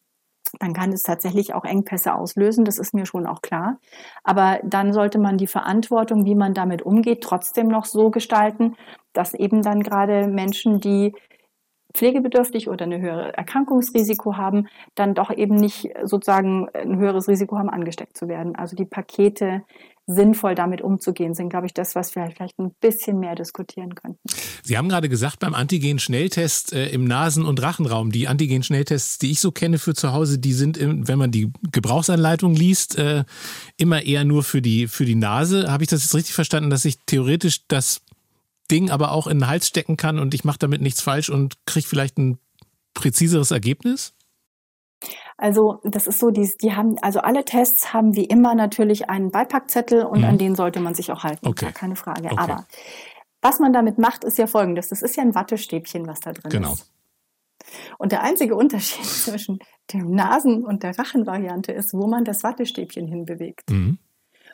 dann 0.59 0.74
kann 0.74 0.91
es 0.91 1.03
tatsächlich 1.03 1.53
auch 1.53 1.64
Engpässe 1.64 2.14
auslösen. 2.14 2.66
Das 2.66 2.78
ist 2.78 2.93
mir 2.93 3.05
schon 3.05 3.26
auch 3.26 3.41
klar. 3.41 3.80
Aber 4.24 4.59
dann 4.64 4.93
sollte 4.93 5.18
man 5.18 5.38
die 5.38 5.47
Verantwortung, 5.47 6.26
wie 6.26 6.36
man 6.36 6.53
damit 6.53 6.84
umgeht, 6.84 7.22
trotzdem 7.22 7.68
noch 7.68 7.86
so 7.86 8.11
gestalten, 8.11 8.76
dass 9.14 9.34
eben 9.34 9.61
dann 9.61 9.82
gerade 9.82 10.28
Menschen, 10.28 10.80
die 10.80 11.14
pflegebedürftig 11.93 12.70
oder 12.70 12.86
eine 12.86 12.99
höhere 12.99 13.38
Erkrankungsrisiko 13.38 14.36
haben, 14.36 14.68
dann 14.95 15.14
doch 15.14 15.32
eben 15.32 15.55
nicht 15.55 15.91
sozusagen 16.03 16.68
ein 16.74 16.97
höheres 16.97 17.28
Risiko 17.28 17.57
haben, 17.57 17.70
angesteckt 17.70 18.18
zu 18.18 18.28
werden. 18.28 18.55
Also 18.55 18.76
die 18.76 18.86
Pakete 18.86 19.64
sinnvoll 20.06 20.56
damit 20.56 20.82
umzugehen, 20.82 21.34
sind, 21.34 21.49
glaube 21.49 21.66
ich, 21.66 21.74
das, 21.74 21.95
was 21.95 22.14
wir 22.16 22.30
vielleicht 22.30 22.60
ein 22.60 22.74
bisschen 22.82 23.20
mehr 23.20 23.36
diskutieren 23.36 23.95
könnten. 23.95 24.20
Sie 24.64 24.78
haben 24.78 24.89
gerade 24.89 25.08
gesagt, 25.08 25.39
beim 25.39 25.54
Antigen-Schnelltest 25.54 26.74
äh, 26.74 26.89
im 26.89 27.06
Nasen- 27.06 27.45
und 27.45 27.62
Rachenraum, 27.62 28.12
die 28.12 28.28
Antigen-Schnelltests, 28.28 29.18
die 29.18 29.32
ich 29.32 29.39
so 29.39 29.51
kenne 29.51 29.80
für 29.80 29.93
zu 29.93 30.12
Hause, 30.12 30.39
die 30.39 30.54
sind, 30.54 30.78
wenn 30.80 31.18
man 31.18 31.32
die 31.32 31.51
Gebrauchsanleitung 31.72 32.54
liest, 32.54 32.97
äh, 32.97 33.24
immer 33.78 34.04
eher 34.04 34.26
nur 34.26 34.43
für 34.43 34.62
die, 34.62 34.88
für 34.88 35.06
die 35.06 35.16
Nase. 35.16 35.72
Habe 35.72 35.84
ich 35.84 35.89
das 35.89 36.04
jetzt 36.04 36.16
richtig 36.16 36.34
verstanden, 36.34 36.70
dass 36.70 36.86
ich 36.86 36.99
theoretisch 37.06 37.68
das 37.68 38.01
Ding 38.70 38.89
aber 38.89 39.12
auch 39.12 39.28
in 39.28 39.39
den 39.39 39.47
Hals 39.47 39.68
stecken 39.68 39.97
kann 39.97 40.20
und 40.20 40.34
ich 40.34 40.43
mache 40.43 40.60
damit 40.60 40.82
nichts 40.82 41.01
falsch 41.01 41.30
und 41.30 41.66
kriege 41.66 41.88
vielleicht 41.88 42.18
ein 42.18 42.38
präziseres 42.93 43.51
Ergebnis? 43.51 44.14
Also 45.38 45.80
das 45.84 46.08
ist 46.08 46.20
so, 46.20 46.30
die, 46.30 46.50
die 46.62 46.74
haben, 46.74 46.98
also 47.02 47.20
alle 47.20 47.44
Tests 47.44 47.94
haben 47.94 48.16
wie 48.16 48.26
immer 48.26 48.56
natürlich 48.56 49.10
einen 49.10 49.32
Beipackzettel 49.32 50.04
und 50.06 50.20
mhm. 50.20 50.26
an 50.26 50.38
den 50.38 50.56
sollte 50.56 50.80
man 50.80 50.94
sich 50.94 51.12
auch 51.12 51.24
halten. 51.24 51.48
Okay. 51.48 51.66
Gar 51.66 51.74
keine 51.74 51.96
Frage. 51.96 52.26
Okay. 52.26 52.36
Aber 52.38 52.66
was 53.42 53.60
man 53.60 53.74
damit 53.74 53.98
macht, 53.98 54.24
ist 54.24 54.38
ja 54.38 54.48
folgendes. 54.48 54.90
Das 54.90 55.02
ist 55.02 55.16
ja 55.18 55.24
ein 55.24 55.36
Wattestäbchen, 55.36 56.08
was 56.08 56.20
da 56.20 56.32
drin 56.32 56.52
genau. 56.52 56.74
ist. 56.74 56.92
Und 57.98 58.12
der 58.12 58.24
einzige 58.24 58.56
Unterschied 58.58 59.06
zwischen 59.06 59.60
der 59.92 60.04
Nasen- 60.04 60.64
und 60.64 60.84
der 60.84 60.98
Rachenvariante 60.98 61.72
ist, 61.72 61.94
wo 61.94 62.08
man 62.08 62.24
das 62.24 62.44
Wattestäbchen 62.44 63.08
hinbewegt. 63.08 63.70
Mhm. 63.70 64.00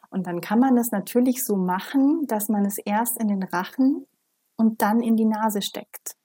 Und 0.09 0.25
dann 0.25 0.41
kann 0.41 0.59
man 0.59 0.75
das 0.75 0.91
natürlich 0.91 1.45
so 1.45 1.55
machen, 1.55 2.25
dass 2.27 2.49
man 2.49 2.65
es 2.65 2.79
erst 2.79 3.19
in 3.21 3.27
den 3.27 3.43
Rachen 3.43 4.07
und 4.55 4.81
dann 4.81 5.01
in 5.01 5.15
die 5.15 5.25
Nase 5.25 5.61
steckt. 5.61 6.15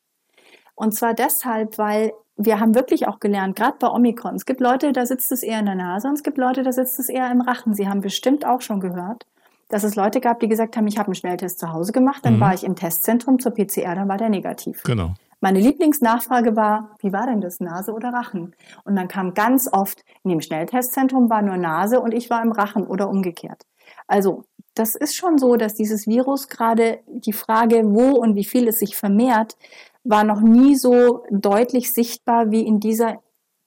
Und 0.74 0.94
zwar 0.94 1.14
deshalb, 1.14 1.78
weil 1.78 2.12
wir 2.36 2.60
haben 2.60 2.74
wirklich 2.74 3.06
auch 3.06 3.20
gelernt, 3.20 3.56
gerade 3.56 3.76
bei 3.78 3.88
Omikron, 3.88 4.34
es 4.34 4.46
gibt 4.46 4.60
Leute, 4.60 4.92
da 4.92 5.06
sitzt 5.06 5.30
es 5.32 5.42
eher 5.42 5.60
in 5.60 5.66
der 5.66 5.76
Nase 5.76 6.08
und 6.08 6.14
es 6.14 6.22
gibt 6.22 6.38
Leute, 6.38 6.62
da 6.62 6.72
sitzt 6.72 6.98
es 6.98 7.08
eher 7.08 7.30
im 7.30 7.40
Rachen. 7.40 7.74
Sie 7.74 7.88
haben 7.88 8.00
bestimmt 8.00 8.44
auch 8.44 8.60
schon 8.60 8.80
gehört, 8.80 9.26
dass 9.68 9.84
es 9.84 9.94
Leute 9.94 10.20
gab, 10.20 10.40
die 10.40 10.48
gesagt 10.48 10.76
haben, 10.76 10.86
ich 10.86 10.98
habe 10.98 11.08
einen 11.08 11.14
Schnelltest 11.14 11.58
zu 11.58 11.72
Hause 11.72 11.92
gemacht, 11.92 12.24
dann 12.24 12.36
mhm. 12.36 12.40
war 12.40 12.54
ich 12.54 12.64
im 12.64 12.76
Testzentrum 12.76 13.38
zur 13.38 13.52
PCR, 13.52 13.94
dann 13.94 14.08
war 14.08 14.18
der 14.18 14.28
negativ. 14.28 14.82
Genau. 14.82 15.14
Meine 15.40 15.60
Lieblingsnachfrage 15.60 16.56
war, 16.56 16.96
wie 17.00 17.12
war 17.12 17.26
denn 17.26 17.40
das, 17.40 17.60
Nase 17.60 17.92
oder 17.92 18.14
Rachen? 18.14 18.54
Und 18.84 18.96
dann 18.96 19.08
kam 19.08 19.34
ganz 19.34 19.68
oft, 19.70 20.02
in 20.22 20.30
dem 20.30 20.40
Schnelltestzentrum 20.40 21.28
war 21.28 21.42
nur 21.42 21.56
Nase 21.56 22.00
und 22.00 22.14
ich 22.14 22.30
war 22.30 22.42
im 22.42 22.50
Rachen 22.50 22.86
oder 22.86 23.10
umgekehrt. 23.10 23.66
Also 24.06 24.44
das 24.74 24.94
ist 24.94 25.14
schon 25.14 25.38
so, 25.38 25.56
dass 25.56 25.74
dieses 25.74 26.06
Virus 26.06 26.48
gerade 26.48 27.00
die 27.06 27.32
Frage, 27.32 27.82
wo 27.84 28.16
und 28.16 28.34
wie 28.36 28.44
viel 28.44 28.66
es 28.68 28.78
sich 28.78 28.96
vermehrt, 28.96 29.56
war 30.04 30.24
noch 30.24 30.40
nie 30.40 30.76
so 30.76 31.24
deutlich 31.30 31.92
sichtbar 31.92 32.50
wie 32.50 32.66
in 32.66 32.78
dieser 32.78 33.20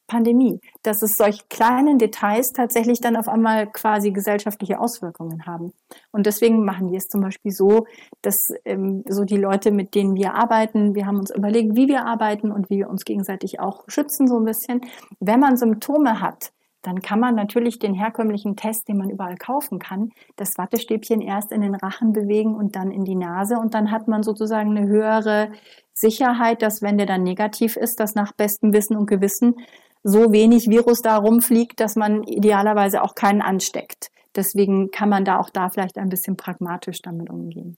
Pandemie, 0.08 0.62
dass 0.84 1.02
es 1.02 1.18
solche 1.18 1.44
kleinen 1.50 2.00
Details 2.00 2.54
tatsächlich 2.54 3.02
dann 3.02 3.18
auf 3.18 3.28
einmal 3.28 3.68
quasi 3.68 4.12
gesellschaftliche 4.12 4.80
Auswirkungen 4.80 5.46
haben. 5.46 5.74
Und 6.12 6.26
deswegen 6.26 6.64
machen 6.64 6.92
wir 6.92 6.98
es 6.98 7.10
zum 7.10 7.22
Beispiel 7.22 7.52
so, 7.52 7.86
dass 8.22 8.54
ähm, 8.64 9.04
so 9.08 9.26
die 9.26 9.38
Leute, 9.38 9.72
mit 9.72 9.94
denen 9.96 10.16
wir 10.16 10.34
arbeiten, 10.34 10.96
wir 10.96 11.06
haben 11.06 11.20
uns 11.20 11.30
überlegt, 11.30 11.76
wie 11.76 11.90
wir 11.90 12.06
arbeiten 12.06 12.52
und 12.52 12.70
wie 12.70 12.78
wir 12.78 12.90
uns 12.90 13.04
gegenseitig 13.04 13.60
auch 13.60 13.84
schützen 13.88 14.28
so 14.28 14.38
ein 14.40 14.46
bisschen. 14.46 14.82
Wenn 15.20 15.42
man 15.42 15.58
Symptome 15.58 16.22
hat, 16.22 16.54
dann 16.88 17.02
kann 17.02 17.20
man 17.20 17.36
natürlich 17.36 17.80
den 17.80 17.94
herkömmlichen 17.94 18.56
Test, 18.56 18.88
den 18.88 18.98
man 18.98 19.10
überall 19.10 19.36
kaufen 19.36 19.78
kann, 19.78 20.12
das 20.38 20.58
Wattestäbchen 20.58 21.20
erst 21.20 21.52
in 21.52 21.60
den 21.60 21.76
Rachen 21.76 22.14
bewegen 22.14 22.56
und 22.56 22.78
dann 22.78 22.92
in 22.92 23.04
die 23.04 23.16
Nase 23.16 23.58
und 23.58 23.74
dann 23.74 23.92
hat 23.92 24.08
man 24.08 24.24
sozusagen 24.24 24.76
eine 24.76 24.88
höhere 24.88 25.52
Sicherheit, 25.94 26.62
dass 26.62 26.82
wenn 26.82 26.98
der 26.98 27.06
dann 27.06 27.24
negativ 27.24 27.76
ist, 27.76 28.00
dass 28.00 28.16
nach 28.16 28.32
bestem 28.32 28.72
Wissen 28.72 28.96
und 28.96 29.08
Gewissen 29.08 29.56
so 30.04 30.32
wenig 30.32 30.70
Virus 30.70 31.02
da 31.02 31.18
rumfliegt, 31.18 31.82
dass 31.82 31.98
man 31.98 32.24
idealerweise 32.24 33.02
auch 33.02 33.16
keinen 33.16 33.42
ansteckt. 33.42 34.10
Deswegen 34.34 34.90
kann 34.90 35.10
man 35.10 35.26
da 35.26 35.40
auch 35.40 35.50
da 35.50 35.68
vielleicht 35.68 35.98
ein 35.98 36.08
bisschen 36.08 36.38
pragmatisch 36.38 37.02
damit 37.02 37.30
umgehen. 37.30 37.76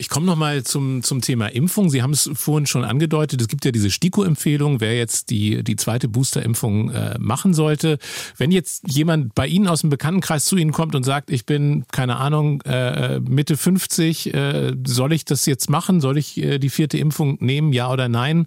Ich 0.00 0.08
komme 0.08 0.26
nochmal 0.26 0.62
zum, 0.62 1.02
zum 1.02 1.22
Thema 1.22 1.48
Impfung. 1.48 1.90
Sie 1.90 2.02
haben 2.02 2.12
es 2.12 2.30
vorhin 2.32 2.66
schon 2.66 2.84
angedeutet. 2.84 3.40
Es 3.40 3.48
gibt 3.48 3.64
ja 3.64 3.72
diese 3.72 3.90
STIKO-Empfehlung, 3.90 4.80
wer 4.80 4.96
jetzt 4.96 5.28
die, 5.30 5.64
die 5.64 5.74
zweite 5.74 6.06
Boosterimpfung 6.08 6.90
äh, 6.90 7.16
machen 7.18 7.52
sollte. 7.52 7.98
Wenn 8.36 8.52
jetzt 8.52 8.84
jemand 8.88 9.34
bei 9.34 9.48
Ihnen 9.48 9.66
aus 9.66 9.80
dem 9.80 9.90
Bekanntenkreis 9.90 10.44
zu 10.44 10.56
Ihnen 10.56 10.70
kommt 10.70 10.94
und 10.94 11.02
sagt, 11.02 11.30
ich 11.30 11.46
bin, 11.46 11.84
keine 11.90 12.18
Ahnung, 12.18 12.60
äh, 12.62 13.18
Mitte 13.18 13.56
50, 13.56 14.32
äh, 14.32 14.76
soll 14.86 15.12
ich 15.12 15.24
das 15.24 15.46
jetzt 15.46 15.68
machen? 15.68 16.00
Soll 16.00 16.16
ich 16.16 16.38
äh, 16.38 16.60
die 16.60 16.70
vierte 16.70 16.96
Impfung 16.96 17.36
nehmen, 17.40 17.72
ja 17.72 17.90
oder 17.90 18.08
nein? 18.08 18.46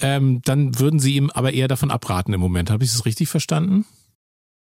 Ähm, 0.00 0.42
dann 0.44 0.80
würden 0.80 0.98
Sie 0.98 1.14
ihm 1.14 1.30
aber 1.30 1.52
eher 1.52 1.68
davon 1.68 1.92
abraten 1.92 2.32
im 2.32 2.40
Moment. 2.40 2.72
Habe 2.72 2.82
ich 2.82 2.90
das 2.90 3.06
richtig 3.06 3.28
verstanden? 3.28 3.86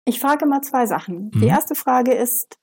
Ich 0.05 0.19
frage 0.19 0.45
mal 0.45 0.61
zwei 0.61 0.85
Sachen. 0.85 1.31
Mhm. 1.33 1.41
Die 1.41 1.47
erste 1.47 1.73
Frage 1.73 2.13
ist, 2.13 2.59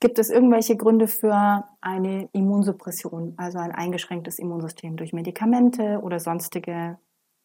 Gibt 0.00 0.18
es 0.18 0.28
irgendwelche 0.28 0.76
Gründe 0.76 1.08
für 1.08 1.64
eine 1.80 2.28
Immunsuppression, 2.32 3.34
also 3.36 3.58
ein 3.58 3.72
eingeschränktes 3.72 4.38
Immunsystem 4.38 4.96
durch 4.96 5.12
Medikamente 5.12 6.00
oder 6.02 6.18
sonstige 6.18 6.98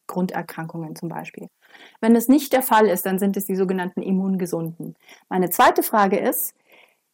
Grunderkrankungen 0.06 0.96
zum 0.96 1.08
Beispiel? 1.08 1.48
Wenn 2.00 2.16
es 2.16 2.28
nicht 2.28 2.52
der 2.52 2.62
Fall 2.62 2.86
ist, 2.88 3.06
dann 3.06 3.18
sind 3.18 3.36
es 3.36 3.46
die 3.46 3.54
sogenannten 3.54 4.02
Immungesunden. 4.02 4.96
Meine 5.28 5.50
zweite 5.50 5.82
Frage 5.82 6.18
ist, 6.18 6.54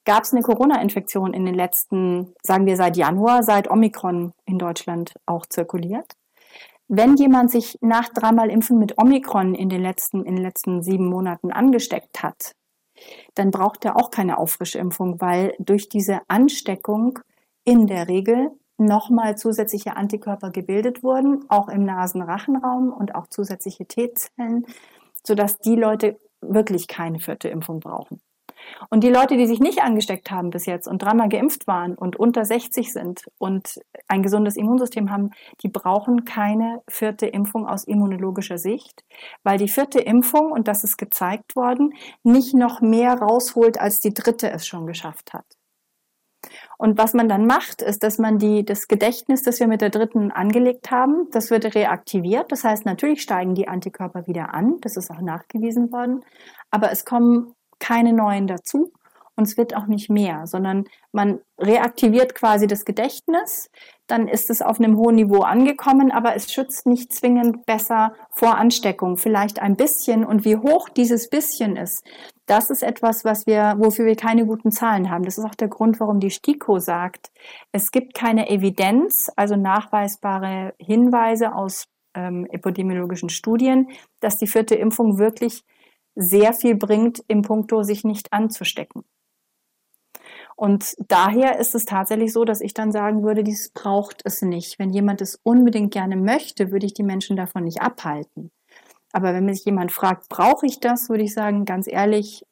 gab 0.04 0.22
es 0.22 0.32
eine 0.32 0.42
Corona-Infektion 0.42 1.34
in 1.34 1.44
den 1.44 1.54
letzten, 1.54 2.32
sagen 2.42 2.64
wir 2.64 2.76
seit 2.76 2.96
Januar, 2.96 3.42
seit 3.42 3.70
Omikron 3.70 4.32
in 4.46 4.58
Deutschland 4.58 5.14
auch 5.26 5.44
zirkuliert? 5.46 6.16
Wenn 6.88 7.16
jemand 7.16 7.50
sich 7.50 7.76
nach 7.80 8.08
dreimal 8.08 8.48
Impfen 8.48 8.78
mit 8.78 8.96
Omikron 8.96 9.54
in 9.54 9.68
den 9.68 9.82
letzten, 9.82 10.24
in 10.24 10.36
den 10.36 10.44
letzten 10.44 10.82
sieben 10.82 11.08
Monaten 11.08 11.50
angesteckt 11.50 12.22
hat, 12.22 12.52
dann 13.34 13.50
braucht 13.50 13.84
er 13.84 13.96
auch 13.96 14.10
keine 14.10 14.38
Auffrischimpfung, 14.38 15.20
weil 15.20 15.54
durch 15.58 15.88
diese 15.88 16.20
Ansteckung 16.28 17.18
in 17.64 17.86
der 17.86 18.08
Regel 18.08 18.50
nochmal 18.78 19.36
zusätzliche 19.36 19.96
Antikörper 19.96 20.50
gebildet 20.50 21.02
wurden, 21.02 21.44
auch 21.48 21.68
im 21.68 21.84
Nasenrachenraum 21.84 22.92
und 22.92 23.14
auch 23.14 23.26
zusätzliche 23.28 23.86
T-Zellen, 23.86 24.66
sodass 25.24 25.58
die 25.58 25.76
Leute 25.76 26.18
wirklich 26.40 26.86
keine 26.86 27.18
vierte 27.18 27.48
Impfung 27.48 27.80
brauchen. 27.80 28.20
Und 28.90 29.04
die 29.04 29.10
Leute, 29.10 29.36
die 29.36 29.46
sich 29.46 29.60
nicht 29.60 29.82
angesteckt 29.82 30.30
haben 30.30 30.50
bis 30.50 30.66
jetzt 30.66 30.86
und 30.88 31.02
dreimal 31.02 31.28
geimpft 31.28 31.66
waren 31.66 31.94
und 31.94 32.16
unter 32.16 32.44
60 32.44 32.92
sind 32.92 33.24
und 33.38 33.80
ein 34.08 34.22
gesundes 34.22 34.56
Immunsystem 34.56 35.10
haben, 35.10 35.30
die 35.62 35.68
brauchen 35.68 36.24
keine 36.24 36.82
vierte 36.88 37.26
Impfung 37.26 37.66
aus 37.66 37.84
immunologischer 37.84 38.58
Sicht, 38.58 39.04
weil 39.42 39.58
die 39.58 39.68
vierte 39.68 40.00
Impfung, 40.00 40.52
und 40.52 40.68
das 40.68 40.84
ist 40.84 40.96
gezeigt 40.96 41.56
worden, 41.56 41.94
nicht 42.22 42.54
noch 42.54 42.80
mehr 42.80 43.14
rausholt, 43.14 43.80
als 43.80 44.00
die 44.00 44.14
dritte 44.14 44.50
es 44.50 44.66
schon 44.66 44.86
geschafft 44.86 45.32
hat. 45.32 45.44
Und 46.78 46.98
was 46.98 47.14
man 47.14 47.28
dann 47.28 47.46
macht, 47.46 47.82
ist, 47.82 48.02
dass 48.02 48.18
man 48.18 48.38
die, 48.38 48.64
das 48.64 48.88
Gedächtnis, 48.88 49.42
das 49.42 49.60
wir 49.60 49.66
mit 49.66 49.80
der 49.80 49.90
dritten 49.90 50.30
angelegt 50.30 50.90
haben, 50.90 51.28
das 51.30 51.50
wird 51.50 51.74
reaktiviert. 51.74 52.52
Das 52.52 52.64
heißt, 52.64 52.84
natürlich 52.84 53.22
steigen 53.22 53.54
die 53.54 53.68
Antikörper 53.68 54.26
wieder 54.26 54.54
an. 54.54 54.78
Das 54.80 54.96
ist 54.96 55.10
auch 55.10 55.20
nachgewiesen 55.20 55.90
worden. 55.92 56.24
Aber 56.70 56.90
es 56.92 57.04
kommen 57.04 57.54
keine 57.78 58.12
neuen 58.12 58.46
dazu 58.46 58.92
und 59.36 59.44
es 59.44 59.56
wird 59.56 59.76
auch 59.76 59.86
nicht 59.86 60.08
mehr, 60.08 60.46
sondern 60.46 60.86
man 61.12 61.40
reaktiviert 61.58 62.34
quasi 62.34 62.66
das 62.66 62.84
Gedächtnis, 62.84 63.70
dann 64.06 64.28
ist 64.28 64.50
es 64.50 64.62
auf 64.62 64.78
einem 64.78 64.96
hohen 64.96 65.16
Niveau 65.16 65.42
angekommen, 65.42 66.10
aber 66.10 66.34
es 66.34 66.50
schützt 66.50 66.86
nicht 66.86 67.12
zwingend 67.12 67.66
besser 67.66 68.14
vor 68.30 68.56
Ansteckung, 68.56 69.18
vielleicht 69.18 69.60
ein 69.60 69.76
bisschen 69.76 70.24
und 70.24 70.44
wie 70.44 70.56
hoch 70.56 70.88
dieses 70.88 71.28
bisschen 71.28 71.76
ist. 71.76 72.02
Das 72.46 72.70
ist 72.70 72.82
etwas, 72.82 73.24
was 73.24 73.46
wir, 73.46 73.74
wofür 73.78 74.06
wir 74.06 74.16
keine 74.16 74.46
guten 74.46 74.70
Zahlen 74.70 75.10
haben. 75.10 75.24
Das 75.24 75.36
ist 75.36 75.44
auch 75.44 75.54
der 75.54 75.68
Grund, 75.68 76.00
warum 76.00 76.20
die 76.20 76.30
STIKO 76.30 76.78
sagt, 76.78 77.30
es 77.72 77.90
gibt 77.90 78.14
keine 78.14 78.48
Evidenz, 78.48 79.30
also 79.36 79.56
nachweisbare 79.56 80.74
Hinweise 80.78 81.54
aus 81.54 81.88
ähm, 82.14 82.46
epidemiologischen 82.46 83.28
Studien, 83.28 83.88
dass 84.20 84.38
die 84.38 84.46
vierte 84.46 84.76
Impfung 84.76 85.18
wirklich 85.18 85.64
sehr 86.16 86.52
viel 86.52 86.74
bringt, 86.74 87.22
im 87.28 87.42
Punkto 87.42 87.82
sich 87.82 88.02
nicht 88.02 88.32
anzustecken. 88.32 89.04
Und 90.56 90.94
daher 91.08 91.58
ist 91.58 91.74
es 91.74 91.84
tatsächlich 91.84 92.32
so, 92.32 92.46
dass 92.46 92.62
ich 92.62 92.72
dann 92.72 92.90
sagen 92.90 93.22
würde, 93.22 93.44
dies 93.44 93.68
braucht 93.68 94.22
es 94.24 94.40
nicht. 94.40 94.78
Wenn 94.78 94.90
jemand 94.90 95.20
es 95.20 95.38
unbedingt 95.42 95.92
gerne 95.92 96.16
möchte, 96.16 96.72
würde 96.72 96.86
ich 96.86 96.94
die 96.94 97.02
Menschen 97.02 97.36
davon 97.36 97.64
nicht 97.64 97.82
abhalten. 97.82 98.50
Aber 99.12 99.34
wenn 99.34 99.44
mich 99.44 99.64
jemand 99.66 99.92
fragt, 99.92 100.30
brauche 100.30 100.66
ich 100.66 100.80
das, 100.80 101.10
würde 101.10 101.24
ich 101.24 101.34
sagen, 101.34 101.66
ganz 101.66 101.86
ehrlich, 101.86 102.44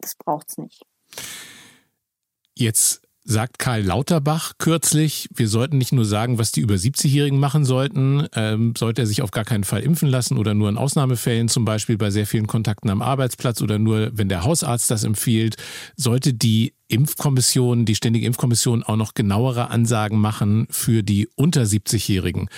das 0.00 0.16
braucht 0.16 0.50
es 0.50 0.58
nicht. 0.58 0.82
Jetzt 2.56 3.03
sagt 3.24 3.58
Karl 3.58 3.82
Lauterbach 3.82 4.52
kürzlich, 4.58 5.28
wir 5.34 5.48
sollten 5.48 5.78
nicht 5.78 5.92
nur 5.92 6.04
sagen, 6.04 6.38
was 6.38 6.52
die 6.52 6.60
über 6.60 6.74
70-Jährigen 6.74 7.40
machen 7.40 7.64
sollten, 7.64 8.26
ähm, 8.34 8.74
sollte 8.76 9.02
er 9.02 9.06
sich 9.06 9.22
auf 9.22 9.30
gar 9.30 9.44
keinen 9.44 9.64
Fall 9.64 9.82
impfen 9.82 10.08
lassen 10.08 10.36
oder 10.36 10.52
nur 10.52 10.68
in 10.68 10.76
Ausnahmefällen, 10.76 11.48
zum 11.48 11.64
Beispiel 11.64 11.96
bei 11.96 12.10
sehr 12.10 12.26
vielen 12.26 12.46
Kontakten 12.46 12.90
am 12.90 13.00
Arbeitsplatz 13.00 13.62
oder 13.62 13.78
nur, 13.78 14.10
wenn 14.12 14.28
der 14.28 14.44
Hausarzt 14.44 14.90
das 14.90 15.04
empfiehlt, 15.04 15.56
sollte 15.96 16.34
die 16.34 16.74
Impfkommission, 16.88 17.86
die 17.86 17.94
Ständige 17.94 18.26
Impfkommission 18.26 18.82
auch 18.82 18.96
noch 18.96 19.14
genauere 19.14 19.70
Ansagen 19.70 20.18
machen 20.20 20.66
für 20.70 21.02
die 21.02 21.28
unter 21.34 21.62
70-Jährigen. 21.62 22.48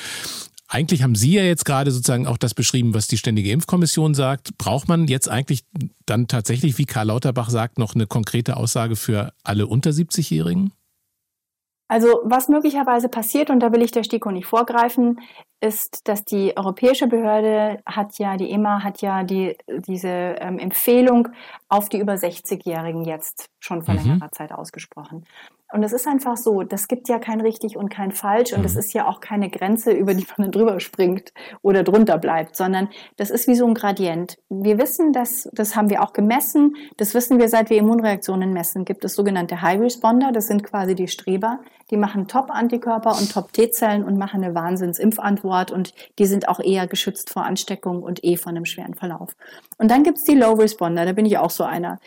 Eigentlich 0.69 1.03
haben 1.03 1.15
Sie 1.15 1.33
ja 1.33 1.43
jetzt 1.43 1.65
gerade 1.65 1.91
sozusagen 1.93 2.27
auch 2.27 2.39
das 2.39 2.55
beschrieben, 2.55 2.93
was 2.93 3.07
die 3.07 3.19
Ständige 3.19 3.53
Impfkommission 3.53 4.15
sagt. 4.15 4.59
Braucht 4.59 4.89
man 4.89 5.07
jetzt 5.07 5.29
eigentlich 5.29 5.65
dann 6.07 6.27
tatsächlich, 6.27 6.77
wie 6.79 6.87
Karl 6.87 7.07
Lauterbach 7.07 7.51
sagt, 7.51 7.79
noch 7.79 7.95
eine 7.95 8.07
konkrete 8.07 8.57
Aussage 8.57 8.97
für 8.97 9.33
alle 9.45 9.69
unter 9.69 9.91
70-Jährigen? 9.91 10.73
Also 11.89 12.21
was 12.25 12.49
möglicherweise 12.49 13.09
passiert, 13.09 13.49
und 13.49 13.61
da 13.61 13.71
will 13.71 13.83
ich 13.83 13.93
der 13.93 14.03
STIKO 14.03 14.33
nicht 14.33 14.47
vorgreifen, 14.47 15.21
ist, 15.61 16.09
dass 16.09 16.25
die 16.25 16.57
europäische 16.57 17.07
Behörde 17.07 17.81
hat 17.87 18.19
ja, 18.19 18.37
die 18.37 18.51
EMA 18.51 18.83
hat 18.83 19.03
ja 19.03 19.23
die, 19.23 19.57
diese 19.87 20.09
ähm, 20.09 20.59
Empfehlung 20.59 21.29
auf 21.69 21.89
die 21.89 21.99
über 21.99 22.15
60-Jährigen 22.15 23.05
jetzt 23.05 23.51
schon 23.61 23.85
vor 23.85 23.95
mhm. 23.95 24.01
längerer 24.01 24.33
Zeit 24.33 24.51
ausgesprochen. 24.51 25.25
Und 25.73 25.83
es 25.83 25.93
ist 25.93 26.07
einfach 26.07 26.37
so, 26.37 26.63
das 26.63 26.87
gibt 26.87 27.09
ja 27.09 27.19
kein 27.19 27.41
richtig 27.41 27.77
und 27.77 27.89
kein 27.89 28.13
falsch 28.13 28.53
und 28.53 28.65
es 28.65 28.75
mhm. 28.75 28.79
ist 28.79 28.93
ja 28.93 29.09
auch 29.09 29.21
keine 29.21 29.51
Grenze, 29.51 29.91
über 29.91 30.15
die 30.15 30.27
man 30.37 30.51
drüber 30.53 30.79
springt 30.79 31.33
oder 31.61 31.83
drunter 31.83 32.19
bleibt, 32.19 32.55
sondern 32.55 32.89
das 33.17 33.31
ist 33.31 33.49
wie 33.49 33.57
so 33.57 33.67
ein 33.67 33.75
Gradient. 33.75 34.39
Wir 34.49 34.79
wissen, 34.79 35.13
dass, 35.13 35.49
das 35.53 35.75
haben 35.75 35.91
wir 35.91 36.03
auch 36.03 36.13
gemessen, 36.13 36.77
das 36.99 37.15
wissen 37.15 37.41
wir, 37.41 37.49
seit 37.49 37.69
wir 37.71 37.79
Immunreaktionen 37.79 38.53
messen, 38.53 38.85
gibt 38.85 39.05
es 39.05 39.15
sogenannte 39.15 39.61
High 39.61 39.81
Responder, 39.81 40.31
das 40.31 40.47
sind 40.47 40.63
quasi 40.63 40.95
die 40.95 41.09
Streber, 41.09 41.59
die 41.91 41.97
machen 41.97 42.29
Top-Antikörper 42.29 43.17
und 43.19 43.33
Top-T-Zellen 43.33 44.05
und 44.05 44.19
machen 44.19 44.45
eine 44.45 44.55
Wahnsinns-Impfantwort 44.55 45.73
und 45.73 45.95
die 46.19 46.27
sind 46.27 46.49
auch 46.49 46.61
eher 46.61 46.87
geschützt 46.87 47.31
vor 47.31 47.45
Ansteckung 47.45 48.03
und 48.05 48.25
eh 48.25 48.37
von 48.37 48.57
einem 48.57 48.67
schweren 48.67 48.95
Verlauf. 48.95 49.37
Und 49.79 49.91
dann 49.91 50.05
gibt's 50.05 50.25
die 50.25 50.35
Low 50.35 50.53
Responder, 50.55 51.05
da 51.05 51.13
bin 51.13 51.27
ich 51.27 51.39
auch 51.39 51.51
so 51.51 51.65
einer, 51.65 51.99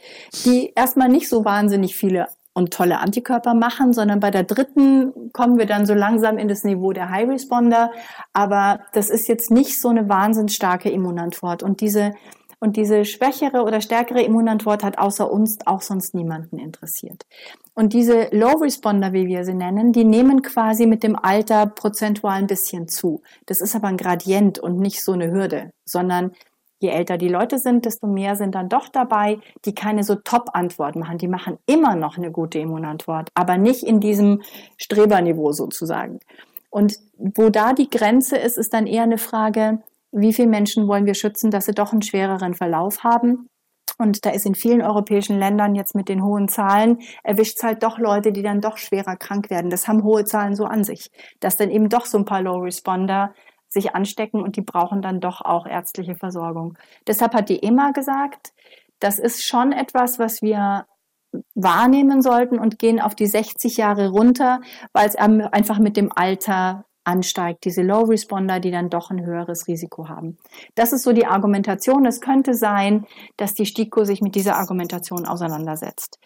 die 0.45 0.72
erstmal 0.76 1.10
nicht 1.10 1.28
so 1.28 1.43
wahnsinnig 1.43 1.95
viele 1.95 2.28
und 2.60 2.72
tolle 2.72 2.99
Antikörper 2.99 3.55
machen, 3.55 3.93
sondern 3.93 4.20
bei 4.20 4.30
der 4.30 4.43
dritten 4.43 5.32
kommen 5.34 5.57
wir 5.57 5.66
dann 5.66 5.88
so 5.88 5.95
langsam 5.95 6.38
in 6.38 6.47
das 6.47 6.64
Niveau 6.64 6.93
der 6.93 7.10
High 7.10 7.28
Responder. 7.30 7.91
Aber 8.34 8.82
das 8.93 9.10
ist 9.10 9.28
jetzt 9.28 9.49
nicht 9.49 9.82
so 9.82 9.89
eine 9.89 10.07
wahnsinnig 10.07 10.53
starke 10.53 10.91
Immunantwort. 10.91 11.64
Und 11.64 11.82
diese 11.82 12.14
Und 12.62 12.76
diese 12.76 13.05
schwächere 13.05 13.64
oder 13.64 13.80
stärkere 13.80 14.22
Immunantwort 14.22 14.84
hat 14.84 14.97
außer 14.97 15.32
uns 15.32 15.60
auch 15.66 15.82
sonst 15.82 16.14
niemanden 16.14 16.60
interessiert. 16.60 17.26
Und 17.74 17.93
diese 17.93 18.28
Low 18.32 18.57
Responder, 18.62 19.14
wie 19.14 19.28
wir 19.28 19.45
sie 19.45 19.53
nennen, 19.53 19.93
die 19.93 20.03
nehmen 20.03 20.41
quasi 20.41 20.86
mit 20.86 21.01
dem 21.01 21.16
Alter 21.16 21.68
prozentual 21.68 22.38
ein 22.38 22.47
bisschen 22.47 22.89
zu. 22.89 23.22
Das 23.45 23.62
ist 23.62 23.76
aber 23.76 23.88
ein 23.88 23.95
Gradient 23.95 24.60
und 24.60 24.78
nicht 24.78 25.01
so 25.01 25.14
eine 25.14 25.32
Hürde, 25.32 25.72
sondern 25.86 26.32
je 26.80 26.90
älter 26.90 27.18
die 27.18 27.28
Leute 27.28 27.60
sind, 27.60 27.86
desto 27.86 28.08
mehr 28.08 28.36
sind 28.36 28.56
dann 28.56 28.70
doch 28.70 28.90
dabei, 28.90 29.40
die 29.66 29.76
keine 29.76 30.04
so 30.04 30.16
Top-Antwort 30.16 30.96
machen. 30.96 31.18
Die 31.18 31.28
machen 31.28 31.58
immer 31.66 31.96
noch 31.96 32.18
eine 32.18 32.32
gute 32.32 32.60
Immunantwort, 32.60 33.30
aber 33.34 33.58
nicht 33.58 33.84
in 33.84 34.00
diesem 34.00 34.42
Streberniveau 34.78 35.52
sozusagen. 35.52 36.20
Und 36.70 36.98
wo 37.18 37.50
da 37.50 37.74
die 37.74 37.90
Grenze 37.90 38.38
ist, 38.38 38.58
ist 38.58 38.74
dann 38.74 38.88
eher 38.88 39.04
eine 39.04 39.18
Frage, 39.18 39.80
wie 40.12 40.34
viele 40.34 40.48
Menschen 40.48 40.88
wollen 40.88 41.06
wir 41.06 41.16
schützen, 41.16 41.52
dass 41.52 41.66
sie 41.66 41.74
doch 41.74 41.92
einen 41.92 42.02
schwereren 42.02 42.54
Verlauf 42.54 43.04
haben. 43.04 43.48
Und 43.98 44.26
da 44.26 44.30
ist 44.30 44.46
in 44.46 44.56
vielen 44.56 44.82
europäischen 44.82 45.38
Ländern 45.38 45.76
jetzt 45.76 45.94
mit 45.94 46.08
den 46.08 46.24
hohen 46.24 46.48
Zahlen 46.48 47.00
erwischt 47.24 47.58
es 47.58 47.64
halt 47.64 47.84
doch 47.84 48.00
Leute, 48.00 48.32
die 48.32 48.42
dann 48.42 48.62
doch 48.62 48.78
schwerer 48.78 49.18
krank 49.18 49.50
werden. 49.50 49.70
Das 49.70 49.90
haben 49.90 50.04
hohe 50.04 50.24
Zahlen 50.24 50.56
so 50.56 50.64
an 50.64 50.86
sich, 50.86 51.12
dass 51.42 51.58
dann 51.58 51.70
eben 51.70 51.90
doch 51.90 52.06
so 52.06 52.18
ein 52.18 52.26
paar 52.26 52.42
Low 52.42 52.60
Responder 52.60 53.34
sich 53.70 53.95
anstecken 53.95 54.41
und 54.41 54.55
die 54.55 54.61
brauchen 54.61 55.01
dann 55.01 55.20
doch 55.20 55.41
auch 55.41 55.65
ärztliche 55.65 56.15
Versorgung. 56.15 56.78
Deshalb 57.07 57.34
hat 57.34 57.49
die 57.49 57.63
EMA 57.63 57.91
gesagt, 57.91 58.53
das 58.99 59.20
ist 59.20 59.43
schon 59.43 59.72
etwas, 59.72 60.20
was 60.20 60.41
wir 60.41 60.86
wahrnehmen 61.53 62.22
sollten 62.22 62.59
und 62.59 62.80
gehen 62.80 62.99
auf 62.99 63.15
die 63.15 63.28
60 63.28 63.78
Jahre 63.78 64.09
runter, 64.09 64.61
weil 64.93 65.07
es 65.07 65.15
einfach 65.15 65.80
mit 65.80 65.95
dem 65.95 66.11
Alter 66.13 66.86
ansteigt, 67.03 67.65
diese 67.65 67.82
Low 67.82 68.01
Responder, 68.01 68.59
die 68.59 68.72
dann 68.72 68.89
doch 68.89 69.09
ein 69.09 69.26
höheres 69.26 69.67
Risiko 69.67 70.09
haben. 70.09 70.38
Das 70.76 70.91
ist 70.91 71.03
so 71.03 71.13
die 71.13 71.26
Argumentation. 71.26 72.05
Es 72.05 72.22
könnte 72.22 72.53
sein, 72.53 73.05
dass 73.38 73.53
die 73.53 73.65
STIKO 73.65 74.03
sich 74.03 74.22
mit 74.22 74.36
dieser 74.36 74.57
Argumentation 74.57 75.26
auseinandersetzt 75.26 76.20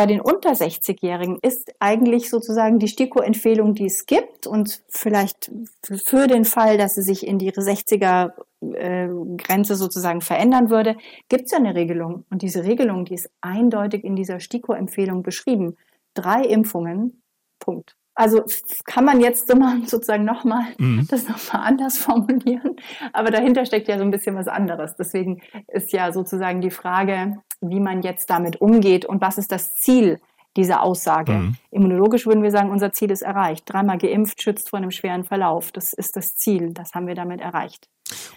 bei 0.00 0.06
den 0.06 0.22
unter 0.22 0.52
60-Jährigen 0.52 1.40
ist 1.42 1.74
eigentlich 1.78 2.30
sozusagen 2.30 2.78
die 2.78 2.88
STIKO-Empfehlung, 2.88 3.74
die 3.74 3.84
es 3.84 4.06
gibt 4.06 4.46
und 4.46 4.80
vielleicht 4.88 5.52
für 5.84 6.26
den 6.26 6.46
Fall, 6.46 6.78
dass 6.78 6.94
sie 6.94 7.02
sich 7.02 7.26
in 7.26 7.38
die 7.38 7.52
60er 7.52 8.32
äh, 8.62 9.08
Grenze 9.36 9.76
sozusagen 9.76 10.22
verändern 10.22 10.70
würde, 10.70 10.96
gibt 11.28 11.44
es 11.44 11.50
ja 11.50 11.58
eine 11.58 11.74
Regelung. 11.74 12.24
Und 12.30 12.40
diese 12.40 12.64
Regelung, 12.64 13.04
die 13.04 13.12
ist 13.12 13.28
eindeutig 13.42 14.02
in 14.02 14.16
dieser 14.16 14.40
STIKO-Empfehlung 14.40 15.22
beschrieben. 15.22 15.76
Drei 16.14 16.44
Impfungen, 16.44 17.20
Punkt. 17.58 17.94
Also 18.14 18.42
kann 18.86 19.04
man 19.04 19.20
jetzt 19.20 19.52
sozusagen 19.84 20.24
nochmal 20.24 20.64
mhm. 20.78 21.06
das 21.10 21.28
nochmal 21.28 21.66
anders 21.66 21.98
formulieren, 21.98 22.76
aber 23.12 23.30
dahinter 23.30 23.66
steckt 23.66 23.88
ja 23.88 23.98
so 23.98 24.04
ein 24.04 24.10
bisschen 24.10 24.34
was 24.34 24.48
anderes. 24.48 24.96
Deswegen 24.96 25.42
ist 25.68 25.92
ja 25.92 26.10
sozusagen 26.10 26.62
die 26.62 26.70
Frage, 26.70 27.42
wie 27.60 27.80
man 27.80 28.02
jetzt 28.02 28.30
damit 28.30 28.60
umgeht 28.60 29.04
und 29.04 29.20
was 29.20 29.38
ist 29.38 29.52
das 29.52 29.74
Ziel 29.74 30.20
dieser 30.56 30.82
Aussage. 30.82 31.32
Mhm. 31.32 31.56
Immunologisch 31.70 32.26
würden 32.26 32.42
wir 32.42 32.50
sagen, 32.50 32.70
unser 32.70 32.92
Ziel 32.92 33.10
ist 33.10 33.22
erreicht. 33.22 33.64
Dreimal 33.66 33.98
geimpft 33.98 34.42
schützt 34.42 34.70
vor 34.70 34.78
einem 34.78 34.90
schweren 34.90 35.24
Verlauf. 35.24 35.70
Das 35.70 35.92
ist 35.92 36.16
das 36.16 36.34
Ziel. 36.34 36.72
Das 36.74 36.92
haben 36.92 37.06
wir 37.06 37.14
damit 37.14 37.40
erreicht. 37.40 37.88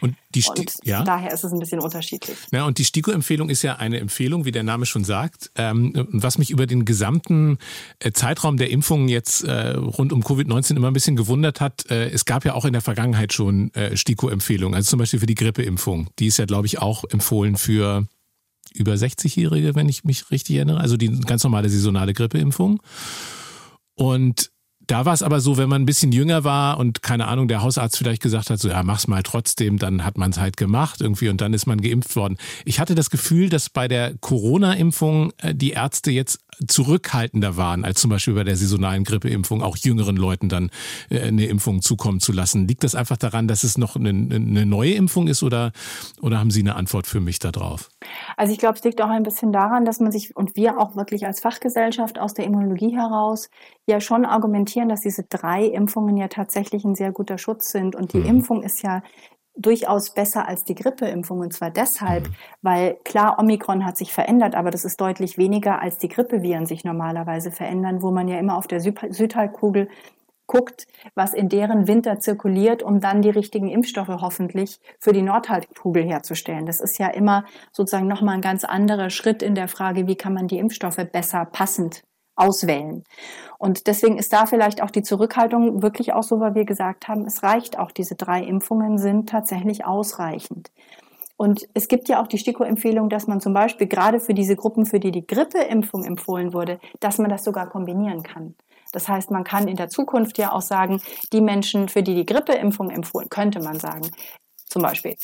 Und, 0.02 0.16
die 0.36 0.44
und 0.48 0.72
ja. 0.84 1.04
daher 1.04 1.34
ist 1.34 1.44
es 1.44 1.52
ein 1.52 1.58
bisschen 1.58 1.80
unterschiedlich. 1.80 2.38
Ja, 2.52 2.66
und 2.66 2.78
die 2.78 2.86
STIKO-Empfehlung 2.86 3.50
ist 3.50 3.64
ja 3.64 3.78
eine 3.78 4.00
Empfehlung, 4.00 4.46
wie 4.46 4.52
der 4.52 4.62
Name 4.62 4.86
schon 4.86 5.04
sagt. 5.04 5.50
Ähm, 5.56 6.08
was 6.12 6.38
mich 6.38 6.52
über 6.52 6.68
den 6.68 6.86
gesamten 6.86 7.58
äh, 7.98 8.12
Zeitraum 8.12 8.58
der 8.58 8.70
Impfungen 8.70 9.08
jetzt 9.08 9.44
äh, 9.44 9.70
rund 9.70 10.14
um 10.14 10.22
Covid-19 10.22 10.76
immer 10.76 10.88
ein 10.88 10.94
bisschen 10.94 11.16
gewundert 11.16 11.62
hat, 11.62 11.90
äh, 11.90 12.10
es 12.10 12.26
gab 12.26 12.46
ja 12.46 12.54
auch 12.54 12.66
in 12.66 12.74
der 12.74 12.84
Vergangenheit 12.84 13.34
schon 13.34 13.74
äh, 13.74 13.98
STIKO-Empfehlungen, 13.98 14.76
also 14.76 14.92
zum 14.92 15.00
Beispiel 15.00 15.20
für 15.20 15.26
die 15.26 15.36
Grippeimpfung. 15.36 16.10
Die 16.20 16.28
ist 16.28 16.38
ja, 16.38 16.46
glaube 16.46 16.68
ich, 16.68 16.80
auch 16.80 17.04
empfohlen 17.06 17.58
für 17.58 18.06
über 18.74 18.94
60-Jährige, 18.94 19.76
wenn 19.76 19.90
ich 19.90 20.04
mich 20.04 20.32
richtig 20.32 20.56
erinnere, 20.56 20.80
also 20.80 20.98
die 20.98 21.10
ganz 21.22 21.44
normale 21.44 21.70
saisonale 21.70 22.14
Grippeimpfung. 22.14 22.82
Und 23.96 24.53
da 24.88 25.06
war 25.06 25.14
es 25.14 25.24
aber 25.24 25.40
so, 25.40 25.58
wenn 25.58 25.70
man 25.70 25.84
ein 25.84 25.86
bisschen 25.86 26.12
jünger 26.12 26.44
war 26.44 26.78
und 26.78 27.02
keine 27.02 27.28
Ahnung, 27.28 27.48
der 27.48 27.62
Hausarzt 27.62 27.98
vielleicht 27.98 28.22
gesagt 28.22 28.50
hat, 28.50 28.60
so 28.60 28.70
ja, 28.70 28.84
mach's 28.84 29.08
mal 29.08 29.24
trotzdem, 29.24 29.78
dann 29.78 30.04
hat 30.04 30.18
man 30.18 30.32
es 30.32 30.40
halt 30.40 30.58
gemacht 30.58 31.02
irgendwie 31.02 31.30
und 31.30 31.42
dann 31.42 31.54
ist 31.54 31.66
man 31.66 31.82
geimpft 31.82 32.16
worden. 32.16 32.38
Ich 32.66 32.80
hatte 32.80 32.96
das 32.96 33.10
Gefühl, 33.10 33.50
dass 33.50 33.70
bei 33.70 33.88
der 33.88 34.16
Corona-Impfung 34.20 35.32
äh, 35.38 35.56
die 35.56 35.72
Ärzte 35.72 36.12
jetzt 36.12 36.40
zurückhaltender 36.68 37.58
waren, 37.58 37.84
als 37.84 38.02
zum 38.02 38.10
Beispiel 38.10 38.34
bei 38.34 38.44
der 38.44 38.56
saisonalen 38.56 39.04
Grippeimpfung 39.04 39.64
auch 39.64 39.78
jüngeren 39.78 40.16
Leuten 40.16 40.50
dann 40.50 40.70
äh, 41.10 41.22
eine 41.22 41.46
Impfung 41.46 41.82
zukommen 41.82 42.20
zu 42.20 42.32
lassen. 42.32 42.68
Liegt 42.68 42.84
das 42.84 42.96
einfach 42.96 43.18
daran, 43.18 43.48
dass 43.48 43.64
es 43.64 43.78
noch 43.78 43.96
eine, 43.96 44.10
eine 44.10 44.66
neue 44.66 44.94
Impfung 44.94 45.28
ist 45.28 45.44
oder, 45.44 45.72
oder 46.22 46.40
haben 46.40 46.52
Sie 46.52 46.62
eine 46.62 46.76
Antwort 46.76 47.08
für 47.08 47.20
mich 47.20 47.40
darauf? 47.40 47.90
Also 48.38 48.54
ich 48.54 48.60
glaube, 48.60 48.78
es 48.78 48.84
liegt 48.84 49.02
auch 49.02 49.10
ein 49.10 49.24
bisschen 49.24 49.52
daran, 49.52 49.86
dass 49.86 50.00
man 50.00 50.12
sich 50.12 50.36
und 50.36 50.56
wir 50.56 50.80
auch 50.80 50.96
wirklich 50.96 51.26
als 51.26 51.40
Fachgesellschaft 51.40 52.20
aus 52.20 52.34
der 52.34 52.46
Immunologie 52.46 52.96
heraus 52.96 53.50
ja 53.86 54.00
schon 54.00 54.26
argumentieren, 54.26 54.73
dass 54.90 55.02
diese 55.02 55.24
drei 55.24 55.66
Impfungen 55.66 56.18
ja 56.18 56.28
tatsächlich 56.28 56.84
ein 56.84 56.96
sehr 56.96 57.12
guter 57.12 57.38
Schutz 57.38 57.72
sind. 57.72 57.96
Und 57.96 58.14
die 58.14 58.20
mhm. 58.20 58.26
Impfung 58.26 58.64
ist 58.64 58.82
ja 58.82 59.02
durchaus 59.56 60.14
besser 60.14 60.48
als 60.48 60.64
die 60.64 60.76
Grippeimpfung. 60.76 61.40
Und 61.40 61.54
zwar 61.54 61.70
deshalb, 61.70 62.28
mhm. 62.28 62.34
weil 62.62 62.98
klar, 63.04 63.38
Omikron 63.40 63.86
hat 63.86 63.98
sich 63.98 64.14
verändert, 64.14 64.56
aber 64.56 64.72
das 64.72 64.86
ist 64.86 65.00
deutlich 65.00 65.38
weniger 65.38 65.82
als 65.82 65.98
die 65.98 66.10
Grippeviren 66.10 66.66
sich 66.66 66.84
normalerweise 66.84 67.52
verändern, 67.52 68.02
wo 68.02 68.12
man 68.12 68.28
ja 68.28 68.40
immer 68.40 68.58
auf 68.58 68.68
der 68.68 68.80
Südhalbkugel 68.80 69.90
guckt, 70.46 70.88
was 71.16 71.34
in 71.34 71.50
deren 71.50 71.88
Winter 71.88 72.20
zirkuliert, 72.20 72.84
um 72.84 73.00
dann 73.00 73.22
die 73.22 73.30
richtigen 73.30 73.70
Impfstoffe 73.70 74.10
hoffentlich 74.10 74.80
für 75.00 75.14
die 75.14 75.22
Nordhalbkugel 75.22 76.04
herzustellen. 76.04 76.66
Das 76.66 76.82
ist 76.82 77.00
ja 77.00 77.08
immer 77.08 77.46
sozusagen 77.72 78.08
nochmal 78.08 78.36
ein 78.36 78.42
ganz 78.42 78.64
anderer 78.66 79.10
Schritt 79.10 79.42
in 79.42 79.56
der 79.56 79.68
Frage, 79.68 80.08
wie 80.08 80.16
kann 80.16 80.34
man 80.34 80.48
die 80.48 80.60
Impfstoffe 80.60 81.04
besser 81.12 81.46
passend 81.46 82.04
auswählen. 82.36 83.04
Und 83.58 83.88
deswegen 83.88 84.18
ist 84.18 84.34
da 84.34 84.46
vielleicht 84.46 84.82
auch 84.82 84.92
die 84.92 85.04
Zurückhaltung 85.04 85.82
wirklich 85.82 86.14
auch 86.14 86.24
so, 86.24 86.40
weil 86.40 86.56
wir 86.56 86.66
gesagt 86.66 87.08
haben, 87.08 87.26
es 87.26 87.44
reicht 87.44 87.78
auch, 87.78 87.92
diese 87.92 88.16
drei 88.16 88.44
Impfungen 88.44 88.98
sind 88.98 89.30
tatsächlich 89.30 89.86
ausreichend. 89.86 90.72
Und 91.38 91.68
es 91.74 91.88
gibt 91.88 92.10
ja 92.10 92.22
auch 92.22 92.28
die 92.28 92.38
STIKO-Empfehlung, 92.38 93.10
dass 93.10 93.28
man 93.28 93.42
zum 93.42 93.54
Beispiel 93.54 93.88
gerade 93.88 94.20
für 94.20 94.34
diese 94.34 94.56
Gruppen, 94.56 94.86
für 94.86 95.00
die 95.00 95.12
die 95.12 95.26
Grippeimpfung 95.26 96.04
empfohlen 96.04 96.54
wurde, 96.54 96.80
dass 97.00 97.18
man 97.18 97.30
das 97.30 97.44
sogar 97.44 97.70
kombinieren 97.70 98.24
kann. 98.24 98.56
Das 98.92 99.10
heißt, 99.10 99.32
man 99.32 99.44
kann 99.44 99.68
in 99.68 99.76
der 99.76 99.90
Zukunft 99.90 100.38
ja 100.38 100.52
auch 100.52 100.62
sagen, 100.62 101.02
die 101.32 101.42
Menschen, 101.42 101.90
für 101.90 102.04
die 102.04 102.16
die 102.16 102.26
Grippeimpfung 102.26 102.92
empfohlen, 102.92 103.30
könnte 103.30 103.60
man 103.60 103.80
sagen, 103.80 104.10
zum 104.70 104.84
Beispiel, 104.84 105.16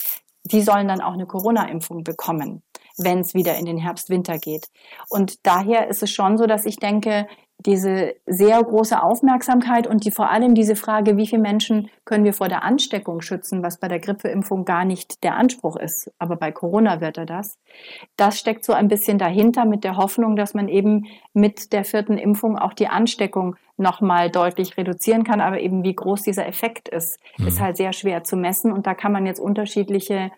die 0.44 0.62
sollen 0.62 0.88
dann 0.88 1.02
auch 1.02 1.14
eine 1.14 1.28
Corona-Impfung 1.28 2.04
bekommen 2.04 2.64
wenn 3.00 3.20
es 3.20 3.34
wieder 3.34 3.58
in 3.58 3.66
den 3.66 3.78
Herbst-Winter 3.78 4.38
geht. 4.38 4.68
Und 5.10 5.46
daher 5.46 5.88
ist 5.88 6.04
es 6.04 6.12
schon 6.12 6.38
so, 6.38 6.46
dass 6.46 6.66
ich 6.66 6.78
denke, 6.78 7.28
diese 7.66 8.16
sehr 8.26 8.64
große 8.64 9.04
Aufmerksamkeit 9.04 9.86
und 9.86 10.06
die 10.06 10.12
vor 10.12 10.30
allem 10.30 10.56
diese 10.56 10.78
Frage, 10.78 11.18
wie 11.18 11.28
viele 11.28 11.42
Menschen 11.42 11.90
können 12.06 12.24
wir 12.24 12.34
vor 12.34 12.48
der 12.48 12.64
Ansteckung 12.64 13.22
schützen, 13.22 13.62
was 13.62 13.80
bei 13.80 13.90
der 13.90 14.00
Grippeimpfung 14.00 14.64
gar 14.64 14.86
nicht 14.86 15.24
der 15.24 15.36
Anspruch 15.36 15.76
ist, 15.76 16.10
aber 16.20 16.38
bei 16.38 16.54
Corona 16.54 17.02
wird 17.02 17.18
er 17.18 17.26
das. 17.26 17.58
Das 18.16 18.40
steckt 18.40 18.64
so 18.64 18.72
ein 18.72 18.88
bisschen 18.88 19.18
dahinter 19.18 19.66
mit 19.66 19.84
der 19.84 19.98
Hoffnung, 19.98 20.38
dass 20.38 20.54
man 20.54 20.70
eben 20.70 21.08
mit 21.34 21.74
der 21.74 21.84
vierten 21.84 22.18
Impfung 22.18 22.58
auch 22.58 22.74
die 22.74 22.88
Ansteckung 22.88 23.58
nochmal 23.76 24.30
deutlich 24.30 24.78
reduzieren 24.78 25.26
kann. 25.26 25.42
Aber 25.42 25.60
eben 25.60 25.84
wie 25.84 25.96
groß 25.96 26.22
dieser 26.22 26.48
Effekt 26.48 26.88
ist, 26.88 27.20
mhm. 27.38 27.48
ist 27.48 27.60
halt 27.60 27.76
sehr 27.76 27.92
schwer 27.92 28.24
zu 28.24 28.38
messen 28.38 28.72
und 28.72 28.88
da 28.88 28.94
kann 28.94 29.12
man 29.12 29.26
jetzt 29.26 29.40
unterschiedliche 29.40 30.32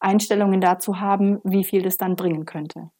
Einstellungen 0.00 0.60
dazu 0.60 1.00
haben, 1.00 1.38
wie 1.44 1.64
viel 1.64 1.82
das 1.82 1.96
dann 1.96 2.16
bringen 2.16 2.44
könnte. 2.44 2.90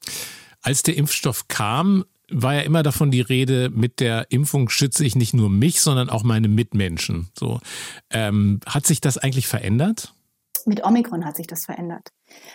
Als 0.63 0.83
der 0.83 0.97
Impfstoff 0.97 1.49
kam, 1.49 2.05
war 2.31 2.55
ja 2.55 2.61
immer 2.61 2.83
davon 2.83 3.11
die 3.11 3.21
Rede, 3.21 3.71
mit 3.71 4.01
der 4.01 4.31
Impfung 4.31 4.69
schütze 4.69 5.05
ich 5.05 5.17
nicht 5.17 5.35
nur 5.35 5.49
mich, 5.49 5.81
sondern 5.81 6.11
auch 6.11 6.25
meine 6.25 6.49
Mitmenschen. 6.49 7.29
So, 7.39 7.61
ähm, 8.11 8.61
hat 8.67 8.87
sich 8.87 9.01
das 9.01 9.19
eigentlich 9.19 9.47
verändert? 9.47 10.13
Mit 10.67 10.85
Omikron 10.85 11.25
hat 11.25 11.37
sich 11.37 11.47
das 11.47 11.65
verändert. 11.65 12.13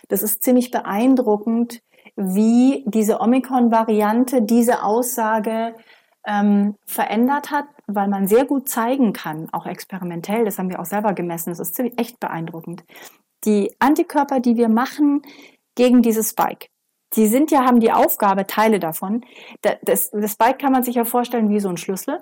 Das 0.09 0.21
ist 0.21 0.43
ziemlich 0.43 0.69
beeindruckend, 0.69 1.81
wie 2.15 2.83
diese 2.87 3.19
Omikron-Variante 3.19 4.43
diese 4.43 4.83
Aussage 4.83 5.73
ähm, 6.25 6.75
verändert 6.85 7.51
hat, 7.51 7.65
weil 7.87 8.07
man 8.07 8.27
sehr 8.27 8.45
gut 8.45 8.69
zeigen 8.69 9.13
kann, 9.13 9.49
auch 9.51 9.65
experimentell, 9.65 10.45
das 10.45 10.57
haben 10.57 10.69
wir 10.69 10.79
auch 10.79 10.85
selber 10.85 11.13
gemessen, 11.13 11.49
das 11.49 11.59
ist 11.59 11.75
ziemlich 11.75 11.99
echt 11.99 12.19
beeindruckend, 12.19 12.83
die 13.45 13.73
Antikörper, 13.79 14.39
die 14.39 14.57
wir 14.57 14.69
machen 14.69 15.21
gegen 15.75 16.01
dieses 16.01 16.29
Spike, 16.29 16.67
die 17.15 17.27
sind 17.27 17.51
ja, 17.51 17.65
haben 17.65 17.79
die 17.79 17.91
Aufgabe, 17.91 18.47
Teile 18.47 18.79
davon. 18.79 19.23
Das, 19.61 20.09
das 20.11 20.31
Spike 20.31 20.57
kann 20.57 20.71
man 20.71 20.83
sich 20.83 20.95
ja 20.95 21.05
vorstellen 21.05 21.49
wie 21.49 21.59
so 21.59 21.69
ein 21.69 21.77
Schlüssel. 21.77 22.19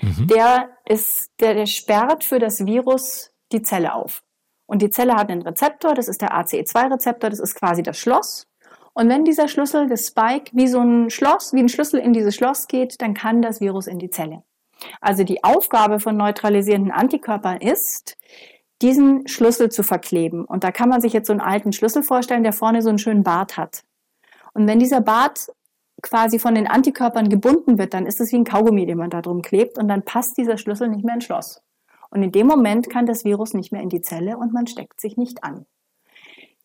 Mhm. 0.00 0.26
Der 0.28 0.70
ist, 0.86 1.30
der, 1.40 1.54
der 1.54 1.66
sperrt 1.66 2.24
für 2.24 2.38
das 2.38 2.66
Virus 2.66 3.32
die 3.52 3.62
Zelle 3.62 3.94
auf. 3.94 4.22
Und 4.66 4.82
die 4.82 4.90
Zelle 4.90 5.14
hat 5.14 5.30
einen 5.30 5.42
Rezeptor, 5.42 5.94
das 5.94 6.08
ist 6.08 6.20
der 6.20 6.32
ACE2-Rezeptor, 6.32 7.30
das 7.30 7.38
ist 7.38 7.54
quasi 7.54 7.82
das 7.82 7.96
Schloss. 7.96 8.46
Und 8.94 9.08
wenn 9.08 9.24
dieser 9.24 9.46
Schlüssel, 9.46 9.88
das 9.88 10.06
Spike, 10.06 10.50
wie 10.52 10.66
so 10.66 10.80
ein 10.80 11.10
Schloss, 11.10 11.52
wie 11.52 11.60
ein 11.60 11.68
Schlüssel 11.68 12.00
in 12.00 12.12
dieses 12.12 12.34
Schloss 12.34 12.66
geht, 12.66 13.00
dann 13.00 13.14
kann 13.14 13.42
das 13.42 13.60
Virus 13.60 13.86
in 13.86 13.98
die 13.98 14.10
Zelle. 14.10 14.42
Also 15.00 15.22
die 15.22 15.44
Aufgabe 15.44 16.00
von 16.00 16.16
neutralisierenden 16.16 16.92
Antikörpern 16.92 17.60
ist, 17.60 18.16
diesen 18.82 19.26
Schlüssel 19.26 19.70
zu 19.70 19.82
verkleben. 19.82 20.44
Und 20.44 20.64
da 20.64 20.70
kann 20.70 20.88
man 20.88 21.00
sich 21.00 21.12
jetzt 21.12 21.26
so 21.26 21.32
einen 21.32 21.40
alten 21.40 21.72
Schlüssel 21.72 22.02
vorstellen, 22.02 22.42
der 22.42 22.52
vorne 22.52 22.82
so 22.82 22.88
einen 22.88 22.98
schönen 22.98 23.22
Bart 23.22 23.56
hat. 23.56 23.84
Und 24.52 24.66
wenn 24.66 24.78
dieser 24.78 25.00
Bart 25.00 25.48
quasi 26.02 26.38
von 26.38 26.54
den 26.54 26.66
Antikörpern 26.66 27.28
gebunden 27.28 27.78
wird, 27.78 27.94
dann 27.94 28.06
ist 28.06 28.20
es 28.20 28.32
wie 28.32 28.36
ein 28.36 28.44
Kaugummi, 28.44 28.86
den 28.86 28.98
man 28.98 29.10
da 29.10 29.22
drum 29.22 29.42
klebt 29.42 29.78
und 29.78 29.88
dann 29.88 30.02
passt 30.02 30.36
dieser 30.36 30.58
Schlüssel 30.58 30.88
nicht 30.88 31.04
mehr 31.04 31.14
ins 31.14 31.24
Schloss. 31.24 31.62
Und 32.10 32.22
in 32.22 32.32
dem 32.32 32.46
Moment 32.46 32.90
kann 32.90 33.06
das 33.06 33.24
Virus 33.24 33.54
nicht 33.54 33.72
mehr 33.72 33.82
in 33.82 33.88
die 33.88 34.02
Zelle 34.02 34.36
und 34.36 34.52
man 34.52 34.66
steckt 34.66 35.00
sich 35.00 35.16
nicht 35.16 35.42
an. 35.42 35.66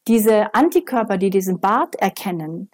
Diese 0.08 0.54
Antikörper, 0.54 1.18
die 1.18 1.30
diesen 1.30 1.60
Bart 1.60 1.96
erkennen, 1.96 2.70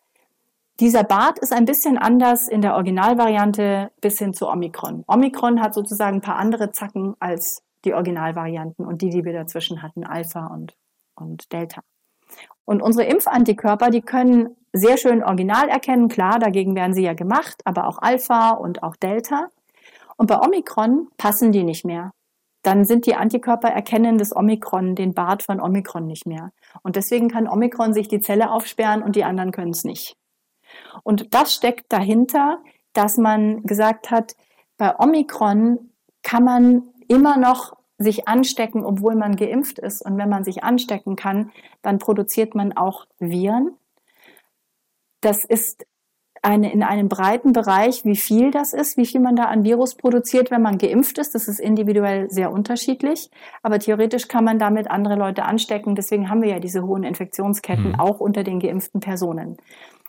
dieser 0.80 1.04
Bart 1.04 1.40
ist 1.40 1.54
ein 1.54 1.66
bisschen 1.66 1.98
anders 1.98 2.48
in 2.48 2.62
der 2.62 2.76
Originalvariante 2.76 3.92
bis 4.00 4.20
hin 4.20 4.34
zu 4.34 4.48
Omikron. 4.48 5.04
Omikron 5.08 5.62
hat 5.62 5.74
sozusagen 5.74 6.18
ein 6.18 6.22
paar 6.22 6.36
andere 6.36 6.72
Zacken 6.72 7.16
als 7.20 7.64
die 7.88 7.94
Originalvarianten 7.94 8.86
und 8.86 9.02
die, 9.02 9.10
die 9.10 9.24
wir 9.24 9.34
dazwischen 9.34 9.82
hatten, 9.82 10.04
Alpha 10.04 10.48
und, 10.48 10.76
und 11.16 11.52
Delta. 11.52 11.82
Und 12.66 12.82
unsere 12.82 13.08
Impfantikörper, 13.08 13.90
die 13.90 14.02
können 14.02 14.56
sehr 14.74 14.98
schön 14.98 15.24
original 15.24 15.70
erkennen. 15.70 16.10
Klar, 16.10 16.40
dagegen 16.40 16.76
werden 16.76 16.94
sie 16.94 17.04
ja 17.04 17.14
gemacht, 17.14 17.62
aber 17.64 17.88
auch 17.88 18.00
Alpha 18.00 18.52
und 18.52 18.84
auch 18.84 18.96
Delta. 18.98 19.48
Und 20.18 20.28
bei 20.28 20.40
Omikron 20.40 21.08
passen 21.18 21.52
die 21.52 21.64
nicht 21.64 21.86
mehr. 21.86 22.12
Dann 22.64 22.84
sind 22.84 23.06
die 23.06 23.16
Antikörper 23.16 23.70
erkennen 23.70 24.18
des 24.18 24.36
Omikron, 24.36 24.96
den 24.96 25.14
Bart 25.14 25.44
von 25.44 25.62
Omikron 25.62 26.06
nicht 26.06 26.26
mehr. 26.26 26.52
Und 26.84 26.98
deswegen 26.98 27.30
kann 27.30 27.48
Omikron 27.48 27.94
sich 27.94 28.10
die 28.10 28.20
Zelle 28.20 28.52
aufsperren 28.52 29.02
und 29.02 29.16
die 29.16 29.24
anderen 29.24 29.52
können 29.52 29.72
es 29.72 29.86
nicht. 29.86 30.18
Und 31.04 31.34
das 31.34 31.54
steckt 31.54 31.94
dahinter, 31.94 32.60
dass 32.92 33.16
man 33.16 33.64
gesagt 33.64 34.12
hat, 34.12 34.36
bei 34.78 34.98
Omikron 35.00 35.92
kann 36.24 36.44
man 36.44 36.84
immer 37.08 37.38
noch 37.38 37.77
sich 37.98 38.28
anstecken, 38.28 38.86
obwohl 38.86 39.16
man 39.16 39.36
geimpft 39.36 39.80
ist. 39.80 40.02
Und 40.02 40.18
wenn 40.18 40.30
man 40.30 40.44
sich 40.44 40.64
anstecken 40.64 41.16
kann, 41.16 41.52
dann 41.82 41.98
produziert 41.98 42.56
man 42.56 42.74
auch 42.74 43.08
Viren. 43.20 43.76
Das 45.22 45.46
ist 45.46 45.86
eine, 46.44 46.72
in 46.72 46.84
einem 46.84 47.10
breiten 47.10 47.54
Bereich, 47.54 48.06
wie 48.06 48.16
viel 48.16 48.52
das 48.52 48.74
ist, 48.74 48.98
wie 48.98 49.06
viel 49.06 49.20
man 49.20 49.36
da 49.36 49.46
an 49.46 49.64
Virus 49.64 49.96
produziert, 49.96 50.52
wenn 50.52 50.62
man 50.62 50.78
geimpft 50.78 51.18
ist. 51.18 51.34
Das 51.34 51.48
ist 51.48 51.60
individuell 51.60 52.30
sehr 52.30 52.52
unterschiedlich. 52.52 53.30
Aber 53.64 53.80
theoretisch 53.80 54.28
kann 54.28 54.44
man 54.44 54.60
damit 54.60 54.90
andere 54.90 55.16
Leute 55.16 55.44
anstecken. 55.44 55.96
Deswegen 55.96 56.30
haben 56.30 56.42
wir 56.42 56.50
ja 56.50 56.60
diese 56.60 56.86
hohen 56.86 57.04
Infektionsketten 57.04 57.94
mhm. 57.94 58.00
auch 58.00 58.20
unter 58.20 58.44
den 58.44 58.60
geimpften 58.60 59.02
Personen. 59.02 59.58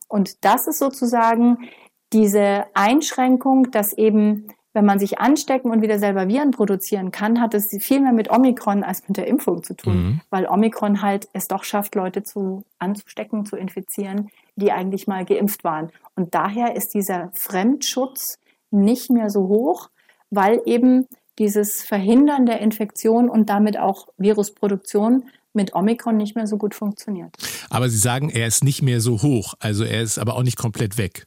Und 0.09 0.45
das 0.45 0.67
ist 0.67 0.79
sozusagen 0.79 1.69
diese 2.13 2.65
Einschränkung, 2.75 3.71
dass 3.71 3.93
eben 3.93 4.49
wenn 4.75 4.85
man 4.85 4.99
sich 4.99 5.19
anstecken 5.19 5.71
und 5.71 5.83
wieder 5.83 5.99
selber 5.99 6.29
Viren 6.29 6.51
produzieren 6.51 7.11
kann, 7.11 7.41
hat 7.41 7.55
es 7.55 7.69
viel 7.81 8.01
mehr 8.01 8.13
mit 8.13 8.31
Omikron 8.31 8.85
als 8.85 9.07
mit 9.09 9.17
der 9.17 9.27
Impfung 9.27 9.63
zu 9.63 9.75
tun, 9.75 9.97
mhm. 9.97 10.21
weil 10.31 10.47
Omikron 10.47 11.03
halt 11.03 11.29
es 11.33 11.49
doch 11.49 11.65
schafft, 11.65 11.95
Leute 11.95 12.23
zu 12.23 12.65
anzustecken, 12.79 13.47
zu 13.47 13.57
infizieren, 13.57 14.31
die 14.57 14.73
eigentlich 14.73 15.07
mal 15.07 15.25
geimpft 15.25 15.65
waren. 15.65 15.91
Und 16.15 16.35
daher 16.35 16.77
ist 16.77 16.95
dieser 16.95 17.31
Fremdschutz 17.35 18.39
nicht 18.71 19.11
mehr 19.11 19.31
so 19.31 19.49
hoch, 19.49 19.89
weil 20.31 20.61
eben 20.67 21.07
dieses 21.39 21.83
Verhindern 21.83 22.45
der 22.45 22.61
Infektion 22.61 23.29
und 23.31 23.49
damit 23.49 23.79
auch 23.79 24.09
Virusproduktion 24.19 25.25
mit 25.55 25.75
Omikron 25.75 26.17
nicht 26.17 26.37
mehr 26.37 26.47
so 26.47 26.59
gut 26.59 26.75
funktioniert. 26.75 27.35
Aber 27.71 27.89
Sie 27.89 27.97
sagen, 27.97 28.29
er 28.29 28.47
ist 28.47 28.63
nicht 28.63 28.83
mehr 28.83 29.01
so 29.01 29.23
hoch, 29.23 29.55
also 29.61 29.85
er 29.85 30.03
ist 30.03 30.19
aber 30.19 30.37
auch 30.37 30.43
nicht 30.43 30.59
komplett 30.59 30.99
weg 30.99 31.25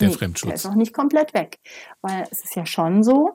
der 0.00 0.08
nee, 0.08 0.14
Fremdschutz. 0.14 0.48
Der 0.48 0.54
ist 0.54 0.64
noch 0.64 0.74
nicht 0.74 0.92
komplett 0.92 1.34
weg, 1.34 1.58
weil 2.00 2.26
es 2.30 2.44
ist 2.44 2.56
ja 2.56 2.66
schon 2.66 3.02
so, 3.02 3.34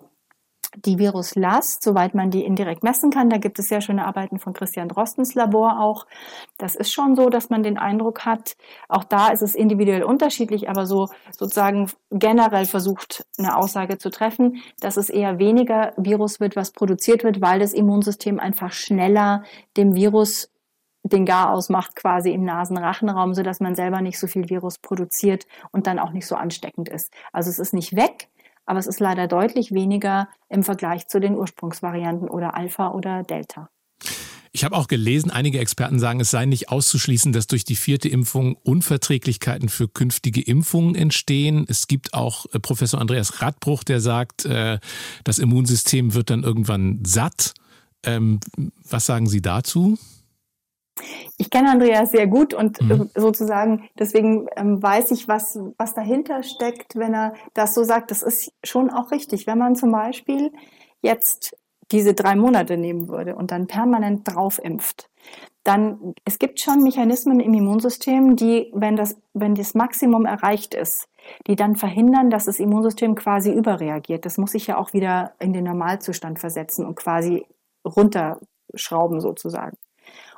die 0.84 1.00
Viruslast, 1.00 1.84
soweit 1.84 2.16
man 2.16 2.32
die 2.32 2.44
indirekt 2.44 2.84
messen 2.84 3.12
kann, 3.12 3.30
da 3.30 3.38
gibt 3.38 3.60
es 3.60 3.68
sehr 3.68 3.82
schöne 3.82 4.06
Arbeiten 4.06 4.40
von 4.40 4.54
Christian 4.54 4.90
Drostens 4.90 5.34
Labor 5.36 5.80
auch. 5.80 6.06
Das 6.58 6.76
ist 6.76 6.92
schon 6.92 7.16
so, 7.16 7.30
dass 7.30 7.50
man 7.50 7.64
den 7.64 7.78
Eindruck 7.78 8.26
hat, 8.26 8.56
auch 8.90 9.04
da 9.04 9.30
ist 9.30 9.42
es 9.42 9.56
individuell 9.56 10.04
unterschiedlich, 10.04 10.70
aber 10.70 10.86
so 10.86 11.08
sozusagen 11.32 11.90
generell 12.12 12.66
versucht, 12.66 13.26
eine 13.38 13.56
Aussage 13.56 13.98
zu 13.98 14.10
treffen, 14.10 14.62
dass 14.80 14.98
es 14.98 15.10
eher 15.10 15.40
weniger 15.40 15.94
Virus 15.98 16.40
wird, 16.40 16.56
was 16.56 16.72
produziert 16.72 17.24
wird, 17.24 17.42
weil 17.42 17.60
das 17.60 17.74
Immunsystem 17.74 18.40
einfach 18.40 18.72
schneller 18.72 19.44
dem 19.78 19.96
Virus 19.96 20.50
den 21.12 21.26
Garaus 21.26 21.70
macht 21.70 21.96
quasi 21.96 22.32
im 22.32 22.44
Nasenrachenraum, 22.44 23.34
so 23.34 23.44
dass 23.44 23.60
man 23.60 23.76
selber 23.76 24.02
nicht 24.02 24.20
so 24.20 24.28
viel 24.28 24.50
Virus 24.50 24.80
produziert 24.80 25.46
und 25.72 25.88
dann 25.88 26.00
auch 26.00 26.12
nicht 26.12 26.26
so 26.26 26.36
ansteckend 26.36 26.90
ist. 26.90 27.12
Also 27.32 27.50
es 27.50 27.60
ist 27.60 27.74
nicht 27.74 27.96
weg, 27.96 28.30
aber 28.66 28.80
es 28.80 28.88
ist 28.88 29.00
leider 29.00 29.28
deutlich 29.28 29.72
weniger 29.72 30.28
im 30.50 30.64
Vergleich 30.64 31.08
zu 31.08 31.20
den 31.20 31.36
Ursprungsvarianten 31.36 32.28
oder 32.28 32.56
Alpha 32.56 32.92
oder 32.92 33.24
Delta. 33.24 33.70
Ich 34.52 34.64
habe 34.64 34.78
auch 34.78 34.88
gelesen, 34.88 35.32
einige 35.32 35.60
Experten 35.60 36.00
sagen, 36.00 36.22
es 36.22 36.32
sei 36.32 36.46
nicht 36.46 36.70
auszuschließen, 36.70 37.34
dass 37.34 37.46
durch 37.46 37.66
die 37.66 37.76
vierte 37.76 38.08
Impfung 38.08 38.56
Unverträglichkeiten 38.64 39.68
für 39.68 39.90
künftige 39.90 40.42
Impfungen 40.42 40.96
entstehen. 40.96 41.66
Es 41.68 41.88
gibt 41.88 42.14
auch 42.14 42.46
äh, 42.54 42.60
Professor 42.60 43.02
Andreas 43.02 43.42
Radbruch, 43.42 43.84
der 43.84 44.00
sagt, 44.00 44.46
äh, 44.46 44.80
das 45.26 45.40
Immunsystem 45.40 46.14
wird 46.14 46.30
dann 46.30 46.44
irgendwann 46.44 47.04
satt. 47.06 47.54
Ähm, 48.04 48.40
was 48.90 49.06
sagen 49.06 49.28
Sie 49.28 49.42
dazu? 49.42 50.00
Ich 51.38 51.50
kenne 51.50 51.70
Andreas 51.70 52.12
sehr 52.12 52.28
gut 52.28 52.54
und 52.54 52.82
mhm. 52.82 52.92
Ähm, 52.92 53.10
sozusagen 53.16 53.90
deswegen 54.00 54.48
ähm, 54.56 54.82
weiß 54.82 55.12
ich, 55.12 55.28
was, 55.28 55.60
was 55.78 55.94
dahinter 55.94 56.44
steckt, 56.44 56.96
wenn 56.96 57.14
er 57.14 57.34
das 57.54 57.74
so 57.74 57.84
sagt. 57.84 58.12
Das 58.12 58.24
ist 58.24 58.54
schon 58.64 58.90
auch 58.90 59.12
richtig. 59.12 59.48
Wenn 59.48 59.58
man 59.58 59.76
zum 59.76 59.92
Beispiel 59.92 60.52
jetzt 61.02 61.58
diese 61.92 62.14
drei 62.14 62.36
Monate 62.36 62.78
nehmen 62.78 63.10
würde 63.10 63.36
und 63.36 63.52
dann 63.52 63.68
permanent 63.68 64.28
drauf 64.28 64.60
impft, 64.64 65.10
dann 65.64 66.14
es 66.24 66.40
gibt 66.40 66.60
schon 66.60 66.84
Mechanismen 66.84 67.40
im 67.40 67.54
Immunsystem, 67.54 68.36
die, 68.36 68.72
wenn 68.74 68.96
das, 68.96 69.18
wenn 69.34 69.56
das 69.56 69.74
Maximum 69.74 70.26
erreicht 70.26 70.74
ist, 70.74 71.08
die 71.48 71.56
dann 71.56 71.76
verhindern, 71.76 72.30
dass 72.30 72.46
das 72.46 72.60
Immunsystem 72.60 73.16
quasi 73.16 73.52
überreagiert. 73.52 74.26
Das 74.26 74.38
muss 74.38 74.52
sich 74.52 74.68
ja 74.68 74.78
auch 74.78 74.94
wieder 74.94 75.34
in 75.40 75.54
den 75.54 75.64
Normalzustand 75.64 76.40
versetzen 76.40 76.86
und 76.86 76.96
quasi 76.96 77.46
runterschrauben 77.84 79.20
sozusagen. 79.20 79.78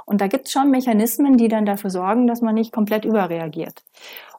Und 0.07 0.21
da 0.21 0.27
gibt 0.27 0.45
es 0.45 0.53
schon 0.53 0.71
Mechanismen, 0.71 1.35
die 1.35 1.49
dann 1.49 1.65
dafür 1.65 1.89
sorgen, 1.89 2.27
dass 2.27 2.41
man 2.41 2.55
nicht 2.55 2.71
komplett 2.71 3.03
überreagiert. 3.03 3.83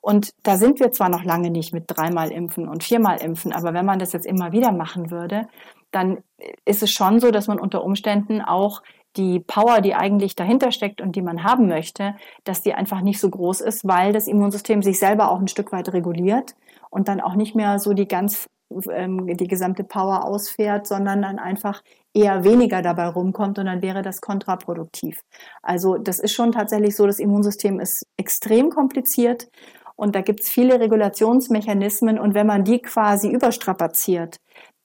Und 0.00 0.32
da 0.42 0.56
sind 0.56 0.80
wir 0.80 0.92
zwar 0.92 1.10
noch 1.10 1.24
lange 1.24 1.50
nicht 1.50 1.74
mit 1.74 1.84
dreimal 1.88 2.32
impfen 2.32 2.66
und 2.68 2.82
viermal 2.82 3.20
impfen, 3.20 3.52
aber 3.52 3.74
wenn 3.74 3.84
man 3.84 3.98
das 3.98 4.12
jetzt 4.12 4.24
immer 4.24 4.52
wieder 4.52 4.72
machen 4.72 5.10
würde, 5.10 5.46
dann 5.90 6.18
ist 6.64 6.82
es 6.82 6.90
schon 6.90 7.20
so, 7.20 7.30
dass 7.30 7.48
man 7.48 7.60
unter 7.60 7.84
Umständen 7.84 8.40
auch 8.40 8.82
die 9.16 9.40
Power, 9.40 9.82
die 9.82 9.94
eigentlich 9.94 10.36
dahinter 10.36 10.72
steckt 10.72 11.02
und 11.02 11.16
die 11.16 11.22
man 11.22 11.44
haben 11.44 11.68
möchte, 11.68 12.14
dass 12.44 12.62
die 12.62 12.72
einfach 12.72 13.02
nicht 13.02 13.20
so 13.20 13.28
groß 13.28 13.60
ist, 13.60 13.86
weil 13.86 14.14
das 14.14 14.26
Immunsystem 14.26 14.82
sich 14.82 14.98
selber 14.98 15.30
auch 15.30 15.38
ein 15.38 15.48
Stück 15.48 15.70
weit 15.72 15.92
reguliert 15.92 16.54
und 16.88 17.08
dann 17.08 17.20
auch 17.20 17.34
nicht 17.34 17.54
mehr 17.54 17.78
so 17.78 17.92
die 17.92 18.08
ganz 18.08 18.48
ähm, 18.90 19.26
die 19.36 19.48
gesamte 19.48 19.84
Power 19.84 20.24
ausfährt, 20.24 20.86
sondern 20.86 21.22
dann 21.22 21.38
einfach 21.38 21.82
eher 22.14 22.44
weniger 22.44 22.82
dabei 22.82 23.08
rumkommt 23.08 23.58
und 23.58 23.66
dann 23.66 23.82
wäre 23.82 24.02
das 24.02 24.20
kontraproduktiv. 24.20 25.20
Also 25.62 25.98
das 25.98 26.18
ist 26.18 26.32
schon 26.32 26.52
tatsächlich 26.52 26.96
so, 26.96 27.06
das 27.06 27.18
Immunsystem 27.18 27.80
ist 27.80 28.04
extrem 28.16 28.70
kompliziert 28.70 29.48
und 29.96 30.14
da 30.14 30.20
gibt 30.22 30.40
es 30.40 30.48
viele 30.48 30.80
Regulationsmechanismen 30.80 32.18
und 32.18 32.34
wenn 32.34 32.46
man 32.46 32.64
die 32.64 32.80
quasi 32.80 33.30
überstrapaziert, 33.30 34.36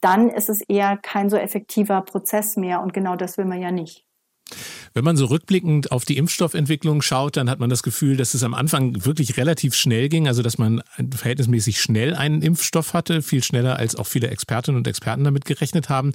dann 0.02 0.30
ist 0.30 0.50
es 0.50 0.62
eher 0.68 0.98
kein 1.02 1.30
so 1.30 1.38
effektiver 1.38 2.02
Prozess 2.02 2.58
mehr 2.58 2.82
und 2.82 2.94
genau 2.94 3.16
das 3.16 3.38
will 3.38 3.46
man 3.46 3.62
ja 3.62 3.72
nicht. 3.72 4.03
Wenn 4.94 5.04
man 5.04 5.18
so 5.18 5.26
rückblickend 5.26 5.92
auf 5.92 6.06
die 6.06 6.18
Impfstoffentwicklung 6.18 7.02
schaut, 7.02 7.38
dann 7.38 7.50
hat 7.50 7.60
man 7.60 7.70
das 7.70 7.84
Gefühl, 7.84 8.18
dass 8.18 8.34
es 8.34 8.44
am 8.44 8.54
Anfang 8.54 9.06
wirklich 9.06 9.38
relativ 9.38 9.76
schnell 9.76 10.10
ging, 10.10 10.28
also 10.28 10.42
dass 10.42 10.58
man 10.58 10.82
verhältnismäßig 11.16 11.82
schnell 11.82 12.14
einen 12.14 12.42
Impfstoff 12.42 12.94
hatte, 12.94 13.22
viel 13.22 13.44
schneller 13.44 13.78
als 13.78 13.96
auch 13.96 14.08
viele 14.08 14.30
Expertinnen 14.30 14.78
und 14.78 14.88
Experten 14.88 15.24
damit 15.24 15.46
gerechnet 15.46 15.90
haben. 15.90 16.14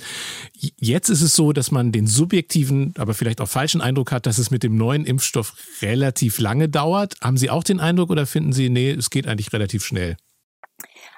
Jetzt 0.78 1.08
ist 1.08 1.22
es 1.22 1.34
so, 1.34 1.52
dass 1.52 1.70
man 1.70 1.92
den 1.92 2.06
subjektiven, 2.06 2.94
aber 2.98 3.14
vielleicht 3.14 3.40
auch 3.40 3.48
falschen 3.48 3.80
Eindruck 3.80 4.12
hat, 4.12 4.26
dass 4.26 4.38
es 4.38 4.50
mit 4.50 4.62
dem 4.62 4.76
neuen 4.76 5.04
Impfstoff 5.04 5.54
relativ 5.82 6.38
lange 6.38 6.68
dauert. 6.68 7.14
Haben 7.22 7.36
Sie 7.36 7.50
auch 7.50 7.64
den 7.64 7.80
Eindruck 7.80 8.10
oder 8.10 8.26
finden 8.26 8.52
Sie, 8.52 8.70
nee, 8.70 8.90
es 8.90 9.10
geht 9.10 9.26
eigentlich 9.26 9.52
relativ 9.52 9.84
schnell? 9.84 10.16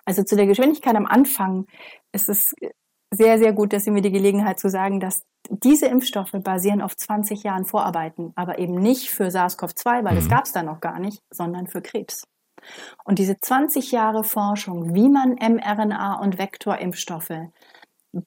Also 0.04 0.22
zu 0.24 0.36
der 0.36 0.46
Geschwindigkeit 0.46 0.96
am 0.96 1.06
Anfang 1.06 1.66
ist 2.12 2.28
es 2.28 2.52
sehr, 3.12 3.38
sehr 3.38 3.52
gut, 3.52 3.72
dass 3.72 3.84
Sie 3.84 3.90
mir 3.90 4.02
die 4.02 4.12
Gelegenheit 4.12 4.58
zu 4.58 4.68
sagen, 4.68 5.00
dass 5.00 5.24
diese 5.48 5.86
Impfstoffe 5.86 6.32
basieren 6.32 6.80
auf 6.80 6.96
20 6.96 7.42
Jahren 7.42 7.64
Vorarbeiten, 7.64 8.32
aber 8.36 8.58
eben 8.58 8.74
nicht 8.74 9.10
für 9.10 9.30
SARS-CoV-2, 9.30 10.04
weil 10.04 10.12
mhm. 10.12 10.16
das 10.16 10.28
gab 10.28 10.44
es 10.44 10.52
da 10.52 10.62
noch 10.62 10.80
gar 10.80 10.98
nicht, 11.00 11.22
sondern 11.30 11.66
für 11.66 11.82
Krebs. 11.82 12.24
Und 13.04 13.18
diese 13.18 13.40
20 13.40 13.90
Jahre 13.90 14.22
Forschung, 14.22 14.94
wie 14.94 15.08
man 15.08 15.30
mRNA 15.34 16.20
und 16.20 16.38
Vektorimpfstoffe 16.38 17.48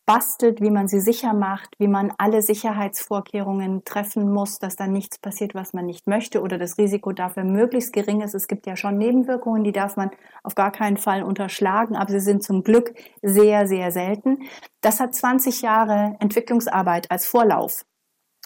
bastelt, 0.05 0.61
wie 0.61 0.69
man 0.69 0.87
sie 0.87 0.99
sicher 0.99 1.33
macht, 1.33 1.75
wie 1.77 1.87
man 1.87 2.13
alle 2.17 2.41
Sicherheitsvorkehrungen 2.41 3.83
treffen 3.83 4.31
muss, 4.31 4.59
dass 4.59 4.75
dann 4.75 4.93
nichts 4.93 5.17
passiert, 5.17 5.55
was 5.55 5.73
man 5.73 5.85
nicht 5.85 6.07
möchte 6.07 6.41
oder 6.41 6.57
das 6.57 6.77
Risiko 6.77 7.11
dafür 7.11 7.43
möglichst 7.43 7.91
gering 7.91 8.21
ist. 8.21 8.33
Es 8.33 8.47
gibt 8.47 8.65
ja 8.65 8.75
schon 8.75 8.97
Nebenwirkungen, 8.97 9.63
die 9.63 9.71
darf 9.73 9.97
man 9.97 10.11
auf 10.43 10.55
gar 10.55 10.71
keinen 10.71 10.97
Fall 10.97 11.23
unterschlagen, 11.23 11.95
aber 11.95 12.11
sie 12.11 12.21
sind 12.21 12.43
zum 12.43 12.63
Glück 12.63 12.93
sehr, 13.21 13.67
sehr 13.67 13.91
selten. 13.91 14.39
Das 14.81 14.99
hat 14.99 15.13
20 15.13 15.61
Jahre 15.61 16.15
Entwicklungsarbeit 16.19 17.11
als 17.11 17.25
Vorlauf. 17.25 17.85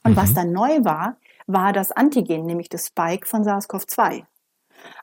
Und 0.04 0.14
mhm. 0.14 0.18
was 0.18 0.34
dann 0.34 0.52
neu 0.52 0.84
war, 0.84 1.18
war 1.46 1.72
das 1.72 1.92
Antigen, 1.92 2.46
nämlich 2.46 2.70
das 2.70 2.88
Spike 2.88 3.28
von 3.28 3.44
SARS-CoV-2. 3.44 4.26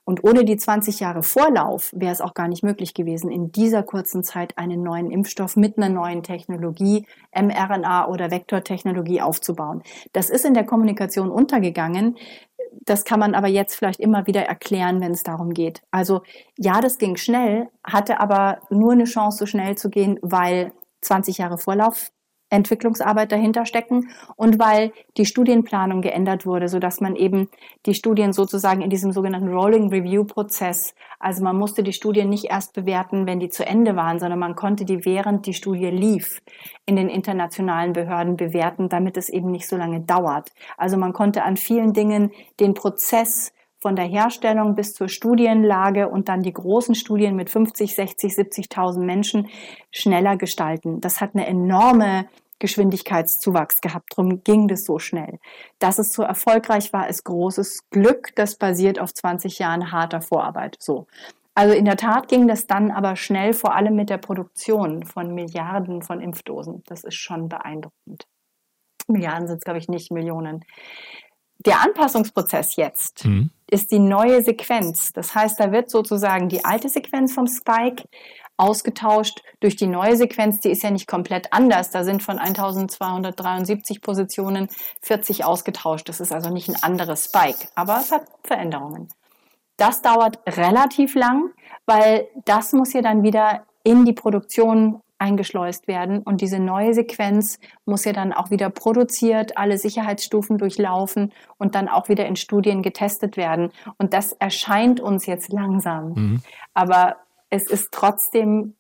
Und 0.05 0.25
ohne 0.25 0.45
die 0.45 0.57
20 0.57 1.01
Jahre 1.01 1.23
Vorlauf 1.23 1.91
wäre 1.95 2.13
es 2.13 2.21
auch 2.21 2.35
gar 2.35 2.49
nicht 2.49 2.63
möglich 2.63 2.95
gewesen, 2.95 3.31
in 3.31 3.53
dieser 3.53 3.83
kurzen 3.83 4.23
Zeit 4.23 4.59
einen 4.59 4.83
neuen 4.83 5.11
Impfstoff 5.11 5.57
mit 5.57 5.77
einer 5.77 5.89
neuen 5.89 6.23
Technologie, 6.23 7.07
mRNA 7.35 8.09
oder 8.09 8.31
Vektortechnologie 8.31 9.21
aufzubauen. 9.21 9.83
Das 10.13 10.31
ist 10.31 10.45
in 10.45 10.55
der 10.55 10.65
Kommunikation 10.65 11.31
untergegangen. 11.31 12.17
Das 12.83 13.05
kann 13.05 13.21
man 13.21 13.35
aber 13.35 13.49
jetzt 13.49 13.77
vielleicht 13.77 14.01
immer 14.01 14.27
wieder 14.27 14.43
erklären, 14.43 15.01
wenn 15.01 15.13
es 15.13 15.23
darum 15.23 15.55
geht. 15.55 15.83
Also 15.91 16.23
ja, 16.59 16.81
das 16.81 16.99
ging 16.99 17.17
schnell, 17.17 17.69
hatte 17.85 18.21
aber 18.21 18.59
nur 18.71 18.93
eine 18.93 19.05
Chance, 19.05 19.39
so 19.39 19.47
schnell 19.47 19.77
zu 19.77 19.91
gehen, 19.91 20.19
weil 20.23 20.73
20 21.01 21.39
Jahre 21.39 21.59
Vorlauf 21.59 22.11
Entwicklungsarbeit 22.55 23.33
dahinter 23.33 23.67
stecken 23.67 24.09
und 24.37 24.59
weil 24.59 24.93
die 25.17 25.27
Studienplanung 25.27 26.01
geändert 26.01 26.47
wurde, 26.47 26.69
so 26.69 26.79
dass 26.79 27.01
man 27.01 27.17
eben 27.17 27.49
die 27.87 27.95
Studien 27.95 28.33
sozusagen 28.33 28.83
in 28.83 28.91
diesem 28.91 29.13
sogenannten 29.13 29.49
Rolling 29.49 29.89
Review 29.91 30.25
Prozess, 30.25 30.95
also 31.19 31.43
man 31.43 31.57
musste 31.57 31.83
die 31.83 31.93
Studien 31.93 32.29
nicht 32.29 32.47
erst 32.47 32.75
bewerten, 32.75 33.27
wenn 33.27 33.41
die 33.41 33.49
zu 33.49 33.67
Ende 33.67 33.97
waren, 33.97 34.19
sondern 34.19 34.39
man 34.39 34.55
konnte 34.55 34.85
die 34.85 35.05
während 35.05 35.47
die 35.47 35.55
Studie 35.55 35.91
lief 35.91 36.43
in 36.87 36.97
den 36.97 37.09
internationalen 37.09 37.93
Behörden 37.93 38.37
bewerten, 38.37 38.89
damit 38.89 39.17
es 39.17 39.29
eben 39.29 39.51
nicht 39.51 39.69
so 39.69 39.77
lange 39.77 40.01
dauert. 40.01 40.53
Also 40.77 40.97
man 40.97 41.13
konnte 41.13 41.43
an 41.43 41.57
vielen 41.57 41.93
Dingen 41.93 42.31
den 42.61 42.75
Prozess 42.75 43.53
von 43.85 43.97
der 43.97 44.07
Herstellung 44.07 44.77
bis 44.77 44.95
zur 44.95 45.09
Studienlage 45.09 46.09
und 46.09 46.31
dann 46.31 46.41
die 46.41 46.55
großen 46.55 46.95
Studien 46.95 47.37
mit 47.37 47.51
50, 47.51 47.95
60, 47.95 48.33
70.000 48.33 49.01
Menschen 49.01 49.49
schneller 49.91 50.39
gestalten. 50.39 51.03
Das 51.03 51.21
hat 51.21 51.35
eine 51.35 51.47
enorme 51.47 52.25
Geschwindigkeitszuwachs 52.65 53.83
gehabt. 53.83 54.15
Darum 54.17 54.43
ging 54.43 54.69
das 54.69 54.87
so 54.87 54.99
schnell. 54.99 55.39
Dass 55.79 55.99
es 55.99 56.15
so 56.15 56.23
erfolgreich 56.23 56.95
war, 56.95 57.11
ist 57.11 57.25
großes 57.25 57.91
Glück. 57.91 58.35
Das 58.37 58.57
basiert 58.57 58.99
auf 58.99 59.13
20 59.13 59.59
Jahren 59.59 59.93
harter 59.93 60.23
Vorarbeit. 60.23 60.79
So. 60.81 61.07
Also 61.55 61.75
in 61.75 61.85
der 61.85 61.99
Tat 61.99 62.29
ging 62.29 62.49
das 62.49 62.67
dann 62.67 62.91
aber 62.91 63.17
schnell, 63.17 63.53
vor 63.53 63.75
allem 63.75 63.95
mit 63.95 64.09
der 64.09 64.17
Produktion 64.17 65.05
von 65.05 65.35
Milliarden 65.35 66.01
von 66.01 66.23
Impfdosen. 66.23 66.83
Das 66.87 67.05
ist 67.05 67.17
schon 67.17 67.51
beeindruckend. 67.51 68.27
Milliarden 69.09 69.47
sind 69.47 69.59
es, 69.59 69.65
glaube 69.65 69.79
ich, 69.79 69.89
nicht 69.89 70.11
Millionen. 70.11 70.65
Der 71.67 71.83
Anpassungsprozess 71.83 72.77
jetzt 72.77 73.27
mhm. 73.27 73.51
ist 73.71 73.93
die 73.93 73.99
neue 73.99 74.43
Sequenz. 74.43 75.13
Das 75.13 75.35
heißt, 75.35 75.61
da 75.61 75.71
wird 75.71 75.91
sozusagen 75.91 76.49
die 76.49 76.65
alte 76.65 76.89
Sequenz 76.89 77.35
vom 77.35 77.47
Spike 77.47 78.05
ausgetauscht 78.57 79.43
durch 79.61 79.77
die 79.77 79.87
neue 79.87 80.17
Sequenz. 80.17 80.61
Die 80.61 80.71
ist 80.71 80.83
ja 80.83 80.91
nicht 80.91 81.07
komplett 81.07 81.53
anders. 81.53 81.91
Da 81.91 82.05
sind 82.05 82.23
von 82.23 82.39
1273 82.39 84.01
Positionen 84.01 84.69
40 85.03 85.45
ausgetauscht. 85.45 86.09
Das 86.09 86.21
ist 86.21 86.33
also 86.33 86.51
nicht 86.51 86.69
ein 86.69 86.83
anderes 86.83 87.25
Spike, 87.25 87.69
aber 87.75 87.99
es 87.99 88.13
hat 88.13 88.27
Veränderungen. 88.43 89.09
Das 89.77 90.03
dauert 90.03 90.39
relativ 90.47 91.15
lang, 91.15 91.51
weil 91.87 92.29
das 92.45 92.73
muss 92.73 92.93
ja 92.93 93.03
dann 93.03 93.23
wieder 93.23 93.65
in 93.83 94.05
die 94.05 94.13
Produktion 94.13 95.01
eingeschleust 95.19 95.89
werden. 95.89 96.23
Und 96.23 96.41
diese 96.41 96.59
neue 96.59 96.93
Sequenz 96.93 97.59
muss 97.85 98.05
ja 98.05 98.13
dann 98.13 98.33
auch 98.33 98.51
wieder 98.51 98.71
produziert, 98.71 99.57
alle 99.57 99.79
Sicherheitsstufen 99.79 100.59
durchlaufen 100.59 101.33
und 101.57 101.75
dann 101.75 101.89
auch 101.89 102.09
wieder 102.09 102.27
in 102.27 102.37
Studien 102.37 102.83
getestet 102.83 103.37
werden. 103.37 103.73
Und 103.97 104.13
das 104.13 104.33
erscheint 104.33 105.01
uns 105.01 105.27
jetzt 105.27 105.53
langsam. 105.53 106.13
Mhm. 106.13 106.43
Aber 106.75 107.17
es 107.55 107.71
ist 107.71 107.93
trotzdem 107.93 108.75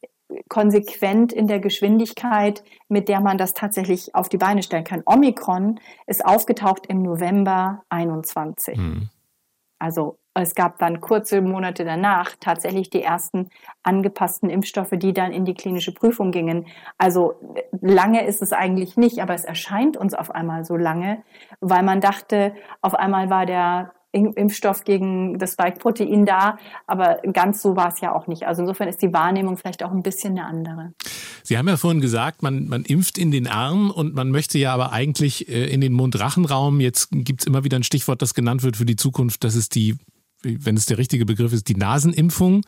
konsequent 0.49 1.33
in 1.33 1.47
der 1.47 1.61
Geschwindigkeit, 1.61 2.64
mit 2.89 3.09
der 3.09 3.20
man 3.20 3.39
das 3.39 3.55
tatsächlich 3.55 4.14
auf 4.14 4.29
die 4.29 4.37
Beine 4.37 4.62
stellen 4.64 4.85
kann. 4.85 5.03
Omikron 5.07 5.79
ist 6.07 6.25
aufgetaucht 6.25 6.87
im 6.87 7.03
November 7.03 7.85
21. 7.89 8.77
Mhm. 8.77 9.11
Also 9.79 10.18
es 10.35 10.57
gab 10.57 10.79
dann 10.79 11.01
kurze 11.01 11.41
Monate 11.41 11.85
danach 11.85 12.35
tatsächlich 12.41 12.91
die 12.91 13.03
ersten 13.03 13.51
angepassten 13.85 14.51
Impfstoffe, 14.51 14.95
die 14.95 15.12
dann 15.12 15.31
in 15.31 15.45
die 15.45 15.55
klinische 15.55 15.95
Prüfung 15.95 16.33
gingen. 16.33 16.66
Also 16.99 17.35
lange 17.81 18.27
ist 18.27 18.43
es 18.43 18.53
eigentlich 18.53 18.97
nicht, 18.97 19.20
aber 19.20 19.35
es 19.35 19.45
erscheint 19.45 19.97
uns 19.97 20.14
auf 20.14 20.33
einmal 20.33 20.64
so 20.64 20.77
lange, 20.77 21.22
weil 21.61 21.85
man 21.85 22.01
dachte, 22.01 22.55
auf 22.81 22.95
einmal 22.95 23.31
war 23.31 23.47
der 23.47 23.93
Impfstoff 24.15 24.85
gegen 24.85 25.39
das 25.39 25.53
Spike-Protein 25.53 26.25
da, 26.25 26.59
aber 26.87 27.19
ganz 27.33 27.61
so 27.61 27.77
war 27.77 27.93
es 27.93 28.01
ja 28.01 28.15
auch 28.15 28.27
nicht. 28.27 28.47
Also 28.47 28.62
insofern 28.62 28.89
ist 28.89 29.03
die 29.03 29.12
Wahrnehmung 29.12 29.57
vielleicht 29.57 29.83
auch 29.83 29.93
ein 29.93 30.03
bisschen 30.03 30.39
eine 30.39 30.47
andere. 30.47 30.93
Sie 31.43 31.59
haben 31.59 31.69
ja 31.69 31.77
vorhin 31.77 32.01
gesagt, 32.01 32.43
man, 32.43 32.69
man 32.69 32.85
impft 32.85 33.19
in 33.19 33.31
den 33.31 33.47
Arm 33.47 33.91
und 33.91 34.15
man 34.15 34.31
möchte 34.31 34.59
ja 34.59 34.73
aber 34.73 34.93
eigentlich 34.93 35.49
äh, 35.49 35.67
in 35.67 35.81
den 35.81 35.93
Mund-Rachenraum. 35.93 36.81
Jetzt 36.81 37.09
gibt 37.11 37.43
es 37.43 37.47
immer 37.47 37.65
wieder 37.65 37.79
ein 37.79 37.83
Stichwort, 37.83 38.23
das 38.23 38.35
genannt 38.35 38.62
wird 38.62 38.77
für 38.77 38.87
die 38.87 38.97
Zukunft, 38.97 39.45
das 39.45 39.55
ist 39.55 39.75
die 39.75 39.97
wenn 40.45 40.77
es 40.77 40.85
der 40.85 40.99
richtige 40.99 41.25
Begriff 41.25 41.55
ist, 41.55 41.69
die 41.69 41.75
Nasenimpfung. 41.75 42.67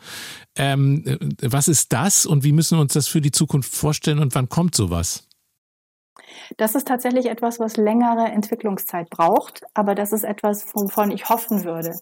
Ähm, 0.55 1.03
äh, 1.05 1.17
was 1.41 1.67
ist 1.67 1.93
das 1.93 2.25
und 2.25 2.43
wie 2.43 2.51
müssen 2.51 2.77
wir 2.77 2.81
uns 2.81 2.93
das 2.93 3.07
für 3.07 3.21
die 3.21 3.31
Zukunft 3.31 3.71
vorstellen 3.71 4.19
und 4.19 4.33
wann 4.35 4.49
kommt 4.49 4.73
sowas? 4.73 5.26
Das 6.57 6.75
ist 6.75 6.87
tatsächlich 6.87 7.27
etwas, 7.27 7.59
was 7.59 7.77
längere 7.77 8.25
Entwicklungszeit 8.25 9.09
braucht, 9.09 9.63
aber 9.73 9.95
das 9.95 10.13
ist 10.13 10.23
etwas, 10.23 10.65
wovon 10.73 11.11
ich 11.11 11.29
hoffen 11.29 11.63
würde, 11.63 11.95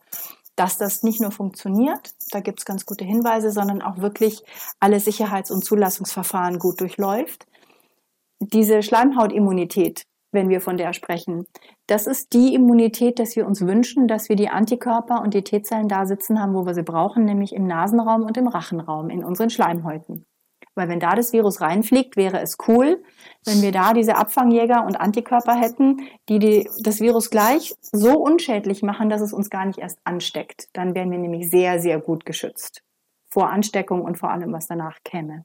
dass 0.55 0.78
das 0.78 1.03
nicht 1.03 1.22
nur 1.22 1.32
funktioniert, 1.32 2.13
da 2.32 2.39
gibt 2.39 2.59
es 2.59 2.66
ganz 2.66 2.86
gute 2.86 3.05
Hinweise, 3.05 3.51
sondern 3.51 3.82
auch 3.82 3.97
wirklich 3.97 4.43
alle 4.80 4.99
Sicherheits- 4.99 5.51
und 5.51 5.66
Zulassungsverfahren 5.66 6.59
gut 6.59 6.80
durchläuft. 6.80 7.45
Diese 8.39 8.82
Schleimhautimmunität, 8.82 10.03
wenn 10.32 10.49
wir 10.49 10.61
von 10.61 10.78
der 10.78 10.93
sprechen, 10.93 11.45
das 11.88 12.07
ist 12.07 12.34
die 12.34 12.53
Immunität, 12.53 13.20
dass 13.20 13.36
wir 13.36 13.45
uns 13.45 13.61
wünschen, 13.61 14.07
dass 14.07 14.30
wir 14.30 14.36
die 14.36 14.49
Antikörper 14.49 15.22
und 15.22 15.34
die 15.34 15.43
T-Zellen 15.43 15.88
da 15.88 16.05
sitzen 16.05 16.41
haben, 16.41 16.53
wo 16.53 16.66
wir 16.66 16.74
sie 16.74 16.84
brauchen, 16.84 17.26
nämlich 17.26 17.53
im 17.53 17.68
Nasenraum 17.68 18.24
und 18.24 18.38
im 18.38 18.47
Rachenraum, 18.47 19.09
in 19.09 19.24
unseren 19.24 19.49
Schleimhäuten. 19.49 20.26
Weil 20.76 20.89
wenn 20.89 20.99
da 20.99 21.15
das 21.15 21.34
Virus 21.34 21.61
reinfliegt, 21.61 22.17
wäre 22.17 22.41
es 22.41 22.57
cool, 22.67 23.01
wenn 23.45 23.61
wir 23.61 23.71
da 23.71 23.93
diese 23.93 24.17
Abfangjäger 24.17 24.86
und 24.86 24.99
Antikörper 24.99 25.55
hätten, 25.55 26.01
die, 26.28 26.39
die 26.39 26.69
das 26.82 26.99
Virus 26.99 27.30
gleich 27.30 27.76
so 27.82 28.19
unschädlich 28.19 28.84
machen, 28.84 29.09
dass 29.09 29.21
es 29.21 29.34
uns 29.34 29.49
gar 29.49 29.65
nicht 29.65 29.80
erst 29.80 29.99
ansteckt. 30.03 30.67
Dann 30.73 30.93
wären 30.93 31.11
wir 31.11 31.17
nämlich 31.17 31.49
sehr, 31.49 31.80
sehr 31.80 31.99
gut 31.99 32.26
geschützt 32.26 32.84
vor 33.30 33.49
Ansteckung 33.49 34.01
und 34.01 34.17
vor 34.17 34.32
allem, 34.32 34.53
was 34.53 34.67
danach 34.67 34.99
käme. 35.03 35.43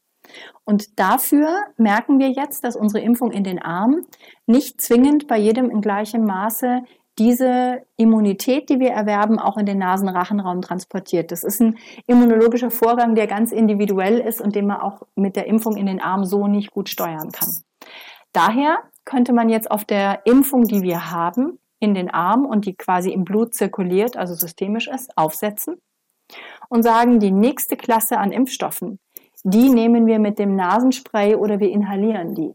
Und 0.65 1.01
dafür 1.01 1.49
merken 1.77 2.19
wir 2.19 2.31
jetzt, 2.31 2.63
dass 2.63 2.77
unsere 2.77 3.03
Impfung 3.03 3.33
in 3.33 3.43
den 3.43 3.61
Arm 3.61 4.07
nicht 4.47 4.81
zwingend 4.81 5.27
bei 5.27 5.39
jedem 5.39 5.71
in 5.71 5.81
gleichem 5.81 6.25
Maße 6.25 6.83
diese 7.21 7.83
Immunität, 7.99 8.71
die 8.71 8.81
wir 8.81 8.93
erwerben, 8.93 9.39
auch 9.39 9.59
in 9.59 9.67
den 9.67 9.77
Nasenrachenraum 9.77 10.63
transportiert. 10.63 11.31
Das 11.31 11.45
ist 11.45 11.61
ein 11.61 11.77
immunologischer 12.07 12.71
Vorgang, 12.71 13.15
der 13.15 13.27
ganz 13.27 13.53
individuell 13.53 14.19
ist 14.19 14.41
und 14.41 14.57
den 14.57 14.67
man 14.67 14.81
auch 14.81 15.03
mit 15.17 15.37
der 15.37 15.47
Impfung 15.47 15.77
in 15.77 15.85
den 15.85 16.01
Arm 16.01 16.25
so 16.25 16.49
nicht 16.49 16.71
gut 16.71 16.89
steuern 16.89 17.31
kann. 17.31 17.51
Daher 18.33 18.79
könnte 19.05 19.35
man 19.35 19.51
jetzt 19.51 19.71
auf 19.71 19.85
der 19.85 20.23
Impfung, 20.25 20.65
die 20.65 20.81
wir 20.81 21.11
haben, 21.11 21.59
in 21.79 21.93
den 21.93 22.09
Arm 22.09 22.47
und 22.47 22.65
die 22.65 22.75
quasi 22.75 23.11
im 23.11 23.25
Blut 23.25 23.55
zirkuliert, 23.55 24.17
also 24.17 24.35
systemisch 24.35 24.89
ist, 24.89 25.11
aufsetzen 25.17 25.77
und 26.71 26.83
sagen, 26.83 27.21
die 27.21 27.33
nächste 27.33 27.77
Klasse 27.77 28.17
an 28.17 28.33
Impfstoffen, 28.33 28.99
die 29.45 29.69
nehmen 29.69 30.07
wir 30.07 30.19
mit 30.19 30.39
dem 30.39 30.57
Nasenspray 30.57 31.35
oder 31.35 31.61
wir 31.61 31.71
inhalieren 31.71 32.35
die. 32.35 32.55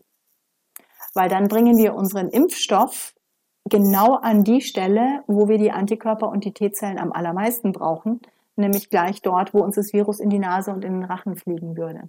Weil 1.13 1.30
dann 1.30 1.49
bringen 1.49 1.78
wir 1.78 1.93
unseren 1.93 2.30
Impfstoff 2.30 3.13
genau 3.66 4.16
an 4.16 4.43
die 4.43 4.61
Stelle, 4.61 5.24
wo 5.28 5.49
wir 5.49 5.57
die 5.57 5.72
Antikörper 5.72 6.30
und 6.30 6.45
die 6.45 6.53
T-Zellen 6.53 6.99
am 6.99 7.11
allermeisten 7.11 7.72
brauchen, 7.72 8.22
nämlich 8.55 8.89
gleich 8.89 9.22
dort, 9.22 9.53
wo 9.53 9.59
uns 9.59 9.76
das 9.76 9.91
Virus 9.91 10.20
in 10.20 10.30
die 10.30 10.39
Nase 10.39 10.72
und 10.72 10.86
in 10.86 11.01
den 11.01 11.03
Rachen 11.03 11.36
fliegen 11.36 11.76
würde. 11.76 12.07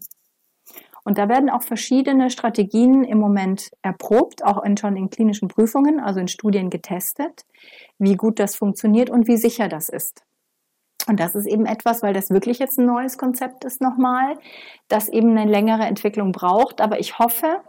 Und 1.05 1.19
da 1.19 1.29
werden 1.29 1.51
auch 1.51 1.63
verschiedene 1.63 2.31
Strategien 2.31 3.05
im 3.05 3.19
Moment 3.19 3.71
erprobt, 3.83 4.45
auch 4.45 4.65
in, 4.65 4.77
schon 4.77 4.97
in 4.97 5.09
klinischen 5.09 5.47
Prüfungen, 5.47 6.01
also 6.01 6.19
in 6.19 6.27
Studien 6.27 6.69
getestet, 6.69 7.47
wie 7.99 8.17
gut 8.17 8.41
das 8.41 8.57
funktioniert 8.57 9.09
und 9.09 9.29
wie 9.29 9.37
sicher 9.37 9.69
das 9.69 9.89
ist. 9.89 10.25
Und 11.09 11.21
das 11.21 11.37
ist 11.37 11.47
eben 11.47 11.65
etwas, 11.65 12.03
weil 12.03 12.13
das 12.13 12.31
wirklich 12.31 12.59
jetzt 12.59 12.79
ein 12.79 12.87
neues 12.87 13.19
Konzept 13.19 13.65
ist 13.65 13.81
nochmal, 13.81 14.37
das 14.89 15.09
eben 15.09 15.39
eine 15.39 15.49
längere 15.49 15.85
Entwicklung 15.85 16.33
braucht. 16.33 16.81
Aber 16.81 16.99
ich 16.99 17.21
hoffe, 17.21 17.61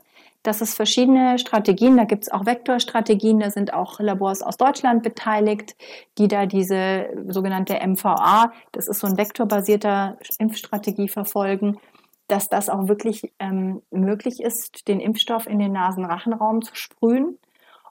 dass 0.44 0.62
es 0.62 0.74
verschiedene 0.74 1.40
Strategien, 1.40 1.98
da 1.98 2.06
gibt 2.06 2.24
es 2.24 2.32
auch 2.32 2.46
Vektorstrategien, 2.46 3.40
da 3.40 3.52
sind 3.52 3.74
auch 3.74 4.00
Labors 4.00 4.42
aus 4.42 4.58
Deutschland 4.58 5.04
beteiligt, 5.04 5.76
die 6.18 6.28
da 6.28 6.46
diese 6.46 7.08
sogenannte 7.28 7.80
MVA, 7.86 8.52
das 8.72 8.88
ist 8.88 9.00
so 9.00 9.08
ein 9.08 9.18
vektorbasierter 9.18 10.18
Impfstrategie 10.40 11.10
verfolgen, 11.10 11.80
dass 12.28 12.50
das 12.50 12.70
auch 12.70 12.88
wirklich 12.88 13.34
ähm, 13.40 13.82
möglich 13.92 14.42
ist, 14.42 14.88
den 14.88 15.00
Impfstoff 15.00 15.48
in 15.48 15.60
den 15.60 15.72
Nasenrachenraum 15.72 16.62
zu 16.62 16.76
sprühen 16.76 17.38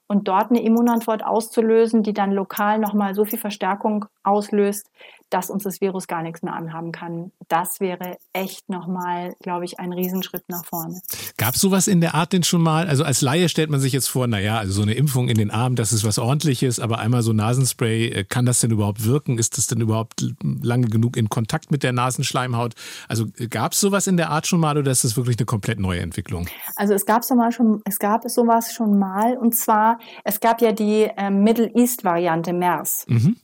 und 0.09 0.29
dort 0.29 0.51
eine 0.51 0.63
Immunantwort 0.63 1.25
auszulösen, 1.25 2.03
die 2.03 2.13
dann 2.13 2.33
lokal 2.33 2.79
nochmal 2.79 3.15
so 3.15 3.25
viel 3.25 3.39
Verstärkung 3.39 4.07
auslöst, 4.23 4.91
dass 5.31 5.51
uns 5.51 5.65
das 5.65 5.81
Virus 5.81 6.07
gar 6.07 6.23
nichts 6.23 6.43
mehr 6.43 6.55
anhaben 6.55 6.93
kann. 6.93 7.33
Das 7.49 7.81
wäre 7.81 8.19
echt 8.33 8.69
nochmal, 8.69 9.35
glaube 9.41 9.65
ich, 9.65 9.81
ein 9.81 9.93
Riesenschritt 9.93 10.45
nach 10.49 10.65
vorne. 10.65 11.01
Gab 11.39 11.55
es 11.55 11.61
sowas 11.61 11.87
in 11.87 12.01
der 12.01 12.15
Art 12.15 12.33
denn 12.33 12.45
schon 12.45 12.63
mal? 12.63 12.87
Also 12.87 13.05
als 13.05 13.21
Laie 13.21 13.51
stellt 13.51 13.69
man 13.69 13.79
sich 13.79 13.93
jetzt 13.93 14.09
vor, 14.09 14.27
naja, 14.27 14.57
also 14.59 14.73
so 14.73 14.83
eine 14.83 14.95
Impfung 14.95 15.29
in 15.29 15.37
den 15.37 15.51
Arm, 15.51 15.77
das 15.77 15.93
ist 15.93 16.03
was 16.03 16.19
ordentliches, 16.19 16.81
aber 16.81 16.99
einmal 16.99 17.21
so 17.21 17.35
Nasenspray, 17.35 18.09
äh, 18.09 18.25
kann 18.25 18.47
das 18.47 18.61
denn 18.61 18.71
überhaupt 18.71 19.05
wirken? 19.05 19.39
Ist 19.39 19.59
das 19.59 19.67
denn 19.67 19.83
überhaupt 19.83 20.25
lange 20.43 20.87
genug 20.87 21.17
in 21.19 21.29
Kontakt 21.29 21.71
mit 21.71 21.83
der 21.83 21.93
Nasenschleimhaut? 21.93 22.75
Also 23.07 23.27
äh, 23.37 23.49
gab 23.49 23.73
es 23.73 23.81
sowas 23.81 24.07
in 24.07 24.17
der 24.17 24.31
Art 24.31 24.47
schon 24.47 24.61
mal 24.61 24.79
oder 24.79 24.91
ist 24.91 25.05
das 25.05 25.19
wirklich 25.19 25.37
eine 25.39 25.45
komplett 25.45 25.79
neue 25.79 26.01
Entwicklung? 26.01 26.49
Also 26.75 26.95
es 26.95 27.05
gab 27.05 27.23
so 27.23 27.37
schon, 27.51 27.83
es 27.85 27.99
gab 27.99 28.29
sowas 28.31 28.73
schon 28.73 28.99
mal 28.99 29.37
und 29.37 29.55
zwar, 29.55 29.99
es 30.25 30.41
gab 30.41 30.63
ja 30.63 30.73
die 30.73 31.11
äh, 31.17 31.29
Middle 31.29 31.71
East 31.75 32.03
Variante 32.03 32.55
MERS. 32.55 33.05
Mhm. 33.09 33.37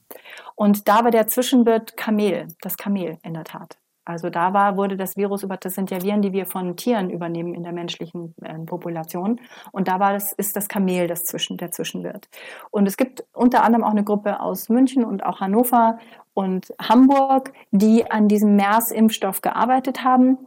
Und 0.55 0.89
da 0.89 1.05
war 1.05 1.11
der 1.11 1.27
Zwischenwirt 1.27 1.97
Kamel, 1.99 2.49
das 2.63 2.77
Kamel 2.79 3.19
in 3.23 3.35
der 3.35 3.45
Tat. 3.45 3.77
Also 4.13 4.31
da 4.31 4.53
war, 4.53 4.77
wurde 4.77 4.97
das 4.97 5.17
Virus 5.17 5.43
über, 5.43 5.57
das 5.57 5.75
sind 5.75 5.91
ja 5.91 6.03
Viren, 6.03 6.23
die 6.23 6.33
wir 6.33 6.47
von 6.47 6.77
Tieren 6.77 7.11
übernehmen 7.11 7.55
in 7.55 7.63
der 7.63 7.73
menschlichen 7.73 8.35
äh, 8.43 8.59
Population. 8.59 9.41
Und 9.73 9.89
da 9.89 9.99
war 9.99 10.13
das, 10.13 10.33
ist 10.33 10.55
das 10.55 10.69
Kamel 10.69 11.09
das 11.09 11.25
Zwischen, 11.25 11.57
der 11.57 11.71
Zwischenwirt. 11.71 12.29
Und 12.71 12.87
es 12.87 12.97
gibt 12.97 13.25
unter 13.33 13.65
anderem 13.65 13.85
auch 13.85 13.91
eine 13.91 14.05
Gruppe 14.05 14.41
aus 14.41 14.69
München 14.69 15.05
und 15.05 15.25
auch 15.25 15.41
Hannover 15.41 15.99
und 16.35 16.73
Hamburg, 16.81 17.53
die 17.71 18.11
an 18.11 18.29
diesem 18.29 18.55
MERS-Impfstoff 18.57 19.41
gearbeitet 19.41 20.05
haben. 20.05 20.39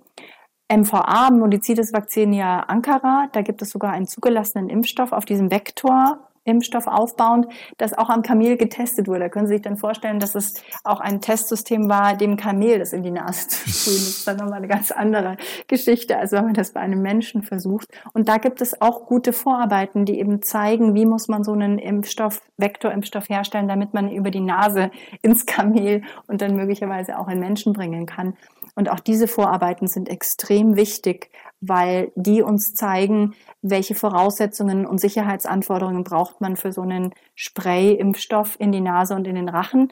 MVA, 0.72 1.30
Molizidis 1.32 1.94
Vaccinia 1.94 2.62
Ankara, 2.62 3.28
da 3.32 3.42
gibt 3.42 3.62
es 3.62 3.70
sogar 3.70 3.92
einen 3.92 4.08
zugelassenen 4.08 4.70
Impfstoff 4.70 5.12
auf 5.12 5.26
diesem 5.26 5.52
Vektor 5.52 6.25
Impfstoff 6.46 6.88
aufbauend, 6.88 7.48
das 7.78 7.98
auch 7.98 8.10
am 8.10 8.22
Kamel 8.22 8.56
getestet 8.56 9.08
wurde. 9.08 9.22
Da 9.22 9.30
können 9.30 9.48
Sie 9.48 9.56
sich 9.56 9.62
dann 9.62 9.78
vorstellen, 9.78 10.20
dass 10.20 10.36
es 10.36 10.54
auch 10.84 11.00
ein 11.00 11.20
Testsystem 11.20 11.90
war, 11.90 12.16
dem 12.16 12.38
Kamel 12.38 12.80
das 12.80 12.94
in 12.94 13.04
die 13.04 13.12
Nase 13.12 13.48
zu 13.48 13.70
sprühen. 13.70 13.98
Das 13.98 14.08
ist 14.08 14.28
dann 14.28 14.38
nochmal 14.38 14.60
eine 14.60 14.68
ganz 14.68 14.92
andere 14.92 15.38
Geschichte, 15.68 16.18
als 16.18 16.32
wenn 16.32 16.46
man 16.46 16.54
das 16.54 16.72
bei 16.72 16.80
einem 16.80 17.02
Menschen 17.02 17.44
versucht. 17.44 17.90
Und 18.14 18.30
da 18.30 18.38
gibt 18.38 18.62
es 18.62 18.82
auch 18.82 19.06
gute 19.06 19.34
Vorarbeiten, 19.34 20.06
die 20.06 20.20
eben 20.20 20.42
zeigen, 20.42 20.96
wie 20.96 21.06
muss 21.06 21.28
man 21.28 21.44
so 21.44 21.54
einen 21.54 21.80
Impfstoff, 21.80 22.42
Vektorimpfstoff 22.58 23.28
herstellen, 23.30 23.68
damit 23.68 23.94
man 23.94 24.12
über 24.12 24.32
die 24.32 24.42
Nase 24.42 24.92
ins 25.22 25.46
Kamel 25.46 26.04
und 26.28 26.42
dann 26.42 26.56
möglicherweise 26.56 27.18
auch 27.18 27.28
in 27.28 27.40
Menschen 27.40 27.74
bringen 27.74 28.06
kann. 28.06 28.36
Und 28.76 28.90
auch 28.90 29.00
diese 29.00 29.28
Vorarbeiten 29.28 29.88
sind 29.88 30.10
extrem 30.10 30.76
wichtig, 30.76 31.32
weil 31.62 32.12
die 32.16 32.42
uns 32.42 32.76
zeigen, 32.76 33.34
welche 33.62 33.96
Voraussetzungen 33.96 34.86
und 34.86 35.00
Sicherheitsanforderungen 35.00 36.04
braucht 36.04 36.42
man 36.42 36.58
für 36.58 36.74
so 36.74 36.82
einen 36.82 37.14
Spray-Impfstoff 37.36 38.60
in 38.60 38.72
die 38.72 38.82
Nase 38.82 39.16
und 39.16 39.28
in 39.28 39.36
den 39.36 39.50
Rachen. 39.50 39.92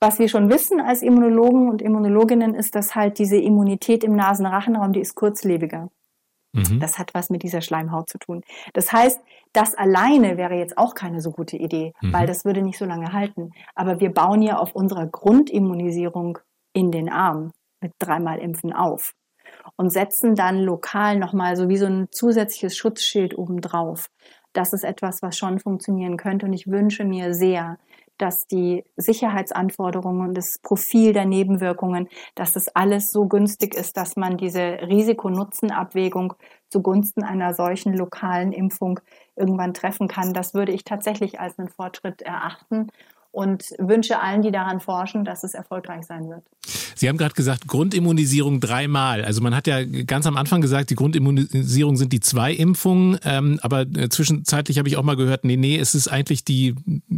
Was 0.00 0.18
wir 0.18 0.28
schon 0.28 0.50
wissen 0.50 0.80
als 0.80 1.02
Immunologen 1.02 1.68
und 1.68 1.82
Immunologinnen 1.82 2.54
ist, 2.54 2.74
dass 2.74 2.94
halt 2.94 3.18
diese 3.18 3.36
Immunität 3.36 4.04
im 4.04 4.14
Nasenrachenraum, 4.14 4.92
die 4.92 5.00
ist 5.00 5.16
kurzlebiger. 5.16 5.88
Mhm. 6.52 6.80
Das 6.80 6.98
hat 6.98 7.14
was 7.14 7.30
mit 7.30 7.42
dieser 7.42 7.62
Schleimhaut 7.62 8.08
zu 8.08 8.18
tun. 8.18 8.42
Das 8.74 8.92
heißt, 8.92 9.20
das 9.52 9.74
alleine 9.74 10.36
wäre 10.36 10.54
jetzt 10.54 10.78
auch 10.78 10.94
keine 10.94 11.20
so 11.20 11.32
gute 11.32 11.56
Idee, 11.56 11.94
mhm. 12.00 12.12
weil 12.12 12.26
das 12.26 12.44
würde 12.44 12.62
nicht 12.62 12.78
so 12.78 12.84
lange 12.84 13.12
halten. 13.12 13.50
Aber 13.74 14.00
wir 14.00 14.12
bauen 14.12 14.42
ja 14.42 14.58
auf 14.58 14.74
unserer 14.74 15.06
Grundimmunisierung 15.06 16.38
in 16.74 16.92
den 16.92 17.08
Arm 17.08 17.52
mit 17.80 17.92
dreimal 17.98 18.38
Impfen 18.38 18.72
auf 18.72 19.14
und 19.76 19.90
setzen 19.90 20.34
dann 20.34 20.58
lokal 20.60 21.18
nochmal 21.18 21.56
so 21.56 21.68
wie 21.68 21.76
so 21.76 21.86
ein 21.86 22.08
zusätzliches 22.10 22.76
Schutzschild 22.76 23.36
obendrauf. 23.36 24.10
Das 24.52 24.72
ist 24.72 24.84
etwas, 24.84 25.22
was 25.22 25.36
schon 25.36 25.58
funktionieren 25.58 26.16
könnte 26.16 26.46
und 26.46 26.52
ich 26.52 26.66
wünsche 26.66 27.04
mir 27.04 27.34
sehr, 27.34 27.78
dass 28.18 28.46
die 28.46 28.84
Sicherheitsanforderungen 28.96 30.28
und 30.28 30.34
das 30.34 30.58
Profil 30.58 31.12
der 31.12 31.24
Nebenwirkungen, 31.24 32.08
dass 32.34 32.52
das 32.52 32.68
alles 32.74 33.12
so 33.12 33.26
günstig 33.26 33.74
ist, 33.74 33.96
dass 33.96 34.16
man 34.16 34.36
diese 34.36 34.60
Risiko-Nutzen-Abwägung 34.60 36.34
zugunsten 36.68 37.22
einer 37.22 37.54
solchen 37.54 37.94
lokalen 37.94 38.52
Impfung 38.52 39.00
irgendwann 39.36 39.72
treffen 39.72 40.08
kann. 40.08 40.34
Das 40.34 40.52
würde 40.52 40.72
ich 40.72 40.84
tatsächlich 40.84 41.40
als 41.40 41.58
einen 41.58 41.68
Fortschritt 41.68 42.22
erachten 42.22 42.88
und 43.30 43.72
wünsche 43.78 44.20
allen, 44.20 44.42
die 44.42 44.50
daran 44.50 44.80
forschen, 44.80 45.24
dass 45.24 45.44
es 45.44 45.54
erfolgreich 45.54 46.04
sein 46.04 46.28
wird. 46.28 46.44
Sie 46.98 47.08
haben 47.08 47.16
gerade 47.16 47.34
gesagt, 47.34 47.68
Grundimmunisierung 47.68 48.60
dreimal. 48.60 49.24
Also 49.24 49.40
man 49.40 49.54
hat 49.54 49.66
ja 49.66 49.84
ganz 49.84 50.26
am 50.26 50.36
Anfang 50.36 50.60
gesagt, 50.60 50.90
die 50.90 50.96
Grundimmunisierung 50.96 51.96
sind 51.96 52.12
die 52.12 52.20
zwei 52.20 52.52
Impfungen, 52.52 53.18
ähm, 53.24 53.60
aber 53.62 53.82
äh, 53.82 54.08
zwischenzeitlich 54.08 54.78
habe 54.78 54.88
ich 54.88 54.96
auch 54.96 55.02
mal 55.02 55.16
gehört, 55.16 55.44
nee, 55.44 55.56
nee, 55.56 55.78
es 55.78 55.94
ist 55.94 56.08
eigentlich 56.08 56.44
die 56.44 56.74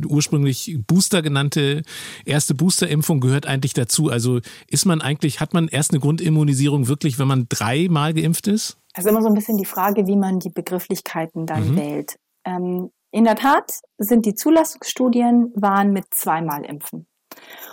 ursprünglich 0.06 0.78
Booster 0.86 1.22
genannte 1.22 1.82
erste 2.24 2.54
Boosterimpfung 2.54 3.20
gehört 3.20 3.46
eigentlich 3.46 3.72
dazu. 3.72 4.10
Also 4.10 4.40
ist 4.68 4.84
man 4.84 5.00
eigentlich, 5.00 5.40
hat 5.40 5.54
man 5.54 5.68
erst 5.68 5.92
eine 5.92 6.00
Grundimmunisierung 6.00 6.88
wirklich, 6.88 7.18
wenn 7.18 7.28
man 7.28 7.46
dreimal 7.48 8.12
geimpft 8.12 8.46
ist? 8.48 8.76
Also 8.94 9.08
immer 9.08 9.22
so 9.22 9.28
ein 9.28 9.34
bisschen 9.34 9.56
die 9.56 9.64
Frage, 9.64 10.06
wie 10.06 10.16
man 10.16 10.40
die 10.40 10.50
Begrifflichkeiten 10.50 11.46
dann 11.46 11.72
mhm. 11.72 11.76
wählt. 11.76 12.16
Ähm, 12.44 12.90
in 13.12 13.24
der 13.24 13.36
Tat 13.36 13.80
sind 13.98 14.26
die 14.26 14.34
Zulassungsstudien 14.34 15.52
waren 15.54 15.92
mit 15.92 16.04
zweimal 16.12 16.64
Impfen. 16.64 17.06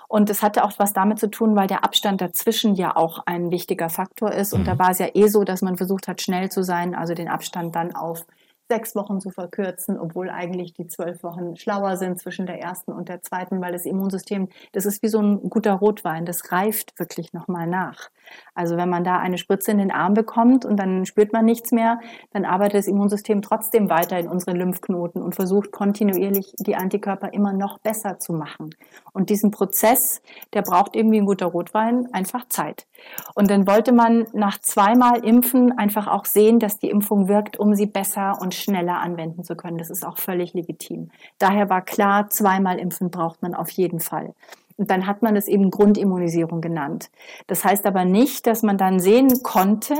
Und 0.07 0.29
es 0.29 0.41
hatte 0.41 0.63
auch 0.63 0.71
was 0.77 0.93
damit 0.93 1.19
zu 1.19 1.29
tun, 1.29 1.55
weil 1.55 1.67
der 1.67 1.83
Abstand 1.83 2.21
dazwischen 2.21 2.75
ja 2.75 2.95
auch 2.95 3.23
ein 3.25 3.51
wichtiger 3.51 3.89
Faktor 3.89 4.31
ist. 4.31 4.53
Und 4.53 4.61
mhm. 4.61 4.65
da 4.65 4.79
war 4.79 4.91
es 4.91 4.99
ja 4.99 5.07
eh 5.13 5.27
so, 5.27 5.43
dass 5.43 5.61
man 5.61 5.75
versucht 5.75 6.07
hat, 6.07 6.21
schnell 6.21 6.49
zu 6.49 6.63
sein, 6.63 6.95
also 6.95 7.13
den 7.13 7.27
Abstand 7.27 7.75
dann 7.75 7.93
auf 7.93 8.25
sechs 8.69 8.95
Wochen 8.95 9.19
zu 9.19 9.29
verkürzen, 9.29 9.99
obwohl 9.99 10.29
eigentlich 10.29 10.73
die 10.73 10.87
zwölf 10.87 11.23
Wochen 11.23 11.55
schlauer 11.55 11.97
sind 11.97 12.19
zwischen 12.19 12.45
der 12.45 12.59
ersten 12.59 12.91
und 12.91 13.09
der 13.09 13.21
zweiten, 13.21 13.61
weil 13.61 13.71
das 13.71 13.85
Immunsystem, 13.85 14.49
das 14.73 14.85
ist 14.85 15.01
wie 15.03 15.07
so 15.07 15.21
ein 15.21 15.49
guter 15.49 15.73
Rotwein, 15.73 16.25
das 16.25 16.51
reift 16.51 16.97
wirklich 16.99 17.33
nochmal 17.33 17.67
nach. 17.67 18.09
Also 18.53 18.77
wenn 18.77 18.89
man 18.89 19.03
da 19.03 19.17
eine 19.17 19.37
Spritze 19.37 19.71
in 19.71 19.77
den 19.77 19.91
Arm 19.91 20.13
bekommt 20.13 20.65
und 20.65 20.77
dann 20.77 21.05
spürt 21.05 21.33
man 21.33 21.45
nichts 21.45 21.71
mehr, 21.71 21.99
dann 22.31 22.45
arbeitet 22.45 22.79
das 22.79 22.87
Immunsystem 22.87 23.41
trotzdem 23.41 23.89
weiter 23.89 24.19
in 24.19 24.27
unseren 24.27 24.55
Lymphknoten 24.55 25.21
und 25.21 25.35
versucht 25.35 25.71
kontinuierlich 25.71 26.53
die 26.59 26.75
Antikörper 26.75 27.33
immer 27.33 27.53
noch 27.53 27.79
besser 27.79 28.19
zu 28.19 28.33
machen. 28.33 28.71
Und 29.13 29.29
diesen 29.29 29.51
Prozess, 29.51 30.21
der 30.53 30.61
braucht 30.61 30.95
irgendwie 30.95 31.19
ein 31.19 31.25
guter 31.25 31.47
Rotwein 31.47 32.07
einfach 32.13 32.47
Zeit. 32.49 32.87
Und 33.35 33.49
dann 33.49 33.67
wollte 33.67 33.91
man 33.91 34.25
nach 34.33 34.59
zweimal 34.59 35.23
Impfen 35.23 35.77
einfach 35.77 36.07
auch 36.07 36.25
sehen, 36.25 36.59
dass 36.59 36.79
die 36.79 36.89
Impfung 36.89 37.27
wirkt, 37.27 37.57
um 37.57 37.75
sie 37.75 37.85
besser 37.85 38.39
und 38.41 38.53
schneller 38.53 38.99
anwenden 38.99 39.43
zu 39.43 39.55
können. 39.55 39.77
Das 39.77 39.89
ist 39.89 40.05
auch 40.05 40.17
völlig 40.17 40.53
legitim. 40.53 41.11
Daher 41.37 41.69
war 41.69 41.81
klar, 41.81 42.29
zweimal 42.29 42.79
impfen 42.79 43.11
braucht 43.11 43.41
man 43.41 43.53
auf 43.53 43.69
jeden 43.69 43.99
Fall. 43.99 44.33
Und 44.77 44.91
dann 44.91 45.07
hat 45.07 45.21
man 45.21 45.35
es 45.35 45.47
eben 45.47 45.71
Grundimmunisierung 45.71 46.61
genannt. 46.61 47.09
Das 47.47 47.65
heißt 47.65 47.85
aber 47.85 48.05
nicht, 48.05 48.47
dass 48.47 48.63
man 48.63 48.77
dann 48.77 48.99
sehen 48.99 49.43
konnte, 49.43 49.95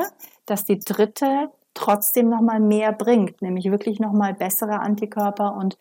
dass 0.45 0.65
die 0.65 0.80
dritte 0.80 1.49
trotzdem 1.73 2.30
nochmal 2.30 2.59
mehr 2.59 2.91
bringt, 2.91 3.41
nämlich 3.41 3.69
wirklich 3.69 3.99
nochmal 3.99 4.34
bessere 4.34 4.80
Antikörper 4.80 5.55
und 5.55 5.78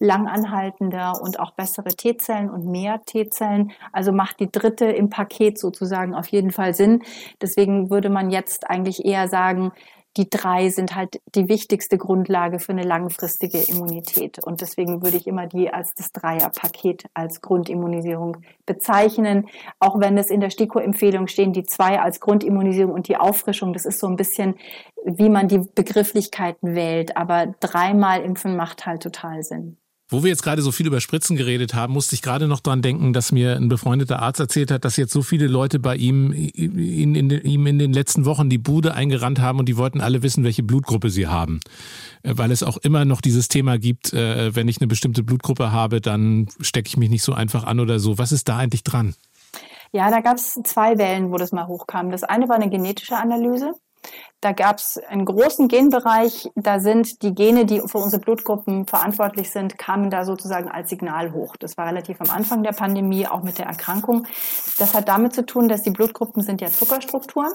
langanhaltender 0.00 1.20
und 1.20 1.40
auch 1.40 1.52
bessere 1.52 1.88
T-Zellen 1.88 2.50
und 2.50 2.66
mehr 2.66 3.02
T-Zellen. 3.04 3.72
Also 3.92 4.12
macht 4.12 4.40
die 4.40 4.50
dritte 4.50 4.86
im 4.86 5.10
Paket 5.10 5.58
sozusagen 5.58 6.14
auf 6.14 6.28
jeden 6.28 6.52
Fall 6.52 6.74
Sinn. 6.74 7.02
Deswegen 7.42 7.90
würde 7.90 8.10
man 8.10 8.30
jetzt 8.30 8.70
eigentlich 8.70 9.04
eher 9.04 9.28
sagen, 9.28 9.72
die 10.18 10.28
drei 10.28 10.68
sind 10.68 10.96
halt 10.96 11.20
die 11.34 11.48
wichtigste 11.48 11.96
Grundlage 11.96 12.58
für 12.58 12.72
eine 12.72 12.82
langfristige 12.82 13.58
Immunität. 13.58 14.44
Und 14.44 14.60
deswegen 14.60 15.02
würde 15.02 15.16
ich 15.16 15.28
immer 15.28 15.46
die 15.46 15.72
als 15.72 15.94
das 15.94 16.12
Dreierpaket 16.12 17.04
als 17.14 17.40
Grundimmunisierung 17.40 18.38
bezeichnen. 18.66 19.46
Auch 19.78 20.00
wenn 20.00 20.18
es 20.18 20.28
in 20.28 20.40
der 20.40 20.50
STIKO-Empfehlung 20.50 21.28
stehen, 21.28 21.52
die 21.52 21.62
zwei 21.62 22.00
als 22.00 22.18
Grundimmunisierung 22.18 22.92
und 22.92 23.06
die 23.06 23.16
Auffrischung. 23.16 23.72
Das 23.72 23.86
ist 23.86 24.00
so 24.00 24.08
ein 24.08 24.16
bisschen, 24.16 24.56
wie 25.04 25.28
man 25.28 25.46
die 25.46 25.60
Begrifflichkeiten 25.60 26.74
wählt. 26.74 27.16
Aber 27.16 27.54
dreimal 27.60 28.20
impfen 28.22 28.56
macht 28.56 28.86
halt 28.86 29.04
total 29.04 29.44
Sinn. 29.44 29.78
Wo 30.10 30.22
wir 30.22 30.30
jetzt 30.30 30.42
gerade 30.42 30.62
so 30.62 30.72
viel 30.72 30.86
über 30.86 31.02
Spritzen 31.02 31.36
geredet 31.36 31.74
haben, 31.74 31.92
musste 31.92 32.14
ich 32.14 32.22
gerade 32.22 32.48
noch 32.48 32.60
dran 32.60 32.80
denken, 32.80 33.12
dass 33.12 33.30
mir 33.30 33.56
ein 33.56 33.68
befreundeter 33.68 34.22
Arzt 34.22 34.40
erzählt 34.40 34.70
hat, 34.70 34.86
dass 34.86 34.96
jetzt 34.96 35.12
so 35.12 35.20
viele 35.20 35.48
Leute 35.48 35.78
bei 35.78 35.96
ihm 35.96 36.32
in, 36.32 37.14
in, 37.14 37.30
ihm 37.30 37.66
in 37.66 37.78
den 37.78 37.92
letzten 37.92 38.24
Wochen 38.24 38.48
die 38.48 38.56
Bude 38.56 38.94
eingerannt 38.94 39.38
haben 39.38 39.58
und 39.58 39.68
die 39.68 39.76
wollten 39.76 40.00
alle 40.00 40.22
wissen, 40.22 40.44
welche 40.44 40.62
Blutgruppe 40.62 41.10
sie 41.10 41.26
haben. 41.26 41.60
Äh, 42.22 42.32
weil 42.36 42.50
es 42.52 42.62
auch 42.62 42.78
immer 42.78 43.04
noch 43.04 43.20
dieses 43.20 43.48
Thema 43.48 43.78
gibt, 43.78 44.14
äh, 44.14 44.54
wenn 44.56 44.66
ich 44.66 44.80
eine 44.80 44.88
bestimmte 44.88 45.22
Blutgruppe 45.22 45.72
habe, 45.72 46.00
dann 46.00 46.48
stecke 46.60 46.88
ich 46.88 46.96
mich 46.96 47.10
nicht 47.10 47.22
so 47.22 47.34
einfach 47.34 47.64
an 47.64 47.78
oder 47.78 47.98
so. 47.98 48.16
Was 48.16 48.32
ist 48.32 48.48
da 48.48 48.56
eigentlich 48.56 48.84
dran? 48.84 49.14
Ja, 49.92 50.10
da 50.10 50.20
gab 50.20 50.36
es 50.36 50.58
zwei 50.64 50.96
Wellen, 50.96 51.30
wo 51.30 51.36
das 51.36 51.52
mal 51.52 51.66
hochkam. 51.66 52.10
Das 52.10 52.24
eine 52.24 52.48
war 52.48 52.56
eine 52.56 52.70
genetische 52.70 53.16
Analyse. 53.16 53.72
Da 54.40 54.52
gab 54.52 54.76
es 54.78 55.00
einen 55.08 55.24
großen 55.24 55.66
Genbereich, 55.66 56.48
da 56.54 56.78
sind 56.78 57.22
die 57.22 57.34
Gene, 57.34 57.66
die 57.66 57.80
für 57.84 57.98
unsere 57.98 58.22
Blutgruppen 58.22 58.86
verantwortlich 58.86 59.50
sind, 59.50 59.78
kamen 59.78 60.10
da 60.10 60.24
sozusagen 60.24 60.70
als 60.70 60.90
Signal 60.90 61.32
hoch. 61.32 61.56
Das 61.56 61.76
war 61.76 61.88
relativ 61.88 62.20
am 62.20 62.30
Anfang 62.30 62.62
der 62.62 62.70
Pandemie, 62.70 63.26
auch 63.26 63.42
mit 63.42 63.58
der 63.58 63.66
Erkrankung. 63.66 64.28
Das 64.78 64.94
hat 64.94 65.08
damit 65.08 65.34
zu 65.34 65.44
tun, 65.44 65.68
dass 65.68 65.82
die 65.82 65.90
Blutgruppen 65.90 66.44
sind 66.44 66.60
ja 66.60 66.68
Zuckerstrukturen 66.68 67.52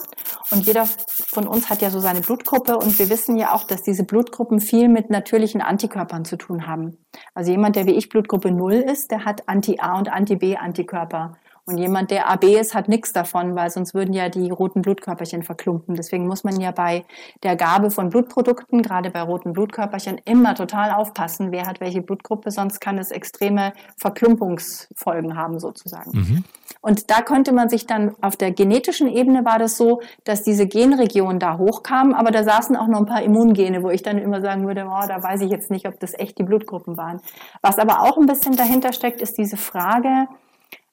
und 0.51 0.65
jeder 0.65 0.85
von 0.85 1.47
uns 1.47 1.69
hat 1.69 1.81
ja 1.81 1.89
so 1.89 2.01
seine 2.01 2.19
Blutgruppe 2.19 2.77
und 2.77 2.99
wir 2.99 3.09
wissen 3.09 3.37
ja 3.37 3.53
auch, 3.53 3.63
dass 3.63 3.81
diese 3.83 4.03
Blutgruppen 4.03 4.59
viel 4.59 4.89
mit 4.89 5.09
natürlichen 5.09 5.61
Antikörpern 5.61 6.25
zu 6.25 6.35
tun 6.35 6.67
haben. 6.67 6.97
Also 7.33 7.51
jemand, 7.51 7.77
der 7.77 7.85
wie 7.85 7.95
ich 7.95 8.09
Blutgruppe 8.09 8.51
0 8.51 8.73
ist, 8.73 9.09
der 9.09 9.23
hat 9.23 9.47
Anti-A 9.47 9.97
und 9.97 10.11
Anti-B-Antikörper. 10.11 11.37
Und 11.65 11.77
jemand, 11.77 12.11
der 12.11 12.29
AB 12.29 12.43
ist, 12.59 12.75
hat 12.75 12.89
nichts 12.89 13.13
davon, 13.13 13.55
weil 13.55 13.69
sonst 13.69 13.93
würden 13.93 14.13
ja 14.13 14.27
die 14.27 14.49
roten 14.49 14.81
Blutkörperchen 14.81 15.43
verklumpen. 15.43 15.95
Deswegen 15.95 16.27
muss 16.27 16.43
man 16.43 16.59
ja 16.59 16.71
bei 16.71 17.05
der 17.41 17.55
Gabe 17.55 17.89
von 17.89 18.09
Blutprodukten, 18.09 18.81
gerade 18.81 19.09
bei 19.11 19.21
roten 19.21 19.53
Blutkörperchen, 19.53 20.19
immer 20.25 20.55
total 20.55 20.91
aufpassen, 20.91 21.53
wer 21.53 21.65
hat 21.65 21.79
welche 21.79 22.01
Blutgruppe, 22.01 22.51
sonst 22.51 22.81
kann 22.81 22.97
es 22.97 23.11
extreme 23.11 23.71
Verklumpungsfolgen 23.97 25.37
haben 25.37 25.59
sozusagen. 25.59 26.11
Mhm. 26.11 26.43
Und 26.81 27.09
da 27.09 27.21
könnte 27.21 27.53
man 27.53 27.69
sich 27.69 27.87
dann 27.87 28.13
auf 28.19 28.35
der 28.35 28.51
genetischen 28.51 29.07
Ebene 29.07 29.45
war 29.45 29.57
das 29.57 29.77
so, 29.77 30.01
dass 30.25 30.43
diese 30.43 30.67
Genregionen 30.67 31.39
da 31.39 31.57
hochkamen, 31.57 32.13
aber 32.13 32.31
da 32.31 32.43
saßen 32.43 32.75
auch 32.75 32.87
noch 32.87 32.99
ein 32.99 33.05
paar 33.05 33.23
Immungene, 33.23 33.83
wo 33.83 33.89
ich 33.89 34.03
dann 34.03 34.17
immer 34.17 34.41
sagen 34.41 34.67
würde, 34.67 34.85
oh, 34.89 35.07
da 35.07 35.23
weiß 35.23 35.39
ich 35.39 35.49
jetzt 35.49 35.71
nicht, 35.71 35.87
ob 35.87 35.97
das 36.01 36.13
echt 36.13 36.37
die 36.39 36.43
Blutgruppen 36.43 36.97
waren. 36.97 37.21
Was 37.61 37.79
aber 37.79 38.01
auch 38.01 38.17
ein 38.17 38.25
bisschen 38.25 38.57
dahinter 38.57 38.91
steckt, 38.91 39.21
ist 39.21 39.37
diese 39.37 39.55
Frage, 39.55 40.27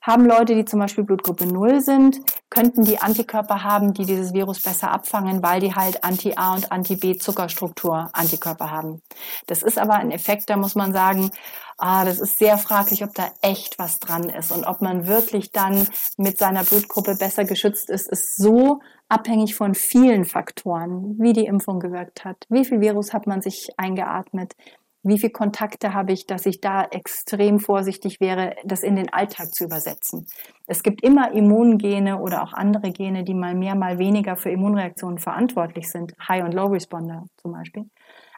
haben 0.01 0.25
Leute, 0.25 0.55
die 0.55 0.65
zum 0.65 0.81
Beispiel 0.81 1.05
Blutgruppe 1.05 1.47
0 1.47 1.81
sind, 1.81 2.21
könnten 2.49 2.85
die 2.85 2.99
Antikörper 2.99 3.63
haben, 3.63 3.93
die 3.93 4.07
dieses 4.07 4.33
Virus 4.33 4.63
besser 4.63 4.91
abfangen, 4.91 5.43
weil 5.43 5.61
die 5.61 5.75
halt 5.75 6.03
Anti-A 6.03 6.55
und 6.55 6.73
Anti-B-Zuckerstruktur 6.73 8.11
Antikörper 8.13 8.71
haben. 8.71 9.03
Das 9.47 9.63
ist 9.63 9.79
aber 9.79 9.95
ein 9.95 10.11
Effekt, 10.11 10.51
da 10.51 10.57
muss 10.57 10.75
man 10.75 10.93
sagen, 10.93 11.31
ah, 11.77 12.05
das 12.05 12.19
ist 12.19 12.39
sehr 12.39 12.59
fraglich, 12.59 13.05
ob 13.05 13.15
da 13.15 13.31
echt 13.43 13.79
was 13.79 13.99
dran 13.99 14.29
ist. 14.29 14.53
Und 14.53 14.65
ob 14.65 14.81
man 14.81 15.07
wirklich 15.07 15.53
dann 15.53 15.87
mit 16.17 16.39
seiner 16.39 16.65
Blutgruppe 16.65 17.17
besser 17.17 17.45
geschützt 17.45 17.91
ist, 17.91 18.09
ist 18.09 18.37
so 18.37 18.81
abhängig 19.09 19.55
von 19.55 19.75
vielen 19.75 20.25
Faktoren, 20.25 21.17
wie 21.19 21.33
die 21.33 21.47
Impfung 21.47 21.81
gewirkt 21.81 22.25
hat, 22.25 22.47
wie 22.49 22.65
viel 22.65 22.81
Virus 22.81 23.13
hat 23.13 23.27
man 23.27 23.43
sich 23.43 23.71
eingeatmet, 23.77 24.55
wie 25.03 25.19
viele 25.19 25.33
Kontakte 25.33 25.95
habe 25.95 26.13
ich, 26.13 26.27
dass 26.27 26.45
ich 26.47 26.61
da 26.61 26.85
extrem 26.85 27.59
vorsichtig 27.59 28.21
wäre, 28.21 28.55
das 28.65 28.83
in 28.83 28.97
den 28.97 29.13
Alltag 29.13 29.55
zu 29.55 29.65
übersetzen. 29.65 30.27
Es 30.67 30.83
gibt 30.83 31.03
immer 31.03 31.33
Immungene 31.33 32.19
oder 32.19 32.43
auch 32.43 32.53
andere 32.53 32.91
Gene, 32.91 33.25
die 33.25 33.35
mal 33.35 33.55
mehr, 33.55 33.75
mal 33.75 33.99
weniger 33.99 34.37
für 34.37 34.51
Immunreaktionen 34.51 35.19
verantwortlich 35.19 35.89
sind. 35.91 36.13
High- 36.29 36.45
und 36.45 36.53
Low-Responder 36.53 37.25
zum 37.41 37.53
Beispiel. 37.53 37.85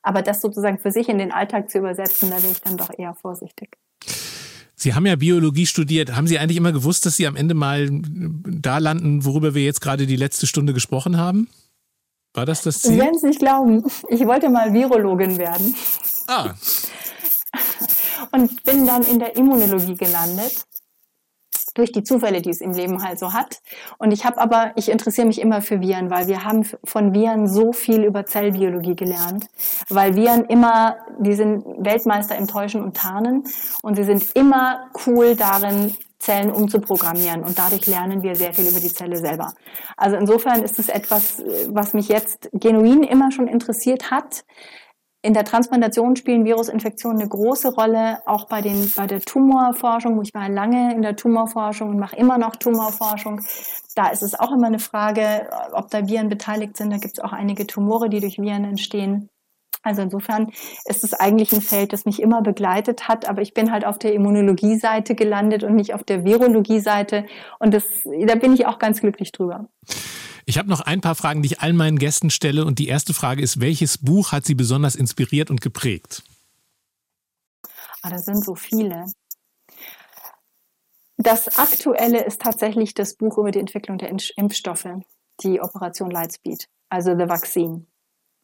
Aber 0.02 0.22
das 0.22 0.40
sozusagen 0.40 0.78
für 0.78 0.90
sich 0.90 1.08
in 1.08 1.18
den 1.18 1.32
Alltag 1.32 1.70
zu 1.70 1.78
übersetzen, 1.78 2.30
da 2.30 2.36
wäre 2.36 2.52
ich 2.52 2.60
dann 2.60 2.76
doch 2.76 2.90
eher 2.96 3.14
vorsichtig. 3.14 3.76
Sie 4.74 4.94
haben 4.94 5.06
ja 5.06 5.14
Biologie 5.14 5.66
studiert. 5.66 6.16
Haben 6.16 6.26
Sie 6.26 6.38
eigentlich 6.38 6.56
immer 6.56 6.72
gewusst, 6.72 7.06
dass 7.06 7.16
Sie 7.16 7.26
am 7.26 7.36
Ende 7.36 7.54
mal 7.54 7.88
da 7.90 8.78
landen, 8.78 9.24
worüber 9.24 9.54
wir 9.54 9.62
jetzt 9.62 9.80
gerade 9.80 10.06
die 10.06 10.16
letzte 10.16 10.48
Stunde 10.48 10.72
gesprochen 10.72 11.18
haben? 11.18 11.48
War 12.34 12.46
das 12.46 12.62
das 12.62 12.80
Ziel? 12.80 12.92
Sie 12.92 12.98
werden 12.98 13.14
es 13.14 13.22
nicht 13.22 13.38
glauben. 13.38 13.84
Ich 14.08 14.26
wollte 14.26 14.48
mal 14.48 14.72
Virologin 14.72 15.38
werden. 15.38 15.74
Ah. 16.26 16.54
Und 18.30 18.62
bin 18.64 18.86
dann 18.86 19.02
in 19.02 19.18
der 19.18 19.36
Immunologie 19.36 19.94
gelandet 19.94 20.64
durch 21.74 21.92
die 21.92 22.02
Zufälle, 22.02 22.42
die 22.42 22.50
es 22.50 22.60
im 22.60 22.72
Leben 22.72 23.02
halt 23.02 23.18
so 23.18 23.32
hat. 23.32 23.62
Und 23.98 24.12
ich 24.12 24.24
habe 24.24 24.38
aber, 24.38 24.72
ich 24.76 24.90
interessiere 24.90 25.26
mich 25.26 25.40
immer 25.40 25.62
für 25.62 25.80
Viren, 25.80 26.10
weil 26.10 26.26
wir 26.26 26.44
haben 26.44 26.64
von 26.84 27.14
Viren 27.14 27.48
so 27.48 27.72
viel 27.72 28.04
über 28.04 28.26
Zellbiologie 28.26 28.96
gelernt, 28.96 29.46
weil 29.88 30.14
Viren 30.14 30.44
immer, 30.44 30.96
die 31.18 31.34
sind 31.34 31.64
Weltmeister 31.78 32.36
im 32.36 32.46
Täuschen 32.46 32.82
und 32.82 32.96
Tarnen 32.96 33.44
und 33.82 33.96
sie 33.96 34.04
sind 34.04 34.32
immer 34.34 34.90
cool 35.06 35.34
darin, 35.36 35.94
Zellen 36.18 36.52
umzuprogrammieren 36.52 37.42
und 37.42 37.58
dadurch 37.58 37.86
lernen 37.88 38.22
wir 38.22 38.36
sehr 38.36 38.54
viel 38.54 38.68
über 38.68 38.78
die 38.78 38.92
Zelle 38.92 39.16
selber. 39.16 39.54
Also 39.96 40.16
insofern 40.16 40.62
ist 40.62 40.78
es 40.78 40.88
etwas, 40.88 41.42
was 41.66 41.94
mich 41.94 42.06
jetzt 42.06 42.48
genuin 42.52 43.02
immer 43.02 43.32
schon 43.32 43.48
interessiert 43.48 44.12
hat. 44.12 44.44
In 45.24 45.34
der 45.34 45.44
Transplantation 45.44 46.16
spielen 46.16 46.44
Virusinfektionen 46.44 47.20
eine 47.20 47.28
große 47.28 47.74
Rolle, 47.74 48.18
auch 48.26 48.48
bei, 48.48 48.60
den, 48.60 48.90
bei 48.96 49.06
der 49.06 49.20
Tumorforschung. 49.20 50.20
Ich 50.22 50.34
war 50.34 50.48
lange 50.48 50.92
in 50.94 51.02
der 51.02 51.14
Tumorforschung 51.14 51.90
und 51.90 51.98
mache 52.00 52.16
immer 52.16 52.38
noch 52.38 52.56
Tumorforschung. 52.56 53.40
Da 53.94 54.08
ist 54.08 54.22
es 54.22 54.38
auch 54.38 54.50
immer 54.50 54.66
eine 54.66 54.80
Frage, 54.80 55.48
ob 55.74 55.90
da 55.90 56.08
Viren 56.08 56.28
beteiligt 56.28 56.76
sind. 56.76 56.90
Da 56.92 56.96
gibt 56.96 57.18
es 57.18 57.24
auch 57.24 57.32
einige 57.32 57.68
Tumore, 57.68 58.08
die 58.08 58.18
durch 58.18 58.38
Viren 58.38 58.64
entstehen. 58.64 59.28
Also 59.84 60.02
insofern 60.02 60.50
ist 60.86 61.04
es 61.04 61.14
eigentlich 61.14 61.52
ein 61.52 61.60
Feld, 61.60 61.92
das 61.92 62.04
mich 62.04 62.20
immer 62.20 62.42
begleitet 62.42 63.08
hat, 63.08 63.28
aber 63.28 63.42
ich 63.42 63.54
bin 63.54 63.72
halt 63.72 63.84
auf 63.84 63.98
der 63.98 64.14
Immunologie-Seite 64.14 65.14
gelandet 65.14 65.64
und 65.64 65.74
nicht 65.74 65.94
auf 65.94 66.04
der 66.04 66.24
Virologie-Seite. 66.24 67.26
Und 67.60 67.74
das, 67.74 67.84
da 68.04 68.34
bin 68.36 68.54
ich 68.54 68.66
auch 68.66 68.78
ganz 68.78 69.00
glücklich 69.00 69.30
drüber. 69.32 69.68
Ich 70.44 70.58
habe 70.58 70.68
noch 70.68 70.80
ein 70.80 71.00
paar 71.00 71.14
Fragen, 71.14 71.42
die 71.42 71.52
ich 71.52 71.60
allen 71.60 71.76
meinen 71.76 71.98
Gästen 71.98 72.30
stelle. 72.30 72.64
Und 72.64 72.78
die 72.78 72.88
erste 72.88 73.14
Frage 73.14 73.42
ist, 73.42 73.60
welches 73.60 73.98
Buch 73.98 74.32
hat 74.32 74.44
Sie 74.44 74.54
besonders 74.54 74.94
inspiriert 74.94 75.50
und 75.50 75.60
geprägt? 75.60 76.22
Ah, 78.02 78.10
da 78.10 78.18
sind 78.18 78.44
so 78.44 78.54
viele. 78.54 79.06
Das 81.16 81.56
aktuelle 81.56 82.24
ist 82.24 82.40
tatsächlich 82.40 82.94
das 82.94 83.14
Buch 83.14 83.38
über 83.38 83.52
die 83.52 83.60
Entwicklung 83.60 83.98
der 83.98 84.12
Impfstoffe, 84.36 84.88
die 85.42 85.60
Operation 85.60 86.10
Lightspeed, 86.10 86.68
also 86.88 87.16
The 87.16 87.28
Vaccine, 87.28 87.86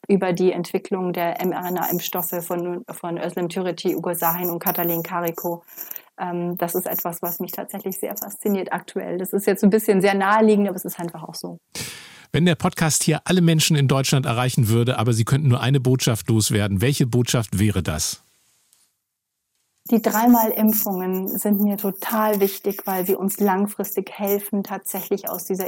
über 0.07 0.33
die 0.33 0.53
Entwicklung 0.53 1.13
der 1.13 1.45
mRNA-Impfstoffe 1.45 2.45
von, 2.47 2.85
von 2.89 3.19
Özlem 3.19 3.49
Türeci, 3.49 3.97
Ugo 3.97 4.15
Sahin 4.15 4.51
und 4.51 4.61
Katalin 4.61 5.03
Kariko 5.03 5.65
ähm, 6.21 6.57
das 6.57 6.75
ist 6.75 6.87
etwas, 6.87 7.23
was 7.23 7.41
mich 7.41 7.53
tatsächlich 7.53 7.99
sehr 7.99 8.17
fasziniert 8.17 8.73
aktuell. 8.73 9.19
Das 9.19 9.33
ist 9.33 9.47
jetzt 9.47 9.65
ein 9.65 9.71
bisschen 9.71 10.01
sehr 10.01 10.15
naheliegend, 10.15 10.69
aber 10.69 10.77
es 10.77 10.85
ist 10.85 10.99
einfach 10.99 11.23
auch 11.23 11.35
so. 11.35 11.59
Wenn 12.33 12.45
der 12.45 12.57
Podcast 12.57 13.05
hier 13.05 13.23
alle 13.25 13.41
Menschen 13.41 13.77
in 13.77 13.89
Deutschland 13.89 14.27
erreichen 14.27 14.69
würde, 14.69 14.99
aber 14.99 15.13
Sie 15.13 15.25
könnten 15.25 15.49
nur 15.49 15.61
eine 15.61 15.81
Botschaft 15.81 16.29
loswerden, 16.29 16.81
welche 16.81 17.07
Botschaft 17.07 17.59
wäre 17.59 17.83
das? 17.83 18.23
Die 19.91 20.03
dreimal 20.03 20.51
Impfungen 20.51 21.39
sind 21.39 21.63
mir 21.63 21.79
total 21.79 22.41
wichtig, 22.41 22.83
weil 22.85 23.07
sie 23.07 23.15
uns 23.15 23.41
langfristig 23.41 24.11
helfen, 24.11 24.63
tatsächlich 24.63 25.31
aus 25.31 25.47
dieser, 25.47 25.67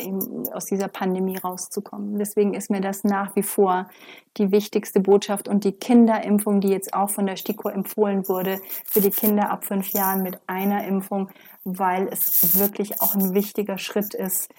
aus 0.52 0.66
dieser 0.66 0.88
Pandemie 0.88 1.38
rauszukommen. 1.38 2.18
Deswegen 2.18 2.52
ist 2.52 2.68
mir 2.68 2.82
das 2.82 3.02
nach 3.02 3.34
wie 3.34 3.42
vor 3.42 3.88
die 4.36 4.52
wichtigste 4.52 5.00
Botschaft 5.00 5.48
und 5.48 5.64
die 5.64 5.72
Kinderimpfung, 5.72 6.60
die 6.60 6.68
jetzt 6.68 6.92
auch 6.92 7.08
von 7.08 7.24
der 7.24 7.36
STIKO 7.36 7.70
empfohlen 7.70 8.28
wurde, 8.28 8.60
für 8.84 9.00
die 9.00 9.10
Kinder 9.10 9.50
ab 9.50 9.64
fünf 9.64 9.88
Jahren 9.92 10.22
mit 10.22 10.38
einer 10.46 10.86
Impfung, 10.86 11.30
weil 11.64 12.06
es 12.08 12.58
wirklich 12.58 13.00
auch 13.00 13.14
ein 13.14 13.32
wichtiger 13.32 13.78
Schritt 13.78 14.12
ist, 14.12 14.50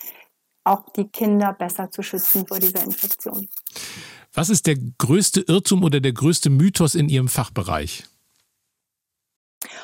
auch 0.64 0.90
die 0.96 1.08
Kinder 1.08 1.54
besser 1.54 1.92
zu 1.92 2.02
schützen 2.02 2.48
vor 2.48 2.58
dieser 2.58 2.84
Infektion. 2.84 3.48
Was 4.34 4.50
ist 4.50 4.66
der 4.66 4.78
größte 4.98 5.42
Irrtum 5.42 5.84
oder 5.84 6.00
der 6.00 6.14
größte 6.14 6.50
Mythos 6.50 6.96
in 6.96 7.10
Ihrem 7.10 7.28
Fachbereich? 7.28 8.06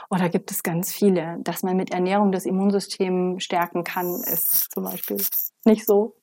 Da 0.09 0.27
gibt 0.27 0.51
es 0.51 0.63
ganz 0.63 0.93
viele. 0.93 1.37
Dass 1.41 1.63
man 1.63 1.75
mit 1.75 1.91
Ernährung 1.91 2.31
das 2.31 2.45
Immunsystem 2.45 3.39
stärken 3.39 3.83
kann, 3.83 4.07
ist 4.07 4.71
zum 4.71 4.83
Beispiel 4.83 5.17
nicht 5.65 5.85
so. 5.85 6.15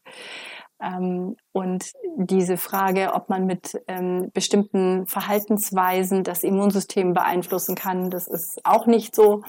Ähm, 0.82 1.36
und 1.52 1.92
diese 2.16 2.56
Frage, 2.56 3.12
ob 3.14 3.28
man 3.28 3.46
mit 3.46 3.80
ähm, 3.88 4.30
bestimmten 4.34 5.06
Verhaltensweisen 5.06 6.24
das 6.24 6.42
Immunsystem 6.42 7.12
beeinflussen 7.14 7.74
kann, 7.74 8.10
das 8.10 8.26
ist 8.26 8.60
auch 8.64 8.86
nicht 8.86 9.14
so. 9.14 9.42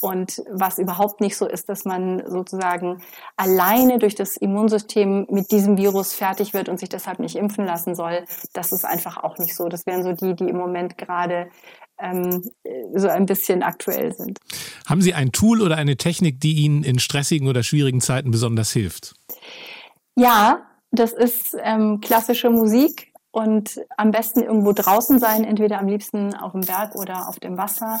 Und 0.00 0.42
was 0.50 0.78
überhaupt 0.78 1.20
nicht 1.20 1.36
so 1.36 1.46
ist, 1.46 1.68
dass 1.68 1.84
man 1.84 2.22
sozusagen 2.26 3.02
alleine 3.36 3.98
durch 3.98 4.14
das 4.14 4.36
Immunsystem 4.36 5.26
mit 5.30 5.50
diesem 5.52 5.76
Virus 5.76 6.12
fertig 6.12 6.54
wird 6.54 6.68
und 6.68 6.78
sich 6.78 6.88
deshalb 6.88 7.18
nicht 7.18 7.36
impfen 7.36 7.64
lassen 7.64 7.94
soll, 7.94 8.24
das 8.52 8.72
ist 8.72 8.84
einfach 8.84 9.22
auch 9.22 9.38
nicht 9.38 9.54
so. 9.54 9.68
Das 9.68 9.86
wären 9.86 10.02
so 10.02 10.12
die, 10.12 10.34
die 10.34 10.48
im 10.48 10.56
Moment 10.56 10.98
gerade 10.98 11.48
ähm, 11.98 12.42
so 12.94 13.08
ein 13.08 13.26
bisschen 13.26 13.62
aktuell 13.62 14.14
sind. 14.14 14.38
Haben 14.86 15.02
Sie 15.02 15.14
ein 15.14 15.32
Tool 15.32 15.62
oder 15.62 15.76
eine 15.76 15.96
Technik, 15.96 16.40
die 16.40 16.54
Ihnen 16.54 16.84
in 16.84 16.98
stressigen 16.98 17.48
oder 17.48 17.62
schwierigen 17.62 18.00
Zeiten 18.00 18.30
besonders 18.30 18.72
hilft? 18.72 19.14
Ja, 20.16 20.66
das 20.90 21.12
ist 21.12 21.56
ähm, 21.62 22.00
klassische 22.00 22.50
Musik 22.50 23.12
und 23.34 23.80
am 23.96 24.12
besten 24.12 24.42
irgendwo 24.42 24.72
draußen 24.72 25.18
sein, 25.18 25.42
entweder 25.42 25.80
am 25.80 25.88
liebsten 25.88 26.34
auf 26.34 26.52
dem 26.52 26.60
Berg 26.60 26.94
oder 26.94 27.28
auf 27.28 27.40
dem 27.40 27.56
Wasser 27.56 28.00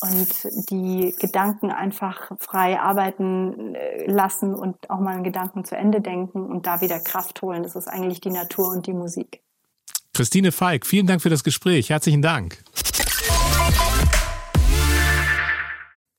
und 0.00 0.70
die 0.70 1.14
Gedanken 1.20 1.70
einfach 1.70 2.32
frei 2.38 2.80
arbeiten 2.80 3.74
äh, 3.74 4.10
lassen 4.10 4.54
und 4.54 4.88
auch 4.88 5.00
mal 5.00 5.14
einen 5.14 5.24
Gedanken 5.24 5.66
zu 5.66 5.76
Ende 5.76 6.00
denken 6.00 6.46
und 6.46 6.66
da 6.66 6.80
wieder 6.80 6.98
Kraft 6.98 7.42
holen. 7.42 7.62
Das 7.62 7.76
ist 7.76 7.88
eigentlich 7.88 8.22
die 8.22 8.30
Natur 8.30 8.70
und 8.70 8.86
die 8.86 8.94
Musik. 8.94 9.42
Christine 10.14 10.50
Falk, 10.50 10.86
vielen 10.86 11.06
Dank 11.06 11.20
für 11.20 11.30
das 11.30 11.44
Gespräch. 11.44 11.90
Herzlichen 11.90 12.22
Dank. 12.22 12.62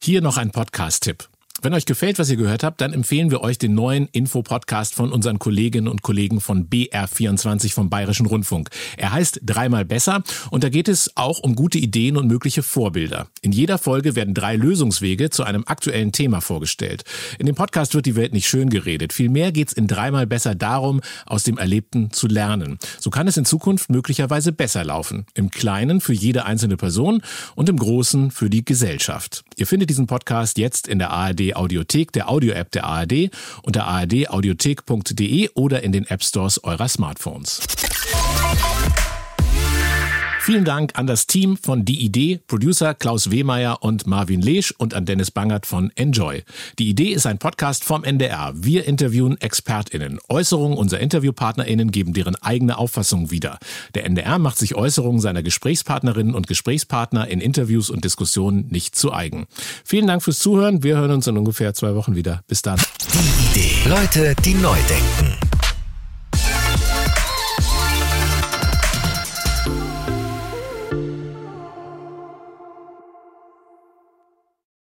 Hier 0.04 0.22
noch 0.22 0.38
ein 0.38 0.50
Podcast-Tipp. 0.50 1.30
Wenn 1.64 1.76
euch 1.76 1.86
gefällt, 1.86 2.18
was 2.18 2.32
ihr 2.32 2.38
gehört 2.38 2.64
habt, 2.64 2.82
dann 2.82 2.92
empfehlen 2.92 3.30
wir 3.30 3.42
euch 3.42 3.60
den 3.60 3.76
neuen 3.76 4.08
Info-Podcast 4.08 4.96
von 4.96 5.12
unseren 5.12 5.38
Kolleginnen 5.38 5.88
und 5.88 6.02
Kollegen 6.02 6.42
von 6.42 6.68
BR24 6.68 7.72
vom 7.72 7.92
Bayerischen 7.92 8.26
Rundfunk. 8.26 8.72
Er 8.98 9.12
heißt 9.12 9.42
Dreimal 9.44 9.86
besser 9.86 10.24
und 10.50 10.64
da 10.64 10.70
geht 10.70 10.88
es 10.88 11.16
auch 11.18 11.38
um 11.38 11.54
gute 11.54 11.78
Ideen 11.78 12.18
und 12.18 12.26
mögliche 12.26 12.64
Vorbilder. 12.64 13.28
In 13.44 13.52
jeder 13.52 13.78
Folge 13.78 14.16
werden 14.16 14.34
drei 14.34 14.56
Lösungswege 14.56 15.30
zu 15.30 15.44
einem 15.44 15.64
aktuellen 15.68 16.12
Thema 16.12 16.42
vorgestellt. 16.42 17.04
In 17.38 17.46
dem 17.46 17.54
Podcast 17.54 17.94
wird 17.94 18.08
die 18.08 18.16
Welt 18.16 18.34
nicht 18.34 18.48
schön 18.48 18.72
geredet. 18.72 19.14
Vielmehr 19.14 19.52
geht 19.52 19.68
es 19.68 19.74
in 19.74 19.86
Dreimal 19.86 20.26
besser 20.26 20.56
darum, 20.56 21.00
aus 21.28 21.44
dem 21.44 21.60
Erlebten 21.60 22.10
zu 22.10 22.26
lernen. 22.26 22.80
So 23.00 23.12
kann 23.12 23.28
es 23.28 23.38
in 23.38 23.46
Zukunft 23.46 23.92
möglicherweise 23.92 24.52
besser 24.52 24.84
laufen. 24.84 25.28
Im 25.36 25.52
Kleinen 25.52 26.02
für 26.02 26.14
jede 26.14 26.46
einzelne 26.46 26.78
Person 26.78 27.22
und 27.54 27.70
im 27.70 27.78
Großen 27.78 28.32
für 28.32 28.50
die 28.50 28.66
Gesellschaft. 28.66 29.44
Ihr 29.62 29.68
findet 29.68 29.92
diesen 29.92 30.08
Podcast 30.08 30.58
jetzt 30.58 30.88
in 30.88 30.98
der 30.98 31.12
ARD 31.12 31.56
Audiothek, 31.56 32.12
der 32.14 32.30
Audio-App 32.30 32.72
der 32.72 32.84
ARD, 32.84 33.30
unter 33.62 33.86
ardaudiothek.de 33.86 35.52
oder 35.54 35.84
in 35.84 35.92
den 35.92 36.08
App 36.08 36.24
Stores 36.24 36.64
eurer 36.64 36.90
Smartphones. 36.90 37.62
Vielen 40.44 40.66
Dank 40.66 40.94
an 40.96 41.06
das 41.06 41.28
Team 41.28 41.56
von 41.56 41.86
Die 41.86 42.04
Idee, 42.04 42.40
Producer 42.48 42.96
Klaus 42.96 43.30
Wehmeier 43.30 43.84
und 43.84 44.08
Marvin 44.08 44.42
Lesch 44.42 44.74
und 44.76 44.96
an 44.96 45.06
Dennis 45.06 45.30
Bangert 45.30 45.68
von 45.68 45.92
Enjoy. 45.94 46.42
Die 46.80 46.90
Idee 46.90 47.10
ist 47.10 47.28
ein 47.28 47.38
Podcast 47.38 47.84
vom 47.84 48.04
NDR. 48.04 48.52
Wir 48.56 48.86
interviewen 48.86 49.40
ExpertInnen. 49.40 50.20
Äußerungen 50.30 50.80
unserer 50.80 51.00
InterviewpartnerInnen 51.00 51.92
geben 51.92 52.14
deren 52.14 52.36
eigene 52.38 52.80
Auffassung 52.80 53.30
wieder. 53.30 53.60
Der 53.94 54.06
NDR 54.06 54.40
macht 54.40 54.58
sich 54.58 54.74
Äußerungen 54.74 55.22
seiner 55.22 55.44
Gesprächspartnerinnen 55.44 56.34
und 56.34 56.48
Gesprächspartner 56.48 57.28
in 57.28 57.40
Interviews 57.40 57.92
und 57.92 58.04
Diskussionen 58.04 58.66
nicht 58.70 58.96
zu 58.96 59.14
eigen. 59.14 59.46
Vielen 59.86 60.08
Dank 60.08 60.24
fürs 60.24 60.40
Zuhören. 60.40 60.82
Wir 60.82 60.98
hören 60.98 61.12
uns 61.12 61.28
in 61.28 61.38
ungefähr 61.38 61.76
zwei 61.76 61.94
Wochen 61.94 62.16
wieder. 62.16 62.42
Bis 62.48 62.64
dann. 62.64 62.80
Die 63.14 63.60
Idee. 63.60 63.88
Leute, 63.88 64.34
die 64.44 64.56
neu 64.56 64.78
denken. 64.90 65.51